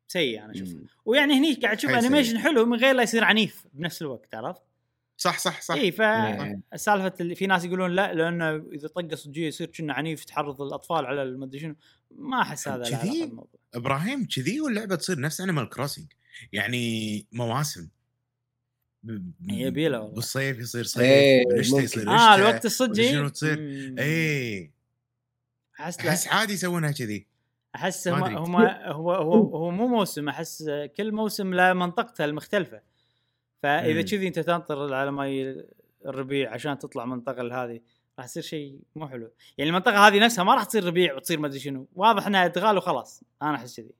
سيء 0.09 0.45
أنا 0.45 0.53
اشوفه. 0.53 0.79
ويعني 1.05 1.35
هني 1.35 1.55
قاعد 1.55 1.77
تشوف. 1.77 1.91
animation 1.91 2.39
حلو 2.39 2.65
من 2.67 2.79
غير 2.79 2.95
لا 2.95 3.03
يصير 3.03 3.25
عنيف 3.25 3.65
بنفس 3.73 4.03
الوقت 4.03 4.35
عرفت؟ 4.35 4.63
صح 5.17 5.39
صح 5.39 5.61
صح 5.63 5.75
اي 5.75 5.81
إيه. 5.81 6.61
فسالفه 6.73 7.13
اللي 7.21 7.35
في 7.35 7.47
ناس 7.47 7.65
يقولون 7.65 7.91
لا 7.91 8.15
لأنه 8.15 8.51
إذا 8.73 8.89
طق 8.89 9.15
صجيه 9.15 9.47
يصير 9.49 9.67
كنا 9.67 9.95
عنيف 9.95 10.25
تحرض 10.25 10.63
الأطفال 10.63 11.07
على 11.07 11.23
المدري 11.23 11.61
شنو 11.61 11.75
ما 12.11 12.43
أحس 12.43 12.69
هذا 12.69 12.91
كذي؟ 12.91 13.33
إبراهيم 13.75 14.27
كذي 14.37 14.61
واللعبه 14.61 14.97
تصير 14.97 15.21
نفس 15.21 15.41
Animal 15.41 15.69
Crossing 15.69 16.07
يعني 16.53 17.27
مواسم 17.33 17.89
ب- 19.03 19.33
يبي 19.51 19.89
له 19.89 20.01
والله. 20.01 20.15
بالصيف 20.15 20.59
يصير 20.59 20.85
صيف 20.85 21.03
إيه، 21.03 21.47
بالشتاء. 21.47 21.81
يصير 21.83 22.11
آه. 22.11 22.35
الوقت 22.35 22.65
الصجي 22.65 23.11
شنو 23.11 23.29
تصير؟ 23.29 23.59
اي 23.99 24.71
أحس. 25.81 25.99
إيه. 26.01 26.09
أحس 26.11 26.29
عادي 26.29 26.53
يسوونها 26.53 26.93
كذي 26.93 27.27
أحس. 27.77 28.09
هم 28.09 28.25
هو 28.57 29.13
هو 29.13 29.45
هو 29.57 29.71
مو 29.71 29.89
موسم 29.89 30.29
أحس 30.29 30.65
كل 30.97 31.13
موسم 31.13 31.55
له 31.55 31.73
منطقته 31.73 32.25
المختلفة 32.25 32.81
فإذا. 33.65 34.03
كذي 34.03 34.29
أنت 34.29 34.39
تنطر 34.39 34.95
على 34.95 35.11
ما 35.13 35.55
الربيع 36.07 36.53
عشان 36.53 36.79
تطلع 36.79 37.05
منطقة 37.05 37.65
هذه 37.65 37.81
راح 38.19 38.25
يصير 38.25 38.43
شيء 38.43 38.81
مو 38.97 39.09
حلو 39.09 39.31
يعني 39.59 39.71
المنطقة 39.71 40.09
هذه 40.09 40.19
نفسها 40.25 40.45
ما 40.45 40.55
راح 40.55 40.65
تصير 40.65 40.85
ربيع 40.85 41.15
وتصير 41.15 41.41
ما 41.41 41.47
أدري 41.47 41.59
شنو 41.59 41.89
واضح 41.95 42.27
إنها 42.27 42.45
إدغال 42.45 42.77
وخلاص 42.77 43.23
أنا 43.43 43.55
أحس 43.55 43.81
كذي. 43.81 43.95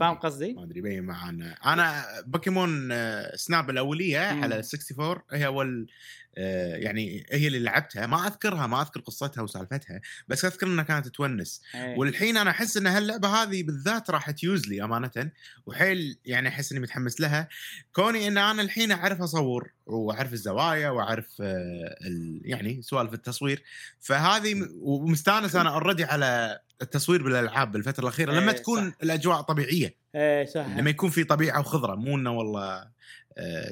فاهم 0.00 0.14
قصدي؟ 0.14 0.52
ما 0.52 0.62
أدري 0.62 0.78
يبين 0.78 1.04
معانا 1.04 1.56
أنا 1.66 2.04
بوكيمون 2.26 2.92
آه، 2.92 3.36
Snap 3.36 3.70
الأولية. 3.70 4.18
على 4.18 4.54
64 4.54 5.22
هي 5.30 5.46
أول 5.46 5.86
يعني 6.36 7.26
هي 7.32 7.46
اللي 7.46 7.58
لعبتها. 7.58 8.06
ما 8.06 8.26
أذكرها 8.26 8.66
ما 8.66 8.82
أذكر 8.82 9.00
قصتها 9.00 9.42
وسالفتها 9.42 10.00
بس 10.28 10.44
أذكر 10.44 10.66
إنها 10.66 10.84
كانت 10.84 11.08
تونس. 11.08 11.62
إيه. 11.74 11.98
والحين 11.98 12.36
أنا 12.36 12.50
أحس 12.50 12.76
إن 12.76 12.86
هاللعبة 12.86 13.28
هذه 13.28 13.62
بالذات 13.62 14.10
راح 14.10 14.30
تيوز 14.30 14.66
لي 14.66 14.84
امانه. 14.84 15.30
وحيل 15.66 16.18
يعني 16.24 16.48
أحس 16.48 16.72
إني 16.72 16.80
متحمس 16.80 17.20
لها. 17.20 17.48
كوني 17.92 18.28
إن 18.28 18.38
أنا 18.38 18.62
الحين 18.62 18.92
أعرف 18.92 19.22
أصور 19.22 19.70
وأعرف 19.86 20.32
الزوايا 20.32 20.90
وأعرف 20.90 21.26
آه، 21.40 21.96
يعني 22.44 22.82
سوالف 22.82 23.14
التصوير. 23.14 23.62
فهذه 24.00 24.68
ومستانس 24.80 25.56
أنا 25.56 25.74
already 25.74 26.04
على 26.04 26.60
التصوير 26.82 27.22
بالألعاب 27.22 27.72
بالفترة 27.72 28.02
الأخيرة 28.02 28.32
لما 28.32 28.52
إيه، 28.52 28.56
تكون 28.56 28.90
صح. 28.90 28.96
الأجواء 29.02 29.40
طبيعية. 29.40 29.94
إيه 30.14 30.44
صح. 30.44 30.66
لما 30.66 30.90
يكون 30.90 31.10
في 31.10 31.24
طبيعة 31.24 31.60
وخضرة. 31.60 31.94
مو 31.94 32.16
إنه 32.16 32.32
والله 32.32 32.62
آه، 32.62 32.92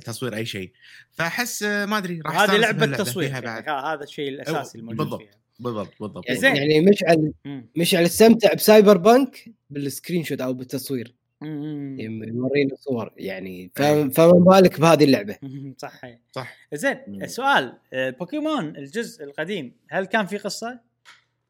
تصوير 0.04 0.36
أي 0.36 0.46
شيء 0.46 0.72
فأحس 1.12 1.62
آه، 1.62 1.86
ما 1.86 1.98
أدري 1.98 2.20
راح 2.26 2.40
هذه 2.40 2.56
لعبة 2.56 2.96
تصوير 2.96 3.28
فيها 3.28 3.40
يعني 3.40 3.66
بعد 3.66 3.84
هذا 3.84 4.04
الشيء 4.04 4.28
الأساسي 4.28 4.78
الموجود 4.78 4.98
بالضبط. 4.98 5.20
فيها 5.20 5.40
بالضبط 5.58 5.92
بالضبط 6.00 6.28
يعني, 6.28 6.40
زين. 6.40 6.56
يعني 6.56 6.80
مشعل. 6.80 7.32
مشعل 7.76 8.04
استمتع 8.04 8.54
ب 8.54 8.96
Cyberpunk 8.96 9.54
بال 9.70 10.24
screenshot 10.24 10.40
أو 10.40 10.52
بالتصوير 10.52 11.14
مم. 11.40 11.96
يورينا 12.00 12.76
صور 12.76 13.12
يعني. 13.16 13.70
فما 13.74 14.32
بالك 14.32 14.80
بهذه 14.80 15.04
اللعبة 15.04 15.36
صح. 15.78 16.00
صح 16.32 16.56
زين. 16.72 16.98
السؤال 17.08 17.78
آه، 17.92 18.10
بوكيمون 18.10 18.76
الجزء 18.76 19.24
القديم 19.24 19.76
هل 19.90 20.04
كان 20.04 20.26
في 20.26 20.38
قصة 20.38 20.80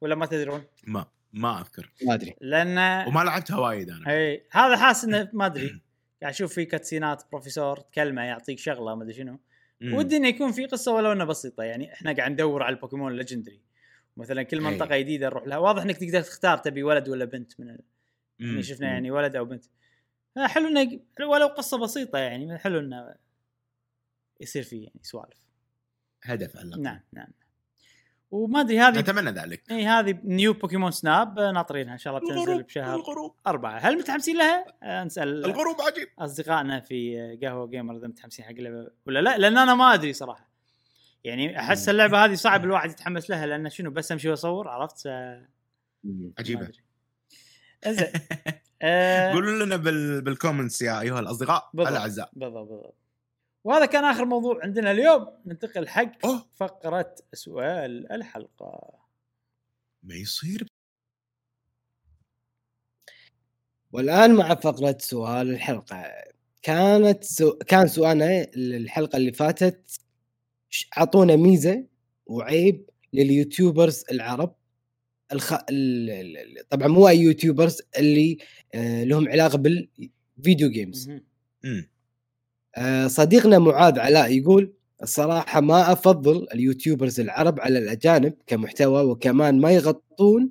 ولا 0.01 0.15
ما 0.15 0.27
تدرون؟ 0.27 0.63
ما 0.87 1.07
ما 1.33 1.61
أذكر 1.61 1.93
ما 2.07 2.15
أدري 2.15 2.35
لأن 2.41 2.79
وما 3.09 3.21
لعبتها 3.21 3.59
وايد 3.59 3.91
أنا 3.91 4.11
أي 4.11 4.45
هذا 4.51 4.77
حاس 4.77 5.05
إنه 5.05 5.29
ما 5.33 5.47
أدري 5.47 5.81
قاعد 6.23 6.33
أشوف 6.33 6.55
في 6.55 6.65
cutscene 6.65 7.16
ات 7.16 7.23
بروفيسور 7.33 7.81
تكلمه 7.81 8.23
يعطيك 8.23 8.59
شغلة 8.59 8.95
ما 8.95 9.03
أدري 9.03 9.15
شنو. 9.15 9.39
ودي 9.83 10.17
إنه 10.17 10.29
يكون 10.29 10.53
في 10.53 10.67
قصة 10.67 10.95
ولو 10.95 11.13
انها 11.13 11.27
بسيطة 11.27 11.63
يعني 11.63 11.93
إحنا 11.93 12.13
قاعد 12.13 12.31
ندور 12.31 12.63
على 12.63 12.75
البوكيمون 12.75 13.13
ال 13.13 13.18
legendary 13.18 13.61
مثلا 14.17 14.43
كل 14.43 14.57
أي. 14.57 14.63
منطقة 14.63 14.99
جديدة 14.99 15.27
نروح 15.27 15.47
لها 15.47 15.59
واضح 15.59 15.83
إنك 15.83 15.97
تقدر 15.97 16.23
تختار 16.23 16.59
تبي 16.59 16.83
ولد 16.83 17.09
ولا 17.09 17.25
بنت 17.25 17.61
من 17.61 17.71
ال... 17.71 17.81
يعني 18.41 18.63
شفنا. 18.63 18.87
يعني 18.87 19.11
ولد 19.11 19.37
أو 19.37 19.45
بنت 19.45 19.65
حلو 20.39 20.69
إنه 20.69 21.01
ولو 21.21 21.47
قصة 21.47 21.79
بسيطة 21.79 22.19
يعني 22.19 22.59
حلو 22.59 22.79
إنه 22.79 23.15
يصير 24.41 24.63
في 24.63 24.77
يعني 24.77 25.01
سوالف 25.03 25.39
هدف 26.23 26.57
على. 26.57 26.83
نعم 26.83 27.01
نعم 27.13 27.29
وما 28.31 28.61
أدري 28.61 28.81
هذه 28.81 28.99
اتمنى 28.99 29.31
ذلك 29.31 29.71
اي 29.71 29.87
هذه 29.87 30.19
New 30.25 30.53
Pokemon 30.53 30.91
Snap 30.91 31.39
آه، 31.39 31.53
ناطرينها 31.53 31.93
إن 31.93 31.99
شاء 31.99 32.17
الله 32.17 32.27
بتنزل 32.27 32.63
بشهر 32.63 32.95
ال 32.95 33.02
group 33.02 33.35
أربعة 33.47 33.79
هل 33.79 33.99
متحمسين 33.99 34.37
لها؟ 34.37 34.65
آه، 34.83 35.05
نسأل 35.05 35.45
ال 35.45 35.51
group 35.51 35.81
عجيب 35.81 36.09
أصدقائنا 36.19 36.81
في 36.81 37.21
آه، 37.21 37.47
قهوة 37.47 37.67
gamer 37.67 37.97
إذا 37.97 38.07
متحمسين 38.07 38.45
حق 38.45 38.51
اللعبة 38.51 38.91
ولا 39.07 39.19
لا 39.19 39.39
لأن 39.39 39.59
أنا 39.59 39.75
ما 39.75 39.95
أدري 39.95 40.13
صراحة 40.13 40.51
يعني 41.25 41.61
أحس 41.61 41.89
مم. 41.89 41.91
اللعبة 41.91 42.25
هذه 42.25 42.35
صعب 42.35 42.65
الواحد 42.65 42.91
يتحمس 42.91 43.31
لها 43.31 43.47
لأن 43.47 43.71
شنو 43.71 43.91
بس 43.91 44.13
أمشي 44.13 44.29
وأصور 44.29 44.69
عرفت؟ 44.69 45.07
مم. 46.05 46.33
عجيبة. 46.39 46.69
زين 47.87 48.09
آه، 48.83 49.33
قولوا 49.33 49.65
لنا 49.65 49.77
بال... 49.77 50.23
بال 50.23 50.35
comments 50.35 50.83
يا 50.83 51.01
أيها 51.01 51.21
الأصدقاء. 51.21 51.71
الأعزاء 51.75 52.31
بالضبط 52.33 52.69
بالضبط 52.69 52.97
وهذا 53.65 53.87
كان 53.87 54.05
آخر 54.05 54.25
موضوع 54.25 54.63
عندنا 54.63 54.91
اليوم. 54.91 55.27
ننتقل 55.47 55.89
حق 55.89 56.27
أوه. 56.27 56.47
فقرة 56.55 57.15
سؤال 57.33 58.13
الحلقة. 58.13 58.99
ما 60.03 60.15
يصير. 60.15 60.67
والآن 63.93 64.35
مع 64.35 64.55
فقرة 64.55 64.97
سؤال 65.01 65.51
الحلقة. 65.51 66.05
كانت 66.63 67.25
سو... 67.25 67.53
كان 67.59 67.89
سؤالنا 67.89 68.47
الحلقة 68.57 69.17
اللي 69.17 69.33
فاتت 69.33 70.01
ش- 70.69 70.89
أعطونا 70.99 71.37
ميزة 71.37 71.87
وعيب 72.27 72.91
لل 73.13 73.30
YouTubers 73.30 74.05
العرب. 74.13 74.55
الخ... 75.33 75.53
ال... 75.53 76.11
ال- 76.11 76.37
ال- 76.59 76.69
طبعا 76.69 76.89
مو 76.89 77.09
أي 77.09 77.19
YouTubers 77.21 77.83
اللي 77.99 78.39
آه 78.75 79.05
لهم 79.05 79.29
علاقة 79.29 79.59
بالفيديو 79.59 80.71
جيمز 80.71 81.11
صديقنا 83.07 83.59
معاذ 83.59 83.99
علاء 83.99 84.33
يقول 84.33 84.73
الصراحة 85.03 85.61
ما 85.61 85.93
أفضل 85.93 86.47
اليوتيوبرز 86.55 87.21
العرب 87.21 87.61
على 87.61 87.79
الأجانب 87.79 88.35
كمحتوى 88.47 89.03
وكمان 89.03 89.61
ما 89.61 89.71
يغطون 89.71 90.51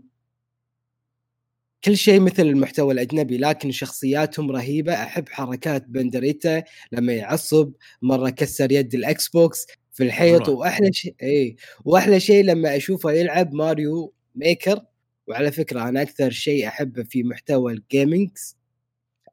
كل 1.84 1.98
شيء 1.98 2.20
مثل 2.20 2.44
المحتوى 2.44 2.94
الأجنبي 2.94 3.38
لكن 3.38 3.72
شخصياتهم 3.72 4.52
رهيبة 4.52 4.94
أحب 4.94 5.30
حركات 5.30 5.86
بندريتا 5.88 6.64
لما 6.91 7.14
يعصب 7.14 7.74
مرة 8.02 8.30
كسر 8.30 8.72
يد 8.72 8.94
الإكس 8.96 9.28
بوكس 9.30 9.66
في 9.91 10.04
الحيط. 10.04 10.50
وأحلى 10.50 10.94
شيء 10.94 11.16
اي 11.24 11.56
وأحلى 11.86 12.20
شيء 12.20 12.44
لما 12.44 12.76
أشوفه 12.76 13.12
يلعب 13.12 13.54
ماريو 13.54 14.14
ميكر 14.36 14.80
وعلى 15.28 15.52
فكرة 15.52 15.90
أنا 15.90 16.02
أكثر 16.02 16.30
شيء 16.32 16.68
أحبه 16.68 17.04
في 17.04 17.24
محتوى 17.24 17.74
ال 17.73 17.86
gaming 17.86 18.57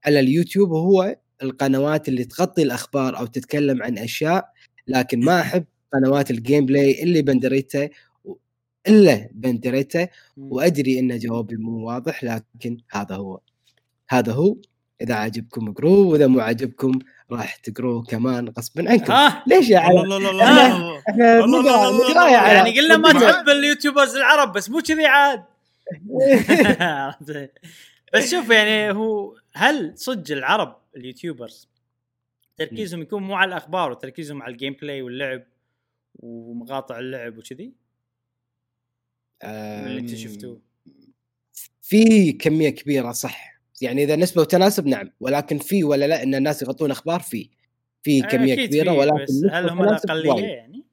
على 0.04 0.20
اليوتيوب 0.20 0.72
هو 0.72 1.16
القنوات 1.42 2.08
اللي 2.08 2.24
تغطي 2.24 2.62
الأخبار 2.62 3.18
أو 3.18 3.26
تتكلم 3.26 3.82
عن 3.82 3.98
أشياء 3.98 4.48
لكن 4.88 5.20
ما 5.24 5.40
أحب 5.40 5.64
قنوات 5.92 6.30
ال 6.30 6.66
gameplay 6.66 7.02
اللي 7.02 7.22
بندريتا 7.22 7.88
إلا 8.88 9.28
بندريتا 9.32 10.08
وأدري 10.36 10.98
إن 10.98 11.18
جوابي 11.18 11.56
مو 11.56 11.86
واضح 11.88 12.24
لكن 12.24 12.76
هذا 12.90 13.14
هو. 13.16 13.40
هذا 14.08 14.32
هو. 14.32 14.56
إذا 15.00 15.14
عجبكم 15.14 15.68
اقروه 15.68 16.06
وإذا 16.06 16.26
مو 16.26 16.40
عجبكم 16.40 16.98
راح 17.32 17.56
تقروه 17.56 18.02
كمان 18.02 18.48
غصبا 18.58 18.90
عنكم. 18.90 19.12
ها 19.12 19.44
ليش 19.46 19.70
يا 19.70 19.78
علاء 19.78 20.04
الله 20.04 20.16
الله 20.16 21.88
الله 22.10 22.30
يعني 22.30 22.80
قلنا 22.80 22.96
ما- 22.96 23.12
تحب 23.12 23.48
اليوتيوبرز 23.48 24.16
العرب 24.16 24.52
بس 24.52 24.70
مو 24.70 24.80
كذي 24.80 25.06
عاد. 25.06 25.44
بس 28.14 28.30
شوف 28.30 28.50
يعني 28.50 28.92
هو 28.98 29.34
هل 29.54 29.92
صدق 29.96 30.32
العرب 30.36 30.76
اليوتيوبرز. 30.96 31.68
تركيزهم 32.56 33.02
يكون 33.02 33.22
مو 33.22 33.34
على 33.34 33.48
الأخبار 33.48 33.90
وتركيزهم 33.90 34.42
على 34.42 34.52
ال 34.52 34.72
gameplay 34.72 35.02
واللعب 35.02 35.42
ومقاطع 36.14 36.98
اللعب 36.98 37.38
وكذي؟ 37.38 37.72
اللي 39.44 40.00
انت 40.00 40.14
شفتوه. 40.14 40.60
في 41.82 42.32
كمية 42.32 42.70
كبيرة 42.70 43.12
صح. 43.12 43.60
يعني 43.80 44.04
إذا 44.04 44.16
نسبة 44.16 44.42
وتناسب 44.42 44.86
نعم. 44.86 45.10
ولكن 45.20 45.58
في 45.58 45.84
ولا 45.84 46.04
لا 46.06 46.22
إن 46.22 46.34
الناس 46.34 46.62
يغطون 46.62 46.90
أخبار 46.90 47.20
في. 47.20 47.50
في 48.02 48.22
كمية 48.22 48.52
أكيد 48.52 48.68
كبيرة 48.68 48.92
فيه، 48.92 48.98
ولكن 48.98 49.24
بس 49.24 49.44
هل 49.52 49.68
هم 49.68 49.82
الأقلية. 49.82 50.46
يعني؟ 50.46 50.84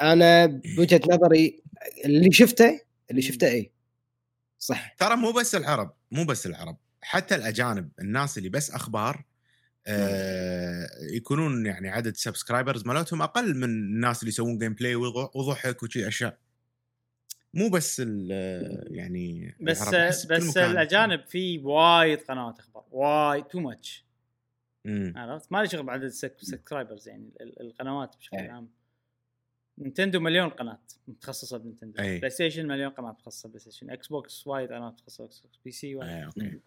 أنا 0.00 0.46
بوجهة 0.46 1.00
نظري 1.10 1.62
اللي 2.04 2.32
شفته 2.32 2.80
اللي 3.10 3.22
شفته 3.22 3.46
إيه. 3.46 3.70
صح. 4.58 4.94
ترى 4.94 5.16
مو 5.16 5.32
بس 5.32 5.54
العرب 5.54 5.94
مو 6.10 6.24
بس 6.24 6.46
العرب. 6.46 6.76
حتى 7.02 7.34
الأجانب 7.34 7.90
الناس 8.00 8.38
اللي 8.38 8.48
بس 8.48 8.70
أخبار 8.70 9.24
آه 9.86 10.88
يكونون 11.12 11.66
يعني 11.66 11.88
عدد 11.88 12.16
subscribers 12.16 12.86
مالتهم 12.86 13.22
أقل 13.22 13.54
من 13.56 13.64
الناس 13.64 14.20
اللي 14.22 14.28
يسوون 14.28 14.58
gameplay 14.58 14.94
وض- 14.94 15.36
وضحك 15.36 15.82
وشي 15.82 16.08
أشياء. 16.08 16.38
مو 17.54 17.68
بس 17.70 18.02
ال- 18.04 18.96
يعني 18.96 19.56
بس 19.60 19.94
بس. 20.26 20.56
الأجانب 20.56 21.24
في 21.26 21.58
وايد 21.58 22.18
قنوات 22.20 22.58
أخبار 22.58 22.84
وايد 22.90 23.44
too 23.44 23.60
much. 23.60 24.04
عرفت؟ 25.16 25.52
ما 25.52 25.62
لي 25.62 25.68
شغل 25.68 25.82
بعدد 25.82 26.08
subscribers 26.08 27.08
يعني 27.08 27.30
ال- 27.40 27.60
القنوات 27.60 28.16
بشكل 28.16 28.36
إيه. 28.36 28.50
عام. 28.50 28.68
نينتندو 29.78 30.20
مليون 30.20 30.48
قناة 30.48 30.78
متخصصة 31.08 31.58
بنينتندو. 31.58 31.92
بلاي 32.02 32.30
ستيشن 32.30 32.66
مليون 32.66 32.90
قناة 32.90 33.10
متخصصة 33.10 33.48
بلاي 33.48 33.60
ستيشن 33.60 33.90
إكس 33.90 34.06
بوكس 34.08 34.46
وايد 34.46 34.72
قنوات 34.72 34.92
متخصصة 34.92 35.30
PC 35.64 35.94
وايد. 35.94 36.10
آه، 36.10 36.24
okay. 36.24 36.60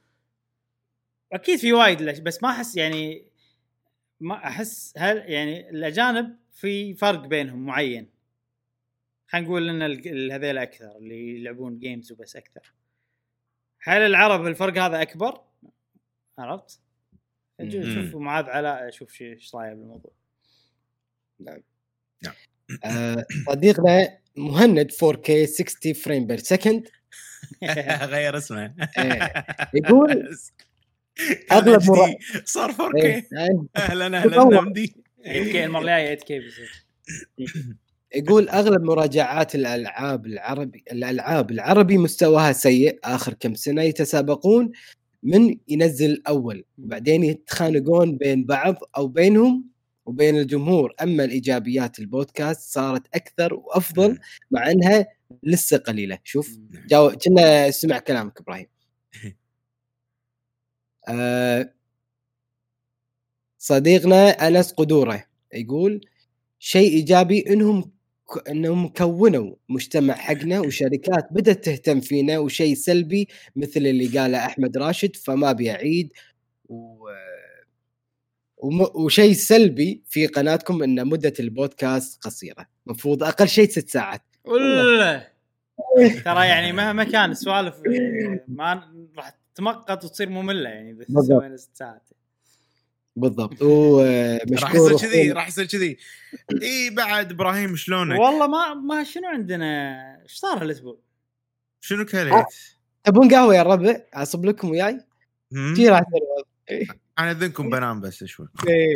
أكيد 1.34 1.60
في 1.60 1.74
وايد 1.74 2.02
لش- 2.02 2.20
بس 2.20 2.44
ما 2.44 2.50
أحس 2.50 2.76
يعني 2.78 3.32
ما 4.20 4.36
أحس 4.48 4.94
هل 4.98 5.18
يعني 5.18 5.70
الأجانب 5.70 6.36
في 6.54 6.94
فرق 6.94 7.20
بينهم 7.28 7.66
معين. 7.66 8.10
خلينا 9.28 9.48
نقول 9.48 9.70
إن 9.70 9.82
ال- 9.82 10.08
ال- 10.08 10.32
هذيل 10.32 10.58
أكثر 10.58 10.98
اللي 10.98 11.36
يلعبون 11.40 11.80
games 11.80 12.12
وبس 12.12 12.36
أكثر. 12.36 12.74
هل 13.82 14.02
العرب 14.02 14.48
الفرق 14.48 14.78
هذا 14.78 15.02
أكبر؟ 15.02 15.42
عرفت؟ 16.38 16.82
شوف 17.72 18.16
معاذ 18.16 18.46
علاء 18.46 18.90
شوف 18.92 19.22
إيش 19.22 19.56
رايه 19.56 19.74
بالموضوع. 19.74 20.12
آه 22.86 23.26
صديقنا 23.50 24.20
مهند 24.38 24.92
4K 24.92 25.32
60 25.46 25.94
frame 25.94 26.28
per 26.28 26.38
second 26.38 26.88
غير 28.04 28.38
اسمه. 28.38 28.76
إيه. 28.98 29.46
يقول 29.74 30.30
أغلب 31.52 31.82
HD 31.82 31.90
مرا- 31.90 32.16
صار 32.46 32.72
4K 32.72 32.96
إيه،. 32.96 33.28
أهلا 33.78 34.06
أهلا. 34.18 34.44
نمدي 34.62 34.94
8K 35.26 35.56
المرة 35.56 35.82
الجاية 35.82 36.18
8K 36.20 36.28
بيصير. 36.30 36.72
يقول 38.16 38.50
أغلب 38.50 38.82
مراجعات 38.82 39.56
الألعاب 39.56 40.26
العربي 40.26 40.84
الألعاب 40.92 41.52
العربي 41.52 41.98
مستواها 41.98 42.52
سيء 42.52 43.00
آخر 43.04 43.34
كم 43.34 43.56
سنة 43.56 43.82
يتسابقون 43.82 44.72
من 45.24 45.56
ينزل 45.68 46.22
اول 46.28 46.66
وبعدين 46.78 47.24
يتخانقون 47.24 48.18
بين 48.18 48.46
بعض 48.46 48.76
أو 48.98 49.08
بينهم 49.08 49.66
وبين 50.06 50.38
الجمهور. 50.38 50.94
أما 51.02 51.24
الإيجابيات 51.24 52.00
البودكاست 52.00 52.74
صارت 52.74 53.04
أكثر 53.14 53.54
وأفضل 53.54 54.20
مع 54.52 54.72
إنها 54.72 55.08
لسه 55.44 55.78
قليلة. 55.78 56.18
شوف 56.24 56.58
جاو 56.88 57.12
كنا 57.12 57.72
سمع 57.72 58.00
كلامك 58.00 58.40
إبراهيم. 58.40 58.66
صديقنا 63.58 64.30
أنس 64.48 64.72
قدورة 64.72 65.26
يقول 65.54 66.02
شيء 66.60 66.92
إيجابي 66.92 67.54
إنهم 67.54 67.92
إنهم 68.50 68.88
كونوا 68.88 69.56
مجتمع 69.70 70.14
حقنا 70.14 70.60
وشركات 70.68 71.28
بدأت 71.32 71.66
تهتم 71.66 72.00
فينا 72.00 72.40
وشيء 72.40 72.76
سلبي 72.76 73.28
مثل 73.56 73.80
اللي 73.80 74.20
قاله 74.20 74.46
أحمد 74.46 74.78
راشد 74.78 75.16
فما 75.16 75.50
ابي 75.50 75.72
اعيد 75.72 76.10
و... 76.70 77.10
وشيء 78.94 79.34
سلبي 79.34 80.04
في 80.08 80.28
قناتكم 80.28 80.84
إن 80.84 81.08
مدة 81.08 81.34
البودكاست 81.40 82.24
قصيرة. 82.24 82.66
المفروض 82.88 83.24
أقل 83.24 83.48
شيء 83.48 83.70
ست 83.70 83.90
ساعات. 83.90 84.22
ترى 86.26 86.48
يعني 86.48 86.72
مهما 86.72 87.04
كان 87.04 87.32
السوالف 87.32 87.76
ما 88.48 88.84
راح 89.18 89.39
تمقط 89.56 90.06
وتصير 90.06 90.30
مملة 90.30 90.70
يعني 90.70 90.94
بس 90.94 91.12
بالضبط. 91.12 91.40
سوينا 91.40 91.58
ست 91.58 91.78
ساعات 91.78 92.10
بالضبط 93.16 93.54
راح 93.64 93.70
ومشكور 93.72 94.92
يصير 94.94 95.10
كذي 95.10 95.32
راح 95.32 95.48
يصير 95.48 95.66
كذي 95.66 95.98
إي 96.62 96.90
بعد 96.90 97.32
إبراهيم 97.32 97.76
شلونك؟ 97.76 98.20
والله 98.20 98.48
ما 98.48 98.74
ما 98.74 99.04
شنو 99.04 99.28
عندنا 99.28 100.22
إيش 100.24 100.34
صار 100.34 100.62
هالأسبوع؟ 100.62 101.00
شنو 101.82 102.02
آه. 102.02 102.06
كليت؟ 102.06 102.46
تبون 103.04 103.30
قهوة 103.30 103.56
يا 103.56 103.62
الربع 103.62 104.02
أصب 104.14 104.46
لكم 104.46 104.70
وياي؟ 104.70 105.00
شي 105.76 105.90
راح 105.90 106.02
يصير 106.02 106.88
أنا 107.20 107.32
أذنكم 107.32 107.70
بنام 107.70 108.02
بس 108.02 108.24
شوي 108.24 108.48
إيه. 108.68 108.96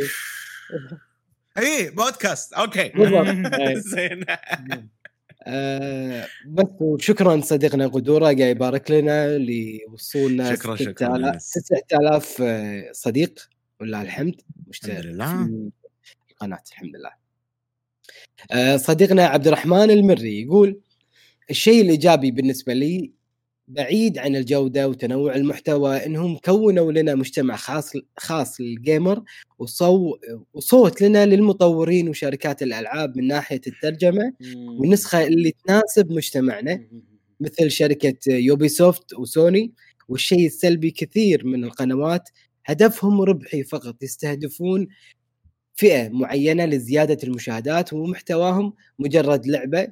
إي 1.58 1.90
بودكاست 1.90 2.52
أوكي 2.52 2.88
بالضبط. 2.88 3.54
إيه. 3.60 3.74
زين 3.74 4.24
آه 5.46 6.26
بس 6.46 6.64
وشكرا 6.80 7.40
صديقنا 7.40 7.86
قدوره 7.86 8.24
قاعد 8.24 8.38
يبارك 8.40 8.90
لنا 8.90 9.26
اللي 9.36 9.80
وصولنا 9.92 10.54
شكراً، 10.56 10.76
شكراً، 10.76 10.92
6000 10.92 11.34
أنس. 11.34 11.50
9000 11.50 12.42
آه، 12.42 12.92
صديق 12.92 13.48
ولله 13.80 14.02
الحمد 14.02 14.40
مشترك 14.66 14.90
الحمد 14.98 15.06
لله. 15.06 15.44
في 16.26 16.32
القناة 16.32 16.58
الحمد 16.72 16.96
لله 16.96 17.10
آه 18.52 18.76
صديقنا 18.76 19.26
عبد 19.26 19.46
الرحمن 19.46 19.90
المري 19.90 20.42
يقول 20.42 20.80
الشيء 21.50 21.82
الإيجابي 21.82 22.30
بالنسبة 22.30 22.74
لي 22.74 23.12
بعيد 23.68 24.18
عن 24.18 24.36
الجودة 24.36 24.88
وتنوع 24.88 25.34
المحتوى 25.34 26.06
إنهم 26.06 26.36
كونوا 26.38 26.92
لنا 26.92 27.14
مجتمع 27.14 27.56
خاص 27.56 27.92
خاص 28.18 28.60
لل 28.60 28.78
gamer 28.78 29.22
وصو 29.58 30.16
وصوت 30.54 31.02
لنا 31.02 31.26
للمطورين 31.26 32.08
وشركات 32.08 32.62
الألعاب 32.62 33.16
من 33.18 33.26
ناحية 33.26 33.60
الترجمة 33.66 34.32
والنسخة 34.78 35.26
اللي 35.26 35.52
تناسب 35.66 36.12
مجتمعنا. 36.12 36.84
مثل 37.40 37.70
شركة 37.70 38.14
يوبي 38.28 38.68
سوفت 38.68 39.14
وسوني 39.14 39.72
والشيء 40.08 40.46
السلبي 40.46 40.90
كثير 40.90 41.46
من 41.46 41.64
القنوات 41.64 42.28
هدفهم 42.66 43.20
ربحي 43.20 43.62
فقط 43.64 44.02
يستهدفون 44.02 44.88
فئة 45.76 46.08
معينة 46.08 46.64
لزيادة 46.66 47.18
المشاهدات 47.24 47.92
ومحتواهم 47.92 48.72
مجرد 48.98 49.46
لعبة 49.46 49.88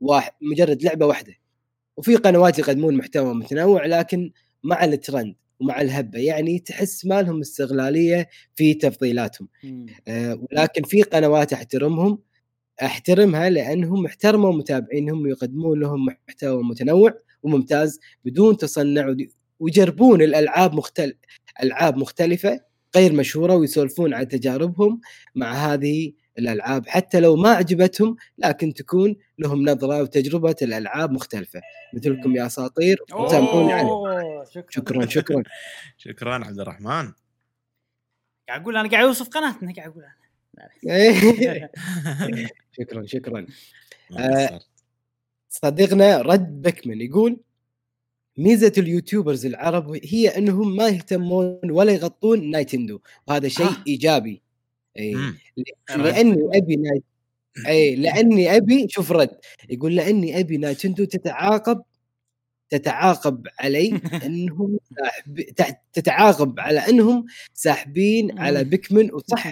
واحد 0.00 0.32
مجرد 0.42 0.82
لعبة 0.82 1.06
واحدة. 1.06 1.34
وفي 1.96 2.16
قنوات 2.16 2.58
يقدمون 2.58 2.96
محتوى 2.96 3.34
متنوع 3.34 3.86
لكن 3.86 4.32
مع 4.64 4.84
الترند 4.84 5.34
ومع 5.60 5.80
الهبة 5.80 6.18
يعني 6.18 6.58
تحس 6.58 7.06
ما 7.06 7.22
لهم 7.22 7.40
استغلالية 7.40 8.28
في 8.54 8.74
تفضيلاتهم. 8.74 9.48
آه، 10.08 10.46
ولكن 10.50 10.82
في 10.82 11.02
قنوات 11.02 11.52
أحترمهم 11.52 12.18
أحترمها 12.82 13.50
لأنهم 13.50 14.06
احترموا 14.06 14.52
متابعينهم 14.52 15.22
ويقدمون 15.22 15.80
لهم 15.80 16.06
محتوى 16.28 16.62
متنوع 16.62 17.14
وممتاز 17.42 18.00
بدون 18.24 18.56
تصنع 18.56 19.14
ويجربون 19.60 20.22
الألعاب 20.22 20.74
مختل 20.74 21.14
ألعاب 21.62 21.96
مختلفة 21.96 22.60
غير 22.96 23.12
مشهورة 23.12 23.56
ويسولفون 23.56 24.14
عن 24.14 24.28
تجاربهم 24.28 25.00
مع 25.34 25.52
هذه 25.52 26.12
الألعاب 26.38 26.88
حتى 26.88 27.20
لو 27.20 27.36
ما 27.36 27.50
عجبتهم 27.50 28.16
لكن 28.38 28.74
تكون 28.74 29.16
لهم 29.38 29.68
نظرة 29.68 30.02
وتجربة 30.02 30.56
الألعاب 30.62 31.12
مختلفة. 31.12 31.60
مثلكم 31.94 32.36
يا 32.36 32.46
أساطير 32.46 32.98
وسامحوني 33.14 33.72
عليه 33.72 33.88
أوه، 33.88 34.44
شكرا. 34.44 34.66
شكرا 34.70 35.06
شكرا. 35.06 35.42
شكرا 36.04 36.44
عبد 36.44 36.60
الرحمن. 36.60 37.12
قاعد 38.48 38.60
أقول 38.60 38.76
أنا 38.76 38.90
قاعد 38.90 39.04
أوصف 39.04 39.28
قناتنا 39.28 39.72
قاعد 39.74 39.90
أقول 39.90 40.04
أنا. 40.04 40.14
شكرا 42.78 43.06
شكرا. 43.06 43.46
آه،. 44.18 44.60
صديقنا 45.48 46.22
رد 46.22 46.62
بكمن 46.62 47.00
يقول 47.00 47.40
ميزة 48.38 48.72
اليوتيوبرز 48.78 49.46
العرب 49.46 50.00
هي 50.04 50.28
أنهم 50.28 50.76
ما 50.76 50.88
يهتمون 50.88 51.70
ولا 51.70 51.92
يغطون 51.92 52.50
نايتندو. 52.50 53.00
وهذا 53.28 53.48
شيء 53.48 53.66
آه. 53.66 53.84
إيجابي. 53.86 54.43
اي 54.98 55.14
مم. 55.14 55.38
لأني 55.96 56.58
أبي 56.58 56.76
نايت 56.76 57.04
اي 57.68 57.96
لأني 57.96 58.56
أبي 58.56 58.86
شوف 58.90 59.12
رد 59.12 59.30
يقول 59.70 59.96
لأني 59.96 60.40
أبي 60.40 60.56
نايتندو 60.58 61.04
تتعاقب 61.04 61.82
تتعاقب 62.70 63.46
علي 63.60 64.00
أنهم 64.26 64.78
ساحب... 64.98 65.40
تتعاقب 65.92 66.60
على 66.60 66.80
أنهم 66.80 67.26
ساحبين 67.54 68.38
على 68.38 68.64
بيكمن 68.64 69.12
وصح 69.14 69.46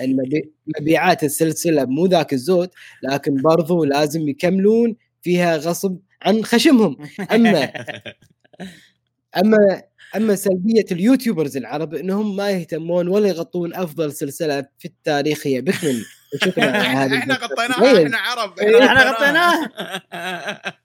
إن 0.00 0.16
مبي- 0.16 0.52
مبيعات 0.80 1.24
السلسلة 1.24 1.84
مو 1.84 2.06
ذاك 2.06 2.32
الزود 2.32 2.70
لكن 3.02 3.42
برضو 3.42 3.84
لازم 3.84 4.28
يكملون 4.28 4.96
فيها 5.22 5.56
غصب 5.56 5.98
عن 6.22 6.44
خشمهم. 6.44 6.96
أما 7.32 7.72
أما 9.36 9.82
أما 10.16 10.34
سلبية 10.34 10.84
اليوتيوبرز 10.92 11.56
العرب 11.56 11.94
إنهم 11.94 12.36
ما 12.36 12.50
يهتمون 12.50 13.08
ولا 13.08 13.28
يغطون 13.28 13.74
أفضل 13.74 14.12
سلسلة 14.12 14.66
في 14.78 14.84
التاريخ 14.84 15.46
هي 15.46 15.60
بيكمن 15.60 16.02
وشكرا 16.34 16.64
على 16.64 16.88
هذه 16.88 17.18
إحنا. 17.18 17.34
غطيناها 17.34 18.04
إحنا 18.06 18.18
عرب. 18.18 18.58
إيه، 18.58 18.84
إحنا 18.84 19.10
غطيناه. 19.10 19.70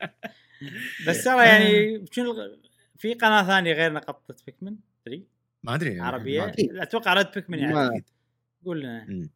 بس 1.08 1.24
ترى 1.24 1.46
يعني 1.46 1.96
الغ- 2.18 2.56
في 2.98 3.14
قناة 3.14 3.48
ثانية 3.48 3.74
غير 3.74 3.94
نقطة 3.94 4.36
بيكمن؟ 4.46 4.76
3 5.06 5.24
ما 5.64 5.76
أدري 5.76 6.00
عربية. 6.00 6.52
أتوقع 6.60 7.14
رد 7.14 7.32
بيكمن 7.36 7.60
يعني. 7.60 8.06
قول 8.66 8.80
لنا. 8.82 9.30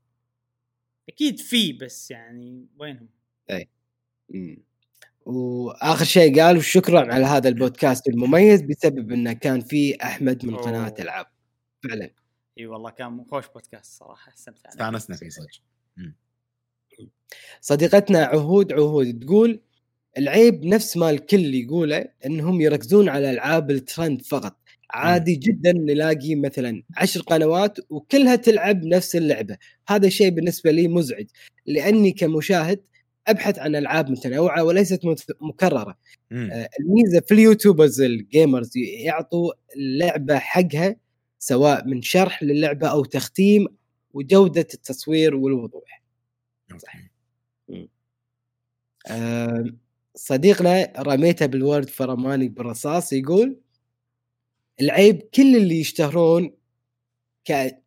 أكيد 1.09 1.39
في 1.39 1.73
بس 1.73 2.11
يعني 2.11 2.68
وينهم؟ 2.80 3.09
مم. 4.30 4.57
وآخر 5.27 6.05
شيء 6.05 6.41
قال 6.41 6.57
وشكرا 6.57 7.13
على 7.13 7.25
هذا 7.25 7.49
البودكاست 7.49 8.07
المميز 8.07 8.61
بسبب 8.61 9.11
إنه 9.11 9.33
كان 9.33 9.61
فيه 9.61 9.95
أحمد 10.03 10.45
من 10.45 10.55
قناة 10.55 10.87
أوه. 10.89 10.95
ألعاب. 10.99 11.25
فعلا. 11.83 12.09
إي 12.59 12.67
والله 12.67 12.89
كان 12.89 13.25
خوش 13.31 13.45
بودكاست 13.47 13.99
صراحة 13.99 14.33
استمتعنا 14.33 14.97
استانسنا 14.97 15.15
فيه 15.15 15.29
صدق. 15.29 15.61
صديقتنا 17.61 18.23
عهود 18.23 18.73
عهود 18.73 19.19
تقول 19.19 19.59
العيب 20.17 20.65
نفس 20.65 20.97
ما 20.97 21.09
الكل 21.09 21.55
يقوله 21.55 22.05
إنهم 22.25 22.61
يركزون 22.61 23.09
على 23.09 23.31
ألعاب 23.31 23.71
الترند 23.71 24.21
فقط. 24.21 24.57
عادي 24.91 25.35
جدا 25.35 25.71
نلاقي 25.71 26.35
مثلا 26.35 26.83
عشر 26.97 27.21
قنوات 27.21 27.77
وكلها 27.89 28.35
تلعب 28.35 28.85
نفس 28.85 29.15
اللعبة. 29.15 29.57
هذا 29.87 30.07
الشيء 30.07 30.29
بالنسبة 30.29 30.71
لي 30.71 30.87
مزعج 30.87 31.27
لأني 31.65 32.11
كمشاهد 32.11 32.79
أبحث 33.27 33.59
عن 33.59 33.75
ألعاب 33.75 34.09
متنوعة 34.09 34.63
وليست 34.63 35.01
مكررة 35.41 35.97
مم. 36.31 36.49
آه، 36.51 36.69
الميزة 36.79 37.19
في 37.19 37.33
اليوتيوبرز 37.33 38.01
ال 38.01 38.11
gamers 38.11 38.72
يعطوا 38.77 39.53
اللعبة 39.75 40.39
حقها 40.39 40.95
سواء 41.39 41.87
من 41.87 42.01
شرح 42.01 42.43
للعبة 42.43 42.87
أو 42.87 43.05
تختيم 43.05 43.67
وجودة 44.13 44.67
التصوير 44.73 45.35
والوضوح. 45.35 46.03
آه، 49.07 49.65
صديقنا 50.15 50.93
رميته 50.99 51.45
بالورد 51.45 51.89
فرماني 51.89 52.47
بالرصاص 52.47 53.13
يقول 53.13 53.59
العيب 54.81 55.21
كل 55.33 55.55
اللي 55.55 55.79
يشتهرون 55.79 56.51
ك... 57.45 57.77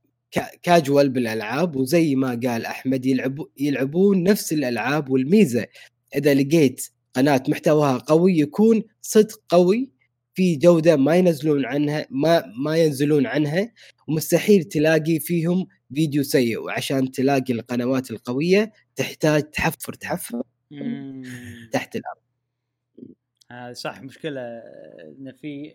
كاجوال 0.62 1.08
بالألعاب 1.08 1.76
وزي 1.76 2.14
ما 2.14 2.28
قال 2.28 2.66
أحمد 2.66 3.06
يلعبوا 3.06 3.46
يلعبون 3.56 4.22
نفس 4.22 4.52
الألعاب 4.52 5.10
والميزة 5.10 5.66
إذا 6.16 6.34
لقيت 6.34 6.90
قناة 7.14 7.42
محتواها 7.48 7.98
قوي 7.98 8.38
يكون 8.38 8.82
صدق 9.00 9.40
قوي 9.48 9.92
في 10.34 10.56
جودة 10.56 10.96
ما 10.96 11.16
ينزلون 11.16 11.66
عنها 11.66 12.06
ما 12.10 12.52
ما 12.64 12.76
ينزلون 12.76 13.26
عنها 13.26 13.72
ومستحيل 14.08 14.64
تلاقي 14.64 15.18
فيهم 15.18 15.66
فيديو 15.94 16.22
سيء 16.22 16.58
وعشان 16.62 17.10
تلاقي 17.10 17.52
القنوات 17.52 18.10
القوية 18.10 18.72
تحتاج 18.96 19.42
تحفر 19.50 19.92
تحفر. 19.92 20.42
تحت 21.72 21.96
الأرض 21.96 22.20
هذا 23.50 23.72
صح 23.72 24.02
مشكلة 24.02 24.40
إن 24.40 25.32
في 25.40 25.74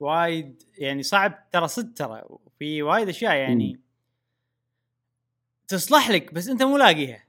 وايد 0.00 0.62
يعني 0.78 1.02
صعب 1.02 1.50
ترى 1.52 1.68
صدق 1.68 1.92
ترى 1.94 2.22
في 2.58 2.82
وايد 2.82 3.08
أشياء 3.08 3.34
يعني 3.36 3.80
تصلح 5.68 6.10
لك 6.10 6.34
بس 6.34 6.48
أنت 6.48 6.62
مو 6.62 6.76
لاقيها. 6.76 7.24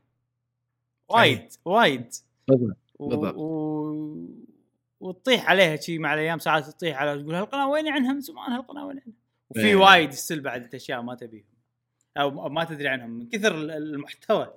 وايد 1.09 1.47
وايد. 1.65 2.13
بالضبط. 2.47 2.77
و... 2.99 3.07
بالضبط. 3.07 3.35
و... 3.35 4.27
وتطيح 4.99 5.49
عليها 5.49 5.75
شي 5.75 5.97
مع 5.97 6.13
الأيام 6.13 6.39
ساعات 6.39 6.65
تطيح 6.69 6.97
على 6.97 7.21
تقول 7.23 7.35
هالقناة 7.35 7.69
وين 7.69 7.87
عنها؟ 7.87 8.13
من 8.13 8.21
زمان 8.21 8.51
هالقناة 8.51 8.85
وين 8.85 8.99
عنها؟ 8.99 9.15
وفي 9.49 9.59
إيه. 9.67 9.75
وايد 9.75 10.11
still 10.11 10.41
بعد 10.41 10.75
أشياء 10.75 11.01
ما 11.01 11.15
تبيهم. 11.15 11.43
أو 12.17 12.29
أو 12.43 12.49
ما 12.49 12.63
تدري 12.63 12.87
عنهم 12.87 13.09
من 13.09 13.29
كثر 13.29 13.55
ال- 13.55 13.71
المحتوى. 13.71 14.53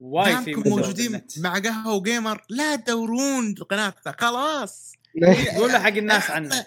وايد 0.00 0.38
في 0.40 0.54
موجودين. 0.54 1.20
مع 1.38 1.58
قهوة 1.58 1.94
وجيمر 1.94 2.44
لا 2.48 2.76
تدورون 2.76 3.54
القناة. 3.58 3.94
خلاص. 4.18 4.92
قول 5.58 5.72
له 5.72 5.78
حق 5.78 5.88
الناس 5.96 6.30
عنه 6.30 6.66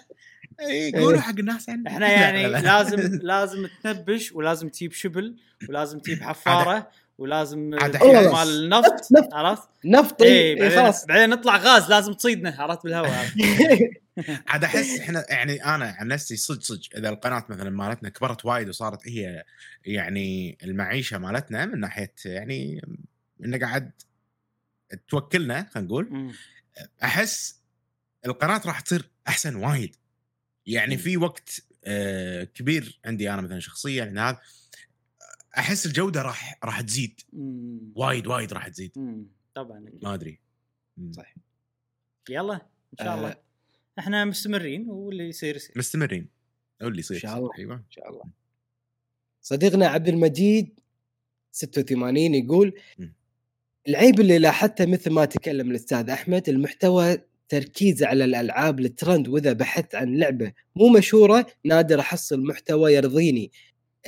اي 0.60 0.92
قولوا 0.92 1.20
حق 1.20 1.38
الناس 1.38 1.68
عنه 1.68 1.90
إحنا 1.90 2.12
يعني 2.12 2.46
لازم 2.48 3.18
لازم 3.22 3.68
تنبش 3.82 4.32
ولازم 4.32 4.68
تجيب 4.68 4.92
شبل 4.92 5.36
ولازم 5.68 5.98
تجيب 5.98 6.22
حفارة 6.22 6.90
ولازم 7.18 7.58
مال 7.58 8.64
النفط 8.64 9.12
نفط. 9.12 9.34
عرفت؟ 9.34 9.68
نفطي 9.84 10.24
اي 10.24 10.30
إيه 10.30 10.60
بعدين 10.60 10.78
خلاص. 10.78 11.06
بعدين 11.06 11.30
نطلع 11.30 11.56
غاز 11.56 11.90
لازم 11.90 12.12
تصيدنا 12.12 12.56
عرفت 12.58 12.84
بالهواء 12.84 13.26
عاد 14.48 14.64
أحس 14.64 15.00
إحنا 15.00 15.24
يعني 15.28 15.64
أنا 15.64 15.96
عن 15.98 16.08
نفسي 16.08 16.36
صدق 16.36 16.62
صدق 16.62 16.96
إذا 16.96 17.08
القناة 17.08 17.44
مثلا 17.48 17.70
مالتنا 17.70 18.08
كبرت 18.08 18.44
وايد 18.44 18.68
وصارت 18.68 19.08
هي 19.08 19.44
يعني 19.84 20.58
المعيشة 20.64 21.18
مالتنا 21.18 21.66
من 21.66 21.80
ناحية 21.80 22.14
يعني 22.24 22.82
إنه 23.44 23.58
قاعد 23.58 23.92
توكلنا 25.08 25.66
خلينا 25.74 25.88
نقول. 25.88 26.32
أحس 27.02 27.60
القناة 28.26 28.62
راح 28.66 28.80
تصير 28.80 29.10
أحسن 29.28 29.54
وايد. 29.54 29.96
يعني 30.66 30.96
في 30.96 31.16
وقت 31.16 31.62
آه، 31.84 32.44
كبير 32.44 33.00
عندي 33.04 33.30
أنا 33.30 33.42
مثلا 33.42 33.60
شخصيا 33.60 34.04
يعني 34.04 34.20
هذا 34.20 34.40
أحس 35.58 35.86
الجودة 35.86 36.22
راح 36.22 36.58
راح 36.64 36.80
تزيد 36.80 37.20
مم. 37.32 37.92
وايد 37.94 38.26
وايد 38.26 38.52
راح 38.52 38.68
تزيد 38.68 38.92
مم. 38.96 39.26
طبعا. 39.54 39.84
ما 40.02 40.14
أدري 40.14 40.40
مم. 40.96 41.12
صح. 41.12 41.34
يلا 42.30 42.54
إن 42.54 42.98
شاء 42.98 43.08
آه. 43.08 43.14
الله 43.14 43.36
إحنا 43.98 44.24
مستمرين 44.24 44.90
واللي 44.90 45.28
يصير 45.28 45.56
يصير 45.56 45.72
مستمرين 45.76 46.28
أو 46.82 46.88
اللي 46.88 46.98
يصير 46.98 47.16
إن 47.16 47.20
شاء 47.22 47.38
الله. 47.38 47.50
أيوه 47.58 47.74
إن 47.74 47.90
شاء 47.90 48.10
الله 48.10 48.24
صديقنا 49.40 49.86
عبد 49.86 50.08
المجيد 50.08 50.80
86 51.52 52.34
يقول. 52.34 52.80
العيب 53.88 54.20
اللي 54.20 54.38
لاحظته 54.38 54.86
مثل 54.86 55.10
ما 55.10 55.24
تكلم 55.24 55.70
الأستاذ 55.70 56.10
أحمد 56.10 56.48
المحتوى 56.48 57.18
تركيزه 57.48 58.06
على 58.06 58.24
الألعاب 58.24 58.80
الترند 58.80 59.28
وإذا 59.28 59.52
بحثت 59.52 59.94
عن 59.94 60.16
لعبة 60.16 60.52
مو 60.76 60.88
مشهورة 60.88 61.46
نادر 61.64 62.00
أحصل 62.00 62.46
محتوى 62.46 62.94
يرضيني. 62.94 63.52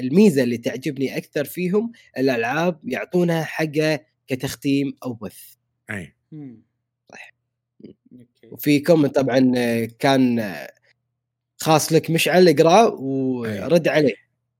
الميزة 0.00 0.42
اللي 0.42 0.58
تعجبني 0.58 1.16
أكثر 1.16 1.44
فيهم 1.44 1.92
الألعاب 2.18 2.80
يعطونها 2.84 3.44
حقه 3.44 4.00
كتختيم 4.26 4.94
أو 5.04 5.12
بث. 5.12 5.38
أي. 5.90 6.14
صح. 7.12 7.32
وفي 8.50 8.80
comment 8.80 9.14
طبعا 9.14 9.38
كان 9.98 10.54
خاص 11.58 11.92
لك 11.92 12.10
مشعل 12.10 12.48
اقرأه 12.48 12.94
ورد 12.94 13.88
عليه. 13.88 14.14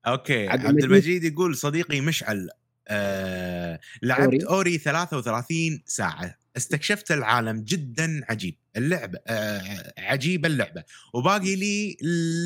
okay. 0.07 0.49
عبد 0.48 0.66
عبد, 0.66 0.69
المجيد. 0.69 0.90
المجيد 0.90 1.24
يقول 1.24 1.57
صديقي 1.57 2.01
مشعل 2.01 2.48
آه 2.89 3.81
لعبت. 4.03 4.44
أوري 4.44 4.78
33 4.78 5.82
ساعة. 5.86 6.39
استكشفت 6.57 7.12
العالم 7.12 7.61
جدا 7.65 8.24
عجيب. 8.28 8.57
اللعبه 8.77 9.19
آه 9.27 9.95
عجيبه 9.99 10.49
اللعبة. 10.49 10.85
وباقي 11.15 11.57
لي 11.57 11.97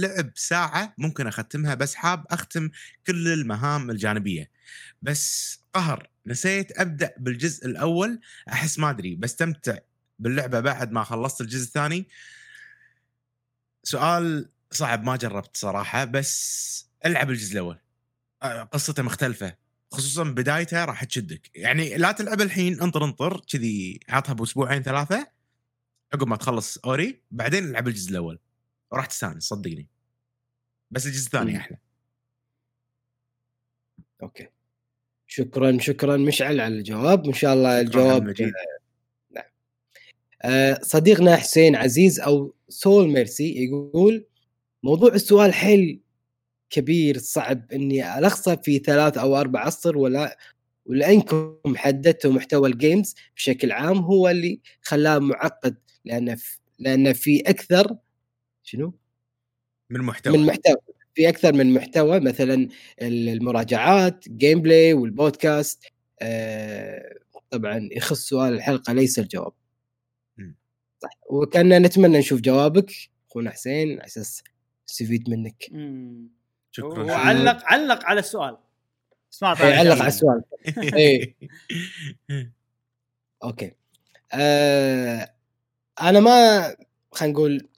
لعب 0.00 0.30
ساعة 0.34 0.94
ممكن 0.98 1.26
أختمها 1.26 1.74
بس 1.74 1.94
حاب 1.94 2.24
أختم 2.30 2.70
كل 3.06 3.28
المهام 3.28 3.90
الجانبية. 3.90 4.50
بس 5.02 5.58
قهر 5.74 6.10
نسيت 6.26 6.80
أبدأ 6.80 7.14
بالجزء 7.18 7.66
الأول. 7.66 8.20
أحس 8.48 8.78
ما 8.78 8.90
أدري 8.90 9.16
بستمتع 9.16 9.78
باللعبة 10.18 10.60
بعد 10.60 10.92
ما 10.92 11.04
خلصت 11.04 11.40
الجزء 11.40 11.66
الثاني. 11.66 12.08
سؤال 13.84 14.50
صعب 14.70 15.04
ما 15.04 15.16
جربت 15.16 15.56
صراحة 15.56 16.04
بس 16.04 16.90
ألعب 17.06 17.30
الجزء 17.30 17.52
الأول. 17.52 17.78
آه، 18.42 18.62
قصته 18.62 19.02
مختلفة. 19.02 19.59
خصوصا 19.92 20.24
بدايته 20.24 20.84
راح 20.84 21.04
تشدك. 21.04 21.50
يعني 21.54 21.96
لا 21.96 22.12
تلعب 22.12 22.40
الحين 22.40 22.80
انطر 22.80 23.04
انطر 23.04 23.40
كذي 23.40 24.00
عطها 24.08 24.32
بأسبوعين 24.32 24.82
ثلاثة 24.82 25.26
عقب 26.14 26.28
ما 26.28 26.36
تخلص 26.36 26.78
Ori 26.78 27.20
بعدين 27.30 27.64
العب 27.64 27.88
الجزء 27.88 28.10
الأول. 28.10 28.38
وراح 28.90 29.06
تستانس 29.06 29.44
صدقني. 29.44 29.88
بس 30.90 31.06
الجزء 31.06 31.26
الثاني. 31.26 31.56
أحلى. 31.56 31.76
أوكي. 34.22 34.48
شكرا 35.26 35.78
شكرا. 35.78 36.16
مشعل 36.16 36.60
على 36.60 36.74
الجواب. 36.78 37.26
إن 37.26 37.32
شاء 37.32 37.54
الله 37.54 37.80
الجواب 37.80 38.10
عبد 38.10 38.22
المجيد. 38.22 38.52
آه، 40.42 40.80
صديقنا 40.82 41.36
حسين 41.36 41.76
عزيز 41.76 42.20
أو 42.20 42.54
سول 42.68 43.08
ميرسي 43.08 43.64
يقول 43.64 44.26
موضوع 44.82 45.14
السؤال 45.14 45.54
حيل 45.54 46.00
كبير 46.70 47.18
صعب 47.18 47.72
إني 47.72 48.18
ألخصه 48.18 48.56
في 48.56 48.78
ثلاث 48.78 49.18
أو 49.18 49.36
أربع 49.36 49.68
اسطر 49.68 49.98
ولا 49.98 50.38
ولأنكم 50.86 51.56
حددتوا 51.76 52.32
محتوى 52.32 52.68
ال 52.68 52.76
games 52.76 53.14
بشكل 53.36 53.72
عام 53.72 53.98
هو 53.98 54.28
اللي 54.28 54.60
خلاه 54.82 55.18
معقد 55.18 55.76
لأن 56.04 56.36
لأن 56.78 57.12
في 57.12 57.40
أكثر 57.40 57.96
شنو؟ 58.62 58.94
من 59.90 60.00
محتوى 60.00 60.38
من 60.38 60.46
محتوى 60.46 60.76
في 61.14 61.28
أكثر 61.28 61.52
من 61.52 61.74
محتوى 61.74 62.20
مثلا 62.20 62.68
المراجعات 63.02 64.28
gameplay 64.28 64.92
والبودكاست 64.92 65.84
آه 66.20 67.14
طبعا 67.50 67.88
يخص 67.92 68.28
سؤال 68.28 68.52
الحلقة 68.52 68.92
ليس 68.92 69.18
الجواب. 69.18 69.52
صح 71.02 71.10
وكنا 71.30 71.78
نتمنى 71.78 72.18
نشوف 72.18 72.40
جوابك 72.40 72.92
أخونا 73.30 73.50
حسين 73.50 73.92
على 73.92 74.06
أساس 74.06 74.42
استفيد 74.88 75.30
منك 75.30 75.68
مم. 75.72 76.39
شكرا 76.70 77.04
وعلق 77.04 77.64
علق 77.64 78.04
على 78.04 78.20
السؤال. 78.20 78.56
إيه، 79.44 79.80
أنا 79.80 79.90
علق. 79.90 79.98
على 80.00 80.08
السؤال. 80.08 80.42
إيه. 80.94 81.34
أوكي. 83.44 83.72
آه 84.32 85.34
أنا 86.02 86.20
ما 86.20 86.60
خلينا 87.12 87.32
نقول 87.34 87.68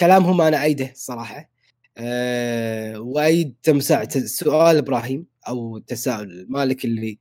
كلامهم 0.00 0.40
أنا 0.40 0.62
أيده 0.62 0.90
الصراحه 0.90 1.50
آه 1.98 2.98
وايد 3.00 3.54
تمساع 3.62 4.04
سؤال 4.08 4.76
إبراهيم 4.76 5.26
أو 5.48 5.78
تساؤل 5.78 6.46
مالك 6.48 6.84
اللي 6.84 7.18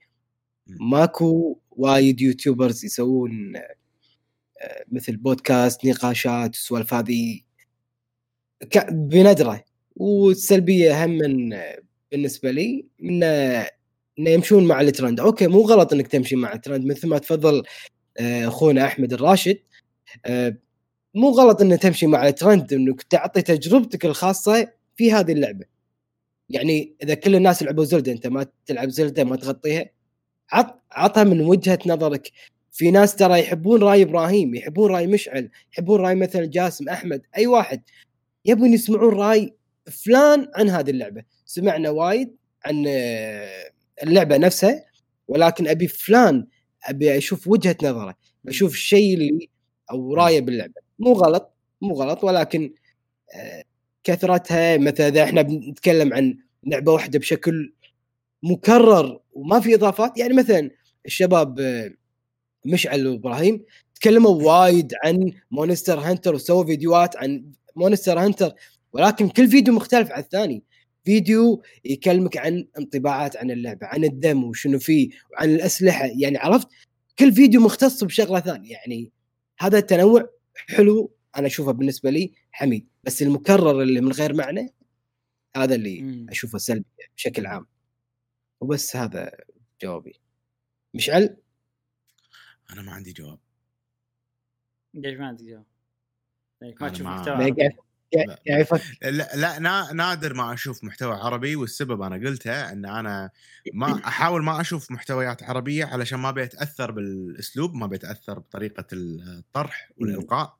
ماكو 0.68 1.60
وايد 1.72 2.22
YouTubers 2.22 2.86
يسوون 2.86 3.56
آه، 3.56 4.86
مثل 4.92 5.18
بودكاست 5.18 5.86
نقاشات 5.86 6.54
السوالف 6.54 6.94
هذه. 6.94 7.42
ك- 8.72 8.92
بندرة. 8.94 9.64
والسلبية 9.96 11.06
هم 11.06 11.10
من 11.10 11.58
بالنسبة 12.12 12.52
لي 12.52 12.86
إن 13.04 13.24
إنه 14.20 14.30
يمشون 14.30 14.68
مع 14.68 14.82
الترند 14.82 15.20
أوكي 15.20 15.48
مو 15.48 15.62
غلط 15.62 15.94
إنك 15.94 16.08
تمشي 16.08 16.36
مع 16.36 16.54
الترند 16.54 16.86
مثل 16.86 17.08
ما 17.08 17.18
تفضل 17.18 17.64
آه، 18.20 18.48
أخونا 18.48 18.86
أحمد 18.86 19.14
الراشد 19.14 19.60
آه، 20.26 20.58
مو 21.16 21.30
غلط 21.30 21.62
إنك 21.62 21.82
تمشي 21.82 22.08
مع 22.08 22.28
الترند 22.28 22.74
إنك 22.74 23.04
تعطي 23.04 23.42
تجربتك 23.42 24.06
الخاصة 24.06 24.72
في 24.96 25.12
هذه 25.14 25.32
اللعبة. 25.32 25.66
يعني 26.50 26.96
إذا 27.04 27.14
كل 27.14 27.36
الناس 27.36 27.64
لعبوا 27.64 27.86
زلدة 27.86 28.12
أنت 28.12 28.28
ما 28.28 28.46
تلعب 28.66 28.90
زلدة 28.90 29.24
ما 29.24 29.36
تغطيها 29.36 29.86
عط 30.52 30.82
عطها 30.92 31.24
من 31.24 31.42
وجهة 31.42 31.80
نظرك. 31.86 32.32
في 32.72 32.92
ناس 32.92 33.16
ترى 33.16 33.40
يحبون 33.40 33.84
راي 33.84 34.04
إبراهيم 34.04 34.56
يحبون 34.56 34.92
راي 34.92 35.08
مشعل 35.08 35.50
يحبون 35.74 36.02
راي 36.02 36.16
مثلا 36.16 36.46
جاسم 36.46 36.90
أحمد 36.90 37.22
أي 37.38 37.48
واحد. 37.48 37.82
يبون 38.46 38.74
يسمعون 38.74 39.14
راي 39.14 39.54
فلان 39.92 40.48
عن 40.56 40.70
هذه 40.70 40.90
اللعبة. 40.90 41.24
سمعنا 41.46 41.90
وايد 41.90 42.36
عن 42.66 42.86
آه، 42.88 43.72
اللعبة 44.04 44.38
نفسها 44.38 44.86
ولكن 45.28 45.68
أبي 45.68 45.88
فلان 45.88 46.48
أبي 46.86 47.18
أشوف 47.18 47.48
وجهة 47.48 47.78
نظره 47.84 48.16
أشوف 48.48 48.74
الشيء 48.74 49.14
اللي 49.14 49.50
أو 49.92 50.14
رأيه 50.14 50.42
باللعبة. 50.42 50.82
مو 51.00 51.14
غلط 51.14 51.54
مو 51.82 51.94
غلط 51.94 52.24
ولكن 52.24 52.74
آه، 53.36 53.64
كثرتها 54.04 54.78
مثلا 54.78 55.08
إذا 55.08 55.24
إحنا 55.24 55.42
بنتكلم 55.42 56.14
عن 56.14 56.38
لعبة 56.64 56.92
واحدة 56.92 57.20
بشكل 57.20 57.74
مكرر 58.44 59.20
وما 59.34 59.60
في 59.60 59.76
إضافات 59.76 60.18
يعني 60.18 60.34
مثلا 60.34 60.70
الشباب 61.06 61.60
آه، 61.60 61.92
مشعل 62.66 63.08
وإبراهيم 63.08 63.66
تكلموا 63.96 64.44
وايد 64.44 64.94
عن 65.06 65.32
مونستر 65.52 66.00
هانتر 66.00 66.36
وسووا 66.36 66.66
فيديوهات 66.66 67.18
عن 67.18 67.52
مونستر 67.76 68.20
هانتر. 68.20 68.54
ولكن 68.94 69.30
كل 69.30 69.48
فيديو 69.48 69.74
مختلف 69.74 70.12
عن 70.12 70.20
الثاني. 70.20 70.64
فيديو 71.06 71.64
يكلمك 71.86 72.38
عن 72.38 72.68
انطباعات 72.78 73.38
عن 73.38 73.52
اللعبة 73.52 73.88
عن 73.88 74.04
الديمو 74.04 74.44
وشنو 74.44 74.80
فيه 74.80 75.10
وعن 75.32 75.50
الأسلحة. 75.50 76.06
يعني 76.06 76.38
عرفت؟ 76.38 76.68
كل 77.20 77.34
فيديو 77.34 77.62
مختص 77.62 78.04
بشغلة 78.04 78.40
ثانية. 78.40 78.72
يعني 78.72 79.12
هذا 79.60 79.78
التنوع 79.78 80.30
حلو 80.56 81.16
أنا 81.38 81.48
أشوفه 81.48 81.72
بالنسبة 81.72 82.10
لي 82.10 82.34
حميد. 82.52 82.88
بس 83.04 83.22
المكرر 83.22 83.82
اللي 83.82 84.02
من 84.02 84.12
غير 84.12 84.34
معنى 84.34 84.74
هذا 85.56 85.76
اللي 85.76 86.02
مم. 86.02 86.26
أشوفه 86.30 86.58
سلبي 86.58 86.86
بشكل 87.18 87.46
عام. 87.46 87.66
وبس 88.62 88.96
هذا 88.96 89.32
جوابي. 89.82 90.20
مشعل؟ 90.94 91.38
أنا 92.70 92.82
ما 92.82 92.92
عندي 92.92 93.14
جواب. 93.14 93.40
ليش 94.94 95.18
ما 95.18 95.28
عندك 95.28 95.44
جواب؟ 95.44 95.66
ما 96.82 96.90
تشوف 96.90 97.08
محتوى. 97.08 97.74
لا. 98.16 99.36
لا 99.36 99.60
نا- 99.60 99.94
نادر 99.94 100.34
ما 100.34 100.54
أشوف 100.54 100.84
محتوى 100.84 101.14
عربي 101.16 101.56
والسبب 101.56 102.02
أنا 102.02 102.16
قلتها 102.16 102.72
إن 102.74 102.86
أنا 102.86 103.30
ما 103.74 104.08
أحاول 104.08 104.44
ما 104.44 104.62
أشوف 104.62 104.92
محتويات 104.92 105.44
عربية 105.44 105.86
علشان 105.86 106.20
ما 106.20 106.32
بيتأثر 106.32 106.92
بالأسلوب 106.92 107.74
ما 107.76 107.88
بيتأثر 107.88 108.40
بطريقة 108.40 108.86
الطرح 108.94 109.92
والإلقاء. 109.98 110.58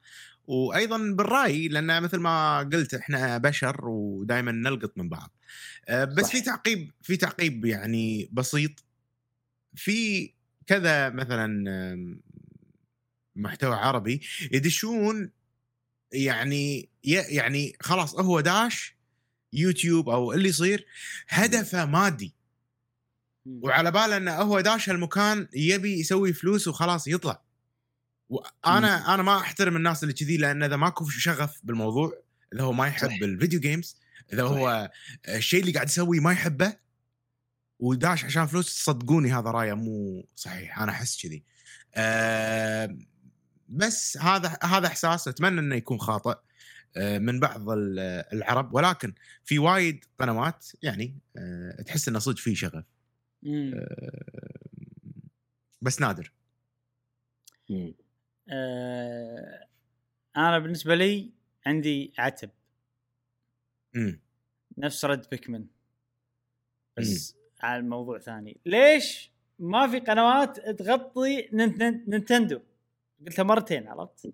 وأيضا 0.48 0.98
بالرأي 0.98 1.68
لأن 1.68 2.04
مثل 2.04 2.18
ما 2.18 2.60
قلت 2.60 2.94
إحنا 2.94 3.38
بشر 3.38 3.88
ودائما 3.88 4.52
نلقط 4.52 4.98
من 4.98 5.10
بعض. 5.10 5.32
أه، 5.90 6.06
بس 6.06 6.24
صح. 6.26 6.32
في 6.32 6.42
تعقيب 6.42 6.92
في 7.02 7.18
تعقيب 7.18 7.66
يعني 7.66 8.30
بسيط. 8.32 8.84
في 9.76 10.32
كذا 10.68 11.10
مثلا 11.10 11.48
محتوى 13.36 13.76
عربي 13.76 14.22
يدشون 14.52 15.32
يعني 16.14 16.90
يعني 17.04 17.76
خلاص 17.82 18.16
هو 18.16 18.40
داش 18.40 18.96
يوتيوب 19.54 20.10
أو 20.10 20.34
اللي 20.34 20.50
يصير 20.50 20.86
هدفه 21.30 21.86
مادي. 21.86 22.36
وعلى 23.46 23.92
باله 23.92 24.18
إنه 24.18 24.36
هو 24.36 24.60
داش 24.60 24.90
هالمكان 24.90 25.48
يبي 25.54 26.00
يسوي 26.00 26.34
فلوس 26.34 26.68
وخلاص 26.68 27.08
يطلع. 27.08 27.42
وأنا 28.30 29.14
أنا 29.14 29.24
ما 29.24 29.38
أحترم 29.38 29.76
الناس 29.76 30.04
اللي 30.04 30.14
كذي 30.14 30.38
لأن 30.38 30.64
إذا 30.64 30.76
ماكو 30.76 31.10
شغف 31.10 31.60
بالموضوع 31.64 32.24
إذا 32.54 32.64
هو 32.64 32.74
ما 32.74 32.88
يحب 32.88 33.08
صح. 33.10 33.18
الفيديو 33.22 33.60
جيمز 33.60 33.98
إذا 34.34 34.44
هو 34.44 34.92
الشيء 35.28 35.62
اللي 35.62 35.72
قاعد 35.72 35.88
يسويه 35.88 36.20
ما 36.20 36.32
يحبه 36.32 36.78
وداش 37.80 38.26
عشان 38.26 38.48
فلوس 38.48 38.84
صدقوني 38.84 39.34
هذا 39.34 39.52
رأيه 39.52 39.74
مو 39.74 40.26
صحيح. 40.36 40.80
أنا 40.80 40.92
أحس 40.92 41.22
كذي. 41.22 41.44
أه 41.96 42.98
بس 43.74 44.18
هذا 44.18 44.58
هذا 44.64 44.88
إحساس 44.88 45.28
أتمنى 45.28 45.60
إنه 45.60 45.76
يكون 45.76 45.98
خاطئ 46.00 46.38
آه، 46.98 47.18
من 47.18 47.40
بعض 47.40 47.70
ال- 47.70 48.00
العرب. 48.34 48.74
ولكن 48.74 49.14
في 49.44 49.60
وايد 49.60 50.06
قنوات 50.20 50.68
يعني 50.84 51.18
آه، 51.38 51.82
تحس 51.82 52.08
إنه 52.08 52.20
صدق 52.20 52.38
في 52.38 52.56
شغف. 52.56 52.84
مم. 53.44 53.72
آه، 53.76 54.60
بس 55.82 56.02
نادر. 56.02 56.32
مم. 57.70 57.94
آه، 58.50 59.68
أنا 60.38 60.60
بالنسبة 60.60 60.96
لي 60.96 61.32
عندي 61.66 62.14
عتب. 62.18 62.50
امم 63.96 64.20
نفس 64.78 65.06
رد 65.06 65.26
بيكمن 65.32 65.66
بس 66.98 67.36
على 67.62 67.80
الموضوع 67.80 68.20
ثاني. 68.20 68.58
ليش 68.66 69.32
ما 69.60 69.88
في 69.88 70.00
قنوات 70.00 70.60
تغطي 70.70 71.50
نين- 71.54 72.04
نينتندو 72.08 72.60
قلتها 73.26 73.44
مرتين 73.44 73.88
عرفت؟ 73.88 74.34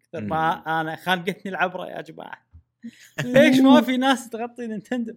كثر 0.00 0.20
ما 0.20 0.80
أنا 0.80 0.96
خانقتني 0.96 1.50
العبرة 1.52 1.86
يا 1.86 2.00
جماعة. 2.00 2.46
ليش 3.24 3.60
ما 3.60 3.80
في 3.80 3.96
ناس 3.96 4.28
تغطي 4.28 4.66
نينتندو؟ 4.66 5.14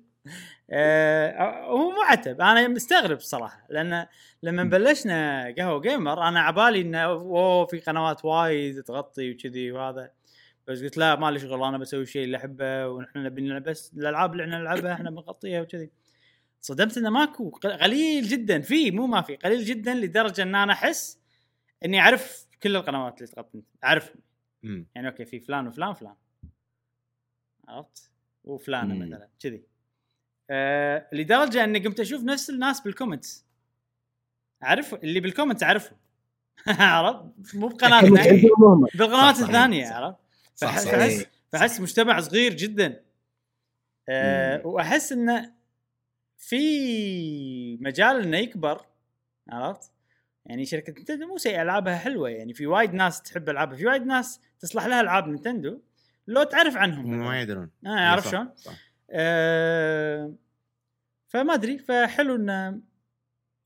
آه 0.70 1.64
هو 1.66 1.92
مو 1.92 2.02
عتب. 2.02 2.42
أنا 2.42 2.68
مستغرب 2.68 3.18
الصراحه 3.18 3.66
لأن 3.70 4.06
لما 4.44 4.64
بلشنا 4.64 5.46
قهوة 5.58 5.82
جيمر 5.82 6.28
أنا 6.28 6.40
عبالي 6.40 6.82
إنه 6.82 7.04
أوه 7.04 7.66
في 7.66 7.80
قنوات 7.80 8.26
وايد 8.26 8.84
تغطي 8.84 9.32
وكذي 9.32 9.72
وهذا. 9.72 10.12
بس 10.68 10.84
قلت 10.84 10.98
لا 10.98 11.16
ما 11.16 11.32
لي 11.32 11.40
شغل 11.40 11.64
أنا 11.64 11.78
بسوي 11.78 12.02
الشيء 12.02 12.24
اللي 12.24 12.38
احبه 12.38 12.88
ونحن 12.88 13.24
نبي 13.24 13.42
نلعب. 13.42 13.64
بس 13.64 13.94
الألعاب 13.98 14.32
اللي 14.32 14.44
إحنا 14.44 14.60
نلعبها 14.60 14.94
إحنا 14.94 15.10
بنغطيها 15.10 15.62
وكذي. 15.62 15.90
صدمت 16.62 16.98
إنه 16.98 17.10
ماكو 17.10 17.50
قل- 17.50 17.74
قليل 17.74 18.24
جدا. 18.24 18.62
في 18.62 18.92
مو 18.92 19.08
ما 19.08 19.22
في 19.22 19.36
قليل 19.36 19.64
جدا 19.66 19.94
لدرجة 19.94 20.42
إن 20.42 20.56
أنا 20.56 20.74
أحس 20.74 21.20
إني 21.86 22.00
أعرف 22.00 22.45
كل 22.66 22.76
القنوات 22.76 23.22
اللي 23.22 23.28
تغطي 23.28 23.64
أعرفهم. 23.84 24.22
يعني 24.96 25.08
أوكي 25.08 25.26
في 25.26 25.40
فلان 25.40 25.68
وفلان 25.68 25.94
فلان 25.94 26.16
عرفت؟ 27.68 28.12
وفلانة 28.44 28.94
مم. 28.94 29.02
مثلا 29.02 29.30
كذي. 29.40 29.64
آه 30.50 31.08
لدرجه 31.14 31.64
إني 31.64 31.80
قمت 31.80 32.00
أشوف 32.00 32.24
نفس 32.24 32.50
الناس 32.50 32.82
بال 32.82 32.93
comments. 32.93 33.46
أعرف 34.64 34.94
اللي 34.94 35.20
بال 35.20 35.29
comments 35.29 35.64
أعرفهم. 35.64 35.98
عرفت؟ 36.68 37.56
مو 37.56 37.68
بقناتنا 37.68 38.22
بالقنوات 38.98 39.40
الثانية. 39.40 39.88
عرفت؟ 39.88 40.18
إيه. 40.64 41.32
فأحس 41.52 41.80
مجتمع 41.80 42.20
صغير 42.20 42.54
جدا. 42.54 43.04
أه. 44.10 44.68
وأحس 44.68 45.12
إنه 45.12 45.54
في 46.38 47.78
مجال 47.78 48.22
إنه 48.22 48.38
يكبر 48.38 48.86
عرفت؟ 49.50 49.95
يعني 50.46 50.66
شركة 50.66 50.94
نينتندو 50.94 51.28
مو 51.28 51.38
سيئة 51.38 51.62
ألعابها 51.62 51.98
حلوة 51.98 52.30
يعني. 52.30 52.54
في 52.54 52.68
وايد 52.68 52.94
ناس 52.94 53.22
تحب 53.22 53.50
ألعابها. 53.50 53.78
في 53.78 53.86
وايد 53.86 54.06
ناس 54.06 54.42
تصلح 54.60 54.86
لها 54.86 55.02
ألعاب 55.02 55.28
نينتندو 55.28 55.80
لو 56.28 56.44
تعرف 56.44 56.78
عنهم 56.78 57.06
هم 57.06 57.20
ما. 57.20 57.42
يدرون. 57.42 57.70
آه 57.88 58.16
صح، 58.20 58.32
شلون؟ 58.32 58.50
أه 59.10 60.34
فما 61.28 61.54
أدري. 61.54 61.78
فحلو 61.78 62.36
انه 62.36 62.80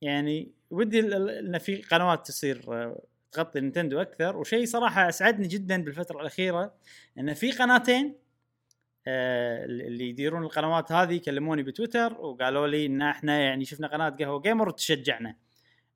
يعني 0.01 0.51
ودي 0.69 0.99
إن 0.99 1.57
في 1.57 1.81
قنوات 1.81 2.27
تصير 2.27 2.63
آه، 2.67 3.03
تغطي 3.31 3.59
نينتندو 3.59 4.01
أكثر. 4.01 4.37
وشيء 4.37 4.65
صراحة 4.65 5.09
أسعدني 5.09 5.47
جدا 5.47 5.83
بالفترة 5.83 6.21
الأخيرة 6.21 6.73
إن 7.17 7.33
في 7.33 7.51
قناتين 7.51 8.15
آه، 9.07 9.65
اللي 9.65 10.09
يديرون 10.09 10.43
القنوات 10.43 10.91
هذه 10.91 11.17
كلموني 11.17 11.63
بتويتر 11.63 12.21
وقالوا 12.21 12.67
لي 12.67 12.85
إن 12.85 13.01
إحنا 13.01 13.39
يعني 13.39 13.65
شفنا 13.65 13.87
قناة 13.87 14.09
قهوة 14.09 14.41
جيمر 14.41 14.69
وتشجعنا. 14.69 15.35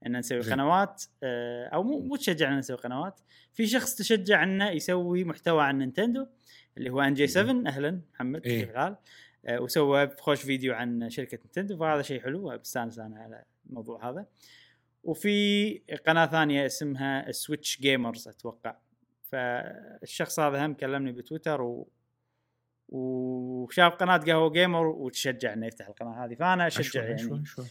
إن 0.05 0.17
نسوي. 0.17 0.39
قنوات 0.39 1.03
آه، 1.23 1.67
أو 1.67 1.83
مو 1.83 1.99
مو 1.99 2.15
تشجعنا 2.15 2.57
نسوي 2.57 2.77
قنوات. 2.77 3.19
في 3.53 3.67
شخص 3.67 3.95
تشجع 3.95 4.43
إنه 4.43 4.69
يسوي 4.69 5.23
محتوى 5.23 5.63
عن 5.63 5.77
نينتندو 5.77 6.27
اللي 6.77 6.89
هو 6.89 7.01
NG 7.01 7.27
7 7.27 7.67
أهلا 7.67 8.01
محمد 8.13 8.45
إيه. 8.45 8.63
الحال؟ 8.63 8.95
آه، 9.45 9.61
وسوى 9.61 10.09
خوش 10.19 10.41
فيديو 10.41 10.73
عن 10.73 11.09
شركة 11.09 11.39
نينتندو 11.45 11.77
فهذا 11.77 12.01
شيء 12.01 12.21
حلو. 12.21 12.57
بستانس 12.57 12.99
أنا 12.99 13.19
على 13.19 13.43
الموضوع 13.69 14.09
هذا. 14.09 14.25
وفي 15.03 15.77
قناة 16.07 16.25
ثانية 16.25 16.65
اسمها 16.65 17.31
Switch 17.31 17.81
Gamers 17.81 18.27
أتوقع. 18.27 18.75
فالشخص 19.23 20.39
هذا 20.39 20.65
هم 20.65 20.73
كلمني 20.73 21.11
بتويتر 21.11 21.61
و 21.61 21.89
وشاف 22.89 23.93
قناة 23.93 24.17
قهوة 24.17 24.49
جيمر 24.49 24.87
وتشجع 24.87 25.53
إنه 25.53 25.67
يفتح 25.67 25.87
القناة 25.87 26.25
هذه. 26.25 26.35
فأنا 26.35 26.67
أشجع 26.67 27.03
يعني. 27.03 27.17
شوي 27.17 27.45
شوي 27.45 27.65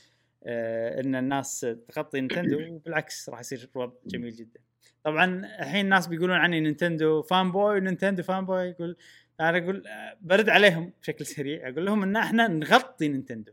إن 0.47 1.15
الناس 1.15 1.67
تغطي 1.89 2.21
نينتندو 2.21 2.59
وبالعكس 2.75 3.29
راح 3.29 3.41
يصير 3.41 3.71
وضع 3.75 3.93
جميل 4.07 4.33
جدا. 4.33 4.61
طبعا 5.05 5.47
الحين 5.61 5.85
الناس 5.85 6.07
بيقولون 6.07 6.37
عني 6.37 6.61
نينتندو 6.61 7.23
fanboy 7.23 7.81
نينتندو 7.81 8.23
fanboy 8.23 8.69
يقول 8.69 8.97
أنا 9.41 9.59
أقول 9.59 9.87
آه، 9.87 10.17
برد 10.21 10.49
عليهم 10.49 10.93
بشكل 11.03 11.27
سريع. 11.27 11.69
أقول 11.69 11.87
لهم 11.87 12.03
إن 12.03 12.17
إحنا 12.17 12.49
نغطي 12.49 13.09
نينتندو. 13.09 13.53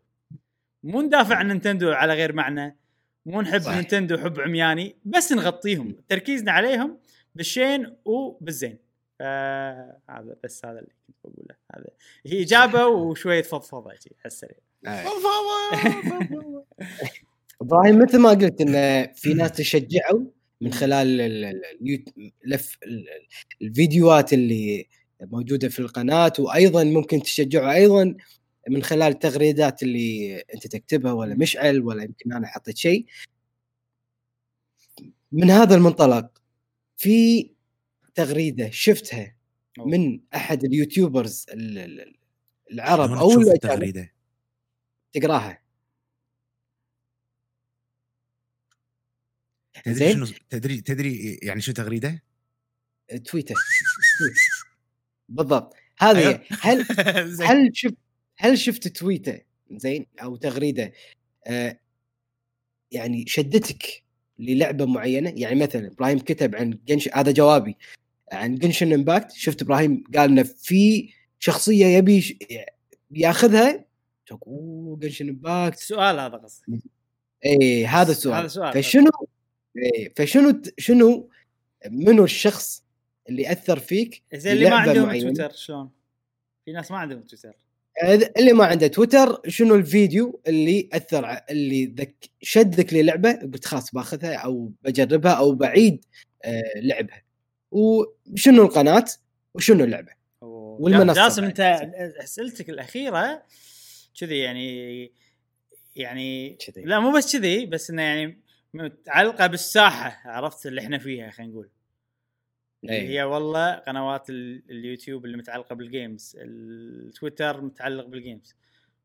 مو 0.83 1.01
ندافع 1.01 1.35
عن 1.35 1.47
نينتندو 1.47 1.91
على 1.91 2.13
غير 2.13 2.33
معنى. 2.33 2.77
مو 3.25 3.41
نحب 3.41 3.61
صح. 3.61 3.75
نينتندو 3.75 4.17
حب 4.17 4.39
عمياني 4.39 4.95
بس 5.05 5.31
نغطيهم. 5.31 5.95
تركيزنا 6.09 6.51
عليهم 6.51 6.99
بالشين 7.35 7.95
وبالزين. 8.05 8.77
فهذا 9.19 10.35
بس 10.43 10.65
هذا 10.65 10.79
اللي 10.79 10.91
كنت 11.07 11.17
بقوله. 11.23 11.55
هذا 11.75 11.89
هي 12.25 12.43
إجابة 12.43 12.87
وشوية 12.87 13.41
فضفضة 13.41 13.89
على 13.89 13.99
السريع. 14.25 14.57
آه. 14.57 14.68
إبراهيم 17.61 17.99
مثل 18.01 18.17
ما 18.19 18.29
قلت 18.29 18.61
إن 18.61 19.07
في 19.13 19.33
ناس 19.33 19.51
تشجعوا 19.51 20.25
من 20.61 20.73
خلال 20.73 21.21
ال- 21.21 21.45
ال- 21.45 21.61
اليوت- 21.81 22.33
لف 22.45 22.77
ال- 22.83 23.09
ال- 23.09 23.27
الفيديوهات 23.61 24.33
اللي 24.33 24.87
موجودة 25.21 25.69
في 25.69 25.79
القناة 25.79 26.33
وأيضا 26.39 26.83
ممكن 26.83 27.21
تشجعوا 27.23 27.73
أيضا 27.73 28.15
من 28.69 28.83
خلال 28.83 29.11
التغريدات 29.11 29.83
اللي 29.83 30.35
أنت 30.53 30.67
تكتبها 30.67 31.11
ولا 31.11 31.35
مشعل 31.35 31.81
ولا 31.81 32.03
يمكن 32.03 32.33
أنا 32.33 32.47
حطيت 32.47 32.77
شيء. 32.77 33.05
من 35.31 35.49
هذا 35.51 35.75
المنطلق 35.75 36.41
في 36.97 37.49
تغريدة 38.15 38.69
شفتها 38.71 39.35
من 39.85 40.19
أحد 40.35 40.63
اليوتيوبرز 40.63 41.45
ال- 41.53 41.77
ال- 41.77 42.15
العرب 42.71 43.11
أو 43.11 43.29
التغريدة؟ 43.53 44.13
تقراها. 45.13 45.59
تدري 49.83 49.95
زين؟ 49.95 50.13
شنو 50.13 50.25
تدري 50.49 50.81
تدري 50.81 51.39
يعني 51.43 51.61
شو 51.61 51.71
تغريده؟ 51.71 52.23
تويتر. 53.25 53.55
بالضبط. 55.29 55.73
هذه 55.99 56.17
أيوه. 56.27 56.41
هل. 56.61 56.85
هل 57.49 57.71
شفت 57.77 57.95
هل 58.37 58.57
شفت 58.57 58.87
تويته 58.87 59.41
زين 59.71 60.05
أو 60.23 60.35
تغريده. 60.35 60.93
آه 61.47 61.79
يعني 62.91 63.25
شدتك 63.27 64.03
للعبة 64.39 64.85
معينة؟ 64.85 65.33
يعني 65.37 65.55
مثلا 65.63 65.87
إبراهيم 65.87 66.19
كتب 66.19 66.55
عن 66.55 66.79
Gensh 66.87 67.09
هذا 67.13 67.31
جوابي. 67.31 67.75
عن 68.31 68.55
Genshin 68.55 68.93
Impact 68.93 69.31
شفت 69.31 69.61
إبراهيم 69.61 70.03
قال 70.15 70.29
إنه 70.29 70.43
في 70.43 71.09
شخصية 71.39 71.85
يبي 71.85 72.17
يش- 72.17 72.33
ياخذها 74.31 74.39
أوه 74.47 74.97
Genshin 74.97 75.29
Impact 75.29 75.77
السؤال 75.77 76.19
هذا 76.19 76.37
قصدي. 76.37 76.81
اي 77.45 77.85
هذا 77.85 78.11
السؤال. 78.11 78.35
هذا 78.35 78.47
سؤال 78.47 78.73
فشنو 78.73 79.11
إيه 79.77 80.13
فشنو 80.15 80.61
شنو 80.77 81.29
منو 81.89 82.23
الشخص 82.23 82.83
اللي 83.29 83.51
أثر 83.51 83.79
فيك 83.79 84.23
زين 84.33 84.51
اللي 84.51 84.69
ما 84.69 84.75
عندهم 84.75 85.05
معينة. 85.05 85.33
تويتر 85.33 85.51
شلون؟ 85.55 85.89
في 86.65 86.71
ناس 86.71 86.91
ما 86.91 86.97
عندهم 86.97 87.21
تويتر. 87.21 87.57
هذا 88.03 88.31
اللي 88.37 88.53
ما 88.53 88.65
عنده 88.65 88.87
تويتر 88.87 89.41
شنو 89.47 89.75
الفيديو 89.75 90.41
اللي 90.47 90.89
أثر 90.93 91.41
اللي 91.49 91.85
ذك 91.85 92.29
شدك 92.41 92.93
للعبة؟ 92.93 93.31
قلت 93.31 93.65
خلاص 93.65 93.91
باخذها 93.91 94.35
أو 94.35 94.71
بجربها 94.81 95.31
أو 95.31 95.55
بعيد 95.55 96.05
آه 96.45 96.63
لعبها. 96.75 97.23
وشنو 97.71 98.63
القناة؟ 98.63 99.05
وشنو 99.53 99.83
اللعبة؟ 99.83 100.11
والمنصة 100.41 101.23
جاسم. 101.23 101.43
أنت 101.43 101.59
أسئلتك 102.23 102.69
الأخيرة 102.69 103.43
كذي 104.19 104.37
يعني 104.39 105.11
يعني 105.95 106.49
كذي. 106.67 106.81
لا 106.85 106.99
مو 106.99 107.11
بس 107.17 107.37
كذي 107.37 107.65
بس 107.65 107.89
إنه 107.89 108.01
يعني 108.01 108.39
متعلقة 108.73 109.47
بالساحة 109.47 110.29
عرفت 110.29 110.65
اللي 110.65 110.81
إحنا 110.81 110.97
فيها 110.97 111.29
خلينا 111.31 111.51
نقول 111.51 111.69
إيه. 112.89 113.09
هي 113.09 113.23
والله 113.23 113.73
قنوات 113.73 114.29
ال- 114.29 114.63
اليوتيوب 114.69 115.25
اللي 115.25 115.37
متعلقة 115.37 115.75
بال 115.75 115.93
games 115.93 116.37
التويتر 116.39 117.61
متعلق 117.61 118.05
بال 118.05 118.20
games 118.20 118.55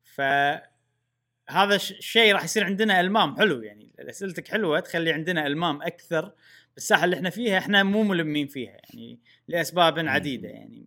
ف 0.04 0.20
هذا 1.48 1.76
ش- 1.78 1.94
شيء 2.00 2.32
راح 2.32 2.44
يصير 2.44 2.64
عندنا 2.64 3.00
ألمام 3.00 3.36
حلو 3.36 3.62
يعني 3.62 3.90
أسئلتك 3.98 4.48
حلوة 4.48 4.80
تخلي 4.80 5.12
عندنا 5.12 5.46
ألمام 5.46 5.82
أكثر 5.82 6.32
بالساحة 6.74 7.04
اللي 7.04 7.16
إحنا 7.16 7.30
فيها 7.30 7.58
إحنا 7.58 7.82
مو 7.82 8.02
ملمين 8.02 8.46
فيها 8.46 8.70
يعني 8.84 9.18
لأسباب 9.48 9.98
عديدة 9.98 10.48
يعني 10.48 10.86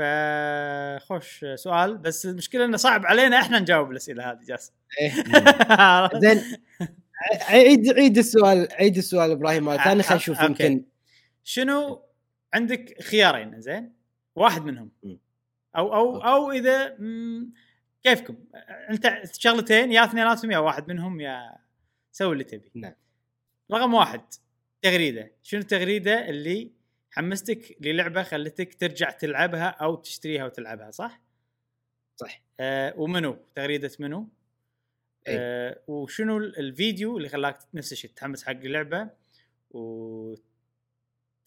فخوش 0.00 1.44
سؤال. 1.54 1.98
بس 1.98 2.26
المشكلة 2.26 2.64
إنه 2.64 2.76
صعب 2.76 3.06
علينا 3.06 3.38
إحنا 3.40 3.58
نجاوب 3.58 3.90
الأسئلة 3.90 4.30
هذه 4.30 4.40
جاسم. 4.48 4.72
إيه. 5.00 5.12
زين. 6.22 6.42
عيد 7.48 7.88
عيد 7.88 8.18
السؤال 8.18 8.68
عيد 8.72 8.96
السؤال 8.96 9.30
إبراهيم 9.30 9.64
مرة. 9.64 9.76
ثانية 9.76 10.02
خلينا 10.02 10.16
نشوف. 10.16 10.40
يمكن. 10.40 10.84
شنو 11.44 12.02
عندك 12.54 13.02
خيارين؟ 13.02 13.60
زين. 13.60 13.92
واحد 14.36 14.64
منهم. 14.64 14.90
أو 15.76 15.94
أو 15.94 16.16
أو 16.16 16.52
إذا 16.52 16.96
كيفكم؟ 18.02 18.36
أنت 18.90 19.22
شغلتين 19.32 19.92
يا 19.92 20.04
اثنيناتهم 20.04 20.50
يا 20.50 20.58
واحد 20.58 20.88
منهم 20.88 21.20
يا 21.20 21.56
سوي 22.12 22.32
اللي 22.32 22.44
تبي. 22.44 22.70
نعم. 22.74 22.94
رقم 23.72 23.94
واحد 23.94 24.20
تغريدة. 24.82 25.30
شنو 25.42 25.60
التغريدة 25.60 26.28
اللي 26.28 26.72
حمستك 27.10 27.76
للعبة 27.80 28.22
خلتك 28.22 28.74
ترجع 28.74 29.10
تلعبها 29.10 29.68
أو 29.68 29.94
تشتريها 29.96 30.44
وتلعبها 30.44 30.90
صح؟ 30.90 31.20
صح 32.16 32.42
آه 32.60 32.94
ومنو 32.96 33.38
تغريدة 33.54 33.90
منو؟ 34.00 34.28
أي. 35.28 35.36
آه 35.38 35.82
وشنو 35.86 36.38
ال- 36.38 36.58
الفيديو 36.58 37.16
اللي 37.18 37.28
خلاك 37.28 37.58
نفس 37.74 37.92
الشيء 37.92 38.10
تتحمس 38.10 38.44
حق 38.44 38.50
اللعبة 38.50 39.10
و 39.70 40.34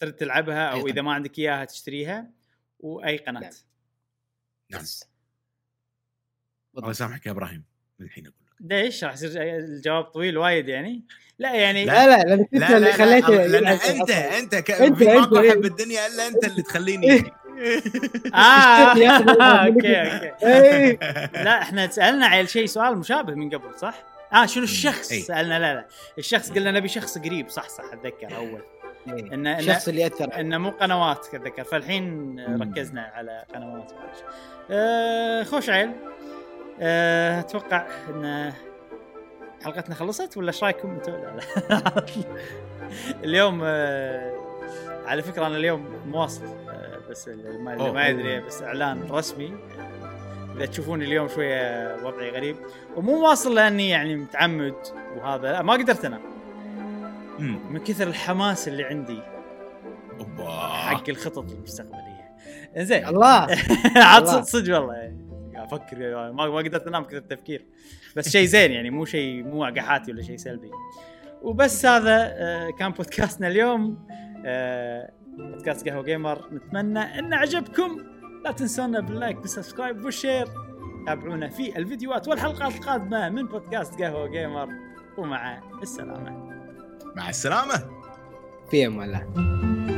ترد 0.00 0.12
تلعبها 0.16 0.68
أو 0.72 0.78
إذا 0.86 0.92
قناة. 0.92 1.02
ما 1.02 1.12
عندك 1.14 1.38
إياها 1.38 1.64
تشتريها 1.64 2.30
وأي 2.80 3.16
قناة 3.16 3.40
نعم. 3.40 3.52
نعم. 4.70 4.82
بس. 4.82 5.08
الله 6.78 6.90
يسامحك 6.90 7.26
يا 7.26 7.30
إبراهيم 7.30 7.64
من 7.98 8.06
الحين 8.06 8.26
أقول 8.26 8.43
ليش 8.60 9.04
راح 9.04 9.12
يصير 9.12 9.42
الجواب 9.42 10.04
طويل 10.04 10.38
وايد 10.38 10.68
يعني؟ 10.68 11.02
لا 11.38 11.54
يعني 11.54 11.84
لا 11.84 12.06
لا 12.06 12.22
لأن 12.22 12.46
انت 12.54 12.70
اللي 12.70 12.92
خليته 12.92 13.28
لأن 13.28 13.54
يلعب 13.54 13.72
أنت 13.90 14.10
أصلاً. 14.10 14.38
أنت 14.38 14.54
ك... 14.54 14.72
أنت- 14.72 14.94
في 14.94 15.04
ماكو 15.04 15.36
أنت- 15.42 15.46
احد 15.48 15.56
بالدنيا 15.56 16.06
إلا 16.06 16.26
أنت 16.28 16.44
اللي 16.44 16.62
تخليني 16.62 17.14
آه 18.34 18.92
الألعاب 18.92 19.72
منك. 19.74 19.84
أوكي 19.86 19.96
أوكي 20.02 20.46
إيه. 20.46 20.98
لا 21.44 21.62
إحنا 21.62 21.86
سألنا 21.90 22.26
عيل 22.26 22.48
شيء 22.48 22.66
سؤال 22.66 22.98
مشابه 22.98 23.34
من 23.34 23.50
قبل 23.50 23.78
صح؟ 23.78 24.02
آه 24.32 24.46
شنو 24.46 24.64
الشخص؟ 24.64 25.12
أي. 25.12 25.20
سألنا 25.20 25.58
لا 25.58 25.74
لا 25.74 25.86
الشخص 26.18 26.50
قلنا 26.52 26.70
نبي 26.70 26.88
شخص 26.88 27.18
قريب 27.18 27.48
صح 27.48 27.68
صح 27.68 27.84
أتذكر 27.92 28.36
أول 28.36 28.62
إيه. 29.08 29.22
إن- 29.24 29.32
إن- 29.32 29.58
الشخص 29.58 29.88
اللي 29.88 30.06
اثر 30.06 30.40
إنه 30.40 30.58
مو 30.58 30.70
قنوات 30.70 31.26
أتذكر 31.34 31.64
فالحين 31.64 32.36
ركزنا 32.62 33.02
على 33.14 33.44
قنوات. 33.54 33.92
آه 34.70 35.42
خوش 35.42 35.70
عيل 35.70 35.90
أتوقع 36.80 37.86
إن 38.08 38.52
حلقتنا 39.64 39.94
خلصت 39.94 40.36
ولا 40.36 40.48
إيش 40.48 40.64
رأيكم 40.64 40.90
أنتم؟ 40.90 41.12
لا 41.12 41.36
لا. 41.70 42.04
اليوم 43.24 43.60
آه 43.64 44.32
على 45.06 45.22
فكرة 45.22 45.46
أنا 45.46 45.56
اليوم 45.56 45.86
مواصل 46.06 46.44
آه 46.44 46.98
بس 47.10 47.28
اللي 47.28 47.58
ما. 47.58 48.06
يدري 48.08 48.40
بس 48.40 48.62
إعلان 48.62 49.10
رسمي 49.10 49.46
آه، 49.78 50.56
إذا 50.56 50.66
تشوفوني 50.66 51.04
اليوم 51.04 51.28
شوية 51.28 51.94
وضعي 52.04 52.30
غريب 52.30 52.56
ومو 52.96 53.28
واصل 53.28 53.54
لأني 53.54 53.88
يعني 53.88 54.16
متعمد 54.16 54.74
وهذا 55.16 55.52
لا 55.52 55.62
ما 55.62 55.72
قدرت 55.72 56.04
أنام 56.04 56.20
أمم. 57.38 57.58
من 57.72 57.80
كثر 57.84 58.06
الحماس 58.08 58.68
اللي 58.68 58.84
عندي. 58.84 59.20
حق 60.46 61.08
الخطط 61.08 61.50
المستقبلية 61.50 62.34
زين 62.76 63.06
الله 63.08 63.46
عاد. 63.96 64.26
صدق 64.26 64.40
صدق 64.42 64.78
والله 64.78 65.12
أفكر 65.64 65.98
ما 66.32 66.48
ما 66.48 66.56
قدرت 66.56 66.86
انام 66.86 67.04
كثر 67.04 67.16
التفكير. 67.16 67.66
بس 68.16 68.28
شيء 68.28 68.46
زين 68.46 68.72
يعني 68.72 68.90
مو 68.90 69.04
شيء 69.04 69.42
مو 69.42 69.62
وقحاتي 69.62 70.12
ولا 70.12 70.22
شيء 70.22 70.36
سلبي. 70.36 70.70
وبس 71.42 71.86
هذا 71.86 72.34
آه، 72.36 72.70
كان 72.70 72.90
بودكاستنا 72.92 73.48
اليوم. 73.48 74.06
آه، 74.46 75.12
بودكاست 75.38 75.88
قهوة 75.88 76.02
جيمر. 76.02 76.48
نتمنى 76.52 76.98
إن 76.98 77.34
عجبكم. 77.34 78.00
لا 78.44 78.52
تنسونا 78.52 79.00
بال 79.00 79.13
like 79.13 79.40
وال 79.40 79.52
subscribe 79.52 80.04
وال 80.04 80.15
share. 80.15 80.46
تابعونا 81.06 81.48
في 81.48 81.78
الفيديوهات 81.78 82.28
والحلقات 82.28 82.74
القادمة 82.74 83.28
من 83.28 83.46
بودكاست 83.46 84.02
قهوة 84.02 84.26
جيمر. 84.28 84.68
ومع 85.18 85.62
السلامة. 85.82 86.30
مع 87.16 87.28
السلامة. 87.28 87.74
في 88.70 88.86
أمان 88.86 89.08
الله. 89.08 89.93